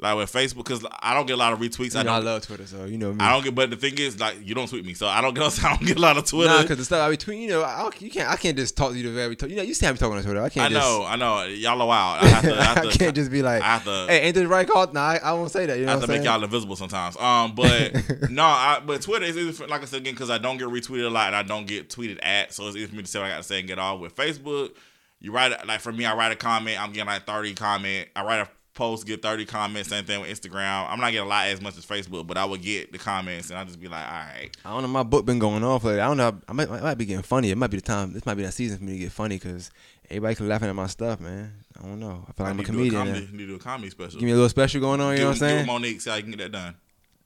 Like 0.00 0.16
with 0.16 0.32
Facebook 0.32 0.64
because 0.64 0.84
I 1.00 1.14
don't 1.14 1.26
get 1.26 1.34
a 1.34 1.36
lot 1.36 1.52
of 1.52 1.58
retweets. 1.58 1.94
You 1.94 2.00
I 2.00 2.02
know, 2.02 2.16
don't. 2.16 2.24
love 2.24 2.46
Twitter, 2.46 2.66
so 2.66 2.84
you 2.84 2.96
know 2.96 3.12
me. 3.12 3.18
I 3.20 3.32
don't 3.32 3.44
get, 3.44 3.54
but 3.54 3.70
the 3.70 3.76
thing 3.76 3.98
is, 3.98 4.18
like, 4.18 4.36
you 4.42 4.54
don't 4.54 4.68
tweet 4.68 4.84
me, 4.84 4.94
so 4.94 5.06
I 5.06 5.20
don't 5.20 5.34
get. 5.34 5.64
I 5.64 5.76
don't 5.76 5.86
get 5.86 5.96
a 5.98 6.00
lot 6.00 6.16
of 6.16 6.24
Twitter. 6.24 6.50
Nah, 6.50 6.62
because 6.62 6.78
the 6.78 6.84
stuff 6.84 7.06
I 7.06 7.10
be 7.10 7.16
tweeting, 7.16 7.42
you 7.42 7.48
know, 7.48 7.62
I 7.62 7.82
don't, 7.82 8.00
you 8.00 8.10
can't. 8.10 8.28
I 8.30 8.36
can't 8.36 8.56
just 8.56 8.76
talk 8.76 8.92
to 8.92 8.96
you 8.96 9.04
the 9.04 9.10
very. 9.10 9.36
You 9.48 9.56
know, 9.56 9.62
you 9.62 9.74
see 9.74 9.86
how 9.86 9.92
me 9.92 9.98
talking 9.98 10.16
on 10.16 10.22
Twitter. 10.22 10.40
I 10.40 10.46
I 10.46 10.48
can't. 10.48 10.72
just, 10.72 10.86
I 10.86 10.90
know, 10.90 11.04
I 11.04 11.16
know. 11.16 11.44
Y'all 11.52 11.80
are 11.80 11.86
wild. 11.86 12.24
I 12.24 12.28
have 12.28 12.44
to. 12.44 12.58
I, 12.58 12.62
have 12.64 12.86
I 12.86 12.90
can't 12.90 13.14
just 13.14 13.30
be 13.30 13.42
like, 13.42 13.62
I 13.62 13.66
have 13.66 13.84
to. 13.84 14.06
hey, 14.08 14.20
ain't 14.22 14.34
this 14.34 14.46
right 14.46 14.66
call? 14.66 14.90
Nah, 14.92 15.00
I, 15.00 15.16
I 15.16 15.32
won't 15.32 15.50
say 15.50 15.66
that. 15.66 15.78
You 15.78 15.84
know 15.84 15.92
I 15.92 15.94
have 15.96 16.04
to 16.04 16.08
make 16.08 16.24
y'all 16.24 16.42
invisible 16.42 16.76
sometimes. 16.76 17.16
Um, 17.16 17.54
but 17.54 17.94
no, 18.30 18.44
I 18.44 18.80
but 18.84 19.02
Twitter 19.02 19.26
is 19.26 19.36
easy 19.36 19.52
for, 19.52 19.66
like 19.66 19.82
I 19.82 19.84
said 19.84 20.00
again 20.00 20.14
because 20.14 20.30
I 20.30 20.38
don't 20.38 20.56
get 20.56 20.68
retweeted 20.68 21.06
a 21.06 21.10
lot 21.10 21.28
and 21.28 21.36
I 21.36 21.42
don't 21.42 21.66
get 21.66 21.90
tweeted 21.90 22.18
at, 22.22 22.52
so 22.52 22.66
it's 22.68 22.76
easy 22.76 22.86
for 22.86 22.96
me 22.96 23.02
to 23.02 23.08
say 23.08 23.18
what 23.18 23.26
I 23.26 23.30
got 23.30 23.36
to 23.38 23.42
say 23.42 23.58
and 23.58 23.68
get 23.68 23.78
off. 23.78 24.00
With 24.00 24.16
Facebook, 24.16 24.72
you 25.20 25.32
write 25.32 25.66
like 25.66 25.80
for 25.80 25.92
me, 25.92 26.04
I 26.04 26.14
write 26.14 26.32
a 26.32 26.36
comment, 26.36 26.80
I'm 26.80 26.92
getting 26.92 27.06
like 27.08 27.26
thirty 27.26 27.54
comment. 27.54 28.08
I 28.16 28.24
write 28.24 28.40
a 28.40 28.48
post, 28.74 29.06
get 29.06 29.22
thirty 29.22 29.44
comments. 29.44 29.88
Same 29.88 30.04
thing 30.04 30.20
with 30.20 30.30
Instagram. 30.30 30.86
I'm 30.88 31.00
not 31.00 31.10
getting 31.12 31.26
a 31.26 31.28
lot 31.28 31.48
as 31.48 31.60
much 31.60 31.76
as 31.76 31.86
Facebook, 31.86 32.26
but 32.26 32.36
I 32.36 32.44
would 32.44 32.62
get 32.62 32.92
the 32.92 32.98
comments 32.98 33.50
and 33.50 33.58
I 33.58 33.64
just 33.64 33.80
be 33.80 33.88
like, 33.88 34.04
all 34.06 34.12
right, 34.12 34.50
I 34.64 34.70
don't 34.72 34.82
know. 34.82 34.88
My 34.88 35.02
book 35.02 35.24
been 35.26 35.38
going 35.38 35.64
off. 35.64 35.84
Like, 35.84 35.98
I 36.00 36.06
don't 36.06 36.16
know. 36.16 36.38
I 36.48 36.52
might, 36.52 36.70
I 36.70 36.80
might 36.80 36.94
be 36.98 37.06
getting 37.06 37.22
funny. 37.22 37.50
It 37.50 37.58
might 37.58 37.70
be 37.70 37.76
the 37.78 37.82
time. 37.82 38.12
This 38.12 38.26
might 38.26 38.34
be 38.34 38.42
that 38.42 38.52
season 38.52 38.78
for 38.78 38.84
me 38.84 38.92
to 38.92 38.98
get 38.98 39.12
funny 39.12 39.36
because 39.36 39.70
everybody 40.08 40.34
can 40.34 40.48
laughing 40.48 40.68
at 40.68 40.74
my 40.74 40.86
stuff, 40.86 41.20
man. 41.20 41.52
I 41.78 41.86
don't 41.86 42.00
know. 42.00 42.24
I 42.28 42.32
feel 42.32 42.46
like 42.46 42.50
I'm 42.50 42.58
a 42.58 42.62
need 42.62 42.66
do 42.66 42.72
comedian. 42.72 42.94
comedy, 43.06 43.28
need 43.32 43.38
to 43.38 43.46
do 43.46 43.54
a 43.56 43.58
comedy 43.58 43.90
special. 43.90 44.20
Give 44.20 44.26
me 44.26 44.32
a 44.32 44.34
little 44.34 44.48
special 44.48 44.80
going 44.80 45.00
on. 45.00 45.12
You 45.12 45.18
get, 45.18 45.22
know 45.22 45.28
what 45.30 45.42
I'm 45.42 45.48
get 45.48 45.56
with 45.56 45.66
saying? 45.66 45.82
Mo'Nique, 45.82 46.00
see 46.00 46.10
how 46.10 46.16
I 46.16 46.20
can 46.22 46.30
get 46.30 46.38
that 46.38 46.52
done. 46.52 46.74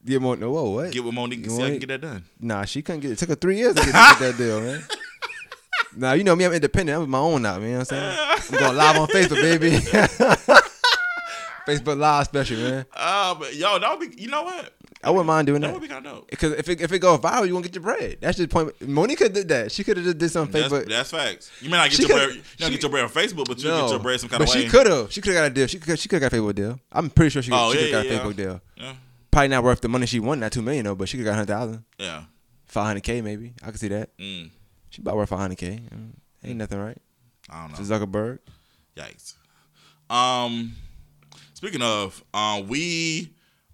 Get 0.05 0.20
more. 0.20 0.36
No, 0.36 0.51
whoa, 0.51 0.70
what? 0.70 0.92
Get 0.92 1.03
with 1.03 1.14
Mo'Nique, 1.14 1.45
You 1.45 1.51
see 1.51 1.61
how 1.61 1.66
I 1.66 1.70
can 1.70 1.78
get 1.78 1.88
that 1.88 2.01
done. 2.01 2.24
Nah, 2.38 2.64
she 2.64 2.82
couldn't 2.82 3.01
get 3.01 3.12
it. 3.12 3.18
Took 3.18 3.30
her 3.30 3.34
three 3.34 3.57
years 3.57 3.74
to 3.74 3.80
get, 3.80 3.86
to 3.86 3.92
get 3.92 4.18
that 4.18 4.34
deal, 4.36 4.61
man. 4.61 4.82
Nah, 5.97 6.12
you 6.14 6.24
know 6.24 6.34
me, 6.34 6.45
I'm 6.45 6.53
independent. 6.53 6.95
I'm 6.97 7.03
with 7.03 7.09
my 7.09 7.18
own 7.18 7.42
now, 7.42 7.57
man. 7.59 7.62
You 7.62 7.72
know 7.74 7.78
what 7.78 7.92
I'm 7.92 8.16
saying? 8.16 8.38
I'm 8.53 8.59
going 8.59 8.76
live 8.76 8.97
on 8.97 9.07
Facebook, 9.09 9.40
baby. 9.40 10.61
Facebook 11.66 11.98
Live 11.98 12.26
special, 12.26 12.56
man. 12.58 12.86
Uh, 12.94 13.34
but 13.34 13.54
yo, 13.54 13.78
that 13.78 13.98
would 13.98 14.10
be. 14.16 14.20
You 14.22 14.28
know 14.28 14.42
what? 14.42 14.72
I 15.02 15.10
wouldn't 15.10 15.26
mind 15.26 15.46
doing 15.46 15.60
That 15.60 15.68
that. 15.68 15.72
would 15.74 15.82
be 15.82 15.88
kind 15.88 16.06
of 16.06 16.12
dope. 16.12 16.30
Because 16.30 16.52
if 16.54 16.68
it, 16.68 16.80
if 16.80 16.90
it 16.92 16.98
go 16.98 17.18
viral, 17.18 17.46
you 17.46 17.52
won't 17.52 17.64
get 17.66 17.74
your 17.74 17.82
bread. 17.82 18.18
That's 18.20 18.38
just 18.38 18.48
the 18.48 18.52
point. 18.54 18.88
Monica 18.88 19.28
did 19.28 19.48
that. 19.48 19.70
She 19.72 19.84
could 19.84 19.96
have 19.98 20.04
just 20.06 20.18
did 20.18 20.30
some 20.30 20.50
That's, 20.50 20.72
Facebook. 20.72 20.88
that's 20.88 21.10
facts. 21.10 21.50
You 21.60 21.68
may 21.70 21.76
not 21.76 21.90
get 21.90 21.96
She 21.96 22.06
your 22.06 22.16
bread. 22.16 22.28
You 22.30 22.42
don't 22.58 22.68
she- 22.68 22.74
get 22.76 22.82
your 22.82 22.90
bread 22.90 23.04
on 23.04 23.10
Facebook, 23.10 23.44
but 23.46 23.58
you 23.62 23.68
no, 23.68 23.82
get 23.82 23.90
your 23.90 23.98
bread 24.00 24.20
some 24.20 24.28
kind 24.30 24.38
but 24.40 24.48
of 24.48 24.54
way. 24.54 24.62
she 24.62 24.68
could 24.68 24.86
have. 24.86 25.12
She 25.12 25.20
could 25.20 25.34
have 25.34 25.42
got 25.42 25.50
a 25.50 25.54
deal. 25.54 25.66
She 25.66 25.78
could. 25.78 25.98
She 25.98 26.08
could 26.08 26.22
have 26.22 26.30
got 26.30 26.38
a 26.38 26.40
Facebook 26.42 26.54
deal. 26.54 26.80
I'm 26.92 27.10
pretty 27.10 27.30
sure 27.30 27.42
she 27.42 27.50
could 27.50 27.56
Oh, 27.58 27.72
have 27.72 27.80
yeah, 27.82 27.90
got 27.90 28.06
a 28.06 28.08
yeah, 28.08 28.18
Facebook 28.18 28.36
deal. 28.36 28.60
Yeah, 28.76 28.94
Probably 29.30 29.48
not 29.48 29.64
worth 29.64 29.80
the 29.82 29.88
money 29.88 30.06
she 30.06 30.20
won. 30.20 30.40
Not 30.40 30.52
two 30.52 30.62
million 30.62 30.84
though, 30.84 30.94
but 30.94 31.08
she 31.08 31.18
could 31.18 31.26
have 31.26 31.32
got 31.32 31.36
hundred 31.48 31.52
thousand, 31.52 31.84
yeah. 31.98 32.24
five 32.66 32.86
hundred 32.86 33.02
k 33.02 33.20
maybe. 33.20 33.52
I 33.62 33.70
could 33.70 33.80
see 33.80 33.88
that. 33.88 34.16
Mm, 34.18 34.50
She 34.90 35.02
about 35.02 35.16
worth 35.16 35.28
five 35.28 35.40
hundred 35.40 35.58
k. 35.58 35.80
Ain't 36.44 36.56
nothing 36.56 36.78
right. 36.78 36.98
I 37.50 37.62
don't 37.68 37.72
know. 37.72 37.76
To 37.76 38.06
Zuckerberg. 38.06 38.38
Yikes. 38.96 39.34
Um, 40.08 40.72
speaking 41.64 41.80
of, 41.80 42.22
um, 42.34 42.68
we 42.68 43.32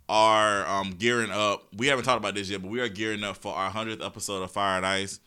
are 0.09 0.65
um 0.69 0.91
gearing 0.93 1.33
up. 1.33 1.67
We 1.77 1.89
haven't 1.89 2.05
talked 2.05 2.19
about 2.19 2.37
this 2.37 2.49
yet, 2.49 2.63
but 2.63 2.71
we 2.71 2.81
are 2.81 2.89
gearing 2.89 3.25
up 3.25 3.37
for 3.37 3.53
our 3.53 3.69
hundredth 3.69 4.01
episode 4.01 4.43
of 4.45 4.53
Fire 4.53 4.77
and 4.77 4.87
Ice. 4.87 5.19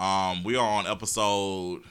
Um, 0.00 0.42
we 0.42 0.56
are 0.56 0.66
on 0.66 0.88
episode 0.88 1.82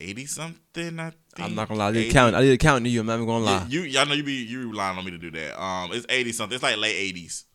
eighty 0.00 0.26
something. 0.26 1.00
I 1.00 1.12
think. 1.34 1.48
I'm 1.48 1.54
not 1.54 1.68
gonna 1.68 1.80
lie. 1.80 1.88
I 1.88 1.92
did 1.92 2.04
80. 2.04 2.12
count. 2.12 2.34
I 2.34 2.42
did 2.42 2.60
count 2.60 2.84
to 2.84 2.90
you. 2.90 3.00
I'm 3.00 3.06
not 3.06 3.14
even 3.14 3.26
gonna 3.26 3.44
lie. 3.44 3.66
You, 3.70 3.82
you, 3.82 3.98
I 3.98 4.04
know 4.04 4.12
you 4.12 4.22
be 4.22 4.32
you 4.34 4.68
relying 4.68 4.98
on 4.98 5.04
me 5.06 5.12
to 5.12 5.18
do 5.18 5.30
that. 5.30 5.62
Um, 5.62 5.92
it's 5.92 6.04
eighty 6.10 6.32
something. 6.32 6.54
It's 6.54 6.62
like 6.62 6.76
late 6.76 6.96
eighties. 6.96 7.46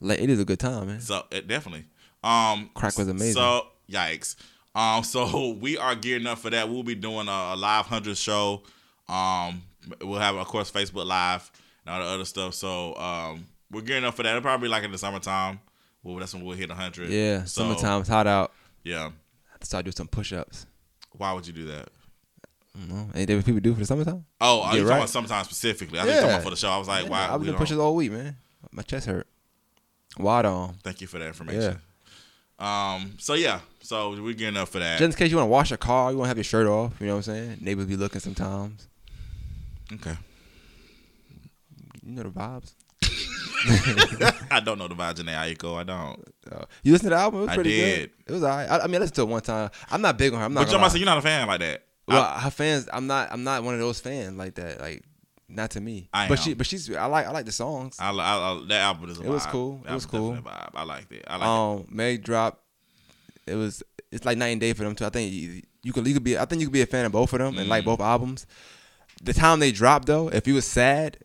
Like 0.00 0.20
it 0.20 0.30
is 0.30 0.38
a 0.38 0.44
good 0.44 0.60
time, 0.60 0.86
man. 0.86 1.00
So 1.00 1.24
it 1.32 1.48
definitely. 1.48 1.86
Um, 2.22 2.70
Crack 2.72 2.96
was 2.96 3.08
amazing. 3.08 3.34
So 3.34 3.66
yikes. 3.90 4.36
Um, 4.76 5.02
so 5.02 5.56
we 5.60 5.76
are 5.76 5.96
gearing 5.96 6.28
up 6.28 6.38
for 6.38 6.50
that. 6.50 6.68
We'll 6.68 6.84
be 6.84 6.94
doing 6.94 7.26
a, 7.26 7.54
a 7.54 7.56
live 7.56 7.86
hundred 7.86 8.16
show. 8.16 8.62
Um, 9.08 9.62
we'll 10.00 10.18
have 10.20 10.36
of 10.36 10.46
course 10.46 10.70
Facebook 10.70 11.06
Live 11.06 11.50
and 11.86 11.94
all 11.94 12.00
the 12.00 12.06
other 12.14 12.24
stuff. 12.24 12.54
So 12.54 12.94
um, 12.96 13.46
we're 13.70 13.82
gearing 13.82 14.04
up 14.04 14.14
for 14.14 14.22
that. 14.22 14.30
It'll 14.30 14.42
probably 14.42 14.66
be 14.68 14.70
like 14.70 14.84
in 14.84 14.92
the 14.92 14.98
summertime. 14.98 15.60
Well, 16.02 16.16
that's 16.16 16.34
when 16.34 16.44
we'll 16.44 16.56
hit 16.56 16.70
hundred. 16.70 17.08
Yeah, 17.10 17.44
So, 17.44 17.62
summertime, 17.62 18.00
it's 18.00 18.08
hot 18.10 18.26
out. 18.26 18.52
Yeah. 18.82 19.06
I 19.06 19.50
have 19.52 19.60
to 19.60 19.66
start 19.66 19.84
doing 19.86 19.94
some 19.94 20.08
push-ups. 20.08 20.66
Why 21.12 21.32
would 21.32 21.46
you 21.46 21.52
do 21.54 21.64
that? 21.66 21.88
I. 22.76 23.06
Ain't 23.14 23.26
that 23.28 23.36
what 23.36 23.44
people 23.46 23.60
do 23.60 23.72
for 23.72 23.80
the 23.80 23.86
summertime? 23.86 24.24
Oh, 24.40 24.58
Yeah, 24.64 24.72
you 24.74 24.80
talking 24.82 24.96
about 24.98 25.08
sometime 25.08 25.44
specifically? 25.44 25.98
I 25.98 26.02
think 26.02 26.14
you're 26.14 26.22
talking 26.22 26.28
Yeah. 26.30 26.34
about 26.36 26.44
for 26.44 26.50
the 26.50 26.56
show. 26.56 26.68
I 26.70 26.76
was 26.78 26.88
like, 26.88 27.04
Yeah, 27.04 27.10
why? 27.10 27.28
I've 27.30 27.40
been 27.40 27.50
don't- 27.52 27.56
pushing 27.58 27.78
all 27.80 27.94
week, 27.94 28.12
man. 28.12 28.36
My 28.72 28.82
chest 28.82 29.06
hurt. 29.06 29.26
Wide 30.18 30.44
arm. 30.44 30.74
Thank 30.82 31.00
you 31.00 31.06
for 31.06 31.18
that 31.18 31.26
information. 31.28 31.80
Yeah. 32.60 32.94
Um. 32.96 33.14
So 33.18 33.34
yeah. 33.34 33.60
So 33.80 34.10
we're 34.22 34.34
getting 34.34 34.56
up 34.56 34.68
for 34.68 34.78
that. 34.80 34.98
Just 34.98 35.16
in 35.18 35.24
case 35.24 35.30
you 35.30 35.36
want 35.36 35.46
to 35.46 35.50
wash 35.50 35.70
your 35.70 35.76
car, 35.76 36.10
you 36.12 36.18
want 36.18 36.26
to 36.26 36.28
have 36.28 36.36
your 36.36 36.44
shirt 36.44 36.66
off. 36.66 36.92
You 37.00 37.06
know 37.06 37.14
what 37.14 37.28
I'm 37.28 37.34
saying? 37.34 37.58
Neighbors 37.60 37.86
be 37.86 37.96
looking 37.96 38.20
sometimes. 38.20 38.88
Okay. 39.94 40.16
You 42.04 42.12
know 42.12 42.22
the 42.24 42.30
vibes. 42.30 42.72
I 44.50 44.60
don't 44.60 44.78
know 44.78 44.88
the 44.88 44.94
vibes 44.94 45.20
in 45.20 45.26
the 45.26 45.32
Aiko. 45.32 45.76
I 45.76 45.84
don't. 45.84 46.22
Uh, 46.50 46.64
you 46.82 46.92
listen 46.92 47.06
to 47.08 47.14
the 47.14 47.20
album? 47.20 47.40
It 47.40 47.42
was 47.44 47.50
I 47.50 47.54
pretty 47.54 47.70
did. 47.70 47.98
good. 48.10 48.10
It 48.26 48.32
was 48.32 48.42
alright. 48.42 48.70
I, 48.70 48.80
I 48.80 48.86
mean, 48.86 48.96
I 48.96 48.98
listened 48.98 49.16
to 49.16 49.22
it 49.22 49.28
one 49.28 49.40
time. 49.40 49.70
I'm 49.90 50.02
not 50.02 50.18
big 50.18 50.32
on 50.34 50.38
her. 50.40 50.44
I'm 50.44 50.52
not. 50.52 50.66
But 50.66 50.72
you're, 50.72 50.98
you're 50.98 51.06
not 51.06 51.18
a 51.18 51.22
fan 51.22 51.46
like 51.46 51.60
that. 51.60 51.84
Well, 52.06 52.22
her 52.24 52.50
fans. 52.50 52.88
I'm 52.92 53.06
not. 53.06 53.32
I'm 53.32 53.44
not 53.44 53.62
one 53.64 53.74
of 53.74 53.80
those 53.80 54.00
fans 54.00 54.36
like 54.36 54.56
that. 54.56 54.80
Like, 54.80 55.02
not 55.48 55.70
to 55.72 55.80
me. 55.80 56.10
I 56.12 56.28
but 56.28 56.38
am. 56.38 56.44
she. 56.44 56.54
But 56.54 56.66
she's. 56.66 56.94
I 56.94 57.06
like. 57.06 57.26
I 57.26 57.30
like 57.30 57.46
the 57.46 57.52
songs. 57.52 57.96
I, 57.98 58.10
I, 58.10 58.12
I, 58.12 58.62
that 58.68 58.80
album 58.82 59.08
is 59.10 59.18
a 59.18 59.22
It 59.22 59.28
was 59.30 59.46
cool. 59.46 59.80
It 59.88 59.92
was 59.92 60.04
cool. 60.04 60.36
I 60.74 60.84
liked 60.84 61.10
it. 61.12 61.24
I 61.26 61.36
like 61.36 61.48
um, 61.48 61.86
Meg 61.88 62.22
drop. 62.22 62.60
It 63.46 63.54
was. 63.54 63.82
It's 64.12 64.26
like 64.26 64.36
night 64.36 64.48
and 64.48 64.60
day 64.60 64.74
for 64.74 64.84
them 64.84 64.94
too. 64.94 65.06
I 65.06 65.08
think 65.10 65.32
you, 65.32 65.62
you 65.82 65.92
could. 65.94 66.06
You 66.06 66.12
could 66.14 66.24
be. 66.24 66.36
I 66.36 66.44
think 66.44 66.60
you 66.60 66.66
could 66.66 66.72
be 66.74 66.82
a 66.82 66.86
fan 66.86 67.06
of 67.06 67.12
both 67.12 67.32
of 67.32 67.38
them 67.38 67.56
and 67.58 67.68
like 67.68 67.82
Mm. 67.84 67.86
both 67.86 68.00
albums. 68.00 68.46
The 69.24 69.32
time 69.32 69.58
they 69.60 69.72
dropped 69.72 70.06
though, 70.06 70.28
if 70.28 70.46
you 70.46 70.54
was 70.54 70.66
sad, 70.66 71.18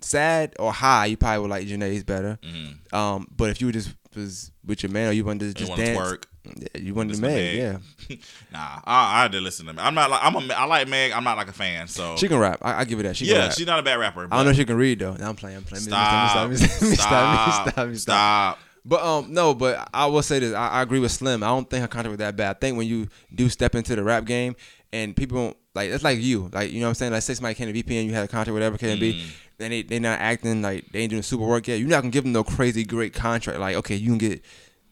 sad 0.00 0.54
or 0.58 0.72
high, 0.72 1.06
you 1.06 1.16
probably 1.16 1.40
would 1.40 1.50
like 1.50 1.66
Jhené's 1.66 2.04
better. 2.04 2.38
Mhm. 2.42 2.92
Um, 2.94 3.28
but 3.36 3.50
if 3.50 3.60
you 3.60 3.68
were 3.68 3.72
just 3.72 3.94
was 4.14 4.50
with 4.66 4.82
your 4.82 4.92
man 4.92 5.08
or 5.08 5.12
you 5.12 5.24
wanted 5.24 5.54
to 5.56 5.64
just 5.64 5.74
dance, 5.76 5.98
twerk. 5.98 6.24
yeah, 6.44 6.80
you 6.82 6.92
wanted 6.94 7.16
to 7.16 7.20
Meg, 7.22 7.56
yeah. 7.56 7.78
Nah, 8.52 8.80
I, 8.84 9.24
I 9.24 9.28
did 9.28 9.42
listen 9.42 9.66
to 9.66 9.72
me. 9.72 9.78
I'm 9.80 9.94
not 9.94 10.10
like 10.10 10.20
I'm 10.22 10.34
a. 10.36 10.54
I 10.54 10.64
like 10.64 10.88
Meg. 10.88 11.12
I'm 11.12 11.24
not 11.24 11.36
like 11.36 11.48
a 11.48 11.52
fan. 11.52 11.86
So 11.88 12.16
She 12.16 12.28
can 12.28 12.38
rap. 12.38 12.58
I, 12.62 12.80
I 12.80 12.84
give 12.84 12.98
it 13.00 13.04
that. 13.04 13.16
She 13.16 13.26
can 13.26 13.36
yeah, 13.36 13.50
she's 13.50 13.66
not 13.66 13.78
a 13.78 13.82
bad 13.82 13.98
rapper. 13.98 14.28
I 14.30 14.36
don't 14.36 14.44
know 14.46 14.50
if 14.50 14.56
she 14.56 14.64
can 14.64 14.76
read 14.76 14.98
though. 14.98 15.14
Now 15.14 15.28
I'm 15.30 15.36
playing. 15.36 15.58
I'm 15.58 15.64
playing. 15.64 15.84
Stop. 15.84 16.50
Me 16.50 16.56
stop. 16.56 16.80
Me 16.82 16.94
stop. 16.96 16.98
Stop. 16.98 17.66
Me 17.66 17.72
stop. 17.72 17.88
Me 17.88 17.94
stop. 17.94 17.96
Stop. 17.96 18.58
But 18.84 19.02
um, 19.02 19.32
no, 19.32 19.54
but 19.54 19.88
I 19.94 20.06
will 20.06 20.22
say 20.22 20.40
this. 20.40 20.52
I, 20.54 20.68
I 20.68 20.82
agree 20.82 20.98
with 20.98 21.12
Slim. 21.12 21.42
I 21.44 21.46
don't 21.48 21.68
think 21.70 21.82
her 21.82 21.88
contract 21.88 22.10
was 22.10 22.18
that 22.18 22.36
bad. 22.36 22.56
I 22.56 22.58
think 22.58 22.76
when 22.76 22.86
you 22.88 23.08
do 23.32 23.48
step 23.48 23.74
into 23.76 23.94
the 23.94 24.02
rap 24.02 24.24
game 24.24 24.56
and 24.92 25.16
people 25.16 25.38
don't 25.38 25.56
like, 25.74 25.90
it's 25.90 26.04
like 26.04 26.20
you, 26.20 26.50
like 26.52 26.70
you 26.70 26.80
know 26.80 26.86
what 26.86 26.90
I'm 26.90 26.94
saying. 26.96 27.12
Like 27.12 27.22
six 27.22 27.40
Mike 27.40 27.56
came 27.56 27.66
to 27.66 27.72
VP 27.72 27.96
and 27.96 28.06
you 28.06 28.14
had 28.14 28.24
a 28.24 28.28
contract, 28.28 28.52
whatever 28.52 28.76
it 28.76 28.78
can 28.78 28.98
be. 28.98 29.14
Mm. 29.14 29.30
Then 29.58 29.70
they 29.70 29.82
they 29.82 29.98
not 29.98 30.18
acting 30.20 30.62
like 30.62 30.90
they 30.92 31.00
ain't 31.00 31.10
doing 31.10 31.22
super 31.22 31.44
work 31.44 31.66
yet. 31.68 31.78
You're 31.80 31.88
not 31.88 32.02
gonna 32.02 32.10
give 32.10 32.24
them 32.24 32.32
no 32.32 32.44
crazy 32.44 32.84
great 32.84 33.14
contract. 33.14 33.58
Like 33.58 33.76
okay, 33.76 33.96
you 33.96 34.08
can 34.08 34.18
get. 34.18 34.44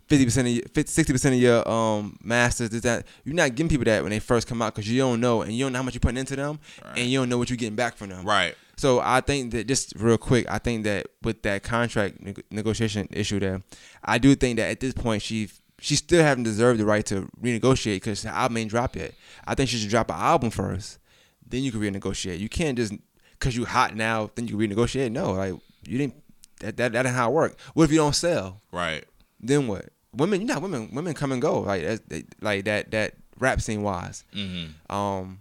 Fifty 0.09 0.25
percent 0.25 0.49
of 0.49 0.55
your, 0.55 0.65
sixty 0.87 1.13
percent 1.13 1.37
of 1.37 1.41
your 1.41 1.69
um 1.71 2.19
masters. 2.21 2.71
Is 2.75 2.83
that 2.83 3.07
you're 3.23 3.33
not 3.33 3.55
giving 3.55 3.69
people 3.69 3.85
that 3.85 4.03
when 4.03 4.11
they 4.11 4.19
first 4.19 4.49
come 4.49 4.61
out 4.61 4.75
because 4.75 4.91
you 4.91 4.99
don't 4.99 5.21
know 5.21 5.43
and 5.43 5.53
you 5.53 5.65
don't 5.65 5.73
know 5.73 5.79
how 5.79 5.83
much 5.85 5.95
you're 5.95 6.01
putting 6.01 6.17
into 6.17 6.35
them 6.35 6.59
Right. 6.85 6.99
and 6.99 7.09
you 7.09 7.21
don't 7.21 7.29
know 7.29 7.39
what 7.39 7.49
you're 7.49 7.57
getting 7.57 7.77
back 7.77 7.97
from 7.97 8.09
them. 8.09 8.25
Right. 8.25 8.57
So 8.77 8.99
I 8.99 9.21
think 9.21 9.53
that 9.53 9.69
just 9.69 9.93
real 9.95 10.19
quick, 10.19 10.51
I 10.51 10.59
think 10.59 10.83
that 10.83 11.07
with 11.23 11.43
that 11.43 11.63
contract 11.63 12.21
neg- 12.21 12.43
negotiation 12.51 13.07
issue 13.13 13.39
there, 13.39 13.63
I 14.03 14.19
do 14.19 14.35
think 14.35 14.57
that 14.57 14.69
at 14.71 14.81
this 14.81 14.95
point 14.95 15.23
she 15.23 15.49
she 15.81 15.97
still 15.97 16.23
haven't 16.23 16.45
deserved 16.45 16.79
the 16.79 16.85
right 16.85 17.05
to 17.07 17.29
renegotiate 17.43 17.97
because 17.97 18.23
the 18.23 18.29
album 18.29 18.59
ain't 18.59 18.71
dropped 18.71 18.97
yet. 18.97 19.15
I 19.47 19.55
think 19.55 19.71
she 19.71 19.79
should 19.79 19.91
drop 19.91 20.11
an 20.11 20.17
album 20.17 20.51
first, 20.51 20.99
then 21.47 21.63
you 21.63 21.73
can 21.73 21.81
renegotiate. 21.81 22.39
You 22.39 22.49
can't 22.49 22.77
just 22.77 22.95
because 23.33 23.57
you 23.57 23.65
hot 23.65 23.97
now, 23.97 24.31
then 24.35 24.47
you 24.47 24.57
can 24.57 24.69
renegotiate. 24.69 25.11
No, 25.11 25.33
like 25.33 25.55
you 25.87 25.99
didn't. 25.99 26.23
That 26.61 26.77
that 26.77 26.93
that 26.93 27.07
ain't 27.07 27.15
how 27.15 27.31
it 27.31 27.35
work. 27.35 27.59
What 27.75 27.85
if 27.85 27.91
you 27.91 27.99
don't 27.99 28.15
sell? 28.15 28.61
Right. 28.71 29.05
Then 29.41 29.67
what? 29.67 29.87
Women, 30.13 30.41
you 30.41 30.47
know, 30.47 30.59
women 30.59 30.91
women 30.93 31.15
come 31.15 31.33
and 31.33 31.41
go 31.41 31.61
like 31.61 31.83
that's, 31.83 32.01
they, 32.07 32.25
like 32.41 32.65
that 32.67 32.91
that 32.91 33.15
rap 33.39 33.61
scene 33.61 33.83
wise. 33.83 34.25
Mm-hmm. 34.35 34.95
Um, 34.95 35.41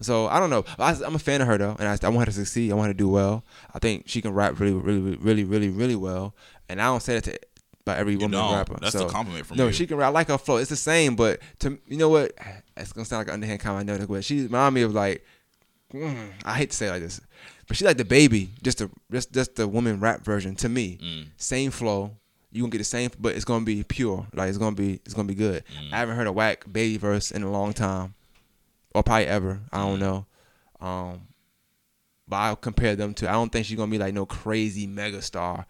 so 0.00 0.28
I 0.28 0.38
don't 0.38 0.50
know. 0.50 0.64
I, 0.78 0.96
I'm 1.04 1.16
a 1.16 1.18
fan 1.18 1.40
of 1.40 1.48
her 1.48 1.58
though, 1.58 1.76
and 1.78 1.88
I, 1.88 1.98
I 2.06 2.08
want 2.08 2.28
her 2.28 2.32
to 2.32 2.38
succeed. 2.38 2.70
I 2.70 2.74
want 2.74 2.86
her 2.86 2.92
to 2.94 2.98
do 2.98 3.08
well. 3.08 3.44
I 3.74 3.78
think 3.80 4.04
she 4.06 4.22
can 4.22 4.32
rap 4.32 4.60
really, 4.60 4.72
really, 4.72 5.16
really, 5.16 5.44
really, 5.44 5.68
really 5.68 5.96
well. 5.96 6.34
And 6.68 6.80
I 6.80 6.84
don't 6.84 7.02
say 7.02 7.14
that 7.14 7.24
to 7.24 7.38
about 7.90 8.00
every 8.00 8.16
woman 8.16 8.38
don't. 8.38 8.54
rapper. 8.54 8.78
That's 8.80 8.92
so, 8.92 9.06
a 9.06 9.10
compliment 9.10 9.46
from 9.46 9.56
no, 9.56 9.66
you. 9.66 9.72
she 9.72 9.86
can 9.86 9.96
rap. 9.96 10.08
I 10.08 10.12
like 10.12 10.28
her 10.28 10.38
flow. 10.38 10.56
It's 10.56 10.70
the 10.70 10.76
same, 10.76 11.16
but 11.16 11.40
to 11.60 11.78
you 11.86 11.96
know 11.96 12.08
what? 12.08 12.32
It's 12.76 12.92
gonna 12.92 13.04
sound 13.04 13.20
like 13.20 13.28
an 13.28 13.34
underhand 13.34 13.60
comment. 13.60 13.88
I 13.88 13.92
know 13.92 13.98
that, 13.98 14.08
but 14.08 14.24
she 14.24 14.42
remind 14.42 14.74
me 14.74 14.82
of 14.82 14.94
like. 14.94 15.24
mm, 15.92 16.30
I 16.44 16.54
hate 16.56 16.70
to 16.70 16.76
say 16.76 16.86
it 16.86 16.90
like 16.90 17.02
this, 17.02 17.20
but 17.66 17.76
she 17.76 17.84
like 17.84 17.96
DaBaby, 17.96 18.48
just 18.62 18.78
the 18.78 18.90
just 19.10 19.32
just 19.32 19.56
the 19.56 19.66
woman 19.68 20.00
rap 20.00 20.24
version 20.24 20.54
to 20.56 20.68
me. 20.68 20.98
Mm. 21.02 21.26
Same 21.36 21.70
flow. 21.70 22.16
You 22.52 22.62
gonna 22.62 22.70
get 22.72 22.78
the 22.78 22.84
same, 22.84 23.10
but 23.18 23.36
it's 23.36 23.44
gonna 23.44 23.64
be 23.64 23.82
pure. 23.84 24.26
Like 24.34 24.48
it's 24.48 24.58
gonna 24.58 24.74
be 24.74 25.00
it's 25.04 25.14
gonna 25.14 25.28
be 25.28 25.34
good. 25.34 25.64
Mm. 25.78 25.92
I 25.92 25.98
haven't 25.98 26.16
heard 26.16 26.26
a 26.26 26.32
whack 26.32 26.64
baby 26.70 26.96
verse 26.96 27.30
in 27.30 27.42
a 27.42 27.50
long 27.50 27.72
time, 27.72 28.14
or 28.94 29.02
probably 29.02 29.26
ever. 29.26 29.60
I 29.72 29.78
don't 29.78 30.00
know. 30.00 30.26
Um, 30.80 31.28
but 32.26 32.36
I'll 32.36 32.56
compare 32.56 32.96
them 32.96 33.12
to. 33.14 33.28
I 33.28 33.32
don't 33.32 33.50
think 33.50 33.66
she's 33.66 33.76
gonna 33.76 33.90
be 33.90 33.98
like 33.98 34.14
no 34.14 34.26
crazy 34.26 34.86
mega 34.86 35.20
star, 35.20 35.66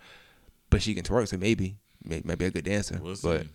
but 0.69 0.83
she 0.83 0.95
can 0.95 1.03
twerk. 1.03 1.29
So 1.29 1.37
maybe, 1.37 1.77
maybe, 2.05 2.23
maybe 2.27 2.45
a 2.47 2.51
good 2.51 2.65
dancer. 2.65 2.99
We'll 3.03 3.17
but 3.23 3.47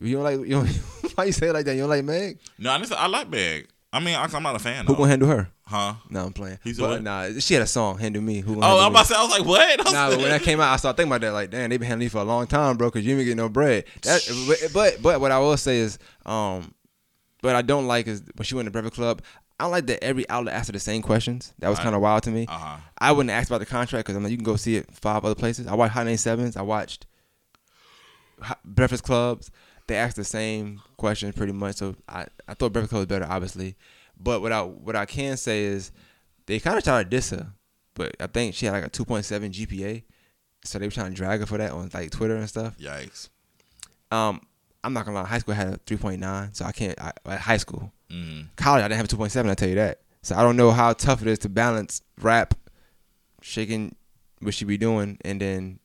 you 0.00 0.16
don't 0.16 0.24
like 0.24 0.38
you 0.40 0.54
don't, 0.56 0.66
why 1.14 1.24
you 1.24 1.32
say 1.32 1.48
it 1.48 1.52
like 1.52 1.64
that? 1.64 1.74
You 1.74 1.82
don't 1.82 1.90
like 1.90 2.04
Meg? 2.04 2.38
No, 2.58 2.72
I, 2.72 2.78
just, 2.78 2.92
I 2.92 3.06
like 3.06 3.28
Meg. 3.28 3.68
I 3.92 4.00
mean, 4.00 4.14
I'm 4.14 4.42
not 4.42 4.56
a 4.56 4.58
fan. 4.58 4.84
Who 4.84 4.92
though. 4.92 4.98
gonna 4.98 5.10
handle 5.10 5.28
her? 5.28 5.48
Huh? 5.62 5.94
No, 6.10 6.26
I'm 6.26 6.32
playing. 6.32 6.58
He 6.62 6.74
said 6.74 6.82
but 6.82 6.90
what? 6.90 7.02
nah, 7.02 7.30
she 7.38 7.54
had 7.54 7.62
a 7.62 7.66
song, 7.66 7.98
"Handle 7.98 8.22
Me." 8.22 8.40
Who 8.40 8.54
gonna 8.54 8.66
Oh, 8.66 8.80
I'm 8.80 8.90
about 8.90 9.06
to 9.06 9.14
say. 9.14 9.18
I 9.18 9.22
was 9.22 9.30
like, 9.30 9.44
what? 9.44 9.78
Was 9.84 9.92
Nah, 9.92 10.10
but 10.10 10.18
when 10.18 10.28
that 10.28 10.42
came 10.42 10.60
out, 10.60 10.72
I 10.72 10.76
started 10.76 10.98
thinking 10.98 11.12
about 11.12 11.22
that. 11.22 11.32
Like, 11.32 11.50
damn, 11.50 11.70
they 11.70 11.76
been 11.76 11.88
handling 11.88 12.06
me 12.06 12.10
for 12.10 12.18
a 12.18 12.24
long 12.24 12.46
time, 12.46 12.76
bro. 12.76 12.90
Cause 12.90 13.02
you 13.02 13.16
didn't 13.16 13.26
get 13.26 13.36
no 13.36 13.48
bread. 13.48 13.84
That, 14.02 14.22
but, 14.46 14.72
but 14.72 15.02
but 15.02 15.20
what 15.20 15.32
I 15.32 15.38
will 15.38 15.56
say 15.56 15.78
is, 15.78 15.98
um, 16.26 16.74
what 17.40 17.56
I 17.56 17.62
don't 17.62 17.86
like 17.86 18.06
is 18.06 18.22
when 18.34 18.44
she 18.44 18.54
went 18.54 18.66
to 18.66 18.70
Breakfast 18.70 18.96
Club. 18.96 19.22
I 19.58 19.64
don't 19.64 19.72
like 19.72 19.86
that 19.86 20.04
every 20.04 20.28
outlet 20.28 20.54
asked 20.54 20.66
her 20.66 20.72
the 20.72 20.78
same 20.78 21.00
questions. 21.00 21.54
That 21.60 21.70
was 21.70 21.78
kind 21.78 21.94
of 21.94 22.02
wild 22.02 22.24
to 22.24 22.30
me. 22.30 22.44
Uh-huh. 22.46 22.76
I 22.98 23.12
wouldn't 23.12 23.30
ask 23.30 23.48
about 23.48 23.60
the 23.60 23.66
contract 23.66 24.04
because 24.04 24.14
I'm 24.14 24.22
like, 24.22 24.30
you 24.30 24.36
can 24.36 24.44
go 24.44 24.56
see 24.56 24.76
it 24.76 24.92
five 24.92 25.24
other 25.24 25.34
places. 25.34 25.66
I 25.66 25.74
watched 25.74 25.94
Hot 25.94 26.04
97s. 26.04 26.58
I 26.58 26.62
watched 26.62 27.06
Breakfast 28.64 29.02
Clubs. 29.04 29.50
They 29.86 29.96
ask 29.96 30.16
the 30.16 30.24
same 30.24 30.80
question 30.96 31.32
pretty 31.32 31.52
much. 31.52 31.76
So 31.76 31.94
I, 32.08 32.26
I 32.48 32.54
thought 32.54 32.72
Breakfast 32.72 32.90
Club 32.90 33.00
was 33.00 33.06
better, 33.06 33.26
obviously. 33.30 33.76
But 34.18 34.42
what 34.42 34.52
I 34.52 34.62
what 34.62 34.96
I 34.96 35.06
can 35.06 35.36
say 35.36 35.64
is 35.64 35.92
they 36.46 36.58
kind 36.58 36.76
of 36.78 36.84
tried 36.84 37.04
to 37.04 37.08
diss 37.08 37.30
her. 37.30 37.52
But 37.94 38.16
I 38.20 38.26
think 38.26 38.54
she 38.54 38.66
had 38.66 38.72
like 38.72 38.86
a 38.86 38.90
2.7 38.90 39.50
GPA. 39.50 40.02
So 40.64 40.78
they 40.78 40.86
were 40.86 40.90
trying 40.90 41.10
to 41.10 41.16
drag 41.16 41.40
her 41.40 41.46
for 41.46 41.58
that 41.58 41.70
on 41.72 41.90
like 41.94 42.10
Twitter 42.10 42.36
and 42.36 42.48
stuff. 42.48 42.76
Yikes. 42.78 43.28
Um, 44.10 44.40
I'm 44.82 44.92
not 44.92 45.04
gonna 45.06 45.18
lie, 45.20 45.26
high 45.26 45.38
school 45.38 45.54
had 45.54 45.68
a 45.68 45.76
3.9, 45.78 46.54
so 46.56 46.64
I 46.64 46.72
can't. 46.72 47.00
I, 47.00 47.12
at 47.26 47.40
high 47.40 47.56
school, 47.56 47.92
Mm. 48.10 48.46
college 48.56 48.82
I 48.84 48.88
didn't 48.88 48.98
have 48.98 49.06
a 49.06 49.16
2.7. 49.16 49.50
I 49.50 49.54
tell 49.54 49.68
you 49.68 49.74
that. 49.76 50.00
So 50.22 50.36
I 50.36 50.42
don't 50.42 50.56
know 50.56 50.70
how 50.70 50.92
tough 50.92 51.22
it 51.22 51.28
is 51.28 51.38
to 51.40 51.48
balance 51.48 52.02
rap, 52.20 52.54
shaking 53.42 53.96
what 54.40 54.54
she 54.54 54.64
be 54.64 54.76
doing, 54.78 55.18
and 55.24 55.40
then 55.40 55.78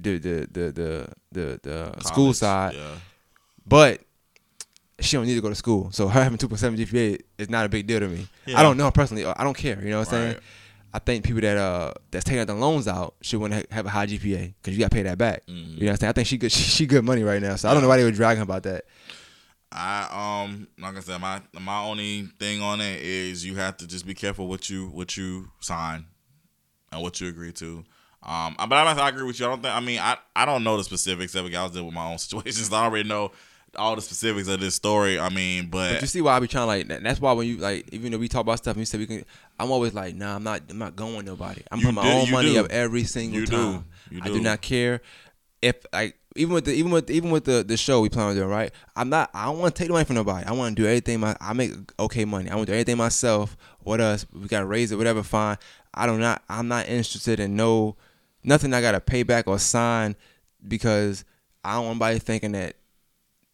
the 0.00 0.18
the 0.18 0.48
the 0.50 0.72
the 0.72 1.14
the, 1.32 1.60
the 1.62 2.04
school 2.04 2.32
side. 2.32 2.74
Yeah. 2.74 2.94
But 3.66 4.00
she 5.00 5.16
don't 5.16 5.26
need 5.26 5.34
to 5.34 5.40
go 5.40 5.48
to 5.48 5.54
school, 5.54 5.90
so 5.92 6.08
her 6.08 6.22
having 6.22 6.38
2.7 6.38 6.76
GPA 6.76 7.20
is 7.38 7.48
not 7.48 7.66
a 7.66 7.68
big 7.68 7.86
deal 7.86 8.00
to 8.00 8.08
me. 8.08 8.26
Yeah. 8.46 8.58
I 8.58 8.62
don't 8.62 8.76
know 8.76 8.90
personally. 8.90 9.24
I 9.24 9.44
don't 9.44 9.56
care. 9.56 9.80
You 9.82 9.90
know 9.90 9.98
what 10.00 10.08
I'm 10.08 10.12
saying? 10.12 10.36
I 10.92 10.98
think 10.98 11.22
people 11.24 11.42
that 11.42 11.56
uh 11.58 11.92
that's 12.10 12.24
taking 12.24 12.40
out 12.40 12.46
the 12.46 12.54
loans 12.54 12.88
out 12.88 13.14
should 13.20 13.40
want 13.40 13.52
to 13.52 13.66
have 13.70 13.84
a 13.86 13.90
high 13.90 14.06
GPA 14.06 14.54
because 14.60 14.74
you 14.76 14.80
got 14.80 14.90
to 14.90 14.96
pay 14.96 15.02
that 15.02 15.18
back. 15.18 15.46
Mhm. 15.46 15.74
You 15.74 15.80
know 15.80 15.86
what 15.86 15.90
I'm 15.90 15.96
saying? 15.98 16.08
I 16.08 16.12
think 16.12 16.26
she 16.28 16.38
good. 16.38 16.50
She, 16.58 16.62
she 16.62 16.86
good 16.86 17.04
money 17.04 17.22
right 17.22 17.42
now. 17.42 17.56
So 17.56 17.68
I 17.68 17.74
don't 17.74 17.82
know 17.82 17.88
why 17.88 17.98
they 17.98 18.04
were 18.04 18.10
dragging 18.10 18.42
about 18.42 18.62
that. 18.62 18.84
I 19.70 20.44
um 20.44 20.66
like 20.78 20.96
I 20.96 21.00
said, 21.00 21.20
my 21.20 21.42
my 21.60 21.82
only 21.82 22.22
thing 22.40 22.62
on 22.62 22.80
it 22.80 23.02
is 23.02 23.44
you 23.44 23.56
have 23.56 23.76
to 23.78 23.86
just 23.86 24.06
be 24.06 24.14
careful 24.14 24.48
what 24.48 24.70
you 24.70 24.88
what 24.88 25.14
you 25.16 25.50
sign 25.60 26.06
and 26.90 27.02
what 27.02 27.20
you 27.20 27.28
agree 27.28 27.52
to. 27.52 27.84
Um, 28.22 28.56
but 28.58 28.72
I, 28.72 28.92
I 28.92 29.08
agree 29.08 29.24
with 29.24 29.38
you. 29.38 29.46
I 29.46 29.48
don't 29.50 29.62
think. 29.62 29.74
I 29.74 29.80
mean, 29.80 29.98
I, 30.00 30.16
I 30.34 30.44
don't 30.44 30.64
know 30.64 30.76
the 30.76 30.84
specifics 30.84 31.34
of 31.34 31.46
it. 31.46 31.54
I 31.54 31.62
was 31.62 31.72
dealing 31.72 31.86
with 31.86 31.94
my 31.94 32.10
own 32.10 32.18
situations. 32.18 32.72
I 32.72 32.84
already 32.84 33.08
know 33.08 33.30
all 33.76 33.94
the 33.94 34.02
specifics 34.02 34.48
of 34.48 34.58
this 34.60 34.74
story. 34.74 35.20
I 35.20 35.28
mean, 35.28 35.66
but, 35.70 35.92
But 35.94 36.00
you 36.00 36.06
see 36.08 36.20
why 36.20 36.36
I 36.36 36.40
be 36.40 36.48
trying 36.48 36.66
like 36.66 36.88
that- 36.88 37.02
that's 37.02 37.20
why 37.20 37.32
when 37.32 37.46
you 37.46 37.58
like 37.58 37.88
even 37.92 38.10
though 38.12 38.18
we 38.18 38.26
talk 38.28 38.40
about 38.40 38.58
stuff 38.58 38.72
and 38.74 38.80
you 38.80 38.86
said 38.86 38.98
we 38.98 39.06
can 39.06 39.24
I'm 39.60 39.70
always 39.70 39.94
like 39.94 40.14
nah 40.16 40.34
I'm 40.36 40.42
not 40.42 40.62
I'm 40.70 40.78
not 40.78 40.96
going 40.96 41.16
with 41.16 41.26
nobody 41.26 41.62
I'm 41.70 41.78
putting 41.80 41.94
my 41.94 42.02
do- 42.02 42.08
own 42.08 42.30
money 42.30 42.54
do. 42.54 42.60
up 42.60 42.70
every 42.70 43.04
single 43.04 43.38
You 43.40 43.46
do. 43.46 43.52
time 43.56 43.84
You 44.10 44.20
I 44.22 44.26
do 44.28 44.34
do. 44.34 44.40
not 44.40 44.62
care 44.62 45.00
if 45.62 45.76
like 45.92 46.16
even 46.34 46.54
with 46.54 46.64
the 46.64 46.72
even 46.72 46.90
with 46.90 47.10
even 47.10 47.30
with 47.30 47.44
the 47.44 47.62
the 47.62 47.76
show 47.76 48.00
we 48.00 48.08
plan 48.08 48.28
on 48.28 48.34
doing 48.34 48.48
right 48.48 48.72
I'm 48.96 49.10
not 49.10 49.30
I 49.34 49.44
don't 49.44 49.58
want 49.58 49.74
to 49.74 49.78
take 49.78 49.88
the 49.88 49.92
money 49.92 50.06
from 50.06 50.16
nobody 50.16 50.46
I 50.46 50.52
want 50.52 50.74
to 50.76 50.82
do 50.82 50.86
everything 50.88 51.20
my 51.20 51.36
I 51.40 51.52
make 51.52 51.72
okay 52.00 52.24
money 52.24 52.50
I 52.50 52.56
want 52.56 52.66
to 52.68 52.72
do 52.72 52.76
everything 52.76 52.96
myself 52.96 53.56
what 53.80 54.00
us 54.00 54.24
we 54.32 54.48
gotta 54.48 54.66
raise 54.66 54.92
it 54.92 54.96
whatever 54.96 55.22
fine 55.22 55.58
I 55.92 56.06
do 56.06 56.16
not 56.16 56.42
I'm 56.48 56.68
not 56.68 56.88
interested 56.88 57.38
in 57.38 57.54
no 57.54 57.96
nothing 58.48 58.74
I 58.74 58.80
gotta 58.80 59.00
pay 59.00 59.22
back 59.22 59.46
or 59.46 59.58
sign 59.58 60.16
because 60.66 61.24
I 61.64 61.74
don't 61.74 61.84
want 61.86 61.90
anybody 62.02 62.18
thinking 62.18 62.52
that 62.52 62.76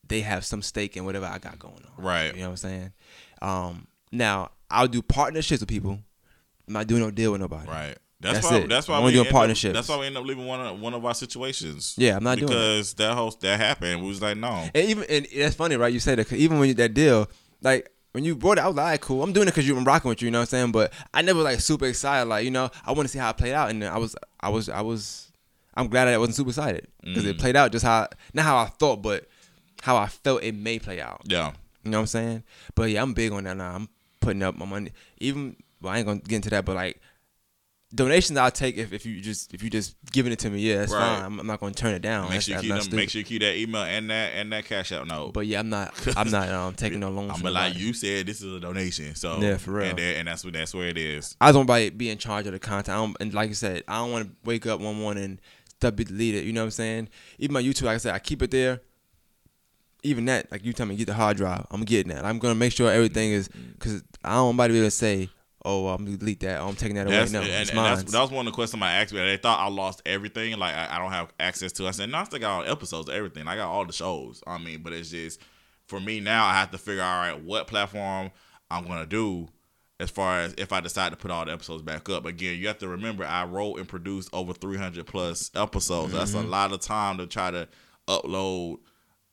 they 0.06 0.20
have 0.20 0.44
some 0.44 0.62
stake 0.62 0.96
in 0.96 1.04
whatever 1.04 1.26
I 1.26 1.38
got 1.38 1.58
going 1.58 1.74
on. 1.96 2.04
Right. 2.04 2.34
You 2.34 2.40
know 2.42 2.46
what 2.46 2.50
I'm 2.50 2.56
saying? 2.56 2.92
Um, 3.42 3.86
now 4.12 4.50
I'll 4.70 4.88
do 4.88 5.02
partnerships 5.02 5.60
with 5.60 5.68
people. 5.68 5.98
I'm 6.66 6.72
not 6.74 6.86
doing 6.86 7.02
no 7.02 7.10
deal 7.10 7.32
with 7.32 7.40
nobody. 7.40 7.68
right. 7.68 7.96
That's, 8.20 8.38
That's 8.38 8.50
why. 8.52 8.58
it. 8.60 8.68
That's 8.70 8.88
why 8.88 9.04
we 9.04 9.12
do 9.12 9.18
end 9.18 9.26
up- 9.28 9.32
partnerships. 9.32 9.74
That's 9.74 9.88
why 9.88 9.98
we 9.98 10.06
end 10.06 10.16
up 10.16 10.24
leaving 10.24 10.46
one 10.46 10.58
of 10.60 10.80
one 10.80 10.94
of 10.94 11.04
our 11.04 11.12
situations. 11.12 11.94
Yeah, 11.98 12.16
I'm 12.16 12.24
not 12.24 12.38
doing 12.38 12.48
because 12.48 12.94
that 12.94 13.12
whole 13.14 13.30
that 13.42 13.60
happened. 13.60 14.00
We 14.00 14.08
was 14.08 14.22
like, 14.22 14.38
no. 14.38 14.66
And 14.74 14.88
even 14.88 15.04
and 15.10 15.26
that's 15.36 15.56
funny, 15.56 15.76
right? 15.76 15.92
You 15.92 16.00
said 16.00 16.18
that 16.18 16.28
'cause 16.28 16.38
even 16.38 16.58
when 16.58 16.68
you, 16.68 16.74
that 16.74 16.94
deal, 16.94 17.28
like 17.60 17.90
when 18.14 18.24
you 18.24 18.36
brought 18.36 18.58
it, 18.58 18.60
I 18.64 18.68
was 18.68 18.76
like, 18.76 18.84
all 18.84 18.90
right, 18.90 19.00
cool. 19.00 19.22
I'm 19.24 19.32
doing 19.32 19.48
it 19.48 19.50
because 19.50 19.66
you 19.66 19.76
I'm 19.76 19.84
rocking 19.84 20.08
with 20.08 20.22
you. 20.22 20.26
You 20.26 20.30
know 20.30 20.38
what 20.38 20.42
I'm 20.44 20.46
saying? 20.60 20.72
But 20.72 20.92
I 21.12 21.20
never 21.22 21.40
like 21.42 21.58
super 21.60 21.86
excited. 21.86 22.28
Like 22.28 22.44
you 22.44 22.50
know, 22.52 22.70
I 22.86 22.92
want 22.92 23.08
to 23.08 23.12
see 23.12 23.18
how 23.18 23.28
it 23.30 23.36
played 23.36 23.52
out, 23.52 23.70
and 23.70 23.82
I 23.84 23.98
was, 23.98 24.14
I 24.40 24.48
was, 24.50 24.68
I 24.68 24.80
was. 24.82 25.32
I'm 25.76 25.88
glad 25.88 26.04
that 26.04 26.14
I 26.14 26.18
wasn't 26.18 26.36
super 26.36 26.50
excited 26.50 26.86
because 27.02 27.26
it 27.26 27.36
Mm. 27.36 27.40
played 27.40 27.56
out 27.56 27.72
just 27.72 27.84
how 27.84 28.06
not 28.32 28.44
how 28.44 28.56
I 28.56 28.66
thought, 28.66 29.02
but 29.02 29.26
how 29.82 29.96
I 29.96 30.06
felt 30.06 30.44
it 30.44 30.54
may 30.54 30.78
play 30.78 31.00
out. 31.00 31.22
Yeah. 31.24 31.50
You 31.82 31.90
know 31.90 31.98
what 31.98 32.02
I'm 32.02 32.06
saying? 32.06 32.42
But 32.76 32.90
yeah, 32.90 33.02
I'm 33.02 33.12
big 33.12 33.32
on 33.32 33.42
that 33.44 33.56
now. 33.56 33.74
I'm 33.74 33.88
putting 34.20 34.42
up 34.44 34.56
my 34.56 34.64
money. 34.64 34.92
Even 35.18 35.56
well, 35.82 35.92
I 35.92 35.98
ain't 35.98 36.06
gonna 36.06 36.20
get 36.20 36.36
into 36.36 36.50
that, 36.50 36.64
but 36.64 36.76
like 36.76 37.00
donations 37.94 38.36
I'll 38.38 38.50
take 38.50 38.76
if, 38.76 38.92
if 38.92 39.06
you 39.06 39.20
just 39.20 39.54
if 39.54 39.62
you 39.62 39.70
just 39.70 39.94
giving 40.12 40.32
it 40.32 40.38
to 40.40 40.50
me, 40.50 40.60
yeah, 40.60 40.78
that's 40.78 40.92
Right. 40.92 41.00
fine. 41.00 41.22
I'm, 41.24 41.40
I'm 41.40 41.46
not 41.46 41.60
gonna 41.60 41.72
turn 41.74 41.94
it 41.94 42.02
down. 42.02 42.22
Make 42.24 42.30
That's- 42.30 42.44
sure 42.44 42.54
you 42.56 42.60
keep 42.80 42.90
them, 42.90 42.96
make 42.96 43.10
sure 43.10 43.18
you 43.20 43.24
keep 43.24 43.40
that 43.42 43.56
email 43.56 43.82
and 43.82 44.10
that 44.10 44.32
and 44.34 44.52
that 44.52 44.64
cash 44.64 44.90
out 44.92 45.06
note. 45.06 45.32
But 45.34 45.46
yeah, 45.46 45.60
I'm 45.60 45.68
not 45.68 45.94
I'm 46.16 46.30
not 46.30 46.48
um 46.48 46.74
taking 46.76 47.00
no 47.00 47.10
loans. 47.10 47.32
I'm 47.32 47.40
from 47.40 47.52
like 47.52 47.76
you 47.76 47.92
said, 47.92 48.26
this 48.26 48.42
is 48.42 48.52
a 48.54 48.60
donation. 48.60 49.14
So 49.14 49.40
Yeah, 49.40 49.56
for 49.58 49.72
real. 49.72 49.86
And, 49.90 49.98
that- 49.98 50.16
and 50.16 50.28
that's 50.28 50.44
what 50.44 50.54
that's 50.54 50.74
where 50.74 50.88
it 50.88 50.98
is. 50.98 51.36
I 51.40 51.52
don't 51.52 51.66
want 51.68 51.84
to 51.84 51.90
be 51.92 52.10
in 52.10 52.18
charge 52.18 52.46
of 52.46 52.52
the 52.52 52.58
content. 52.58 53.16
And 53.20 53.32
like 53.32 53.50
I 53.50 53.52
said, 53.54 53.84
I 53.86 53.98
don't 53.98 54.10
want 54.12 54.26
to 54.26 54.32
wake 54.44 54.66
up 54.66 54.80
one 54.80 54.96
morning 54.96 55.24
and 55.24 55.40
stuff 55.68 55.96
be 55.96 56.04
deleted. 56.04 56.44
You 56.44 56.52
know 56.52 56.62
what 56.62 56.66
I'm 56.66 56.70
saying? 56.72 57.08
Even 57.38 57.54
my 57.54 57.62
YouTube, 57.62 57.82
like 57.82 57.94
I 57.94 57.98
said, 57.98 58.14
I 58.14 58.18
keep 58.18 58.42
it 58.42 58.50
there. 58.50 58.80
Even 60.02 60.26
that, 60.26 60.52
like 60.52 60.62
you 60.66 60.74
tell 60.74 60.84
me, 60.84 60.96
get 60.96 61.06
the 61.06 61.14
hard 61.14 61.38
drive. 61.38 61.66
I'm 61.70 61.82
getting 61.82 62.12
that. 62.14 62.26
I'm 62.26 62.38
gonna 62.38 62.54
make 62.54 62.72
sure 62.74 62.90
everything 62.90 63.30
is 63.30 63.48
because 63.48 64.02
I 64.22 64.34
don't 64.34 64.44
want 64.44 64.54
anybody 64.54 64.68
to 64.68 64.74
be 64.74 64.78
able 64.80 64.86
to 64.88 64.90
say, 64.90 65.30
"Oh, 65.64 65.88
I'm 65.88 66.04
gonna 66.04 66.16
delete 66.16 66.40
that. 66.40 66.60
Oh, 66.60 66.68
I'm 66.68 66.74
taking 66.76 66.96
that 66.96 67.06
away." 67.06 67.16
That's, 67.16 67.32
No, 67.32 67.40
and, 67.42 67.50
and 67.50 67.78
that's, 67.78 68.04
that 68.12 68.20
was 68.20 68.30
one 68.30 68.46
of 68.46 68.52
the 68.52 68.54
questions 68.54 68.82
I 68.82 68.92
asked 68.94 69.12
me. 69.12 69.20
They 69.20 69.36
thought 69.36 69.58
I 69.60 69.68
lost 69.68 70.02
everything, 70.06 70.58
like 70.58 70.74
I, 70.74 70.88
I 70.96 70.98
don't 70.98 71.12
have 71.12 71.32
access 71.40 71.72
to. 71.72 71.86
I 71.86 71.90
said, 71.92 72.10
no, 72.10 72.18
I 72.18 72.24
still 72.24 72.38
got 72.40 72.64
all 72.66 72.70
episodes, 72.72 73.08
everything. 73.08 73.46
I 73.48 73.56
got 73.56 73.68
all 73.70 73.84
the 73.84 73.92
shows. 73.92 74.42
I 74.46 74.58
mean, 74.58 74.82
but 74.82 74.92
it's 74.92 75.10
just 75.10 75.40
for 75.86 76.00
me 76.00 76.20
now. 76.20 76.44
I 76.46 76.54
have 76.54 76.70
to 76.72 76.78
figure 76.78 77.02
out 77.02 77.16
all 77.26 77.32
right 77.32 77.44
what 77.44 77.66
platform 77.66 78.30
I'm 78.70 78.86
gonna 78.86 79.06
do 79.06 79.48
as 80.00 80.10
far 80.10 80.40
as 80.40 80.54
if 80.58 80.72
I 80.72 80.80
decide 80.80 81.10
to 81.10 81.16
put 81.16 81.30
all 81.30 81.44
the 81.44 81.52
episodes 81.52 81.82
back 81.82 82.08
up. 82.10 82.26
Again, 82.26 82.58
you 82.58 82.66
have 82.66 82.78
to 82.78 82.88
remember 82.88 83.24
I 83.24 83.44
wrote 83.44 83.76
and 83.78 83.88
produced 83.88 84.28
over 84.32 84.52
300 84.52 85.06
plus 85.06 85.50
episodes. 85.54 86.12
That's 86.12 86.34
a 86.34 86.38
Mm-hmm. 86.38 86.50
lot 86.50 86.72
of 86.72 86.80
time 86.80 87.18
to 87.18 87.26
try 87.28 87.50
to 87.52 87.68
upload, 88.08 88.78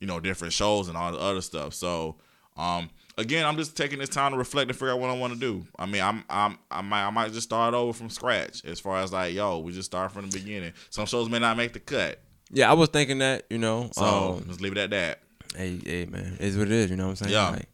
you 0.00 0.06
know, 0.06 0.20
different 0.20 0.52
shows 0.52 0.88
and 0.88 0.96
all 0.96 1.12
the 1.12 1.18
other 1.18 1.40
stuff. 1.40 1.74
So, 1.74 2.16
um, 2.56 2.90
again, 3.22 3.46
I'm 3.46 3.56
just 3.56 3.76
taking 3.76 3.98
this 3.98 4.08
time 4.10 4.32
to 4.32 4.38
reflect 4.38 4.68
and 4.70 4.78
figure 4.78 4.92
out 4.92 5.00
what 5.00 5.10
I 5.10 5.14
want 5.16 5.32
to 5.32 5.38
do. 5.38 5.66
I 5.78 5.86
mean, 5.86 6.02
I'm, 6.02 6.24
I'm, 6.28 6.58
I 6.70 6.82
might, 6.82 7.06
I 7.06 7.10
might 7.10 7.32
just 7.32 7.44
start 7.44 7.72
over 7.74 7.92
from 7.92 8.10
scratch 8.10 8.64
as 8.64 8.78
far 8.80 8.98
as 8.98 9.12
like, 9.12 9.34
yo, 9.34 9.58
we 9.60 9.72
just 9.72 9.86
start 9.86 10.12
from 10.12 10.28
the 10.28 10.38
beginning. 10.38 10.72
Some 10.90 11.06
shows 11.06 11.28
may 11.30 11.38
not 11.38 11.56
make 11.56 11.72
the 11.72 11.80
cut, 11.80 12.20
yeah, 12.54 12.70
I 12.70 12.74
was 12.74 12.90
thinking 12.90 13.18
that. 13.20 13.44
You 13.48 13.56
know, 13.58 13.88
so 13.92 14.04
um, 14.04 14.44
let's 14.46 14.60
leave 14.60 14.72
it 14.72 14.78
at 14.78 14.90
that. 14.90 15.20
hey, 15.56 15.80
hey, 15.84 16.04
man, 16.04 16.36
it's 16.38 16.54
what 16.56 16.66
it 16.66 16.72
is. 16.72 16.90
You 16.90 16.96
know 16.96 17.04
what 17.08 17.22
I'm 17.22 17.28
saying? 17.28 17.32
Yeah. 17.32 17.48
Like, 17.50 17.68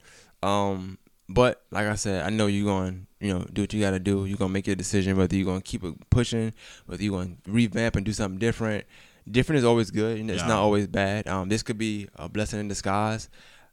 um, 0.49 0.99
but 1.29 1.63
like 1.73 1.87
I 1.87 1.97
said, 1.97 2.25
I 2.25 2.31
know 2.31 2.47
you're 2.47 2.65
going, 2.65 3.07
you 3.21 3.35
know, 3.35 3.45
do 3.53 3.63
what 3.63 3.73
you 3.73 3.81
got 3.81 3.91
to 3.91 3.99
do. 3.99 4.25
You're 4.25 4.39
gonna 4.39 4.53
make 4.53 4.67
your 4.69 4.77
decision 4.77 5.17
whether 5.17 5.35
you're 5.35 5.45
gonna 5.47 5.61
keep 5.61 5.83
it 5.83 5.95
pushing, 6.11 6.53
whether 6.87 7.03
you're 7.03 7.19
gonna 7.19 7.37
revamp 7.47 7.97
and 7.97 8.07
do 8.07 8.13
something 8.13 8.39
different. 8.39 8.85
Different 9.31 9.59
is 9.59 9.65
always 9.65 9.91
good, 9.91 10.19
and 10.19 10.31
it's 10.31 10.43
Yeah. 10.43 10.49
not 10.49 10.59
always 10.59 10.87
bad. 10.87 11.29
Um, 11.29 11.49
this 11.49 11.63
could 11.63 11.77
be 11.77 12.09
a 12.15 12.29
blessing 12.29 12.61
in 12.61 12.69
disguise. 12.69 13.29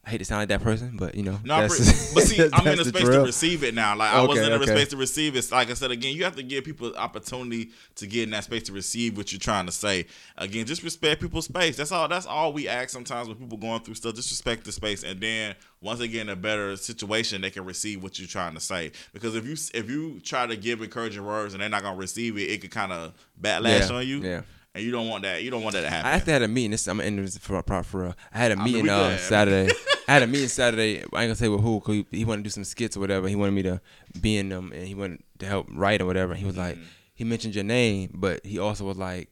I 0.05 0.11
hate 0.11 0.19
to 0.19 0.25
sound 0.25 0.41
like 0.41 0.49
that 0.49 0.61
person, 0.61 0.97
but 0.97 1.15
you 1.15 1.23
know, 1.23 1.39
No, 1.43 1.61
that's, 1.61 2.13
but 2.13 2.23
see, 2.23 2.47
I'm 2.53 2.67
in 2.67 2.79
a 2.79 2.85
space 2.85 3.09
to 3.09 3.21
receive 3.21 3.63
it 3.63 3.73
now. 3.73 3.95
Like 3.95 4.13
I 4.13 4.19
Okay, 4.19 4.27
wasn't 4.27 4.47
in 4.47 4.53
a 4.53 4.55
okay. 4.63 4.65
space 4.75 4.87
to 4.89 4.97
receive 4.97 5.35
it. 5.35 5.51
Like 5.51 5.71
I 5.71 5.73
said 5.73 5.89
again, 5.89 6.15
you 6.15 6.23
have 6.25 6.35
to 6.35 6.43
give 6.43 6.63
people 6.63 6.95
opportunity 6.95 7.71
to 7.95 8.05
get 8.05 8.23
in 8.23 8.29
that 8.29 8.43
space 8.43 8.63
to 8.63 8.71
receive 8.71 9.17
what 9.17 9.31
you're 9.31 9.39
trying 9.39 9.65
to 9.65 9.71
say. 9.71 10.05
Again, 10.37 10.67
just 10.67 10.83
respect 10.83 11.21
people's 11.21 11.45
space. 11.45 11.75
That's 11.75 11.91
all. 11.91 12.07
That's 12.07 12.27
all 12.27 12.53
we 12.53 12.67
ask 12.67 12.89
sometimes 12.91 13.27
when 13.29 13.37
people 13.37 13.57
going 13.57 13.81
through 13.81 13.95
stuff. 13.95 14.13
Just 14.13 14.29
respect 14.29 14.63
the 14.65 14.71
space, 14.71 15.03
and 15.03 15.19
then 15.19 15.55
once 15.81 15.97
they 15.97 16.07
get 16.07 16.21
in 16.21 16.29
a 16.29 16.35
better 16.35 16.77
situation, 16.77 17.41
they 17.41 17.49
can 17.49 17.65
receive 17.65 18.03
what 18.03 18.19
you're 18.19 18.27
trying 18.27 18.53
to 18.53 18.59
say. 18.59 18.91
Because 19.11 19.35
if 19.35 19.45
you 19.47 19.53
if 19.73 19.89
you 19.89 20.19
try 20.19 20.45
to 20.45 20.55
give 20.55 20.83
encouraging 20.83 21.25
words 21.25 21.55
and 21.55 21.63
they're 21.63 21.69
not 21.69 21.81
gonna 21.81 21.97
receive 21.97 22.37
it, 22.37 22.41
it 22.43 22.61
could 22.61 22.69
kind 22.71 22.91
of 22.91 23.13
backlash 23.41 23.89
Yeah, 23.89 23.95
on 23.95 24.05
you. 24.07 24.21
yeah. 24.21 24.41
And 24.75 24.83
you 24.83 24.91
don't 24.91 25.07
want 25.07 25.23
that. 25.23 25.41
You 25.41 25.49
don't 25.51 25.63
want 25.63 25.73
that 25.75 25.81
to 25.83 25.89
happen. 25.89 26.05
I 26.05 26.15
actually 26.15 26.33
had 26.33 26.41
a 26.41 26.47
meeting. 26.49 26.71
This 26.71 26.85
I'm 26.87 26.99
ending 26.99 27.23
this 27.23 27.37
for 27.37 27.63
for, 27.63 27.81
for 27.83 28.03
real. 28.03 28.15
I 28.33 28.37
had 28.37 28.51
a 28.51 28.55
mean, 28.57 28.65
meeting 28.65 28.83
we 28.83 28.89
uh. 28.89 29.17
Saturday. 29.17 29.71
I 30.07 30.13
had 30.13 30.23
a 30.23 30.27
meeting 30.27 30.47
Saturday. 30.47 30.99
I 30.99 31.01
ain't 31.01 31.09
gonna 31.11 31.35
say 31.35 31.47
with 31.47 31.61
who. 31.61 31.79
'cause 31.79 31.95
he, 31.95 32.05
he 32.11 32.25
wanted 32.25 32.43
to 32.43 32.43
do 32.43 32.49
some 32.51 32.63
skits 32.63 32.95
or 32.95 32.99
whatever. 32.99 33.27
He 33.27 33.35
wanted 33.35 33.53
me 33.53 33.63
to 33.63 33.81
be 34.21 34.37
in 34.37 34.49
them, 34.49 34.71
and 34.73 34.87
he 34.87 34.93
wanted 34.95 35.23
to 35.39 35.45
help 35.45 35.67
write 35.71 36.01
or 36.01 36.05
whatever. 36.05 36.35
He 36.35 36.45
was 36.45 36.57
like, 36.57 36.75
Mm-hmm. 36.75 36.85
he 37.15 37.23
mentioned 37.23 37.55
your 37.55 37.63
name, 37.63 38.11
but 38.13 38.45
he 38.45 38.59
also 38.59 38.85
was 38.85 38.97
like, 38.97 39.31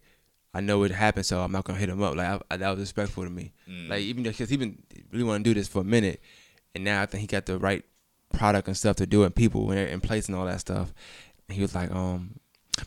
I 0.53 0.61
know 0.61 0.83
it 0.83 0.91
happened, 0.91 1.25
so 1.25 1.41
I'm 1.41 1.51
not 1.51 1.63
gonna 1.65 1.79
hit 1.79 1.89
him 1.89 2.01
up. 2.01 2.15
Like 2.15 2.27
I, 2.27 2.39
I, 2.51 2.57
that 2.57 2.69
was 2.71 2.79
respectful 2.79 3.23
to 3.23 3.29
me. 3.29 3.53
Mm. 3.69 3.89
Like 3.89 4.01
even 4.01 4.23
because 4.23 4.49
he 4.49 4.57
been 4.57 4.81
really 5.11 5.23
want 5.23 5.43
to 5.43 5.49
do 5.49 5.53
this 5.59 5.67
for 5.67 5.81
a 5.81 5.85
minute, 5.85 6.21
and 6.75 6.83
now 6.83 7.01
I 7.01 7.05
think 7.05 7.21
he 7.21 7.27
got 7.27 7.45
the 7.45 7.57
right 7.59 7.83
product 8.33 8.67
and 8.67 8.75
stuff 8.77 8.95
to 8.97 9.05
do 9.05 9.23
it, 9.23 9.35
people 9.35 9.71
in, 9.71 9.77
in 9.77 10.01
place 10.01 10.27
and 10.27 10.35
all 10.35 10.45
that 10.45 10.59
stuff. 10.59 10.91
And 11.47 11.55
he 11.55 11.61
was 11.61 11.75
like, 11.75 11.91
um. 11.91 12.39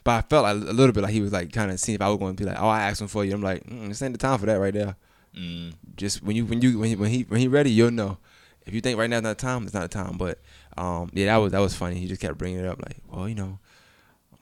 But 0.03 0.11
I 0.13 0.21
felt 0.23 0.43
like 0.43 0.57
a 0.57 0.73
little 0.73 0.93
bit 0.93 1.05
like 1.05 1.13
he 1.13 1.21
was 1.21 1.33
like 1.33 1.53
kind 1.53 1.71
of 1.71 1.79
seeing 1.79 1.95
if 1.95 2.03
I 2.03 2.09
was 2.09 2.19
going 2.19 2.35
to 2.35 2.43
be 2.43 2.49
like, 2.49 2.61
oh, 2.61 2.67
I 2.67 2.83
asked 2.83 3.01
him 3.01 3.07
for 3.07 3.25
you. 3.25 3.33
I'm 3.33 3.41
like, 3.43 3.63
mm, 3.65 3.87
this 3.87 4.03
ain't 4.03 4.15
the 4.15 4.19
time 4.19 4.37
for 4.41 4.47
that 4.47 4.57
right 4.59 4.75
there 4.75 4.97
Mm. 5.37 5.75
just 5.97 6.23
when 6.23 6.35
you 6.35 6.47
when 6.47 6.63
you 6.63 6.79
when 6.79 6.89
he 6.89 6.97
when 6.97 7.11
he, 7.11 7.23
when 7.25 7.41
he 7.41 7.49
ready, 7.49 7.71
you'll 7.71 7.91
know. 7.91 8.19
if 8.67 8.73
you 8.73 8.81
think 8.81 8.99
right 8.99 9.09
now 9.09 9.17
is 9.17 9.23
not 9.23 9.37
the 9.37 9.43
time, 9.43 9.65
it's 9.65 9.75
not 9.75 9.83
the 9.83 9.89
time. 9.89 10.17
But 10.17 10.41
um, 10.77 11.11
yeah, 11.13 11.27
that 11.27 11.37
was 11.37 11.53
that 11.53 11.61
was 11.61 11.75
funny. 11.75 11.97
He 11.97 12.07
just 12.07 12.21
kept 12.21 12.39
bringing 12.39 12.61
it 12.61 12.67
up, 12.67 12.81
like, 12.83 12.97
well, 13.11 13.29
you 13.29 13.35
know, 13.35 13.59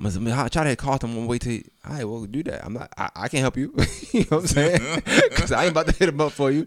I'm 0.01 0.25
gonna 0.25 0.51
try 0.51 0.65
to 0.65 0.77
call 0.77 0.99
him 0.99 1.17
one 1.17 1.27
way 1.27 1.39
to. 1.39 1.63
All 1.87 1.93
right, 1.93 2.05
well, 2.05 2.25
do 2.27 2.43
that. 2.45 2.65
I'm 2.65 2.75
not. 2.75 2.93
I, 2.97 3.11
I 3.17 3.29
can't 3.29 3.43
help 3.43 3.57
you. 3.57 3.75
you 4.13 4.21
know 4.21 4.39
what 4.39 4.41
I'm 4.41 4.47
saying? 4.47 4.81
Because 5.31 5.53
I 5.53 5.65
ain't 5.65 5.73
about 5.73 5.87
to 5.87 5.93
hit 5.93 6.09
him 6.09 6.21
up 6.21 6.33
for 6.33 6.51
you. 6.51 6.67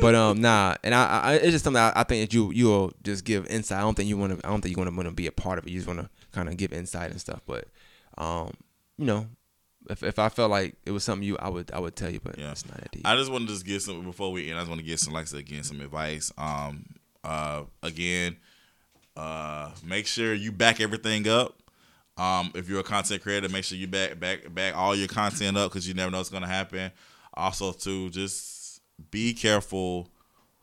but 0.00 0.14
um, 0.14 0.40
nah, 0.40 0.76
and 0.84 0.94
I, 0.94 1.20
I 1.20 1.34
it's 1.34 1.52
just 1.52 1.64
something 1.64 1.82
I, 1.82 1.92
I 1.96 2.04
think 2.04 2.28
that 2.28 2.34
you 2.34 2.52
you 2.52 2.66
will 2.66 2.92
just 3.02 3.24
give 3.24 3.46
insight. 3.46 3.78
I 3.78 3.82
don't 3.82 3.94
think 3.94 4.08
you 4.08 4.16
want 4.16 4.38
to. 4.38 4.46
I 4.46 4.50
don't 4.50 4.60
think 4.60 4.76
you 4.76 4.78
want 4.78 4.90
to 4.90 4.96
want 4.96 5.08
to 5.08 5.14
be 5.14 5.26
a 5.26 5.32
part 5.32 5.58
of 5.58 5.66
it. 5.66 5.70
You 5.70 5.78
just 5.78 5.88
want 5.88 6.00
to 6.00 6.10
kind 6.32 6.48
of 6.48 6.56
give 6.56 6.72
insight 6.72 7.10
and 7.10 7.20
stuff. 7.20 7.40
But 7.46 7.68
um, 8.18 8.52
you 8.98 9.06
know, 9.06 9.26
if 9.90 10.02
if 10.02 10.18
I 10.18 10.28
felt 10.28 10.50
like 10.50 10.76
it 10.84 10.90
was 10.90 11.04
something 11.04 11.26
you, 11.26 11.36
I 11.38 11.48
would 11.48 11.70
I 11.72 11.78
would 11.78 11.96
tell 11.96 12.10
you. 12.10 12.20
But 12.22 12.38
Yeah. 12.38 12.52
it's 12.52 12.66
not 12.66 12.76
that 12.78 12.90
deep. 12.92 13.02
I 13.06 13.16
just 13.16 13.30
want 13.30 13.46
to 13.46 13.52
just 13.52 13.64
get 13.66 13.82
some 13.82 14.02
before 14.04 14.32
we 14.32 14.48
end. 14.50 14.58
I 14.58 14.62
just 14.62 14.68
want 14.70 14.80
to 14.80 14.86
get 14.86 14.98
some, 15.00 15.12
like 15.14 15.22
I 15.22 15.26
said, 15.26 15.40
again, 15.40 15.62
some 15.62 15.80
advice. 15.80 16.32
Um, 16.38 16.86
uh, 17.24 17.62
again, 17.82 18.36
uh, 19.16 19.70
make 19.84 20.06
sure 20.06 20.34
you 20.34 20.52
back 20.52 20.80
everything 20.80 21.28
up. 21.28 21.54
Um, 22.18 22.50
if 22.54 22.68
you're 22.68 22.80
a 22.80 22.84
content 22.84 23.22
creator, 23.22 23.48
make 23.48 23.64
sure 23.64 23.76
you 23.76 23.86
back 23.86 24.18
back 24.18 24.52
back 24.54 24.76
all 24.76 24.94
your 24.94 25.08
content 25.08 25.56
up 25.56 25.70
because 25.70 25.86
you 25.86 25.94
never 25.94 26.10
know 26.10 26.18
what's 26.18 26.30
gonna 26.30 26.46
happen. 26.46 26.90
Also, 27.34 27.72
to 27.72 28.08
just 28.10 28.80
be 29.10 29.34
careful 29.34 30.08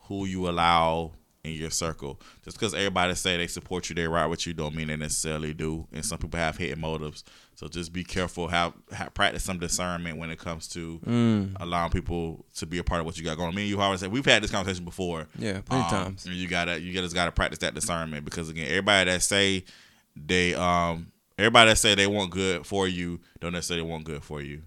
who 0.07 0.25
you 0.25 0.49
allow 0.49 1.11
in 1.43 1.51
your 1.53 1.69
circle. 1.69 2.19
Just 2.45 2.57
because 2.57 2.73
everybody 2.73 3.13
say 3.15 3.35
they 3.35 3.47
support 3.47 3.89
you, 3.89 3.95
they 3.95 4.07
ride 4.07 4.27
with 4.27 4.47
you, 4.47 4.53
don't 4.53 4.73
mean 4.73 4.87
they 4.87 4.95
necessarily 4.95 5.53
do. 5.53 5.85
And 5.91 6.05
some 6.05 6.17
people 6.17 6.39
have 6.39 6.55
hidden 6.57 6.79
motives. 6.79 7.25
So 7.55 7.67
just 7.67 7.91
be 7.91 8.03
careful. 8.05 8.47
Have, 8.47 8.73
have 8.93 9.13
practice 9.13 9.43
some 9.43 9.59
discernment 9.59 10.17
when 10.17 10.29
it 10.29 10.39
comes 10.39 10.67
to 10.69 10.99
Mm. 11.05 11.57
allowing 11.59 11.91
people 11.91 12.45
to 12.55 12.65
be 12.65 12.77
a 12.77 12.83
part 12.83 13.01
of 13.01 13.05
what 13.05 13.17
you 13.17 13.25
got 13.25 13.35
going. 13.35 13.49
on. 13.49 13.55
Me 13.55 13.63
and 13.63 13.69
you 13.69 13.81
always 13.81 13.99
say 13.99 14.07
we've 14.07 14.25
had 14.25 14.41
this 14.41 14.51
conversation 14.51 14.85
before. 14.85 15.27
Yeah, 15.37 15.59
plenty 15.61 15.83
Um, 15.83 15.89
times. 15.89 16.25
and 16.25 16.33
you 16.35 16.47
gotta 16.47 16.79
you 16.79 16.93
just 16.93 17.13
gotta 17.13 17.31
practice 17.31 17.59
that 17.59 17.73
discernment 17.73 18.23
because 18.23 18.49
again, 18.49 18.67
everybody 18.69 19.11
that 19.11 19.21
say 19.21 19.65
they 20.15 20.53
um 20.55 21.11
everybody 21.37 21.71
that 21.71 21.75
say 21.77 21.93
they 21.93 22.07
want 22.07 22.31
good 22.31 22.65
for 22.65 22.87
you 22.87 23.19
don't 23.41 23.51
necessarily 23.53 23.85
want 23.87 24.05
good 24.05 24.23
for 24.23 24.41
you. 24.41 24.61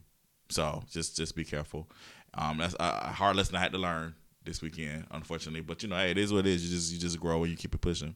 So 0.50 0.84
just 0.90 1.16
just 1.16 1.34
be 1.34 1.44
careful. 1.44 1.88
Um, 2.34 2.58
that's 2.58 2.76
a 2.78 3.08
hard 3.08 3.34
lesson 3.36 3.56
I 3.56 3.60
had 3.60 3.72
to 3.72 3.78
learn 3.78 4.14
this 4.46 4.62
weekend, 4.62 5.06
unfortunately. 5.10 5.60
But 5.60 5.82
you 5.82 5.88
know, 5.90 5.96
hey, 5.96 6.12
it 6.12 6.18
is 6.18 6.32
what 6.32 6.40
it 6.40 6.46
is. 6.46 6.64
You 6.64 6.74
just 6.76 6.92
you 6.92 6.98
just 6.98 7.20
grow 7.20 7.42
and 7.42 7.50
you 7.50 7.56
keep 7.56 7.74
it 7.74 7.80
pushing. 7.80 8.14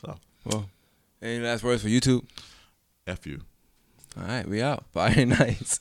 So 0.00 0.16
Well, 0.44 0.68
any 1.20 1.40
last 1.40 1.62
words 1.62 1.82
for 1.82 1.88
YouTube? 1.88 2.24
f 3.06 3.26
you. 3.26 3.40
All 4.16 4.24
right, 4.24 4.48
we 4.48 4.62
out. 4.62 4.84
Friday 4.92 5.24
nights. 5.26 5.80